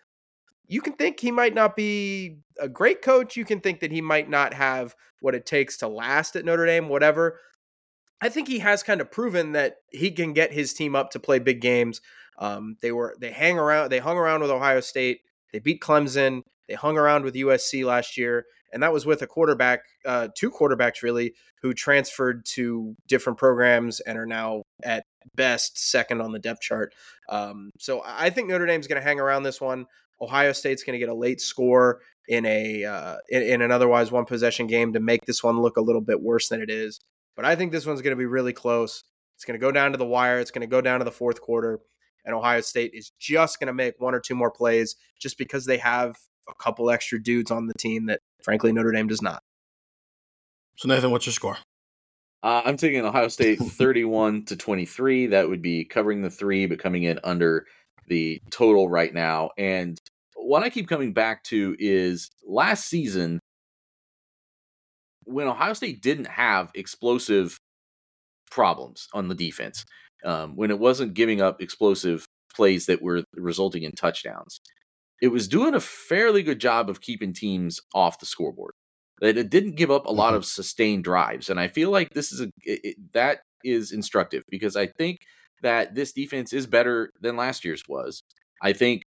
you 0.66 0.80
can 0.80 0.92
think 0.92 1.18
he 1.18 1.30
might 1.30 1.54
not 1.54 1.74
be 1.74 2.38
a 2.60 2.68
great 2.68 3.02
coach. 3.02 3.36
You 3.36 3.44
can 3.44 3.60
think 3.60 3.80
that 3.80 3.92
he 3.92 4.00
might 4.00 4.28
not 4.28 4.54
have 4.54 4.94
what 5.20 5.34
it 5.34 5.46
takes 5.46 5.76
to 5.78 5.88
last 5.88 6.36
at 6.36 6.44
Notre 6.44 6.66
Dame, 6.66 6.88
whatever. 6.88 7.40
I 8.20 8.28
think 8.28 8.48
he 8.48 8.58
has 8.60 8.82
kind 8.82 9.00
of 9.00 9.10
proven 9.10 9.52
that 9.52 9.76
he 9.90 10.10
can 10.10 10.32
get 10.32 10.52
his 10.52 10.74
team 10.74 10.96
up 10.96 11.10
to 11.10 11.20
play 11.20 11.38
big 11.38 11.60
games. 11.60 12.00
Um, 12.38 12.76
they 12.82 12.92
were 12.92 13.16
they 13.20 13.30
hang 13.30 13.58
around 13.58 13.90
they 13.90 13.98
hung 13.98 14.16
around 14.16 14.40
with 14.40 14.50
Ohio 14.50 14.80
State. 14.80 15.20
They 15.52 15.58
beat 15.58 15.80
Clemson. 15.80 16.42
They 16.68 16.74
hung 16.74 16.98
around 16.98 17.24
with 17.24 17.34
USC 17.34 17.84
last 17.84 18.16
year, 18.16 18.44
and 18.72 18.82
that 18.82 18.92
was 18.92 19.06
with 19.06 19.22
a 19.22 19.26
quarterback, 19.26 19.80
uh, 20.04 20.28
two 20.36 20.50
quarterbacks 20.50 21.02
really, 21.02 21.34
who 21.62 21.72
transferred 21.72 22.44
to 22.44 22.94
different 23.06 23.38
programs 23.38 24.00
and 24.00 24.18
are 24.18 24.26
now 24.26 24.62
at 24.82 25.04
best 25.34 25.78
second 25.78 26.20
on 26.20 26.32
the 26.32 26.38
depth 26.38 26.60
chart. 26.60 26.94
Um, 27.28 27.70
so 27.78 28.02
I 28.04 28.30
think 28.30 28.48
Notre 28.48 28.66
Dame's 28.66 28.86
going 28.86 29.00
to 29.00 29.06
hang 29.06 29.20
around 29.20 29.42
this 29.44 29.60
one. 29.60 29.86
Ohio 30.20 30.52
State's 30.52 30.82
going 30.82 30.94
to 30.94 30.98
get 30.98 31.08
a 31.08 31.14
late 31.14 31.40
score 31.40 32.00
in 32.28 32.44
a 32.44 32.84
uh, 32.84 33.16
in, 33.28 33.42
in, 33.42 33.62
an 33.62 33.70
otherwise 33.70 34.12
one 34.12 34.24
possession 34.24 34.66
game 34.66 34.92
to 34.92 35.00
make 35.00 35.24
this 35.24 35.42
one 35.42 35.60
look 35.60 35.76
a 35.76 35.80
little 35.80 36.00
bit 36.00 36.20
worse 36.20 36.48
than 36.48 36.60
it 36.60 36.70
is. 36.70 37.00
But 37.36 37.44
I 37.44 37.56
think 37.56 37.72
this 37.72 37.86
one's 37.86 38.02
going 38.02 38.12
to 38.12 38.16
be 38.16 38.26
really 38.26 38.52
close. 38.52 39.04
It's 39.36 39.44
going 39.44 39.58
to 39.58 39.64
go 39.64 39.72
down 39.72 39.92
to 39.92 39.98
the 39.98 40.04
wire. 40.04 40.38
It's 40.38 40.50
going 40.50 40.62
to 40.62 40.66
go 40.66 40.80
down 40.80 40.98
to 40.98 41.04
the 41.04 41.12
fourth 41.12 41.40
quarter, 41.40 41.80
and 42.24 42.34
Ohio 42.34 42.60
State 42.60 42.92
is 42.94 43.12
just 43.18 43.60
going 43.60 43.68
to 43.68 43.72
make 43.72 43.94
one 43.98 44.14
or 44.14 44.20
two 44.20 44.34
more 44.34 44.50
plays 44.50 44.96
just 45.20 45.38
because 45.38 45.64
they 45.64 45.78
have 45.78 46.16
a 46.48 46.54
couple 46.54 46.90
extra 46.90 47.22
dudes 47.22 47.50
on 47.50 47.66
the 47.66 47.74
team 47.74 48.06
that, 48.06 48.20
frankly, 48.42 48.72
Notre 48.72 48.92
Dame 48.92 49.06
does 49.06 49.22
not. 49.22 49.42
So 50.76 50.88
Nathan, 50.88 51.10
what's 51.10 51.26
your 51.26 51.32
score? 51.32 51.58
Uh, 52.42 52.62
I'm 52.64 52.76
taking 52.76 53.04
Ohio 53.04 53.28
State 53.28 53.58
31 53.60 54.44
to 54.46 54.56
23. 54.56 55.28
That 55.28 55.48
would 55.48 55.62
be 55.62 55.84
covering 55.84 56.22
the 56.22 56.30
three, 56.30 56.66
but 56.66 56.78
coming 56.78 57.02
in 57.02 57.18
under 57.24 57.66
the 58.08 58.40
total 58.50 58.88
right 58.88 59.12
now. 59.12 59.50
And 59.58 59.98
what 60.34 60.62
I 60.62 60.70
keep 60.70 60.88
coming 60.88 61.12
back 61.12 61.44
to 61.44 61.76
is 61.78 62.30
last 62.46 62.86
season 62.88 63.40
when 65.24 65.46
Ohio 65.46 65.74
State 65.74 66.00
didn't 66.00 66.26
have 66.26 66.70
explosive 66.74 67.58
problems 68.50 69.08
on 69.12 69.28
the 69.28 69.34
defense, 69.34 69.84
um, 70.24 70.56
when 70.56 70.70
it 70.70 70.78
wasn't 70.78 71.14
giving 71.14 71.40
up 71.40 71.60
explosive 71.60 72.24
plays 72.54 72.86
that 72.86 73.02
were 73.02 73.22
resulting 73.34 73.82
in 73.82 73.92
touchdowns, 73.92 74.60
it 75.20 75.28
was 75.28 75.48
doing 75.48 75.74
a 75.74 75.80
fairly 75.80 76.42
good 76.42 76.60
job 76.60 76.88
of 76.88 77.00
keeping 77.00 77.32
teams 77.32 77.80
off 77.94 78.18
the 78.18 78.26
scoreboard. 78.26 78.72
That 79.20 79.36
it 79.36 79.50
didn't 79.50 79.74
give 79.74 79.90
up 79.90 80.06
a 80.06 80.12
lot 80.12 80.28
mm-hmm. 80.28 80.36
of 80.36 80.44
sustained 80.44 81.04
drives, 81.04 81.50
and 81.50 81.58
I 81.58 81.68
feel 81.68 81.90
like 81.90 82.10
this 82.10 82.32
is 82.32 82.40
a 82.40 82.50
it, 82.62 82.96
that 83.14 83.40
is 83.64 83.90
instructive 83.90 84.44
because 84.48 84.76
I 84.76 84.86
think 84.86 85.18
that 85.62 85.94
this 85.94 86.12
defense 86.12 86.52
is 86.52 86.66
better 86.66 87.12
than 87.20 87.36
last 87.36 87.64
year's 87.64 87.82
was. 87.88 88.22
I 88.62 88.72
think 88.72 89.02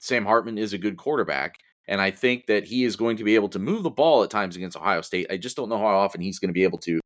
Sam 0.00 0.24
Hartman 0.24 0.58
is 0.58 0.72
a 0.72 0.78
good 0.78 0.96
quarterback, 0.96 1.56
and 1.88 2.00
I 2.00 2.10
think 2.10 2.46
that 2.46 2.64
he 2.64 2.84
is 2.84 2.96
going 2.96 3.16
to 3.18 3.24
be 3.24 3.34
able 3.34 3.48
to 3.50 3.58
move 3.58 3.82
the 3.82 3.90
ball 3.90 4.22
at 4.22 4.30
times 4.30 4.56
against 4.56 4.76
Ohio 4.76 5.00
State. 5.00 5.26
I 5.30 5.36
just 5.36 5.56
don't 5.56 5.68
know 5.68 5.78
how 5.78 5.96
often 5.98 6.20
he's 6.20 6.38
going 6.38 6.50
to 6.50 6.54
be 6.54 6.64
able 6.64 6.78
to 6.78 7.00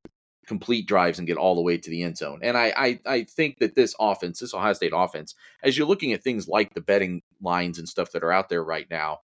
complete 0.46 0.88
drives 0.88 1.18
and 1.18 1.28
get 1.28 1.36
all 1.36 1.54
the 1.54 1.62
way 1.62 1.78
to 1.78 1.90
the 1.90 2.02
end 2.02 2.16
zone. 2.16 2.40
And 2.42 2.56
I, 2.56 2.72
I, 2.76 3.00
I 3.06 3.22
think 3.22 3.58
that 3.60 3.76
this 3.76 3.94
offense, 4.00 4.40
this 4.40 4.52
Ohio 4.52 4.72
State 4.72 4.92
offense, 4.94 5.34
as 5.62 5.78
you're 5.78 5.86
looking 5.86 6.12
at 6.12 6.24
things 6.24 6.48
like 6.48 6.74
the 6.74 6.80
betting 6.80 7.22
lines 7.40 7.78
and 7.78 7.88
stuff 7.88 8.10
that 8.12 8.24
are 8.24 8.32
out 8.32 8.48
there 8.48 8.64
right 8.64 8.86
now, 8.90 9.18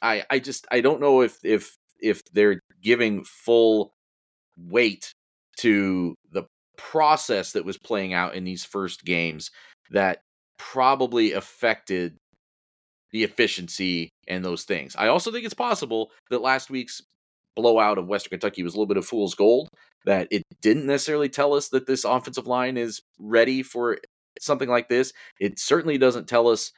I, 0.00 0.24
I 0.30 0.38
just 0.38 0.66
I 0.70 0.80
don't 0.80 1.00
know 1.00 1.20
if 1.20 1.38
if 1.44 1.76
if 2.00 2.22
they're 2.32 2.60
giving 2.82 3.24
full 3.24 3.94
weight 4.56 5.12
to 5.58 6.14
the 6.30 6.44
process 6.76 7.52
that 7.52 7.64
was 7.64 7.78
playing 7.78 8.12
out 8.12 8.34
in 8.34 8.44
these 8.44 8.64
first 8.64 9.04
games 9.04 9.50
that 9.90 10.20
probably 10.58 11.32
affected 11.32 12.16
the 13.12 13.22
efficiency 13.22 14.10
and 14.26 14.44
those 14.44 14.64
things. 14.64 14.96
I 14.96 15.08
also 15.08 15.30
think 15.30 15.44
it's 15.44 15.54
possible 15.54 16.10
that 16.30 16.42
last 16.42 16.70
week's 16.70 17.00
blowout 17.54 17.98
of 17.98 18.08
Western 18.08 18.30
Kentucky 18.30 18.62
was 18.62 18.74
a 18.74 18.76
little 18.76 18.88
bit 18.88 18.96
of 18.96 19.06
fool's 19.06 19.34
gold, 19.34 19.68
that 20.04 20.28
it 20.30 20.42
didn't 20.60 20.86
necessarily 20.86 21.28
tell 21.28 21.54
us 21.54 21.68
that 21.68 21.86
this 21.86 22.04
offensive 22.04 22.46
line 22.46 22.76
is 22.76 23.00
ready 23.18 23.62
for 23.62 23.98
something 24.40 24.68
like 24.68 24.88
this. 24.88 25.12
It 25.40 25.58
certainly 25.58 25.98
doesn't 25.98 26.28
tell 26.28 26.48
us 26.48 26.72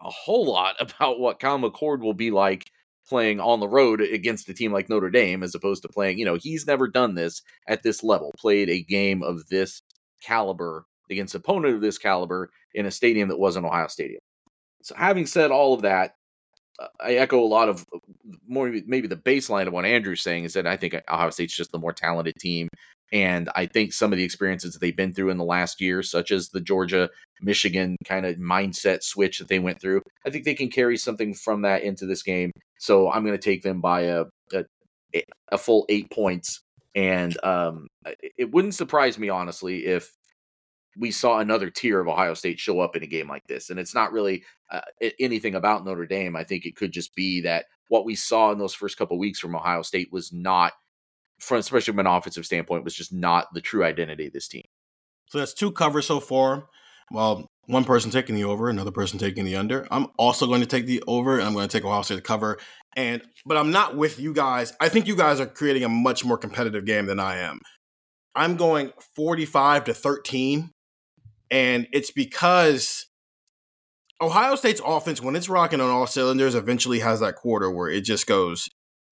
a 0.00 0.10
whole 0.10 0.46
lot 0.46 0.76
about 0.80 1.20
what 1.20 1.40
Kyle 1.40 1.58
McCord 1.58 2.00
will 2.00 2.14
be 2.14 2.30
like 2.30 2.64
playing 3.08 3.40
on 3.40 3.60
the 3.60 3.68
road 3.68 4.00
against 4.00 4.48
a 4.48 4.54
team 4.54 4.72
like 4.72 4.88
Notre 4.88 5.10
Dame 5.10 5.42
as 5.42 5.54
opposed 5.54 5.82
to 5.82 5.88
playing, 5.88 6.18
you 6.18 6.24
know, 6.24 6.36
he's 6.40 6.66
never 6.66 6.88
done 6.88 7.14
this 7.14 7.42
at 7.66 7.82
this 7.82 8.02
level, 8.02 8.32
played 8.38 8.68
a 8.68 8.82
game 8.82 9.22
of 9.22 9.48
this 9.48 9.82
caliber 10.22 10.84
against 11.10 11.34
an 11.34 11.40
opponent 11.40 11.74
of 11.74 11.80
this 11.80 11.98
caliber 11.98 12.50
in 12.74 12.86
a 12.86 12.90
stadium 12.90 13.28
that 13.28 13.38
wasn't 13.38 13.64
Ohio 13.64 13.88
Stadium. 13.88 14.20
So 14.82 14.94
having 14.94 15.26
said 15.26 15.50
all 15.50 15.74
of 15.74 15.82
that, 15.82 16.14
I 17.00 17.14
echo 17.14 17.40
a 17.40 17.46
lot 17.46 17.68
of 17.68 17.84
uh, 17.92 17.98
more 18.46 18.72
maybe 18.86 19.08
the 19.08 19.16
baseline 19.16 19.66
of 19.66 19.72
what 19.72 19.84
Andrew's 19.84 20.22
saying 20.22 20.44
is 20.44 20.52
that 20.52 20.66
I 20.66 20.76
think 20.76 20.94
Ohio 21.08 21.30
State's 21.30 21.56
just 21.56 21.72
the 21.72 21.78
more 21.78 21.92
talented 21.92 22.36
team. 22.38 22.68
And 23.12 23.48
I 23.54 23.66
think 23.66 23.92
some 23.92 24.12
of 24.12 24.18
the 24.18 24.24
experiences 24.24 24.72
that 24.72 24.80
they've 24.80 24.96
been 24.96 25.14
through 25.14 25.30
in 25.30 25.38
the 25.38 25.44
last 25.44 25.80
year, 25.80 26.02
such 26.02 26.30
as 26.30 26.50
the 26.50 26.60
Georgia 26.60 27.08
Michigan 27.40 27.96
kind 28.04 28.26
of 28.26 28.36
mindset 28.36 29.02
switch 29.02 29.38
that 29.38 29.48
they 29.48 29.58
went 29.58 29.80
through, 29.80 30.02
I 30.26 30.30
think 30.30 30.44
they 30.44 30.54
can 30.54 30.70
carry 30.70 30.96
something 30.96 31.32
from 31.32 31.62
that 31.62 31.82
into 31.82 32.04
this 32.04 32.22
game. 32.22 32.50
So 32.78 33.10
I'm 33.10 33.24
going 33.24 33.38
to 33.38 33.42
take 33.42 33.62
them 33.62 33.80
by 33.80 34.02
a, 34.02 34.24
a, 34.52 34.64
a 35.50 35.58
full 35.58 35.86
eight 35.88 36.10
points. 36.10 36.60
And 36.94 37.42
um, 37.44 37.86
it 38.36 38.50
wouldn't 38.52 38.74
surprise 38.74 39.18
me, 39.18 39.28
honestly, 39.28 39.86
if 39.86 40.10
we 40.98 41.10
saw 41.10 41.38
another 41.38 41.70
tier 41.70 42.00
of 42.00 42.08
Ohio 42.08 42.34
State 42.34 42.58
show 42.58 42.80
up 42.80 42.96
in 42.96 43.04
a 43.04 43.06
game 43.06 43.28
like 43.28 43.46
this. 43.46 43.70
And 43.70 43.78
it's 43.78 43.94
not 43.94 44.12
really 44.12 44.42
uh, 44.70 44.80
anything 45.20 45.54
about 45.54 45.84
Notre 45.84 46.06
Dame. 46.06 46.34
I 46.34 46.44
think 46.44 46.66
it 46.66 46.76
could 46.76 46.92
just 46.92 47.14
be 47.14 47.40
that 47.42 47.66
what 47.88 48.04
we 48.04 48.16
saw 48.16 48.50
in 48.50 48.58
those 48.58 48.74
first 48.74 48.98
couple 48.98 49.18
weeks 49.18 49.38
from 49.38 49.54
Ohio 49.54 49.82
State 49.82 50.08
was 50.12 50.32
not, 50.32 50.72
from 51.40 51.58
especially 51.58 51.92
from 51.92 52.00
an 52.00 52.06
offensive 52.06 52.46
standpoint, 52.46 52.84
was 52.84 52.94
just 52.94 53.12
not 53.12 53.52
the 53.54 53.60
true 53.60 53.84
identity 53.84 54.26
of 54.26 54.32
this 54.32 54.48
team. 54.48 54.64
So 55.28 55.38
that's 55.38 55.54
two 55.54 55.72
covers 55.72 56.06
so 56.06 56.20
far. 56.20 56.68
Well, 57.10 57.46
one 57.66 57.84
person 57.84 58.10
taking 58.10 58.34
the 58.34 58.44
over, 58.44 58.68
another 58.68 58.90
person 58.90 59.18
taking 59.18 59.44
the 59.44 59.56
under. 59.56 59.86
I'm 59.90 60.08
also 60.18 60.46
going 60.46 60.60
to 60.60 60.66
take 60.66 60.86
the 60.86 61.02
over, 61.06 61.38
and 61.38 61.46
I'm 61.46 61.54
going 61.54 61.68
to 61.68 61.72
take 61.72 61.84
Ohio 61.84 62.02
State 62.02 62.16
to 62.16 62.22
cover. 62.22 62.58
And 62.96 63.22
but 63.46 63.56
I'm 63.56 63.70
not 63.70 63.96
with 63.96 64.18
you 64.18 64.32
guys. 64.32 64.72
I 64.80 64.88
think 64.88 65.06
you 65.06 65.16
guys 65.16 65.40
are 65.40 65.46
creating 65.46 65.84
a 65.84 65.88
much 65.88 66.24
more 66.24 66.38
competitive 66.38 66.84
game 66.84 67.06
than 67.06 67.20
I 67.20 67.36
am. 67.38 67.60
I'm 68.34 68.56
going 68.56 68.92
45 69.16 69.84
to 69.84 69.94
13 69.94 70.70
and 71.50 71.86
it's 71.92 72.10
because 72.10 73.06
Ohio 74.20 74.54
State's 74.56 74.82
offense, 74.84 75.22
when 75.22 75.36
it's 75.36 75.48
rocking 75.48 75.80
on 75.80 75.90
all 75.90 76.06
cylinders, 76.06 76.54
eventually 76.54 77.00
has 77.00 77.20
that 77.20 77.36
quarter 77.36 77.70
where 77.70 77.88
it 77.88 78.04
just 78.04 78.26
goes 78.26 78.68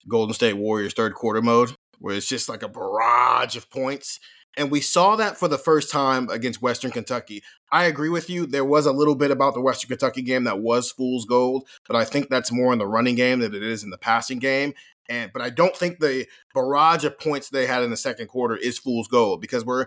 Golden 0.09 0.35
State 0.35 0.55
Warriors 0.55 0.95
third 0.95 1.15
quarter 1.15 1.43
mode, 1.43 1.75
where 1.99 2.15
it's 2.15 2.29
just 2.29 2.49
like 2.49 2.63
a 2.63 2.69
barrage 2.69 3.57
of 3.57 3.71
points. 3.71 4.21
And 4.57 4.71
we 4.71 4.81
saw 4.81 5.17
that 5.17 5.37
for 5.37 5.49
the 5.49 5.59
first 5.59 5.91
time 5.91 6.31
against 6.31 6.63
Western 6.63 6.91
Kentucky. 6.91 7.43
I 7.71 7.85
agree 7.85 8.09
with 8.09 8.31
you. 8.31 8.47
There 8.47 8.65
was 8.65 8.87
a 8.87 8.93
little 8.93 9.15
bit 9.15 9.31
about 9.31 9.55
the 9.55 9.61
Western 9.61 9.89
Kentucky 9.89 10.23
game 10.23 10.45
that 10.45 10.61
was 10.61 10.91
fool's 10.91 11.27
gold, 11.27 11.69
but 11.87 11.97
I 11.97 12.05
think 12.05 12.29
that's 12.29 12.53
more 12.53 12.73
in 12.73 12.79
the 12.79 12.87
running 12.87 13.17
game 13.17 13.41
than 13.41 13.55
it 13.55 13.63
is 13.63 13.85
in 13.85 13.91
the 13.91 13.99
passing 13.99 14.39
game. 14.39 14.73
And 15.09 15.31
but 15.33 15.43
I 15.43 15.51
don't 15.51 15.77
think 15.77 16.01
the 16.01 16.27
barrage 16.55 17.05
of 17.05 17.19
points 17.19 17.51
they 17.51 17.67
had 17.67 17.83
in 17.83 17.91
the 17.91 17.97
second 17.97 18.29
quarter 18.29 18.57
is 18.57 18.79
fool's 18.79 19.09
gold 19.09 19.41
because 19.41 19.65
we're 19.65 19.87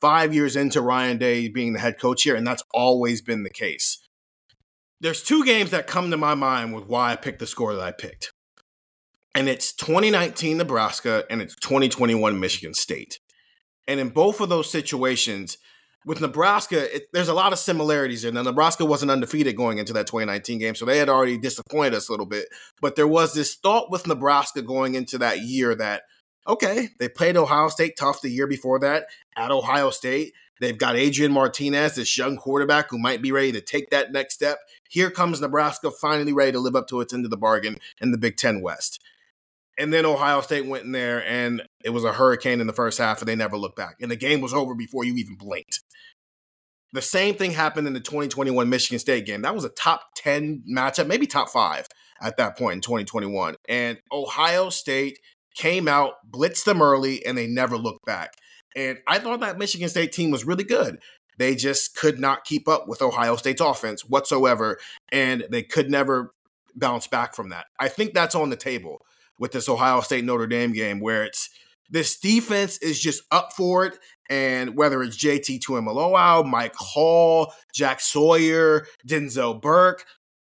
five 0.00 0.34
years 0.34 0.54
into 0.54 0.80
Ryan 0.80 1.18
Day 1.18 1.48
being 1.48 1.72
the 1.72 1.80
head 1.80 1.98
coach 1.98 2.22
here, 2.22 2.36
and 2.36 2.46
that's 2.46 2.62
always 2.72 3.22
been 3.22 3.42
the 3.42 3.50
case. 3.50 3.98
There's 5.00 5.22
two 5.22 5.44
games 5.44 5.70
that 5.70 5.86
come 5.86 6.10
to 6.10 6.16
my 6.16 6.34
mind 6.34 6.74
with 6.74 6.86
why 6.86 7.12
I 7.12 7.16
picked 7.16 7.38
the 7.38 7.46
score 7.46 7.74
that 7.74 7.82
I 7.82 7.90
picked. 7.90 8.32
And 9.34 9.48
it's 9.48 9.72
2019 9.72 10.56
Nebraska 10.56 11.24
and 11.30 11.40
it's 11.40 11.54
2021 11.56 12.40
Michigan 12.40 12.74
State. 12.74 13.20
And 13.86 14.00
in 14.00 14.10
both 14.10 14.40
of 14.40 14.48
those 14.48 14.70
situations, 14.70 15.56
with 16.06 16.20
Nebraska, 16.20 16.94
it, 16.96 17.08
there's 17.12 17.28
a 17.28 17.34
lot 17.34 17.52
of 17.52 17.58
similarities 17.58 18.22
there. 18.22 18.32
Now, 18.32 18.42
Nebraska 18.42 18.84
wasn't 18.84 19.10
undefeated 19.10 19.56
going 19.56 19.78
into 19.78 19.92
that 19.92 20.06
2019 20.06 20.58
game, 20.58 20.74
so 20.74 20.84
they 20.84 20.98
had 20.98 21.08
already 21.08 21.36
disappointed 21.36 21.94
us 21.94 22.08
a 22.08 22.12
little 22.12 22.26
bit. 22.26 22.48
But 22.80 22.96
there 22.96 23.08
was 23.08 23.34
this 23.34 23.54
thought 23.54 23.90
with 23.90 24.06
Nebraska 24.06 24.62
going 24.62 24.94
into 24.94 25.18
that 25.18 25.40
year 25.40 25.74
that, 25.74 26.04
okay, 26.48 26.88
they 26.98 27.08
played 27.08 27.36
Ohio 27.36 27.68
State 27.68 27.96
tough 27.98 28.22
the 28.22 28.30
year 28.30 28.46
before 28.46 28.78
that 28.78 29.06
at 29.36 29.50
Ohio 29.50 29.90
State. 29.90 30.32
They've 30.60 30.76
got 30.76 30.96
Adrian 30.96 31.32
Martinez, 31.32 31.94
this 31.94 32.16
young 32.18 32.36
quarterback 32.36 32.90
who 32.90 32.98
might 32.98 33.22
be 33.22 33.32
ready 33.32 33.52
to 33.52 33.62
take 33.62 33.90
that 33.90 34.12
next 34.12 34.34
step. 34.34 34.58
Here 34.88 35.10
comes 35.10 35.40
Nebraska 35.40 35.90
finally 35.90 36.32
ready 36.32 36.52
to 36.52 36.58
live 36.58 36.76
up 36.76 36.86
to 36.88 37.00
its 37.00 37.14
end 37.14 37.24
of 37.24 37.30
the 37.30 37.36
bargain 37.36 37.78
in 38.00 38.10
the 38.10 38.18
Big 38.18 38.36
Ten 38.36 38.60
West. 38.60 39.00
And 39.80 39.94
then 39.94 40.04
Ohio 40.04 40.42
State 40.42 40.66
went 40.66 40.84
in 40.84 40.92
there 40.92 41.26
and 41.26 41.62
it 41.82 41.90
was 41.90 42.04
a 42.04 42.12
hurricane 42.12 42.60
in 42.60 42.66
the 42.66 42.72
first 42.74 42.98
half 42.98 43.20
and 43.20 43.28
they 43.28 43.34
never 43.34 43.56
looked 43.56 43.76
back. 43.76 43.96
And 44.02 44.10
the 44.10 44.16
game 44.16 44.42
was 44.42 44.52
over 44.52 44.74
before 44.74 45.04
you 45.04 45.14
even 45.14 45.36
blinked. 45.36 45.80
The 46.92 47.00
same 47.00 47.34
thing 47.34 47.52
happened 47.52 47.86
in 47.86 47.94
the 47.94 48.00
2021 48.00 48.68
Michigan 48.68 48.98
State 48.98 49.24
game. 49.24 49.40
That 49.40 49.54
was 49.54 49.64
a 49.64 49.70
top 49.70 50.02
10 50.16 50.64
matchup, 50.70 51.06
maybe 51.06 51.26
top 51.26 51.48
five 51.48 51.86
at 52.20 52.36
that 52.36 52.58
point 52.58 52.74
in 52.74 52.80
2021. 52.82 53.54
And 53.70 53.98
Ohio 54.12 54.68
State 54.68 55.18
came 55.54 55.88
out, 55.88 56.14
blitzed 56.30 56.64
them 56.64 56.82
early, 56.82 57.24
and 57.24 57.38
they 57.38 57.46
never 57.46 57.78
looked 57.78 58.04
back. 58.04 58.34
And 58.76 58.98
I 59.06 59.18
thought 59.18 59.40
that 59.40 59.58
Michigan 59.58 59.88
State 59.88 60.12
team 60.12 60.30
was 60.30 60.44
really 60.44 60.64
good. 60.64 60.98
They 61.38 61.54
just 61.54 61.96
could 61.96 62.20
not 62.20 62.44
keep 62.44 62.68
up 62.68 62.86
with 62.86 63.00
Ohio 63.00 63.36
State's 63.36 63.62
offense 63.62 64.02
whatsoever, 64.04 64.78
and 65.10 65.46
they 65.50 65.62
could 65.62 65.90
never 65.90 66.34
bounce 66.76 67.06
back 67.06 67.34
from 67.34 67.48
that. 67.48 67.64
I 67.78 67.88
think 67.88 68.12
that's 68.12 68.34
on 68.34 68.50
the 68.50 68.56
table 68.56 68.98
with 69.40 69.50
this 69.50 69.68
Ohio 69.68 70.00
State 70.02 70.24
Notre 70.24 70.46
Dame 70.46 70.72
game 70.72 71.00
where 71.00 71.24
it's 71.24 71.50
this 71.90 72.20
defense 72.20 72.78
is 72.78 73.00
just 73.00 73.22
up 73.32 73.52
for 73.56 73.84
it. 73.84 73.98
And 74.28 74.76
whether 74.76 75.02
it's 75.02 75.16
JT 75.16 75.60
Tuimoloau, 75.60 76.46
Mike 76.46 76.76
Hall, 76.76 77.52
Jack 77.74 77.98
Sawyer, 78.00 78.86
Denzel 79.08 79.60
Burke, 79.60 80.04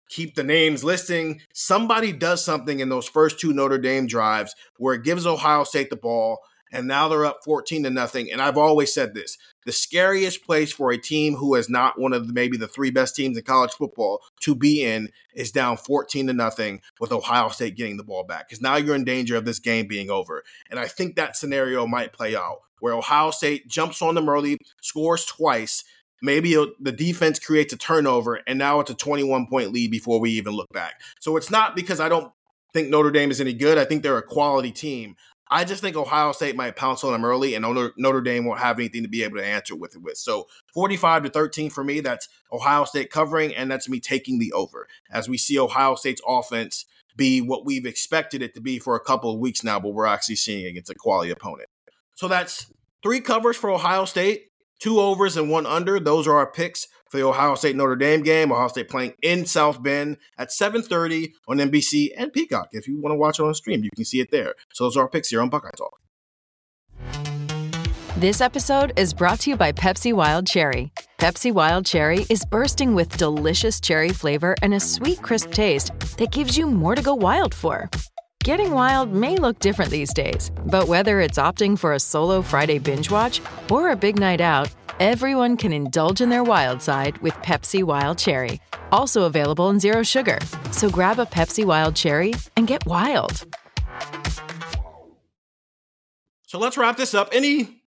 keep 0.08 0.34
the 0.34 0.42
names 0.42 0.82
listing. 0.82 1.40
Somebody 1.54 2.12
does 2.12 2.44
something 2.44 2.80
in 2.80 2.88
those 2.88 3.06
first 3.08 3.38
two 3.38 3.52
Notre 3.52 3.78
Dame 3.78 4.08
drives 4.08 4.52
where 4.78 4.94
it 4.94 5.04
gives 5.04 5.26
Ohio 5.26 5.62
State 5.62 5.90
the 5.90 5.96
ball 5.96 6.38
and 6.72 6.86
now 6.86 7.08
they're 7.08 7.24
up 7.24 7.40
14 7.44 7.84
to 7.84 7.90
nothing. 7.90 8.30
And 8.30 8.40
I've 8.40 8.58
always 8.58 8.92
said 8.92 9.14
this 9.14 9.36
the 9.64 9.72
scariest 9.72 10.44
place 10.44 10.72
for 10.72 10.90
a 10.90 10.98
team 10.98 11.36
who 11.36 11.54
is 11.54 11.68
not 11.68 12.00
one 12.00 12.12
of 12.12 12.26
the, 12.26 12.32
maybe 12.32 12.56
the 12.56 12.68
three 12.68 12.90
best 12.90 13.14
teams 13.14 13.36
in 13.36 13.44
college 13.44 13.72
football 13.72 14.22
to 14.40 14.54
be 14.54 14.82
in 14.82 15.10
is 15.34 15.52
down 15.52 15.76
14 15.76 16.26
to 16.28 16.32
nothing 16.32 16.80
with 17.00 17.12
Ohio 17.12 17.48
State 17.48 17.76
getting 17.76 17.96
the 17.96 18.04
ball 18.04 18.24
back. 18.24 18.48
Because 18.48 18.62
now 18.62 18.76
you're 18.76 18.94
in 18.94 19.04
danger 19.04 19.36
of 19.36 19.44
this 19.44 19.58
game 19.58 19.86
being 19.86 20.10
over. 20.10 20.42
And 20.70 20.80
I 20.80 20.86
think 20.86 21.16
that 21.16 21.36
scenario 21.36 21.86
might 21.86 22.12
play 22.12 22.34
out 22.34 22.60
where 22.80 22.94
Ohio 22.94 23.30
State 23.30 23.68
jumps 23.68 24.00
on 24.02 24.14
them 24.14 24.28
early, 24.28 24.56
scores 24.80 25.24
twice. 25.24 25.84
Maybe 26.22 26.54
the 26.80 26.92
defense 26.92 27.38
creates 27.38 27.72
a 27.72 27.76
turnover, 27.76 28.40
and 28.46 28.58
now 28.58 28.80
it's 28.80 28.90
a 28.90 28.94
21 28.94 29.46
point 29.46 29.72
lead 29.72 29.90
before 29.90 30.18
we 30.18 30.30
even 30.30 30.54
look 30.54 30.68
back. 30.72 31.00
So 31.20 31.36
it's 31.36 31.50
not 31.50 31.76
because 31.76 32.00
I 32.00 32.08
don't 32.08 32.32
think 32.72 32.88
Notre 32.88 33.10
Dame 33.10 33.30
is 33.30 33.40
any 33.40 33.52
good. 33.52 33.78
I 33.78 33.84
think 33.84 34.02
they're 34.02 34.18
a 34.18 34.22
quality 34.22 34.72
team. 34.72 35.16
I 35.50 35.64
just 35.64 35.80
think 35.80 35.96
Ohio 35.96 36.32
State 36.32 36.56
might 36.56 36.76
pounce 36.76 37.04
on 37.04 37.12
them 37.12 37.24
early, 37.24 37.54
and 37.54 37.64
Notre 37.96 38.20
Dame 38.20 38.44
won't 38.44 38.60
have 38.60 38.78
anything 38.78 39.02
to 39.02 39.08
be 39.08 39.22
able 39.22 39.38
to 39.38 39.44
answer 39.44 39.74
with 39.74 39.94
it 39.94 40.02
with. 40.02 40.18
So 40.18 40.46
45 40.74 41.24
to 41.24 41.30
13 41.30 41.70
for 41.70 41.82
me, 41.82 42.00
that's 42.00 42.28
Ohio 42.52 42.84
State 42.84 43.10
covering, 43.10 43.54
and 43.54 43.70
that's 43.70 43.88
me 43.88 44.00
taking 44.00 44.38
the 44.38 44.52
over 44.52 44.88
as 45.10 45.28
we 45.28 45.38
see 45.38 45.58
Ohio 45.58 45.94
State's 45.94 46.22
offense 46.26 46.84
be 47.16 47.40
what 47.40 47.64
we've 47.66 47.86
expected 47.86 48.42
it 48.42 48.54
to 48.54 48.60
be 48.60 48.78
for 48.78 48.94
a 48.94 49.00
couple 49.00 49.32
of 49.32 49.40
weeks 49.40 49.64
now, 49.64 49.80
but 49.80 49.88
we're 49.88 50.06
actually 50.06 50.36
seeing 50.36 50.66
against 50.66 50.90
a 50.90 50.94
quality 50.94 51.30
opponent. 51.30 51.68
So 52.14 52.28
that's 52.28 52.72
three 53.02 53.20
covers 53.20 53.56
for 53.56 53.70
Ohio 53.70 54.04
State, 54.04 54.47
two 54.78 55.00
overs 55.00 55.36
and 55.36 55.50
one 55.50 55.66
under. 55.66 56.00
Those 56.00 56.26
are 56.26 56.36
our 56.36 56.50
picks 56.50 56.86
for 57.10 57.16
the 57.16 57.26
Ohio 57.26 57.54
State 57.54 57.76
Notre 57.76 57.96
Dame 57.96 58.22
game. 58.22 58.52
Ohio 58.52 58.68
State 58.68 58.88
playing 58.88 59.14
in 59.22 59.46
South 59.46 59.82
Bend 59.82 60.18
at 60.36 60.50
7:30 60.50 61.32
on 61.46 61.58
NBC 61.58 62.12
and 62.16 62.32
Peacock. 62.32 62.68
If 62.72 62.86
you 62.86 63.00
want 63.00 63.12
to 63.12 63.16
watch 63.16 63.38
it 63.38 63.44
on 63.44 63.54
stream, 63.54 63.82
you 63.82 63.90
can 63.94 64.04
see 64.04 64.20
it 64.20 64.30
there. 64.30 64.54
So 64.72 64.84
those 64.84 64.96
are 64.96 65.02
our 65.02 65.08
picks 65.08 65.28
here 65.28 65.40
on 65.40 65.48
Buckeye 65.48 65.70
Talk. 65.76 66.00
This 68.16 68.40
episode 68.40 68.92
is 68.96 69.14
brought 69.14 69.38
to 69.40 69.50
you 69.50 69.56
by 69.56 69.70
Pepsi 69.70 70.12
Wild 70.12 70.44
Cherry. 70.44 70.90
Pepsi 71.18 71.52
Wild 71.52 71.86
Cherry 71.86 72.26
is 72.28 72.44
bursting 72.44 72.94
with 72.96 73.16
delicious 73.16 73.80
cherry 73.80 74.08
flavor 74.08 74.56
and 74.60 74.74
a 74.74 74.80
sweet, 74.80 75.22
crisp 75.22 75.52
taste 75.52 75.92
that 76.18 76.32
gives 76.32 76.58
you 76.58 76.66
more 76.66 76.96
to 76.96 77.02
go 77.02 77.14
wild 77.14 77.54
for. 77.54 77.88
Getting 78.48 78.72
wild 78.72 79.12
may 79.12 79.36
look 79.36 79.58
different 79.58 79.90
these 79.90 80.14
days, 80.14 80.50
but 80.64 80.88
whether 80.88 81.20
it's 81.20 81.36
opting 81.36 81.78
for 81.78 81.92
a 81.92 82.00
solo 82.00 82.40
Friday 82.40 82.78
binge 82.78 83.10
watch 83.10 83.42
or 83.70 83.90
a 83.90 83.94
big 83.94 84.18
night 84.18 84.40
out, 84.40 84.70
Everyone 85.00 85.56
can 85.56 85.72
indulge 85.72 86.20
in 86.20 86.28
their 86.28 86.42
wild 86.42 86.82
side 86.82 87.18
with 87.18 87.34
Pepsi 87.34 87.84
Wild 87.84 88.18
Cherry, 88.18 88.60
also 88.90 89.26
available 89.26 89.70
in 89.70 89.78
Zero 89.78 90.02
Sugar. 90.02 90.38
So 90.72 90.90
grab 90.90 91.20
a 91.20 91.24
Pepsi 91.24 91.64
Wild 91.64 91.94
Cherry 91.94 92.34
and 92.56 92.66
get 92.66 92.84
wild. 92.84 93.46
So 96.46 96.58
let's 96.58 96.76
wrap 96.76 96.96
this 96.96 97.14
up. 97.14 97.28
Any, 97.30 97.82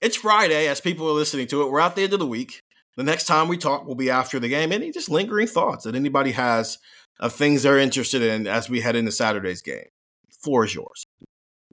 it's 0.00 0.16
Friday 0.16 0.66
as 0.66 0.80
people 0.80 1.08
are 1.08 1.12
listening 1.12 1.46
to 1.48 1.62
it. 1.62 1.70
We're 1.70 1.78
at 1.78 1.94
the 1.94 2.02
end 2.02 2.12
of 2.12 2.18
the 2.18 2.26
week. 2.26 2.60
The 2.96 3.04
next 3.04 3.26
time 3.26 3.46
we 3.46 3.56
talk 3.56 3.86
will 3.86 3.94
be 3.94 4.10
after 4.10 4.40
the 4.40 4.48
game. 4.48 4.72
Any 4.72 4.90
just 4.90 5.08
lingering 5.08 5.46
thoughts 5.46 5.84
that 5.84 5.94
anybody 5.94 6.32
has 6.32 6.78
of 7.18 7.32
things 7.32 7.62
they're 7.62 7.78
interested 7.78 8.22
in 8.22 8.46
as 8.46 8.68
we 8.68 8.80
head 8.80 8.96
into 8.96 9.12
Saturday's 9.12 9.62
game? 9.62 9.88
Floor 10.42 10.64
is 10.64 10.74
yours. 10.74 11.06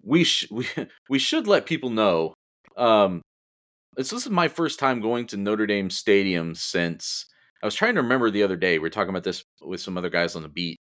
We 0.03 0.23
sh- 0.23 0.47
we 0.51 0.67
we 1.09 1.19
should 1.19 1.47
let 1.47 1.65
people 1.65 1.89
know 1.89 2.33
um, 2.77 3.21
this, 3.95 4.09
this 4.09 4.25
is 4.25 4.29
my 4.29 4.47
first 4.47 4.79
time 4.79 5.01
going 5.01 5.27
to 5.27 5.37
Notre 5.37 5.67
Dame 5.67 5.89
Stadium 5.89 6.55
since 6.55 7.25
I 7.61 7.65
was 7.65 7.75
trying 7.75 7.95
to 7.95 8.01
remember 8.01 8.31
the 8.31 8.43
other 8.43 8.57
day. 8.57 8.79
We 8.79 8.87
are 8.87 8.91
talking 8.91 9.09
about 9.09 9.23
this 9.23 9.43
with 9.61 9.81
some 9.81 9.97
other 9.97 10.09
guys 10.09 10.35
on 10.35 10.41
the 10.41 10.49
beat 10.49 10.79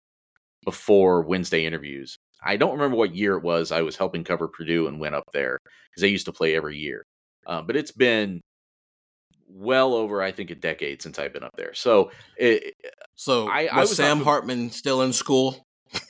before 0.64 1.22
Wednesday 1.22 1.66
interviews. 1.66 2.16
I 2.42 2.56
don't 2.56 2.72
remember 2.72 2.96
what 2.96 3.14
year 3.14 3.36
it 3.36 3.42
was. 3.42 3.70
I 3.70 3.82
was 3.82 3.96
helping 3.96 4.24
cover 4.24 4.48
Purdue 4.48 4.86
and 4.86 5.00
went 5.00 5.14
up 5.14 5.24
there 5.32 5.58
because 5.90 6.00
they 6.00 6.08
used 6.08 6.26
to 6.26 6.32
play 6.32 6.56
every 6.56 6.78
year. 6.78 7.04
Uh, 7.46 7.60
but 7.62 7.76
it's 7.76 7.92
been 7.92 8.40
well 9.52 9.94
over 9.94 10.22
I 10.22 10.32
think 10.32 10.50
a 10.50 10.54
decade 10.54 11.02
since 11.02 11.18
I've 11.18 11.32
been 11.32 11.44
up 11.44 11.56
there. 11.56 11.74
So 11.74 12.10
it, 12.36 12.74
so 13.14 13.48
I, 13.48 13.62
was, 13.62 13.70
I 13.72 13.80
was 13.80 13.96
Sam 13.96 14.22
Hartman 14.22 14.70
still 14.70 15.02
in 15.02 15.12
school? 15.12 15.66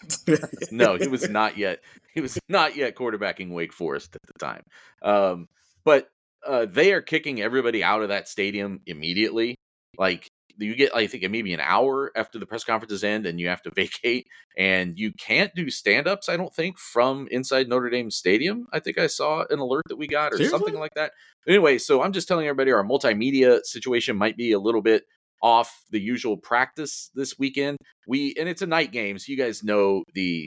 no, 0.71 0.97
he 0.97 1.09
was 1.09 1.29
not 1.29 1.57
yet. 1.57 1.81
He 2.15 2.21
was 2.21 2.39
not 2.49 2.77
yet 2.77 2.97
quarterbacking 2.97 3.51
Wake 3.51 3.73
Forest 3.73 4.17
at 4.17 4.23
the 4.27 4.39
time. 4.39 4.63
Um, 5.03 5.49
but 5.85 6.09
uh, 6.47 6.67
they 6.67 6.93
are 6.93 7.01
kicking 7.01 7.41
everybody 7.41 7.83
out 7.83 8.03
of 8.03 8.09
that 8.09 8.29
stadium 8.29 8.81
immediately. 8.87 9.57
Like 9.97 10.29
you 10.65 10.75
get, 10.77 10.95
I 10.95 11.07
think, 11.07 11.29
maybe 11.31 11.53
an 11.55 11.61
hour 11.61 12.11
after 12.17 12.39
the 12.39 12.47
press 12.47 12.65
conferences 12.65 13.05
end, 13.05 13.27
and 13.27 13.41
you 13.41 13.49
have 13.49 13.63
to 13.63 13.71
vacate, 13.75 14.27
and 14.57 14.99
you 14.99 15.13
can't 15.13 15.55
do 15.55 15.71
stand-ups. 15.71 16.29
I 16.29 16.37
don't 16.37 16.55
think 16.55 16.79
from 16.79 17.29
inside 17.31 17.69
Notre 17.69 17.91
Dame 17.91 18.11
Stadium. 18.11 18.67
I 18.73 18.81
think 18.81 18.99
I 18.99 19.07
saw 19.07 19.45
an 19.51 19.59
alert 19.59 19.85
that 19.89 19.97
we 19.97 20.07
got 20.07 20.33
or 20.33 20.37
Seriously? 20.37 20.59
something 20.59 20.79
like 20.79 20.95
that. 20.95 21.13
Anyway, 21.49 21.79
so 21.79 22.03
I'm 22.03 22.13
just 22.13 22.29
telling 22.29 22.47
everybody 22.47 22.73
our 22.73 22.85
multimedia 22.85 23.61
situation 23.65 24.17
might 24.17 24.37
be 24.37 24.53
a 24.53 24.59
little 24.59 24.83
bit 24.83 25.05
off 25.43 25.85
the 25.91 26.01
usual 26.01 26.37
practice 26.37 27.11
this 27.15 27.39
weekend. 27.39 27.79
We 28.07 28.35
and 28.39 28.49
it's 28.49 28.63
a 28.63 28.67
night 28.67 28.93
game, 28.93 29.19
so 29.19 29.33
you 29.33 29.39
guys 29.39 29.63
know 29.63 30.05
the 30.15 30.47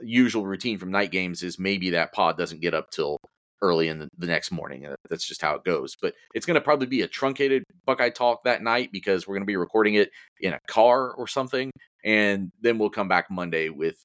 usual 0.00 0.46
routine 0.46 0.78
from 0.78 0.90
night 0.90 1.10
games 1.10 1.42
is 1.42 1.58
maybe 1.58 1.90
that 1.90 2.12
pod 2.12 2.36
doesn't 2.36 2.60
get 2.60 2.74
up 2.74 2.90
till 2.90 3.18
early 3.62 3.88
in 3.88 3.98
the, 3.98 4.08
the 4.18 4.26
next 4.26 4.50
morning. 4.50 4.86
Uh, 4.86 4.94
That's 5.10 5.26
just 5.26 5.42
how 5.42 5.54
it 5.54 5.64
goes. 5.64 5.96
But 6.00 6.14
it's 6.34 6.46
going 6.46 6.54
to 6.54 6.60
probably 6.60 6.86
be 6.86 7.02
a 7.02 7.08
truncated 7.08 7.64
Buckeye 7.86 8.10
talk 8.10 8.44
that 8.44 8.62
night 8.62 8.90
because 8.92 9.26
we're 9.26 9.34
going 9.34 9.42
to 9.42 9.46
be 9.46 9.56
recording 9.56 9.94
it 9.94 10.10
in 10.40 10.52
a 10.52 10.60
car 10.68 11.12
or 11.12 11.26
something, 11.26 11.70
and 12.04 12.50
then 12.60 12.78
we'll 12.78 12.90
come 12.90 13.08
back 13.08 13.30
Monday 13.30 13.68
with 13.68 13.96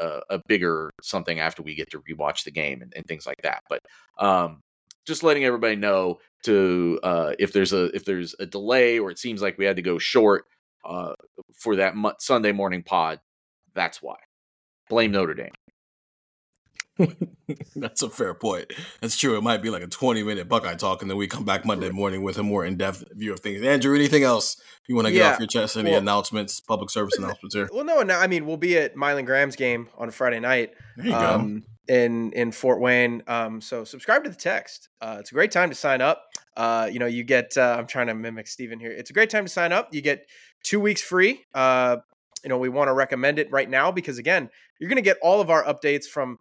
uh, 0.00 0.20
a 0.30 0.40
bigger 0.46 0.90
something 1.02 1.38
after 1.40 1.62
we 1.62 1.74
get 1.74 1.90
to 1.90 2.00
rewatch 2.00 2.44
the 2.44 2.50
game 2.50 2.82
and, 2.82 2.92
and 2.96 3.06
things 3.06 3.26
like 3.26 3.40
that. 3.42 3.62
But 3.68 3.80
um, 4.18 4.60
just 5.06 5.22
letting 5.22 5.44
everybody 5.44 5.76
know 5.76 6.18
to 6.44 6.98
uh, 7.02 7.32
if 7.38 7.52
there's 7.52 7.72
a 7.72 7.84
if 7.94 8.04
there's 8.04 8.34
a 8.38 8.46
delay 8.46 8.98
or 8.98 9.10
it 9.10 9.18
seems 9.18 9.42
like 9.42 9.58
we 9.58 9.64
had 9.64 9.76
to 9.76 9.82
go 9.82 9.98
short 9.98 10.44
uh, 10.84 11.14
for 11.54 11.76
that 11.76 11.94
Sunday 12.18 12.52
morning 12.52 12.82
pod, 12.82 13.20
that's 13.74 14.02
why. 14.02 14.16
Blame 14.88 15.12
Notre 15.12 15.34
Dame. 15.34 15.52
That's 17.76 18.02
a 18.02 18.08
fair 18.10 18.34
point. 18.34 18.72
That's 19.00 19.16
true. 19.16 19.36
It 19.36 19.42
might 19.42 19.62
be 19.62 19.70
like 19.70 19.82
a 19.82 19.86
20 19.86 20.22
minute 20.22 20.48
Buckeye 20.48 20.74
talk, 20.74 21.02
and 21.02 21.10
then 21.10 21.16
we 21.18 21.26
come 21.26 21.44
back 21.44 21.64
Monday 21.64 21.90
morning 21.90 22.22
with 22.22 22.38
a 22.38 22.42
more 22.42 22.64
in 22.64 22.76
depth 22.76 23.04
view 23.12 23.32
of 23.32 23.40
things. 23.40 23.62
Andrew, 23.62 23.94
anything 23.94 24.22
else 24.22 24.60
you 24.88 24.94
want 24.94 25.06
to 25.06 25.12
get 25.12 25.18
Yeah, 25.20 25.32
off 25.32 25.38
your 25.38 25.48
chest? 25.48 25.76
Any 25.76 25.90
well- 25.90 26.00
announcements, 26.00 26.60
public 26.60 26.90
service 26.90 27.16
announcements 27.16 27.54
here? 27.54 27.68
Well, 27.72 27.84
no, 27.84 28.02
no. 28.02 28.18
I 28.18 28.26
mean, 28.26 28.46
we'll 28.46 28.56
be 28.56 28.76
at 28.78 28.94
Mylan 28.94 29.26
Graham's 29.26 29.56
game 29.56 29.88
on 29.96 30.10
Friday 30.10 30.40
night. 30.40 30.72
There 30.96 31.06
you 31.06 31.12
go. 31.12 31.18
um, 31.18 31.64
In 31.88 32.32
in 32.32 32.52
Fort 32.52 32.80
Wayne. 32.80 33.22
Um, 33.26 33.60
so 33.60 33.84
subscribe 33.84 34.24
to 34.24 34.30
the 34.30 34.36
text. 34.36 34.88
Uh, 35.00 35.16
it's 35.20 35.30
a 35.32 35.34
great 35.34 35.50
time 35.50 35.68
to 35.70 35.74
sign 35.74 36.00
up. 36.00 36.24
Uh, 36.56 36.88
you 36.92 36.98
know, 36.98 37.06
you 37.06 37.24
get. 37.24 37.56
Uh, 37.56 37.76
I'm 37.78 37.86
trying 37.86 38.06
to 38.08 38.14
mimic 38.14 38.46
Stephen 38.46 38.78
here. 38.78 38.92
It's 38.92 39.10
a 39.10 39.12
great 39.12 39.30
time 39.30 39.44
to 39.44 39.50
sign 39.50 39.72
up. 39.72 39.92
You 39.92 40.00
get 40.02 40.26
two 40.62 40.78
weeks 40.78 41.00
free. 41.02 41.44
Uh, 41.54 41.96
you 42.44 42.48
know, 42.48 42.58
we 42.58 42.68
want 42.68 42.88
to 42.88 42.92
recommend 42.92 43.38
it 43.38 43.50
right 43.50 43.68
now 43.70 43.90
because 43.90 44.18
again, 44.18 44.50
you're 44.78 44.88
going 44.88 44.96
to 44.96 45.02
get 45.02 45.16
all 45.22 45.40
of 45.40 45.48
our 45.50 45.64
updates 45.64 46.04
from 46.06 46.38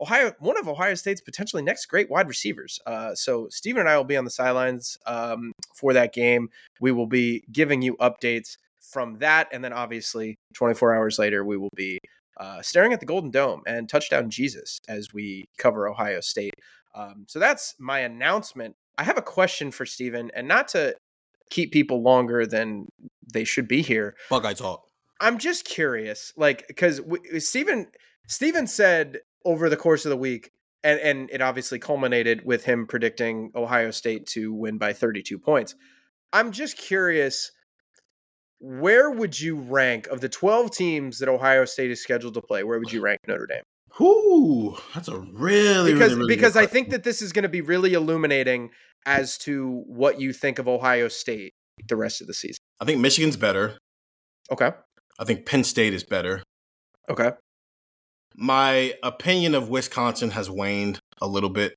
Ohio, 0.00 0.32
one 0.40 0.58
of 0.58 0.68
Ohio 0.68 0.94
State's 0.94 1.20
potentially 1.20 1.62
next 1.62 1.86
great 1.86 2.10
wide 2.10 2.28
receivers. 2.28 2.78
Uh, 2.86 3.14
so 3.14 3.48
Stephen 3.50 3.80
and 3.80 3.88
I 3.88 3.96
will 3.96 4.04
be 4.04 4.16
on 4.16 4.24
the 4.24 4.30
sidelines 4.30 4.98
um, 5.06 5.52
for 5.74 5.92
that 5.94 6.12
game. 6.12 6.50
We 6.80 6.92
will 6.92 7.06
be 7.06 7.44
giving 7.50 7.82
you 7.82 7.96
updates 7.96 8.56
from 8.80 9.18
that, 9.18 9.48
and 9.52 9.64
then 9.64 9.72
obviously 9.72 10.36
24 10.54 10.94
hours 10.94 11.18
later, 11.18 11.44
we 11.44 11.56
will 11.56 11.72
be 11.74 11.98
uh, 12.36 12.60
staring 12.62 12.92
at 12.92 13.00
the 13.00 13.06
Golden 13.06 13.30
Dome 13.30 13.62
and 13.66 13.88
touchdown 13.88 14.30
Jesus 14.30 14.78
as 14.88 15.12
we 15.12 15.46
cover 15.58 15.88
Ohio 15.88 16.20
State. 16.20 16.54
Um, 16.94 17.24
so 17.28 17.38
that's 17.38 17.74
my 17.78 18.00
announcement. 18.00 18.74
I 18.98 19.04
have 19.04 19.18
a 19.18 19.22
question 19.22 19.70
for 19.70 19.86
Stephen, 19.86 20.30
and 20.34 20.46
not 20.46 20.68
to 20.68 20.94
keep 21.50 21.72
people 21.72 22.02
longer 22.02 22.46
than 22.46 22.86
they 23.32 23.44
should 23.44 23.68
be 23.68 23.82
here. 23.82 24.14
Buckeye 24.30 24.54
talk. 24.54 24.82
I'm 25.20 25.38
just 25.38 25.64
curious, 25.64 26.32
like, 26.36 26.66
because 26.68 27.00
Stephen 27.38 27.86
Stephen 28.26 28.66
said 28.66 29.20
over 29.46 29.70
the 29.70 29.76
course 29.76 30.04
of 30.04 30.10
the 30.10 30.16
week, 30.16 30.50
and 30.84 31.00
and 31.00 31.30
it 31.32 31.40
obviously 31.40 31.78
culminated 31.78 32.44
with 32.44 32.64
him 32.64 32.86
predicting 32.86 33.52
Ohio 33.54 33.90
State 33.90 34.26
to 34.28 34.52
win 34.52 34.76
by 34.76 34.92
32 34.92 35.38
points. 35.38 35.74
I'm 36.32 36.52
just 36.52 36.76
curious, 36.76 37.52
where 38.60 39.10
would 39.10 39.40
you 39.40 39.56
rank 39.56 40.08
of 40.08 40.20
the 40.20 40.28
12 40.28 40.70
teams 40.70 41.18
that 41.20 41.28
Ohio 41.28 41.64
State 41.64 41.90
is 41.90 42.02
scheduled 42.02 42.34
to 42.34 42.42
play? 42.42 42.64
Where 42.64 42.78
would 42.78 42.92
you 42.92 43.00
rank 43.00 43.20
Notre 43.26 43.46
Dame? 43.46 43.62
Ooh, 44.00 44.76
that's 44.94 45.08
a 45.08 45.18
really 45.18 45.94
because 45.94 46.10
really, 46.10 46.16
really 46.16 46.36
because 46.36 46.56
I 46.56 46.66
think 46.66 46.90
that 46.90 47.04
this 47.04 47.22
is 47.22 47.32
going 47.32 47.44
to 47.44 47.48
be 47.48 47.62
really 47.62 47.94
illuminating 47.94 48.70
as 49.06 49.38
to 49.38 49.84
what 49.86 50.20
you 50.20 50.32
think 50.32 50.58
of 50.58 50.68
Ohio 50.68 51.08
State 51.08 51.52
the 51.88 51.96
rest 51.96 52.20
of 52.20 52.26
the 52.26 52.34
season. 52.34 52.58
I 52.80 52.84
think 52.84 53.00
Michigan's 53.00 53.36
better. 53.36 53.78
Okay. 54.50 54.72
I 55.18 55.24
think 55.24 55.46
Penn 55.46 55.64
State 55.64 55.94
is 55.94 56.04
better. 56.04 56.42
Okay. 57.08 57.30
My 58.36 58.94
opinion 59.02 59.54
of 59.54 59.68
Wisconsin 59.68 60.30
has 60.30 60.50
waned 60.50 61.00
a 61.20 61.26
little 61.26 61.48
bit. 61.50 61.74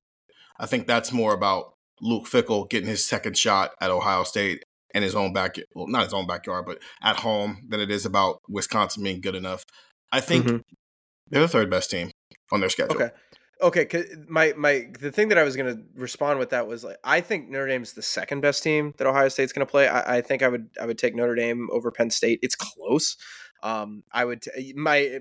I 0.58 0.66
think 0.66 0.86
that's 0.86 1.10
more 1.12 1.32
about 1.32 1.72
Luke 2.02 2.26
Fickell 2.26 2.68
getting 2.68 2.88
his 2.88 3.04
second 3.04 3.36
shot 3.36 3.70
at 3.80 3.90
Ohio 3.90 4.24
State 4.24 4.62
in 4.94 5.02
his 5.02 5.14
own 5.14 5.32
back 5.32 5.56
well, 5.74 5.86
not 5.86 6.04
his 6.04 6.12
own 6.12 6.26
backyard, 6.26 6.66
but 6.66 6.78
at 7.02 7.16
home 7.20 7.66
than 7.68 7.80
it 7.80 7.90
is 7.90 8.04
about 8.04 8.40
Wisconsin 8.48 9.02
being 9.02 9.20
good 9.20 9.34
enough. 9.34 9.64
I 10.12 10.20
think 10.20 10.46
Mhm. 10.46 10.62
they're 11.28 11.42
the 11.42 11.48
third 11.48 11.70
best 11.70 11.90
team 11.90 12.10
on 12.52 12.60
their 12.60 12.68
schedule. 12.68 12.96
Okay. 12.96 13.10
Okay, 13.62 13.84
'cause 13.84 14.04
my 14.26 14.54
my 14.56 14.88
the 14.98 15.12
thing 15.12 15.28
that 15.28 15.36
I 15.38 15.42
was 15.44 15.54
going 15.54 15.74
to 15.76 15.82
respond 15.94 16.38
with 16.38 16.50
that 16.50 16.66
was 16.66 16.82
like 16.82 16.96
I 17.04 17.20
think 17.20 17.48
Notre 17.50 17.68
Dame's 17.68 17.92
the 17.92 18.02
second 18.02 18.40
best 18.40 18.62
team 18.62 18.94
that 18.96 19.06
Ohio 19.06 19.28
State's 19.28 19.52
going 19.52 19.66
to 19.66 19.70
play. 19.70 19.86
I, 19.86 20.16
I 20.16 20.20
think 20.22 20.42
I 20.42 20.48
would 20.48 20.70
I 20.80 20.86
would 20.86 20.98
take 20.98 21.14
Notre 21.14 21.34
Dame 21.34 21.68
over 21.70 21.90
Penn 21.90 22.10
State. 22.10 22.38
It's 22.42 22.56
close. 22.56 23.16
Um, 23.62 24.02
I 24.12 24.24
would 24.24 24.42
t- 24.42 24.72
my 24.74 25.20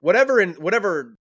whatever 0.00 0.40
in 0.40 0.54
whatever 0.54 1.14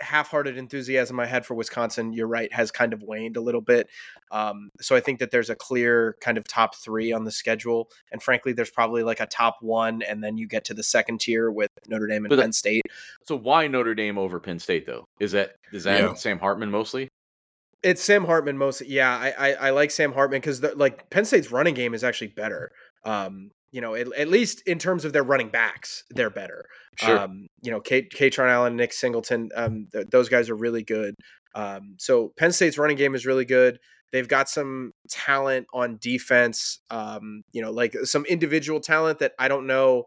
half-hearted 0.00 0.58
enthusiasm 0.58 1.20
I 1.20 1.26
had 1.26 1.46
for 1.46 1.54
Wisconsin. 1.54 2.12
You're 2.12 2.26
right, 2.26 2.52
has 2.52 2.72
kind 2.72 2.92
of 2.92 3.02
waned 3.02 3.36
a 3.36 3.40
little 3.40 3.60
bit. 3.60 3.88
Um, 4.32 4.70
so 4.80 4.96
I 4.96 5.00
think 5.00 5.20
that 5.20 5.30
there's 5.30 5.50
a 5.50 5.54
clear 5.54 6.16
kind 6.20 6.36
of 6.36 6.44
top 6.48 6.74
three 6.74 7.12
on 7.12 7.22
the 7.24 7.30
schedule, 7.30 7.88
and 8.10 8.20
frankly, 8.20 8.52
there's 8.52 8.70
probably 8.70 9.04
like 9.04 9.20
a 9.20 9.26
top 9.26 9.58
one, 9.60 10.02
and 10.02 10.22
then 10.22 10.36
you 10.36 10.48
get 10.48 10.64
to 10.64 10.74
the 10.74 10.82
second 10.82 11.20
tier 11.20 11.50
with 11.50 11.70
Notre 11.88 12.08
Dame 12.08 12.24
and 12.24 12.30
But- 12.30 12.40
Penn 12.40 12.52
State. 12.52 12.82
So 13.26 13.36
why 13.38 13.68
Notre 13.68 13.94
Dame 13.94 14.18
over 14.18 14.40
Penn 14.40 14.58
State 14.58 14.84
though? 14.84 15.04
Is 15.20 15.32
that 15.32 15.54
is 15.72 15.84
that 15.84 16.00
Yeah. 16.00 16.14
Sam 16.14 16.38
Hartman 16.40 16.70
mostly? 16.70 17.08
It's 17.84 18.02
Sam 18.02 18.24
Hartman 18.24 18.58
mostly. 18.58 18.88
Yeah, 18.88 19.16
I 19.16 19.30
I, 19.50 19.52
I 19.52 19.70
like 19.70 19.90
Sam 19.92 20.12
Hartman 20.12 20.40
because 20.40 20.60
like 20.74 21.08
Penn 21.10 21.24
State's 21.24 21.52
running 21.52 21.74
game 21.74 21.94
is 21.94 22.02
actually 22.02 22.28
better. 22.28 22.70
Um, 23.04 23.50
you 23.74 23.80
know, 23.80 23.96
at, 23.96 24.06
at 24.16 24.28
least 24.28 24.62
in 24.68 24.78
terms 24.78 25.04
of 25.04 25.12
their 25.12 25.24
running 25.24 25.48
backs, 25.48 26.04
they're 26.10 26.30
better. 26.30 26.64
Sure. 26.96 27.18
Um, 27.18 27.48
you 27.60 27.72
know, 27.72 27.80
Kate 27.80 28.08
Kaytron 28.08 28.48
Allen, 28.48 28.76
Nick 28.76 28.92
Singleton, 28.92 29.48
um, 29.56 29.88
th- 29.92 30.06
those 30.12 30.28
guys 30.28 30.48
are 30.48 30.54
really 30.54 30.84
good. 30.84 31.16
Um, 31.56 31.96
so 31.98 32.32
Penn 32.36 32.52
State's 32.52 32.78
running 32.78 32.96
game 32.96 33.16
is 33.16 33.26
really 33.26 33.44
good. 33.44 33.80
They've 34.12 34.28
got 34.28 34.48
some 34.48 34.92
talent 35.10 35.66
on 35.74 35.98
defense. 36.00 36.78
Um, 36.88 37.42
you 37.50 37.62
know, 37.62 37.72
like 37.72 37.96
some 38.04 38.24
individual 38.26 38.78
talent 38.78 39.18
that 39.18 39.32
I 39.40 39.48
don't 39.48 39.66
know 39.66 40.04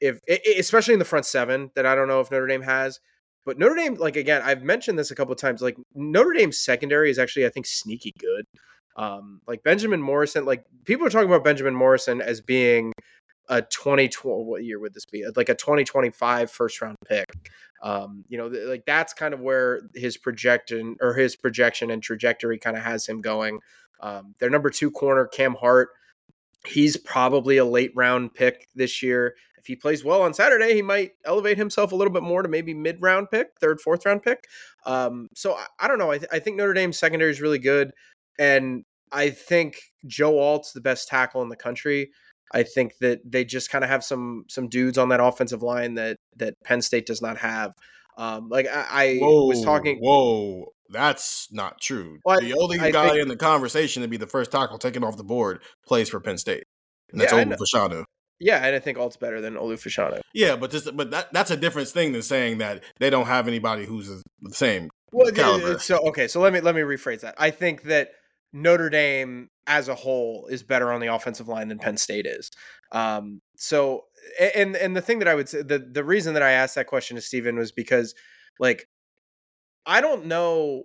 if, 0.00 0.18
especially 0.58 0.94
in 0.94 0.98
the 0.98 1.04
front 1.04 1.26
seven, 1.26 1.70
that 1.76 1.84
I 1.84 1.94
don't 1.94 2.08
know 2.08 2.20
if 2.20 2.30
Notre 2.30 2.46
Dame 2.46 2.62
has. 2.62 3.00
But 3.44 3.58
Notre 3.58 3.74
Dame, 3.74 3.96
like 3.96 4.16
again, 4.16 4.40
I've 4.42 4.62
mentioned 4.62 4.98
this 4.98 5.10
a 5.10 5.14
couple 5.14 5.32
of 5.32 5.38
times. 5.38 5.60
Like 5.60 5.76
Notre 5.94 6.32
Dame's 6.32 6.58
secondary 6.58 7.10
is 7.10 7.18
actually, 7.18 7.44
I 7.44 7.50
think, 7.50 7.66
sneaky 7.66 8.14
good. 8.18 8.46
Um, 8.98 9.40
like 9.46 9.62
Benjamin 9.62 10.02
Morrison, 10.02 10.44
like 10.44 10.64
people 10.84 11.06
are 11.06 11.10
talking 11.10 11.28
about 11.28 11.44
Benjamin 11.44 11.74
Morrison 11.74 12.20
as 12.20 12.40
being 12.40 12.92
a 13.48 13.62
2020 13.62 14.44
what 14.44 14.64
year 14.64 14.78
would 14.78 14.94
this 14.94 15.06
be? 15.06 15.24
Like 15.34 15.48
a 15.48 15.54
2025 15.54 16.50
first 16.50 16.80
round 16.80 16.96
pick. 17.06 17.24
Um 17.82 18.24
you 18.28 18.36
know 18.36 18.48
th- 18.50 18.66
like 18.66 18.84
that's 18.86 19.14
kind 19.14 19.32
of 19.32 19.40
where 19.40 19.80
his 19.94 20.16
projection 20.16 20.96
or 21.00 21.14
his 21.14 21.36
projection 21.36 21.90
and 21.90 22.02
trajectory 22.02 22.58
kind 22.58 22.76
of 22.76 22.82
has 22.82 23.06
him 23.06 23.20
going. 23.20 23.60
Um 24.00 24.34
their 24.40 24.50
number 24.50 24.70
two 24.70 24.90
corner 24.90 25.26
cam 25.26 25.54
hart 25.54 25.90
he's 26.66 26.96
probably 26.96 27.56
a 27.56 27.64
late 27.64 27.92
round 27.94 28.34
pick 28.34 28.68
this 28.74 29.02
year. 29.02 29.36
If 29.56 29.66
he 29.66 29.76
plays 29.76 30.04
well 30.04 30.22
on 30.22 30.34
saturday 30.34 30.74
he 30.74 30.82
might 30.82 31.12
elevate 31.24 31.56
himself 31.56 31.92
a 31.92 31.96
little 31.96 32.12
bit 32.12 32.22
more 32.22 32.42
to 32.42 32.48
maybe 32.48 32.74
mid 32.74 33.00
round 33.00 33.30
pick 33.30 33.52
third 33.60 33.80
fourth 33.80 34.04
round 34.04 34.22
pick. 34.22 34.44
Um 34.84 35.28
so 35.34 35.54
i, 35.54 35.66
I 35.78 35.88
don't 35.88 35.98
know. 35.98 36.10
I, 36.10 36.18
th- 36.18 36.30
I 36.32 36.40
think 36.40 36.56
notre 36.56 36.74
dame's 36.74 36.98
secondary 36.98 37.30
is 37.30 37.40
really 37.40 37.60
good. 37.60 37.92
And 38.38 38.84
i 39.12 39.30
think 39.30 39.76
joe 40.06 40.38
alt's 40.38 40.72
the 40.72 40.80
best 40.80 41.08
tackle 41.08 41.42
in 41.42 41.48
the 41.48 41.56
country 41.56 42.10
I 42.54 42.62
think 42.62 42.94
that 43.02 43.20
they 43.30 43.44
just 43.44 43.68
kind 43.70 43.84
of 43.84 43.90
have 43.90 44.02
some 44.02 44.44
some 44.48 44.68
dudes 44.70 44.96
on 44.96 45.10
that 45.10 45.20
offensive 45.20 45.62
line 45.62 45.96
that 45.96 46.16
that 46.36 46.54
Penn 46.64 46.80
State 46.80 47.04
does 47.04 47.20
not 47.20 47.36
have. 47.36 47.72
Um, 48.16 48.48
like 48.48 48.66
I, 48.66 48.86
I 48.90 49.18
was 49.20 49.62
talking. 49.62 49.98
Whoa, 50.00 50.72
that's 50.88 51.48
not 51.52 51.78
true. 51.78 52.20
Well, 52.24 52.40
the 52.40 52.54
only 52.54 52.78
I 52.78 52.90
guy 52.90 53.08
think- 53.10 53.20
in 53.20 53.28
the 53.28 53.36
conversation 53.36 54.00
to 54.00 54.08
be 54.08 54.16
the 54.16 54.26
first 54.26 54.50
tackle 54.50 54.78
taken 54.78 55.04
off 55.04 55.18
the 55.18 55.24
board 55.24 55.60
plays 55.86 56.08
for 56.08 56.20
Penn 56.20 56.38
State, 56.38 56.64
and 57.12 57.20
that's 57.20 57.34
Yeah, 57.34 57.44
Olu. 57.44 57.56
Fashanu. 57.58 58.04
Yeah, 58.40 58.64
and 58.64 58.74
I 58.74 58.78
think 58.78 58.96
Alt's 58.96 59.18
better 59.18 59.42
than 59.42 59.52
Olu 59.54 59.74
Fashanu. 59.74 60.20
Yeah, 60.32 60.56
but 60.56 60.70
this, 60.70 60.90
but 60.90 61.10
that 61.10 61.30
that's 61.34 61.50
a 61.50 61.56
different 61.56 61.88
thing 61.88 62.12
than 62.12 62.22
saying 62.22 62.56
that 62.58 62.82
they 62.98 63.10
don't 63.10 63.26
have 63.26 63.46
anybody 63.46 63.84
who's 63.84 64.08
the 64.08 64.22
same 64.54 64.88
Well, 65.12 65.30
caliber. 65.32 65.78
so 65.80 65.98
okay, 66.08 66.28
so 66.28 66.40
let 66.40 66.54
me 66.54 66.60
let 66.60 66.74
me 66.74 66.80
rephrase 66.80 67.20
that. 67.20 67.34
I 67.36 67.50
think 67.50 67.82
that 67.82 68.12
Notre 68.52 68.90
Dame 68.90 69.50
as 69.66 69.88
a 69.88 69.94
whole 69.94 70.46
is 70.50 70.62
better 70.62 70.92
on 70.92 71.00
the 71.00 71.12
offensive 71.12 71.48
line 71.48 71.68
than 71.68 71.78
Penn 71.78 71.96
State 71.96 72.26
is. 72.26 72.50
Um, 72.92 73.40
so 73.56 74.04
and 74.54 74.76
and 74.76 74.96
the 74.96 75.02
thing 75.02 75.18
that 75.18 75.28
I 75.28 75.34
would 75.34 75.48
say 75.48 75.62
the 75.62 75.78
the 75.78 76.04
reason 76.04 76.34
that 76.34 76.42
I 76.42 76.52
asked 76.52 76.74
that 76.76 76.86
question 76.86 77.16
to 77.16 77.20
Stephen 77.20 77.56
was 77.56 77.72
because 77.72 78.14
like 78.58 78.88
I 79.86 80.00
don't 80.00 80.26
know 80.26 80.84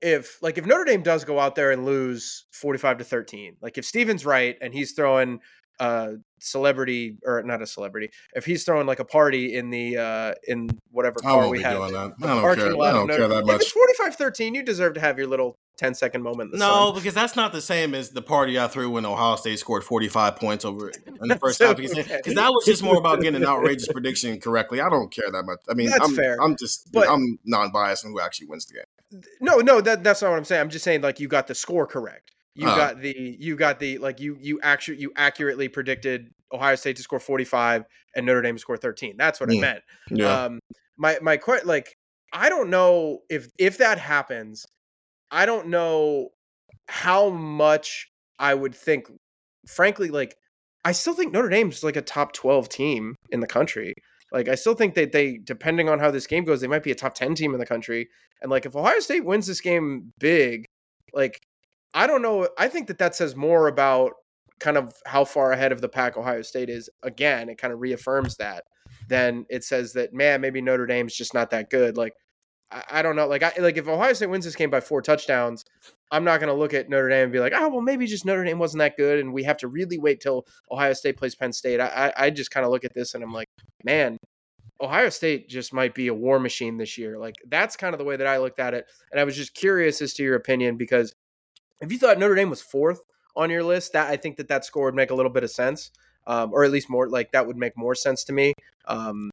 if 0.00 0.42
like 0.42 0.58
if 0.58 0.66
Notre 0.66 0.84
Dame 0.84 1.02
does 1.02 1.24
go 1.24 1.38
out 1.38 1.54
there 1.54 1.70
and 1.70 1.84
lose 1.84 2.46
45 2.52 2.98
to 2.98 3.04
13, 3.04 3.56
like 3.60 3.78
if 3.78 3.84
Stephen's 3.84 4.24
right 4.24 4.56
and 4.60 4.72
he's 4.72 4.92
throwing 4.92 5.40
a 5.80 6.14
celebrity 6.40 7.16
or 7.24 7.42
not 7.42 7.62
a 7.62 7.66
celebrity, 7.66 8.10
if 8.34 8.44
he's 8.44 8.64
throwing 8.64 8.86
like 8.86 8.98
a 9.00 9.04
party 9.04 9.54
in 9.54 9.70
the 9.70 9.96
uh 9.96 10.34
in 10.46 10.68
whatever 10.90 11.16
I 11.24 11.28
car 11.28 11.36
won't 11.38 11.50
we 11.50 11.58
be 11.58 11.64
have, 11.64 11.76
doing 11.76 11.92
that. 11.92 12.18
the 12.18 12.26
I 12.26 12.34
don't 12.42 12.56
care. 12.56 12.74
lot 12.76 12.88
I 12.88 12.92
don't 12.92 13.06
Notre- 13.06 13.18
care 13.18 13.28
that 13.28 13.38
If 13.40 13.46
much. 13.46 13.60
it's 13.62 13.70
45 13.70 14.14
13, 14.16 14.54
you 14.54 14.62
deserve 14.62 14.94
to 14.94 15.00
have 15.00 15.18
your 15.18 15.26
little 15.26 15.56
10 15.78 15.94
second 15.94 16.22
moment. 16.22 16.52
No, 16.54 16.58
sun. 16.86 16.94
because 16.96 17.14
that's 17.14 17.36
not 17.36 17.52
the 17.52 17.60
same 17.60 17.94
as 17.94 18.10
the 18.10 18.22
party 18.22 18.58
I 18.58 18.66
threw 18.66 18.90
when 18.90 19.06
Ohio 19.06 19.36
State 19.36 19.58
scored 19.60 19.84
45 19.84 20.36
points 20.36 20.64
over 20.64 20.90
in 21.06 21.28
the 21.28 21.36
first 21.36 21.60
half. 21.62 21.76
Because 21.76 21.96
okay. 21.96 22.20
'cause 22.24 22.34
that 22.34 22.50
was 22.50 22.64
just 22.64 22.82
more 22.82 22.96
about 22.96 23.20
getting 23.20 23.40
an 23.42 23.48
outrageous 23.48 23.86
prediction 23.88 24.40
correctly. 24.40 24.80
I 24.80 24.88
don't 24.88 25.12
care 25.12 25.30
that 25.30 25.44
much. 25.44 25.60
I 25.70 25.74
mean, 25.74 25.90
That's 25.90 26.08
I'm, 26.08 26.14
fair. 26.16 26.36
I'm 26.42 26.56
just, 26.56 26.90
But- 26.92 27.08
I'm 27.08 27.38
non-biased 27.44 28.04
in 28.04 28.10
who 28.10 28.20
actually 28.20 28.48
wins 28.48 28.66
the 28.66 28.74
game. 28.74 29.22
No, 29.40 29.58
no, 29.58 29.80
that 29.80 30.04
that's 30.04 30.20
not 30.20 30.30
what 30.30 30.36
I'm 30.36 30.44
saying. 30.44 30.60
I'm 30.60 30.68
just 30.68 30.84
saying 30.84 31.00
like 31.00 31.18
you 31.20 31.28
got 31.28 31.46
the 31.46 31.54
score 31.54 31.86
correct. 31.86 32.32
You 32.58 32.66
Oh. 32.66 32.74
got 32.74 33.00
the 33.00 33.14
you 33.38 33.54
got 33.54 33.78
the 33.78 33.98
like 33.98 34.18
you 34.18 34.36
you 34.40 34.58
actually 34.62 34.98
you 34.98 35.12
accurately 35.14 35.68
predicted 35.68 36.32
Ohio 36.52 36.74
State 36.74 36.96
to 36.96 37.02
score 37.02 37.20
45 37.20 37.84
and 38.16 38.26
Notre 38.26 38.42
Dame 38.42 38.56
to 38.56 38.60
score 38.60 38.76
13. 38.76 39.16
That's 39.16 39.38
what 39.38 39.48
I 39.48 39.54
Mm. 39.54 39.60
meant. 39.60 39.82
Yeah. 40.10 40.44
Um 40.44 40.58
my 40.96 41.18
my 41.22 41.38
like 41.64 41.94
I 42.32 42.48
don't 42.48 42.68
know 42.68 43.20
if 43.30 43.46
if 43.60 43.78
that 43.78 43.98
happens, 44.00 44.66
I 45.30 45.46
don't 45.46 45.68
know 45.68 46.30
how 46.88 47.28
much 47.30 48.10
I 48.40 48.54
would 48.54 48.74
think 48.74 49.06
frankly 49.68 50.08
like 50.08 50.34
I 50.84 50.90
still 50.90 51.14
think 51.14 51.32
Notre 51.32 51.48
Dame's 51.48 51.84
like 51.84 51.96
a 51.96 52.02
top 52.02 52.32
12 52.32 52.68
team 52.68 53.14
in 53.30 53.38
the 53.38 53.46
country. 53.46 53.94
Like 54.32 54.48
I 54.48 54.56
still 54.56 54.74
think 54.74 54.94
that 54.94 55.12
they 55.12 55.38
depending 55.38 55.88
on 55.88 56.00
how 56.00 56.10
this 56.10 56.26
game 56.26 56.44
goes, 56.44 56.60
they 56.60 56.66
might 56.66 56.82
be 56.82 56.90
a 56.90 56.96
top 56.96 57.14
10 57.14 57.36
team 57.36 57.52
in 57.54 57.60
the 57.60 57.66
country. 57.66 58.08
And 58.42 58.50
like 58.50 58.66
if 58.66 58.74
Ohio 58.74 58.98
State 58.98 59.24
wins 59.24 59.46
this 59.46 59.60
game 59.60 60.12
big, 60.18 60.64
like 61.12 61.38
I 61.94 62.06
don't 62.06 62.22
know, 62.22 62.48
I 62.58 62.68
think 62.68 62.88
that 62.88 62.98
that 62.98 63.14
says 63.14 63.34
more 63.34 63.68
about 63.68 64.12
kind 64.60 64.76
of 64.76 64.94
how 65.06 65.24
far 65.24 65.52
ahead 65.52 65.72
of 65.72 65.80
the 65.80 65.88
pack 65.88 66.16
Ohio 66.16 66.42
State 66.42 66.68
is. 66.68 66.90
Again, 67.02 67.48
it 67.48 67.58
kind 67.58 67.72
of 67.72 67.80
reaffirms 67.80 68.36
that. 68.36 68.64
Then 69.08 69.46
it 69.48 69.64
says 69.64 69.92
that 69.94 70.12
man, 70.12 70.40
maybe 70.40 70.60
Notre 70.60 70.86
Dame's 70.86 71.14
just 71.14 71.34
not 71.34 71.50
that 71.50 71.70
good. 71.70 71.96
Like 71.96 72.14
I, 72.70 72.82
I 72.90 73.02
don't 73.02 73.16
know. 73.16 73.26
Like 73.26 73.42
I 73.42 73.52
like 73.58 73.76
if 73.76 73.88
Ohio 73.88 74.12
State 74.12 74.30
wins 74.30 74.44
this 74.44 74.56
game 74.56 74.70
by 74.70 74.80
four 74.80 75.02
touchdowns, 75.02 75.64
I'm 76.10 76.24
not 76.24 76.40
going 76.40 76.52
to 76.52 76.58
look 76.58 76.74
at 76.74 76.88
Notre 76.88 77.08
Dame 77.08 77.24
and 77.24 77.32
be 77.32 77.40
like, 77.40 77.52
oh 77.54 77.68
well, 77.68 77.80
maybe 77.80 78.06
just 78.06 78.24
Notre 78.24 78.44
Dame 78.44 78.58
wasn't 78.58 78.80
that 78.80 78.96
good, 78.96 79.20
and 79.20 79.32
we 79.32 79.44
have 79.44 79.58
to 79.58 79.68
really 79.68 79.98
wait 79.98 80.20
till 80.20 80.46
Ohio 80.70 80.92
State 80.92 81.16
plays 81.16 81.34
Penn 81.34 81.52
State. 81.52 81.80
I 81.80 82.12
I, 82.16 82.26
I 82.26 82.30
just 82.30 82.50
kind 82.50 82.64
of 82.64 82.72
look 82.72 82.84
at 82.84 82.94
this 82.94 83.14
and 83.14 83.22
I'm 83.22 83.32
like, 83.32 83.48
man, 83.84 84.18
Ohio 84.80 85.08
State 85.08 85.48
just 85.48 85.72
might 85.72 85.94
be 85.94 86.08
a 86.08 86.14
war 86.14 86.38
machine 86.38 86.76
this 86.76 86.98
year. 86.98 87.18
Like 87.18 87.36
that's 87.48 87.76
kind 87.76 87.94
of 87.94 87.98
the 87.98 88.04
way 88.04 88.16
that 88.16 88.26
I 88.26 88.38
looked 88.38 88.60
at 88.60 88.74
it, 88.74 88.86
and 89.10 89.20
I 89.20 89.24
was 89.24 89.36
just 89.36 89.54
curious 89.54 90.02
as 90.02 90.14
to 90.14 90.22
your 90.22 90.36
opinion 90.36 90.76
because 90.76 91.12
if 91.80 91.92
you 91.92 91.98
thought 91.98 92.18
Notre 92.18 92.34
Dame 92.34 92.50
was 92.50 92.60
fourth 92.62 93.00
on 93.36 93.50
your 93.50 93.62
list, 93.62 93.92
that 93.92 94.10
I 94.10 94.16
think 94.16 94.36
that 94.36 94.48
that 94.48 94.64
score 94.64 94.86
would 94.86 94.94
make 94.94 95.10
a 95.10 95.14
little 95.14 95.30
bit 95.30 95.44
of 95.44 95.50
sense, 95.50 95.90
um, 96.26 96.52
or 96.52 96.64
at 96.64 96.70
least 96.70 96.90
more 96.90 97.08
like 97.08 97.32
that 97.32 97.46
would 97.46 97.56
make 97.56 97.76
more 97.76 97.94
sense 97.94 98.24
to 98.24 98.32
me. 98.32 98.54
Um, 98.86 99.30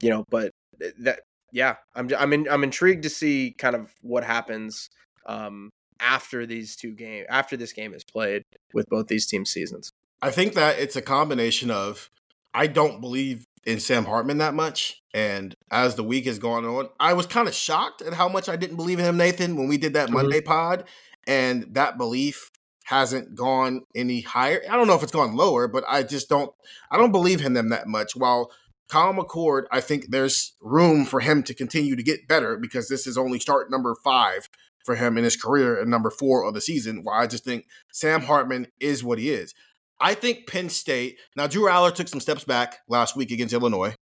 you 0.00 0.10
know, 0.10 0.24
but 0.30 0.50
that 0.98 1.20
yeah, 1.52 1.76
I'm 1.94 2.10
I'm 2.18 2.32
in, 2.32 2.48
I'm 2.50 2.64
intrigued 2.64 3.04
to 3.04 3.10
see 3.10 3.54
kind 3.56 3.76
of 3.76 3.92
what 4.02 4.24
happens 4.24 4.90
um, 5.26 5.70
after 6.00 6.46
these 6.46 6.74
two 6.76 6.92
game 6.92 7.24
after 7.28 7.56
this 7.56 7.72
game 7.72 7.94
is 7.94 8.02
played 8.04 8.42
with 8.72 8.86
both 8.88 9.06
these 9.06 9.26
team 9.26 9.44
seasons. 9.44 9.90
I 10.20 10.30
think 10.30 10.54
that 10.54 10.78
it's 10.78 10.96
a 10.96 11.02
combination 11.02 11.70
of 11.70 12.10
I 12.52 12.66
don't 12.66 13.00
believe 13.00 13.44
in 13.64 13.80
Sam 13.80 14.04
Hartman 14.04 14.38
that 14.38 14.54
much. 14.54 15.00
And 15.12 15.54
as 15.70 15.94
the 15.94 16.04
week 16.04 16.26
has 16.26 16.38
gone 16.38 16.64
on, 16.64 16.88
I 16.98 17.12
was 17.12 17.26
kind 17.26 17.48
of 17.48 17.54
shocked 17.54 18.02
at 18.02 18.14
how 18.14 18.28
much 18.28 18.48
I 18.48 18.56
didn't 18.56 18.76
believe 18.76 18.98
in 18.98 19.04
him, 19.04 19.16
Nathan, 19.16 19.56
when 19.56 19.68
we 19.68 19.78
did 19.78 19.94
that 19.94 20.08
Mhm. 20.08 20.14
Monday 20.14 20.40
pod. 20.40 20.84
And 21.26 21.74
that 21.74 21.98
belief 21.98 22.50
hasn't 22.84 23.34
gone 23.34 23.82
any 23.94 24.20
higher. 24.20 24.60
I 24.70 24.76
don't 24.76 24.86
know 24.86 24.94
if 24.94 25.02
it's 25.02 25.12
gone 25.12 25.36
lower, 25.36 25.66
but 25.66 25.84
I 25.88 26.02
just 26.02 26.28
don't 26.28 26.52
I 26.90 26.96
don't 26.96 27.12
believe 27.12 27.44
in 27.44 27.54
them 27.54 27.70
that 27.70 27.86
much. 27.86 28.14
While 28.14 28.52
Kyle 28.88 29.14
McCord, 29.14 29.64
I 29.72 29.80
think 29.80 30.10
there's 30.10 30.54
room 30.60 31.06
for 31.06 31.20
him 31.20 31.42
to 31.44 31.54
continue 31.54 31.96
to 31.96 32.02
get 32.02 32.28
better 32.28 32.56
because 32.56 32.88
this 32.88 33.06
is 33.06 33.16
only 33.16 33.40
start 33.40 33.70
number 33.70 33.96
five 34.04 34.48
for 34.84 34.96
him 34.96 35.16
in 35.16 35.24
his 35.24 35.36
career 35.36 35.80
and 35.80 35.90
number 35.90 36.10
four 36.10 36.44
of 36.44 36.52
the 36.54 36.60
season. 36.60 37.02
While 37.02 37.20
I 37.20 37.26
just 37.26 37.44
think 37.44 37.66
Sam 37.90 38.22
Hartman 38.22 38.68
is 38.80 39.02
what 39.02 39.18
he 39.18 39.30
is. 39.30 39.54
I 40.00 40.14
think 40.14 40.46
Penn 40.46 40.68
State. 40.68 41.18
Now, 41.36 41.46
Drew 41.46 41.68
Allar 41.68 41.94
took 41.94 42.08
some 42.08 42.20
steps 42.20 42.44
back 42.44 42.78
last 42.88 43.16
week 43.16 43.30
against 43.30 43.54
Illinois, 43.54 43.94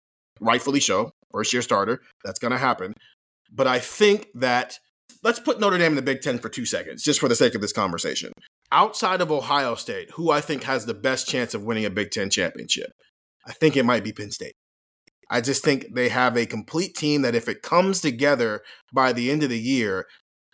rightfully 0.41 0.81
so. 0.81 1.11
First 1.33 1.53
year 1.53 1.63
starter. 1.63 2.01
That's 2.25 2.39
going 2.39 2.53
to 2.53 2.59
happen. 2.59 2.95
But 3.53 3.67
I 3.67 3.81
think 3.81 4.29
that 4.35 4.79
let's 5.23 5.41
put 5.41 5.61
Notre 5.61 5.79
Dame 5.79 5.93
in 5.93 5.97
the 5.97 6.03
Big 6.03 6.21
Ten 6.21 6.39
for 6.39 6.49
two 6.49 6.65
seconds, 6.65 7.03
just 7.03 7.21
for 7.21 7.29
the 7.29 7.35
sake 7.35 7.55
of 7.55 7.61
this 7.61 7.73
conversation. 7.73 8.33
Outside 8.73 9.21
of 9.21 9.33
Ohio 9.33 9.75
State, 9.75 10.11
who 10.13 10.31
I 10.31 10.41
think 10.41 10.65
has 10.65 10.87
the 10.87 10.95
best 10.95 11.29
chance 11.29 11.55
of 11.55 11.65
winning 11.65 11.85
a 11.85 11.91
Big 11.91 12.11
Ten 12.11 12.31
championship, 12.31 12.91
I 13.47 13.53
think 13.53 13.77
it 13.77 13.85
might 13.85 14.05
be 14.05 14.13
Penn 14.13 14.31
State. 14.31 14.55
I 15.31 15.41
just 15.41 15.65
think 15.65 15.95
they 15.95 16.09
have 16.09 16.37
a 16.37 16.47
complete 16.47 16.95
team 16.95 17.23
that 17.23 17.35
if 17.35 17.49
it 17.49 17.63
comes 17.63 18.01
together 18.01 18.63
by 18.93 19.13
the 19.13 19.31
end 19.31 19.43
of 19.43 19.51
the 19.51 19.59
year, 19.59 20.07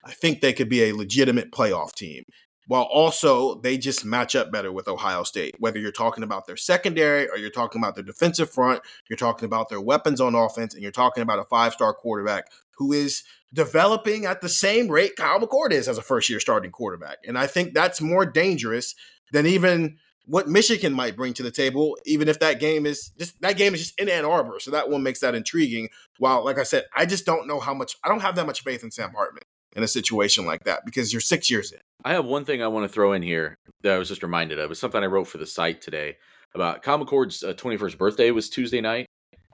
I 0.05 0.12
think 0.12 0.40
they 0.40 0.52
could 0.52 0.68
be 0.68 0.84
a 0.84 0.94
legitimate 0.94 1.51
playoff 1.51 1.94
team. 1.94 2.24
While 2.68 2.82
also 2.82 3.60
they 3.60 3.78
just 3.78 4.05
match 4.05 4.34
up 4.34 4.51
better 4.51 4.72
with 4.72 4.88
Ohio 4.88 5.22
State, 5.22 5.55
whether 5.59 5.78
you're 5.78 5.93
talking 5.93 6.24
about 6.24 6.47
their 6.47 6.56
secondary 6.56 7.28
or 7.28 7.38
you're 7.38 7.48
talking 7.48 7.80
about 7.80 7.94
their 7.94 8.05
defensive 8.05 8.51
front, 8.51 8.82
you're 9.09 9.16
talking 9.16 9.47
about 9.47 9.68
their 9.68 9.80
weapons 9.80 10.20
on 10.20 10.34
offense, 10.34 10.74
and 10.74 10.82
you're 10.82 10.93
talking 10.93 11.22
about 11.22 11.38
a 11.38 11.44
five 11.44 11.72
star 11.72 11.94
quarterback 11.94 12.47
who 12.77 12.93
is 12.93 13.23
developing 13.53 14.27
at 14.27 14.40
the 14.40 14.48
same 14.48 14.89
rate 14.89 15.16
Kyle 15.16 15.40
McCord 15.40 15.73
is 15.73 15.89
as 15.89 15.98
a 15.98 16.03
first 16.03 16.28
year 16.28 16.40
starting 16.40 16.70
quarterback. 16.70 17.19
And 17.27 17.39
I 17.39 17.47
think 17.47 17.74
that's 17.74 18.01
more 18.01 18.27
dangerous 18.27 18.94
than 19.32 19.47
even 19.47 19.98
what 20.27 20.48
Michigan 20.48 20.93
might 20.93 21.16
bring 21.16 21.32
to 21.35 21.43
the 21.43 21.51
table, 21.51 21.97
even 22.05 22.28
if 22.28 22.40
that 22.40 22.59
game 22.59 22.85
is 22.85 23.11
just 23.19 23.40
that 23.40 23.57
game 23.57 23.74
is 23.74 23.81
just 23.81 24.01
in 24.01 24.09
Ann 24.09 24.24
Arbor. 24.24 24.59
So 24.61 24.70
that 24.73 24.90
one 24.90 25.03
makes 25.03 25.20
that 25.20 25.35
intriguing. 25.35 25.89
While, 26.19 26.44
like 26.44 26.59
I 26.59 26.65
said, 26.65 26.85
I 26.97 27.07
just 27.07 27.24
don't 27.24 27.47
know 27.47 27.61
how 27.61 27.74
much 27.74 27.97
I 28.05 28.09
don't 28.09 28.20
have 28.20 28.36
that 28.36 28.47
much 28.47 28.62
faith 28.62 28.82
in 28.82 28.90
Sam 28.90 29.12
Hartman 29.15 29.43
in 29.74 29.82
a 29.82 29.89
situation 29.89 30.47
like 30.47 30.65
that 30.65 30.85
because 30.85 31.12
you're 31.12 31.20
six 31.20 31.51
years 31.51 31.70
in. 31.70 31.78
I 32.05 32.12
have 32.12 32.24
one 32.24 32.44
thing 32.44 32.62
I 32.62 32.69
want 32.69 32.85
to 32.85 32.93
throw 32.93 33.12
in 33.12 33.23
here 33.23 33.57
that 33.82 33.93
I 33.93 33.98
was 33.98 34.09
just 34.09 34.23
reminded 34.23 34.59
of. 34.59 34.70
It's 34.70 34.81
something 34.81 35.03
I 35.03 35.07
wrote 35.07 35.28
for 35.28 35.39
the 35.39 35.47
site 35.47 35.81
today 35.81 36.16
about 36.55 36.82
Kyle 36.82 36.98
McCord's 36.98 37.43
uh, 37.43 37.53
21st 37.53 37.98
birthday 37.98 38.31
was 38.31 38.48
Tuesday 38.48 38.81
night. 38.81 39.06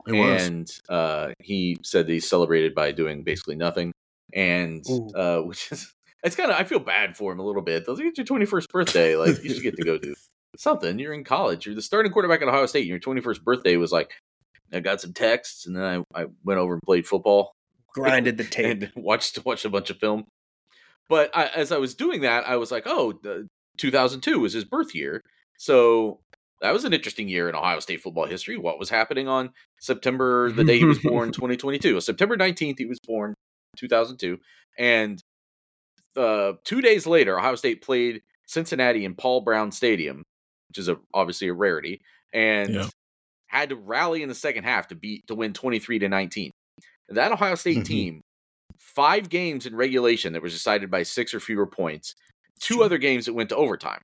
It 0.07 0.13
was. 0.13 0.47
and 0.47 0.71
uh, 0.89 1.33
he 1.39 1.79
said 1.83 2.07
that 2.07 2.13
he 2.13 2.21
celebrated 2.21 2.75
by 2.75 2.93
doing 2.93 3.23
basically 3.23 3.57
nothing. 3.57 3.93
And 4.35 4.85
uh, 5.15 5.39
which 5.43 5.71
is, 5.71 5.93
it's 6.25 6.37
kind 6.37 6.51
of, 6.51 6.57
I 6.57 6.65
feel 6.65 6.79
bad 6.81 7.17
for 7.17 7.33
him 7.33 7.39
a 7.39 7.45
little 7.45 7.63
bit. 7.63 7.85
It's 7.87 7.89
like, 7.89 8.01
it's 8.01 8.19
your 8.19 8.27
21st 8.27 8.69
birthday. 8.69 9.17
Like, 9.17 9.43
you 9.43 9.53
should 9.55 9.63
get 9.63 9.77
to 9.77 9.85
go 9.85 9.99
do 9.99 10.15
something. 10.57 10.99
You're 10.99 11.13
in 11.15 11.25
college. 11.25 11.67
You're 11.67 11.75
the 11.75 11.83
starting 11.83 12.13
quarterback 12.13 12.43
at 12.43 12.49
Ohio 12.49 12.67
State. 12.67 12.81
And 12.81 12.89
your 12.89 13.01
21st 13.01 13.43
birthday 13.43 13.77
was 13.77 13.93
like, 13.93 14.13
I 14.73 14.81
got 14.81 15.01
some 15.01 15.13
texts 15.13 15.67
and 15.67 15.77
then 15.77 15.85
I, 15.85 16.23
I 16.23 16.27
went 16.45 16.59
over 16.59 16.75
and 16.75 16.83
played 16.83 17.07
football. 17.07 17.53
Grinded 17.95 18.39
the 18.39 18.45
tape. 18.45 18.83
and 18.83 18.93
watched 18.97 19.45
watched 19.45 19.67
a 19.67 19.71
bunch 19.71 19.91
of 19.91 19.99
film. 19.99 20.25
But 21.11 21.31
I, 21.37 21.49
as 21.49 21.73
I 21.73 21.77
was 21.77 21.95
doing 21.95 22.23
that, 22.23 22.49
I 22.49 22.57
was 22.57 22.71
like, 22.71 22.85
oh, 22.87 23.13
the 23.23 23.47
2002 23.77 24.41
was 24.41 24.55
his 24.55 24.65
birth 24.65 24.95
year. 24.95 25.21
So 25.59 26.21
that 26.63 26.73
was 26.73 26.85
an 26.85 26.93
interesting 26.93 27.29
year 27.29 27.49
in 27.49 27.55
Ohio 27.55 27.81
State 27.81 28.01
football 28.01 28.25
history. 28.27 28.57
What 28.57 28.79
was 28.79 28.89
happening 28.89 29.29
on 29.29 29.51
September, 29.81 30.51
the 30.57 30.65
day 30.65 30.79
he 30.79 30.85
was 30.85 30.99
born, 31.01 31.33
2022? 31.33 32.01
September 32.01 32.37
19th, 32.37 32.79
he 32.79 32.87
was 32.87 32.99
born, 33.05 33.35
2002. 33.77 34.39
And 34.79 35.21
uh, 36.17 36.53
two 36.65 36.81
days 36.81 37.07
later, 37.07 37.39
Ohio 37.39 37.57
State 37.57 37.83
played 37.83 38.23
Cincinnati 38.47 39.05
in 39.05 39.15
Paul 39.15 39.41
Brown 39.43 39.73
Stadium, 39.73 40.23
which 40.69 40.79
is 40.79 40.89
a, 40.89 40.97
obviously 41.13 41.49
a 41.49 41.53
rarity, 41.55 42.01
and 42.33 42.73
Yeah. 42.75 42.89
had 43.49 43.71
to 43.71 43.77
rally 43.77 44.23
in 44.23 44.29
the 44.29 44.35
second 44.35 44.65
half 44.65 44.89
to 44.89 44.95
beat 44.95 45.27
to 45.27 45.35
win 45.35 45.53
23 45.53 45.99
to 45.99 46.09
19. 46.09 46.51
That 47.09 47.33
Ohio 47.33 47.57
State 47.57 47.79
Mhm. 47.79 47.85
team, 47.85 48.21
five 48.79 49.29
games 49.29 49.67
in 49.67 49.75
regulation 49.75 50.33
that 50.35 50.43
was 50.43 50.53
decided 50.53 50.91
by 50.91 51.03
six 51.03 51.35
or 51.35 51.41
fewer 51.41 51.67
points, 51.67 52.15
two 52.61 52.83
other 52.83 52.99
games 52.99 53.27
that 53.27 53.35
went 53.35 53.49
to 53.49 53.57
overtime. 53.57 54.01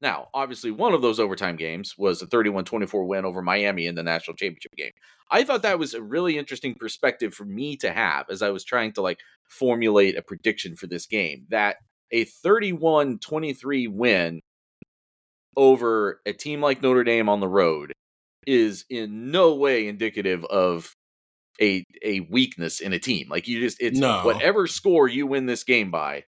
Now, 0.00 0.28
obviously, 0.32 0.70
one 0.70 0.94
of 0.94 1.02
those 1.02 1.18
overtime 1.18 1.56
games 1.56 1.94
was 1.98 2.22
a 2.22 2.26
31 2.26 2.64
24 2.64 3.04
win 3.04 3.24
over 3.24 3.42
Miami 3.42 3.86
in 3.86 3.94
the 3.96 4.02
national 4.02 4.36
championship 4.36 4.74
game. 4.76 4.92
I 5.30 5.42
thought 5.44 5.62
that 5.62 5.78
was 5.78 5.94
a 5.94 6.02
really 6.02 6.38
interesting 6.38 6.74
perspective 6.74 7.34
for 7.34 7.44
me 7.44 7.76
to 7.78 7.92
have 7.92 8.26
as 8.30 8.40
I 8.42 8.50
was 8.50 8.64
trying 8.64 8.92
to 8.92 9.02
like 9.02 9.18
formulate 9.48 10.16
a 10.16 10.22
prediction 10.22 10.76
for 10.76 10.86
this 10.86 11.06
game 11.06 11.46
that 11.50 11.76
a 12.12 12.24
31 12.24 13.18
23 13.18 13.88
win 13.88 14.40
over 15.56 16.20
a 16.24 16.32
team 16.32 16.60
like 16.60 16.82
Notre 16.82 17.04
Dame 17.04 17.28
on 17.28 17.40
the 17.40 17.48
road 17.48 17.92
is 18.46 18.84
in 18.88 19.30
no 19.30 19.54
way 19.54 19.88
indicative 19.88 20.44
of 20.44 20.92
a 21.60 21.84
a 22.02 22.20
weakness 22.30 22.80
in 22.80 22.92
a 22.92 22.98
team. 22.98 23.28
Like 23.28 23.48
you 23.48 23.60
just 23.60 23.78
it's 23.80 23.98
No. 23.98 24.22
whatever 24.24 24.66
score 24.66 25.08
you 25.08 25.26
win 25.26 25.46
this 25.46 25.64
game 25.64 25.90
by, 25.90 26.24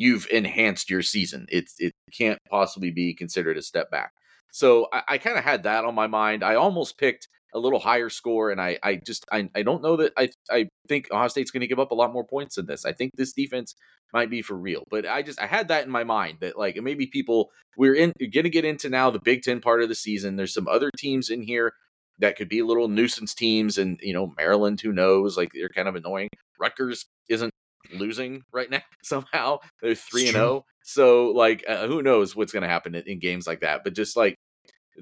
you've 0.00 0.26
enhanced 0.30 0.88
your 0.88 1.02
season. 1.02 1.46
It 1.50 1.70
it 1.78 1.92
can't 2.16 2.38
possibly 2.48 2.90
be 2.90 3.14
considered 3.14 3.58
a 3.58 3.62
step 3.62 3.90
back. 3.90 4.12
So 4.50 4.88
I, 4.92 5.02
I 5.08 5.18
kind 5.18 5.36
of 5.36 5.44
had 5.44 5.64
that 5.64 5.84
on 5.84 5.94
my 5.94 6.06
mind. 6.06 6.42
I 6.42 6.54
almost 6.54 6.96
picked 6.98 7.28
a 7.52 7.58
little 7.58 7.78
higher 7.78 8.08
score, 8.08 8.50
and 8.50 8.60
I 8.60 8.78
I 8.82 8.96
just 8.96 9.26
I, 9.30 9.50
I 9.54 9.62
don't 9.62 9.82
know 9.82 9.96
that 9.96 10.14
I 10.16 10.30
I 10.50 10.68
think 10.88 11.08
Ohio 11.12 11.28
State's 11.28 11.50
going 11.50 11.60
to 11.60 11.66
give 11.66 11.78
up 11.78 11.90
a 11.90 11.94
lot 11.94 12.14
more 12.14 12.24
points 12.24 12.56
than 12.56 12.64
this. 12.64 12.86
I 12.86 12.92
think 12.92 13.12
this 13.14 13.34
defense 13.34 13.74
might 14.14 14.30
be 14.30 14.40
for 14.40 14.56
real, 14.56 14.84
but 14.90 15.06
I 15.06 15.20
just 15.20 15.38
I 15.38 15.46
had 15.46 15.68
that 15.68 15.84
in 15.84 15.90
my 15.90 16.04
mind 16.04 16.38
that 16.40 16.58
like 16.58 16.76
maybe 16.76 17.06
people 17.06 17.50
we're 17.76 17.94
in 17.94 18.14
going 18.18 18.44
to 18.44 18.50
get 18.50 18.64
into 18.64 18.88
now 18.88 19.10
the 19.10 19.20
Big 19.20 19.42
Ten 19.42 19.60
part 19.60 19.82
of 19.82 19.90
the 19.90 19.94
season. 19.94 20.36
There's 20.36 20.54
some 20.54 20.66
other 20.66 20.90
teams 20.96 21.28
in 21.28 21.42
here 21.42 21.74
that 22.20 22.36
could 22.36 22.48
be 22.48 22.62
little 22.62 22.88
nuisance 22.88 23.34
teams, 23.34 23.76
and 23.76 24.00
you 24.02 24.14
know 24.14 24.32
Maryland, 24.38 24.80
who 24.80 24.92
knows? 24.92 25.36
Like 25.36 25.50
they're 25.52 25.68
kind 25.68 25.88
of 25.88 25.94
annoying. 25.94 26.30
Rutgers 26.58 27.04
isn't 27.28 27.52
losing 27.94 28.42
right 28.52 28.70
now 28.70 28.82
somehow. 29.02 29.58
They're 29.82 29.94
three 29.94 30.24
and 30.24 30.32
zero, 30.32 30.46
oh. 30.46 30.64
so 30.82 31.30
like 31.30 31.64
uh, 31.68 31.86
who 31.86 32.02
knows 32.02 32.34
what's 32.34 32.52
going 32.52 32.62
to 32.62 32.68
happen 32.68 32.94
in, 32.94 33.04
in, 33.06 33.18
games 33.18 33.46
like 33.46 33.60
that? 33.60 33.84
But 33.84 33.94
just 33.94 34.16
like 34.16 34.34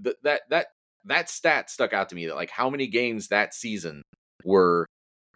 th- 0.03 0.17
that 0.23 0.43
that 0.51 0.67
that 1.05 1.31
stat 1.31 1.71
stuck 1.71 1.93
out 1.93 2.09
to 2.11 2.15
me 2.15 2.27
that 2.27 2.37
like 2.37 2.51
how 2.51 2.71
many 2.71 2.87
games 2.87 3.29
that 3.29 3.55
season 3.55 4.03
were 4.45 4.87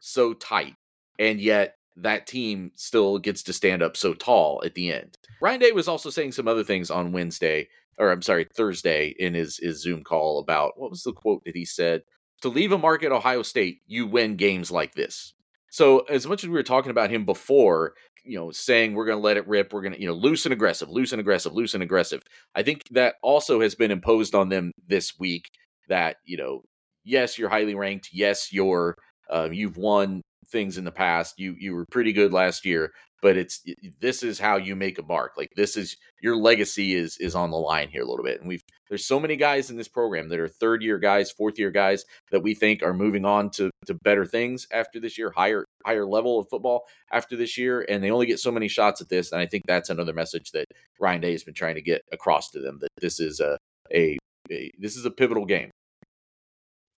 so 0.00 0.34
tight 0.34 0.74
and 1.18 1.40
yet 1.40 1.76
that 1.96 2.26
team 2.26 2.70
still 2.74 3.18
gets 3.18 3.42
to 3.44 3.52
stand 3.52 3.82
up 3.82 3.96
so 3.96 4.14
tall 4.14 4.62
at 4.64 4.74
the 4.74 4.92
end. 4.92 5.16
Ryan 5.40 5.60
Day 5.60 5.72
was 5.72 5.88
also 5.88 6.10
saying 6.10 6.32
some 6.32 6.48
other 6.48 6.64
things 6.64 6.90
on 6.90 7.12
Wednesday, 7.12 7.68
or 7.98 8.10
I'm 8.10 8.22
sorry, 8.22 8.46
Thursday 8.56 9.14
in 9.18 9.34
his, 9.34 9.58
his 9.58 9.82
Zoom 9.82 10.02
call 10.02 10.38
about 10.38 10.72
what 10.76 10.90
was 10.90 11.02
the 11.02 11.12
quote 11.12 11.42
that 11.44 11.56
he 11.56 11.64
said? 11.64 12.02
To 12.42 12.48
leave 12.48 12.72
a 12.72 12.78
mark 12.78 13.02
at 13.02 13.12
Ohio 13.12 13.42
State, 13.42 13.82
you 13.86 14.06
win 14.06 14.36
games 14.36 14.70
like 14.70 14.94
this. 14.94 15.34
So 15.72 16.00
as 16.00 16.26
much 16.26 16.44
as 16.44 16.48
we 16.48 16.54
were 16.54 16.62
talking 16.62 16.90
about 16.90 17.10
him 17.10 17.24
before, 17.24 17.94
you 18.26 18.38
know, 18.38 18.50
saying 18.50 18.92
we're 18.92 19.06
going 19.06 19.16
to 19.16 19.24
let 19.24 19.38
it 19.38 19.48
rip, 19.48 19.72
we're 19.72 19.80
going 19.80 19.94
to, 19.94 20.00
you 20.00 20.06
know, 20.06 20.12
loose 20.12 20.44
and 20.44 20.52
aggressive, 20.52 20.90
loose 20.90 21.12
and 21.12 21.20
aggressive, 21.20 21.54
loose 21.54 21.72
and 21.72 21.82
aggressive. 21.82 22.20
I 22.54 22.62
think 22.62 22.82
that 22.90 23.14
also 23.22 23.62
has 23.62 23.74
been 23.74 23.90
imposed 23.90 24.34
on 24.34 24.50
them 24.50 24.72
this 24.86 25.18
week 25.18 25.46
that, 25.88 26.16
you 26.26 26.36
know, 26.36 26.60
yes, 27.04 27.38
you're 27.38 27.48
highly 27.48 27.74
ranked. 27.74 28.10
Yes, 28.12 28.52
you're, 28.52 28.96
uh, 29.30 29.48
you've 29.50 29.78
won 29.78 30.20
things 30.50 30.76
in 30.76 30.84
the 30.84 30.92
past. 30.92 31.36
You, 31.38 31.56
you 31.58 31.72
were 31.74 31.86
pretty 31.90 32.12
good 32.12 32.34
last 32.34 32.66
year, 32.66 32.90
but 33.22 33.38
it's, 33.38 33.64
this 33.98 34.22
is 34.22 34.38
how 34.38 34.58
you 34.58 34.76
make 34.76 34.98
a 34.98 35.02
mark. 35.02 35.32
Like 35.38 35.48
this 35.56 35.78
is 35.78 35.96
your 36.22 36.36
legacy 36.36 36.94
is, 36.94 37.16
is 37.18 37.34
on 37.34 37.50
the 37.50 37.56
line 37.56 37.88
here 37.88 38.02
a 38.02 38.06
little 38.06 38.26
bit. 38.26 38.40
And 38.40 38.46
we've, 38.46 38.61
there's 38.92 39.06
so 39.06 39.18
many 39.18 39.36
guys 39.36 39.70
in 39.70 39.78
this 39.78 39.88
program 39.88 40.28
that 40.28 40.38
are 40.38 40.46
third 40.46 40.82
year 40.82 40.98
guys, 40.98 41.30
fourth 41.30 41.58
year 41.58 41.70
guys 41.70 42.04
that 42.30 42.40
we 42.40 42.52
think 42.54 42.82
are 42.82 42.92
moving 42.92 43.24
on 43.24 43.48
to, 43.48 43.70
to 43.86 43.94
better 44.04 44.26
things 44.26 44.66
after 44.70 45.00
this 45.00 45.16
year, 45.16 45.32
higher, 45.34 45.64
higher 45.86 46.04
level 46.04 46.38
of 46.38 46.46
football 46.50 46.82
after 47.10 47.34
this 47.34 47.56
year. 47.56 47.86
And 47.88 48.04
they 48.04 48.10
only 48.10 48.26
get 48.26 48.38
so 48.38 48.52
many 48.52 48.68
shots 48.68 49.00
at 49.00 49.08
this. 49.08 49.32
And 49.32 49.40
I 49.40 49.46
think 49.46 49.64
that's 49.66 49.88
another 49.88 50.12
message 50.12 50.50
that 50.50 50.66
Ryan 51.00 51.22
Day 51.22 51.32
has 51.32 51.42
been 51.42 51.54
trying 51.54 51.76
to 51.76 51.80
get 51.80 52.02
across 52.12 52.50
to 52.50 52.60
them 52.60 52.80
that 52.82 52.90
this 53.00 53.18
is 53.18 53.40
a, 53.40 53.56
a, 53.94 54.18
a 54.50 54.70
this 54.78 54.94
is 54.96 55.06
a 55.06 55.10
pivotal 55.10 55.46
game. 55.46 55.70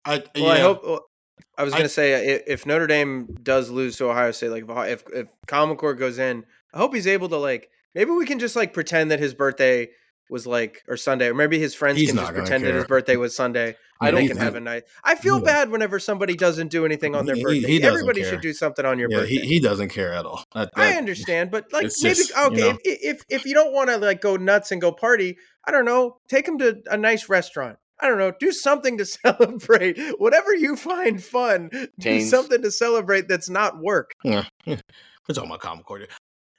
I, 0.03 0.23
well, 0.33 0.45
yeah. 0.45 0.49
I 0.49 0.59
hope. 0.61 1.03
I 1.59 1.63
was 1.63 1.73
going 1.73 1.83
to 1.83 1.89
say 1.89 2.37
uh, 2.37 2.39
if 2.47 2.65
Notre 2.65 2.87
Dame 2.87 3.27
does 3.43 3.69
lose 3.69 3.97
to 3.97 4.09
Ohio 4.09 4.31
State, 4.31 4.49
like 4.49 4.65
if 4.89 5.03
if 5.13 5.29
Kyle 5.45 5.67
McCord 5.67 5.99
goes 5.99 6.17
in, 6.17 6.43
I 6.73 6.79
hope 6.79 6.95
he's 6.95 7.05
able 7.05 7.29
to 7.29 7.37
like 7.37 7.69
maybe 7.93 8.09
we 8.09 8.25
can 8.25 8.39
just 8.39 8.55
like 8.55 8.73
pretend 8.73 9.11
that 9.11 9.19
his 9.19 9.35
birthday 9.35 9.89
was 10.29 10.47
like 10.47 10.81
or 10.87 10.97
Sunday, 10.97 11.27
or 11.27 11.33
maybe 11.33 11.59
his 11.59 11.75
friends 11.75 11.99
he's 11.99 12.09
can 12.09 12.17
just 12.17 12.33
pretend 12.33 12.63
that 12.63 12.73
his 12.73 12.85
birthday 12.85 13.15
was 13.15 13.35
Sunday. 13.35 13.75
I 14.01 14.11
don't 14.11 14.27
can 14.27 14.37
have 14.37 14.55
a 14.55 14.59
night. 14.59 14.83
I 15.03 15.15
feel 15.15 15.37
yeah. 15.37 15.45
bad 15.45 15.71
whenever 15.71 15.97
somebody 15.97 16.35
doesn't 16.35 16.69
do 16.69 16.85
anything 16.85 17.15
on 17.15 17.25
their 17.25 17.35
he, 17.35 17.43
birthday. 17.43 17.67
He 17.67 17.83
Everybody 17.83 18.21
care. 18.21 18.31
should 18.31 18.41
do 18.41 18.51
something 18.51 18.85
on 18.85 18.99
your 18.99 19.09
yeah, 19.09 19.19
birthday. 19.19 19.35
He, 19.35 19.47
he 19.47 19.59
doesn't 19.59 19.89
care 19.89 20.13
at 20.13 20.25
all. 20.25 20.43
That, 20.53 20.71
that, 20.75 20.81
I 20.81 20.97
understand, 20.97 21.51
but 21.51 21.71
like 21.71 21.83
maybe 21.83 22.15
just, 22.15 22.37
okay, 22.37 22.55
you 22.55 22.61
know. 22.61 22.77
if, 22.83 22.99
if 23.03 23.25
if 23.29 23.45
you 23.45 23.53
don't 23.53 23.73
want 23.73 23.89
to 23.89 23.97
like 23.97 24.21
go 24.21 24.35
nuts 24.35 24.71
and 24.71 24.81
go 24.81 24.91
party, 24.91 25.37
I 25.65 25.71
don't 25.71 25.85
know, 25.85 26.17
take 26.27 26.47
him 26.47 26.57
to 26.59 26.81
a 26.89 26.97
nice 26.97 27.29
restaurant 27.29 27.77
I 28.03 28.09
don't 28.09 28.17
know, 28.17 28.33
do 28.37 28.51
something 28.51 28.97
to 28.97 29.05
celebrate. 29.05 29.97
Whatever 30.17 30.53
you 30.53 30.75
find 30.75 31.23
fun, 31.23 31.71
do 31.99 32.19
something 32.21 32.61
to 32.61 32.69
celebrate 32.69 33.27
that's 33.27 33.49
not 33.49 33.79
work. 33.79 34.11
Yeah. 34.23 34.45
It's 34.65 35.37
all 35.37 35.47
my 35.47 35.57
common 35.57 35.83
core. 35.85 36.01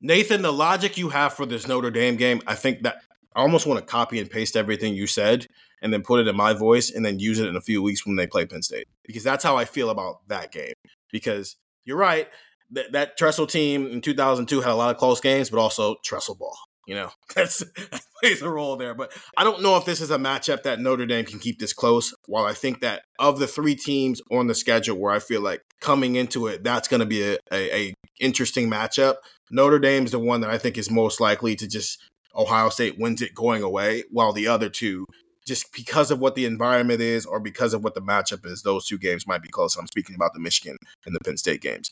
Nathan, 0.00 0.42
the 0.42 0.52
logic 0.52 0.96
you 0.96 1.10
have 1.10 1.34
for 1.34 1.44
this 1.44 1.68
Notre 1.68 1.90
Dame 1.90 2.16
game, 2.16 2.40
I 2.46 2.54
think 2.54 2.82
that 2.82 3.02
I 3.34 3.40
almost 3.40 3.66
want 3.66 3.80
to 3.80 3.86
copy 3.86 4.20
and 4.20 4.30
paste 4.30 4.56
everything 4.56 4.94
you 4.94 5.06
said 5.06 5.46
and 5.82 5.92
then 5.92 6.02
put 6.02 6.20
it 6.20 6.28
in 6.28 6.36
my 6.36 6.52
voice 6.52 6.90
and 6.90 7.04
then 7.04 7.18
use 7.18 7.38
it 7.38 7.48
in 7.48 7.56
a 7.56 7.60
few 7.60 7.82
weeks 7.82 8.06
when 8.06 8.16
they 8.16 8.26
play 8.26 8.46
Penn 8.46 8.62
State. 8.62 8.86
Because 9.04 9.24
that's 9.24 9.44
how 9.44 9.56
I 9.56 9.64
feel 9.64 9.90
about 9.90 10.26
that 10.28 10.52
game. 10.52 10.72
Because 11.10 11.56
you're 11.84 11.96
right, 11.96 12.28
that, 12.70 12.92
that 12.92 13.18
Tressel 13.18 13.46
team 13.46 13.86
in 13.86 14.00
2002 14.00 14.60
had 14.60 14.72
a 14.72 14.74
lot 14.74 14.90
of 14.90 14.96
close 14.96 15.20
games, 15.20 15.50
but 15.50 15.58
also 15.58 15.96
Tressel 16.04 16.36
ball. 16.36 16.56
You 16.86 16.94
know, 16.94 17.10
that's 17.34 17.58
that 17.58 18.02
plays 18.20 18.42
a 18.42 18.48
role 18.48 18.76
there. 18.76 18.94
But 18.94 19.12
I 19.36 19.44
don't 19.44 19.62
know 19.62 19.76
if 19.76 19.84
this 19.84 20.00
is 20.00 20.10
a 20.10 20.18
matchup 20.18 20.62
that 20.64 20.80
Notre 20.80 21.06
Dame 21.06 21.24
can 21.24 21.38
keep 21.38 21.58
this 21.58 21.72
close. 21.72 22.14
While 22.26 22.44
I 22.44 22.52
think 22.52 22.80
that 22.80 23.02
of 23.18 23.38
the 23.38 23.46
three 23.46 23.74
teams 23.74 24.20
on 24.30 24.46
the 24.46 24.54
schedule 24.54 24.98
where 24.98 25.12
I 25.12 25.18
feel 25.18 25.40
like 25.40 25.62
coming 25.80 26.16
into 26.16 26.46
it, 26.46 26.62
that's 26.62 26.88
going 26.88 27.00
to 27.00 27.06
be 27.06 27.22
a, 27.22 27.38
a, 27.50 27.88
a 27.88 27.94
interesting 28.20 28.70
matchup. 28.70 29.16
Notre 29.50 29.78
Dame's 29.78 30.10
the 30.10 30.18
one 30.18 30.40
that 30.40 30.50
I 30.50 30.58
think 30.58 30.78
is 30.78 30.90
most 30.90 31.20
likely 31.20 31.54
to 31.56 31.68
just 31.68 31.98
Ohio 32.36 32.68
State 32.68 32.98
wins 32.98 33.22
it 33.22 33.34
going 33.34 33.62
away, 33.62 34.04
while 34.10 34.32
the 34.32 34.46
other 34.46 34.68
two, 34.68 35.06
just 35.46 35.72
because 35.72 36.10
of 36.10 36.18
what 36.18 36.34
the 36.34 36.46
environment 36.46 37.00
is 37.00 37.26
or 37.26 37.38
because 37.40 37.74
of 37.74 37.84
what 37.84 37.94
the 37.94 38.00
matchup 38.00 38.46
is, 38.46 38.62
those 38.62 38.86
two 38.86 38.98
games 38.98 39.26
might 39.26 39.42
be 39.42 39.48
close. 39.48 39.76
I'm 39.76 39.86
speaking 39.86 40.14
about 40.14 40.32
the 40.32 40.40
Michigan 40.40 40.76
and 41.04 41.14
the 41.14 41.20
Penn 41.20 41.36
State 41.36 41.60
games. 41.60 41.90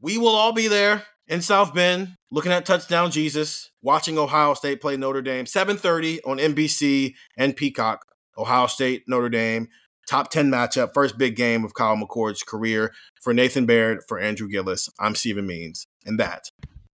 We 0.00 0.18
will 0.18 0.34
all 0.34 0.52
be 0.52 0.68
there 0.68 1.04
in 1.26 1.42
South 1.42 1.74
Bend, 1.74 2.16
looking 2.30 2.52
at 2.52 2.64
touchdown 2.66 3.10
Jesus, 3.10 3.70
watching 3.82 4.18
Ohio 4.18 4.54
State 4.54 4.80
play 4.80 4.96
Notre 4.96 5.22
Dame, 5.22 5.46
7:30 5.46 6.20
on 6.24 6.38
NBC 6.38 7.14
and 7.36 7.56
Peacock. 7.56 8.04
Ohio 8.38 8.66
State, 8.68 9.04
Notre 9.06 9.28
Dame, 9.28 9.68
top 10.08 10.30
10 10.30 10.50
matchup, 10.50 10.94
first 10.94 11.18
big 11.18 11.36
game 11.36 11.64
of 11.64 11.74
Kyle 11.74 11.96
McCord's 11.96 12.42
career. 12.42 12.92
For 13.20 13.34
Nathan 13.34 13.66
Baird, 13.66 14.00
for 14.08 14.18
Andrew 14.18 14.48
Gillis, 14.48 14.88
I'm 14.98 15.14
Stephen 15.14 15.46
Means, 15.46 15.86
and 16.06 16.18
that 16.18 16.50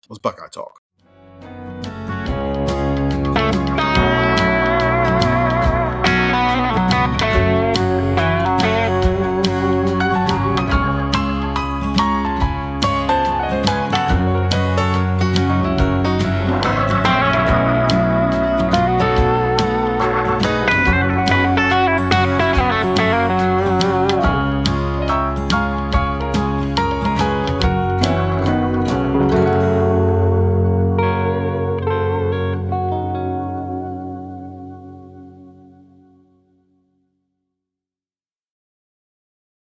was 0.08 0.20
Buckeye 0.20 0.48
Talk. 0.48 0.80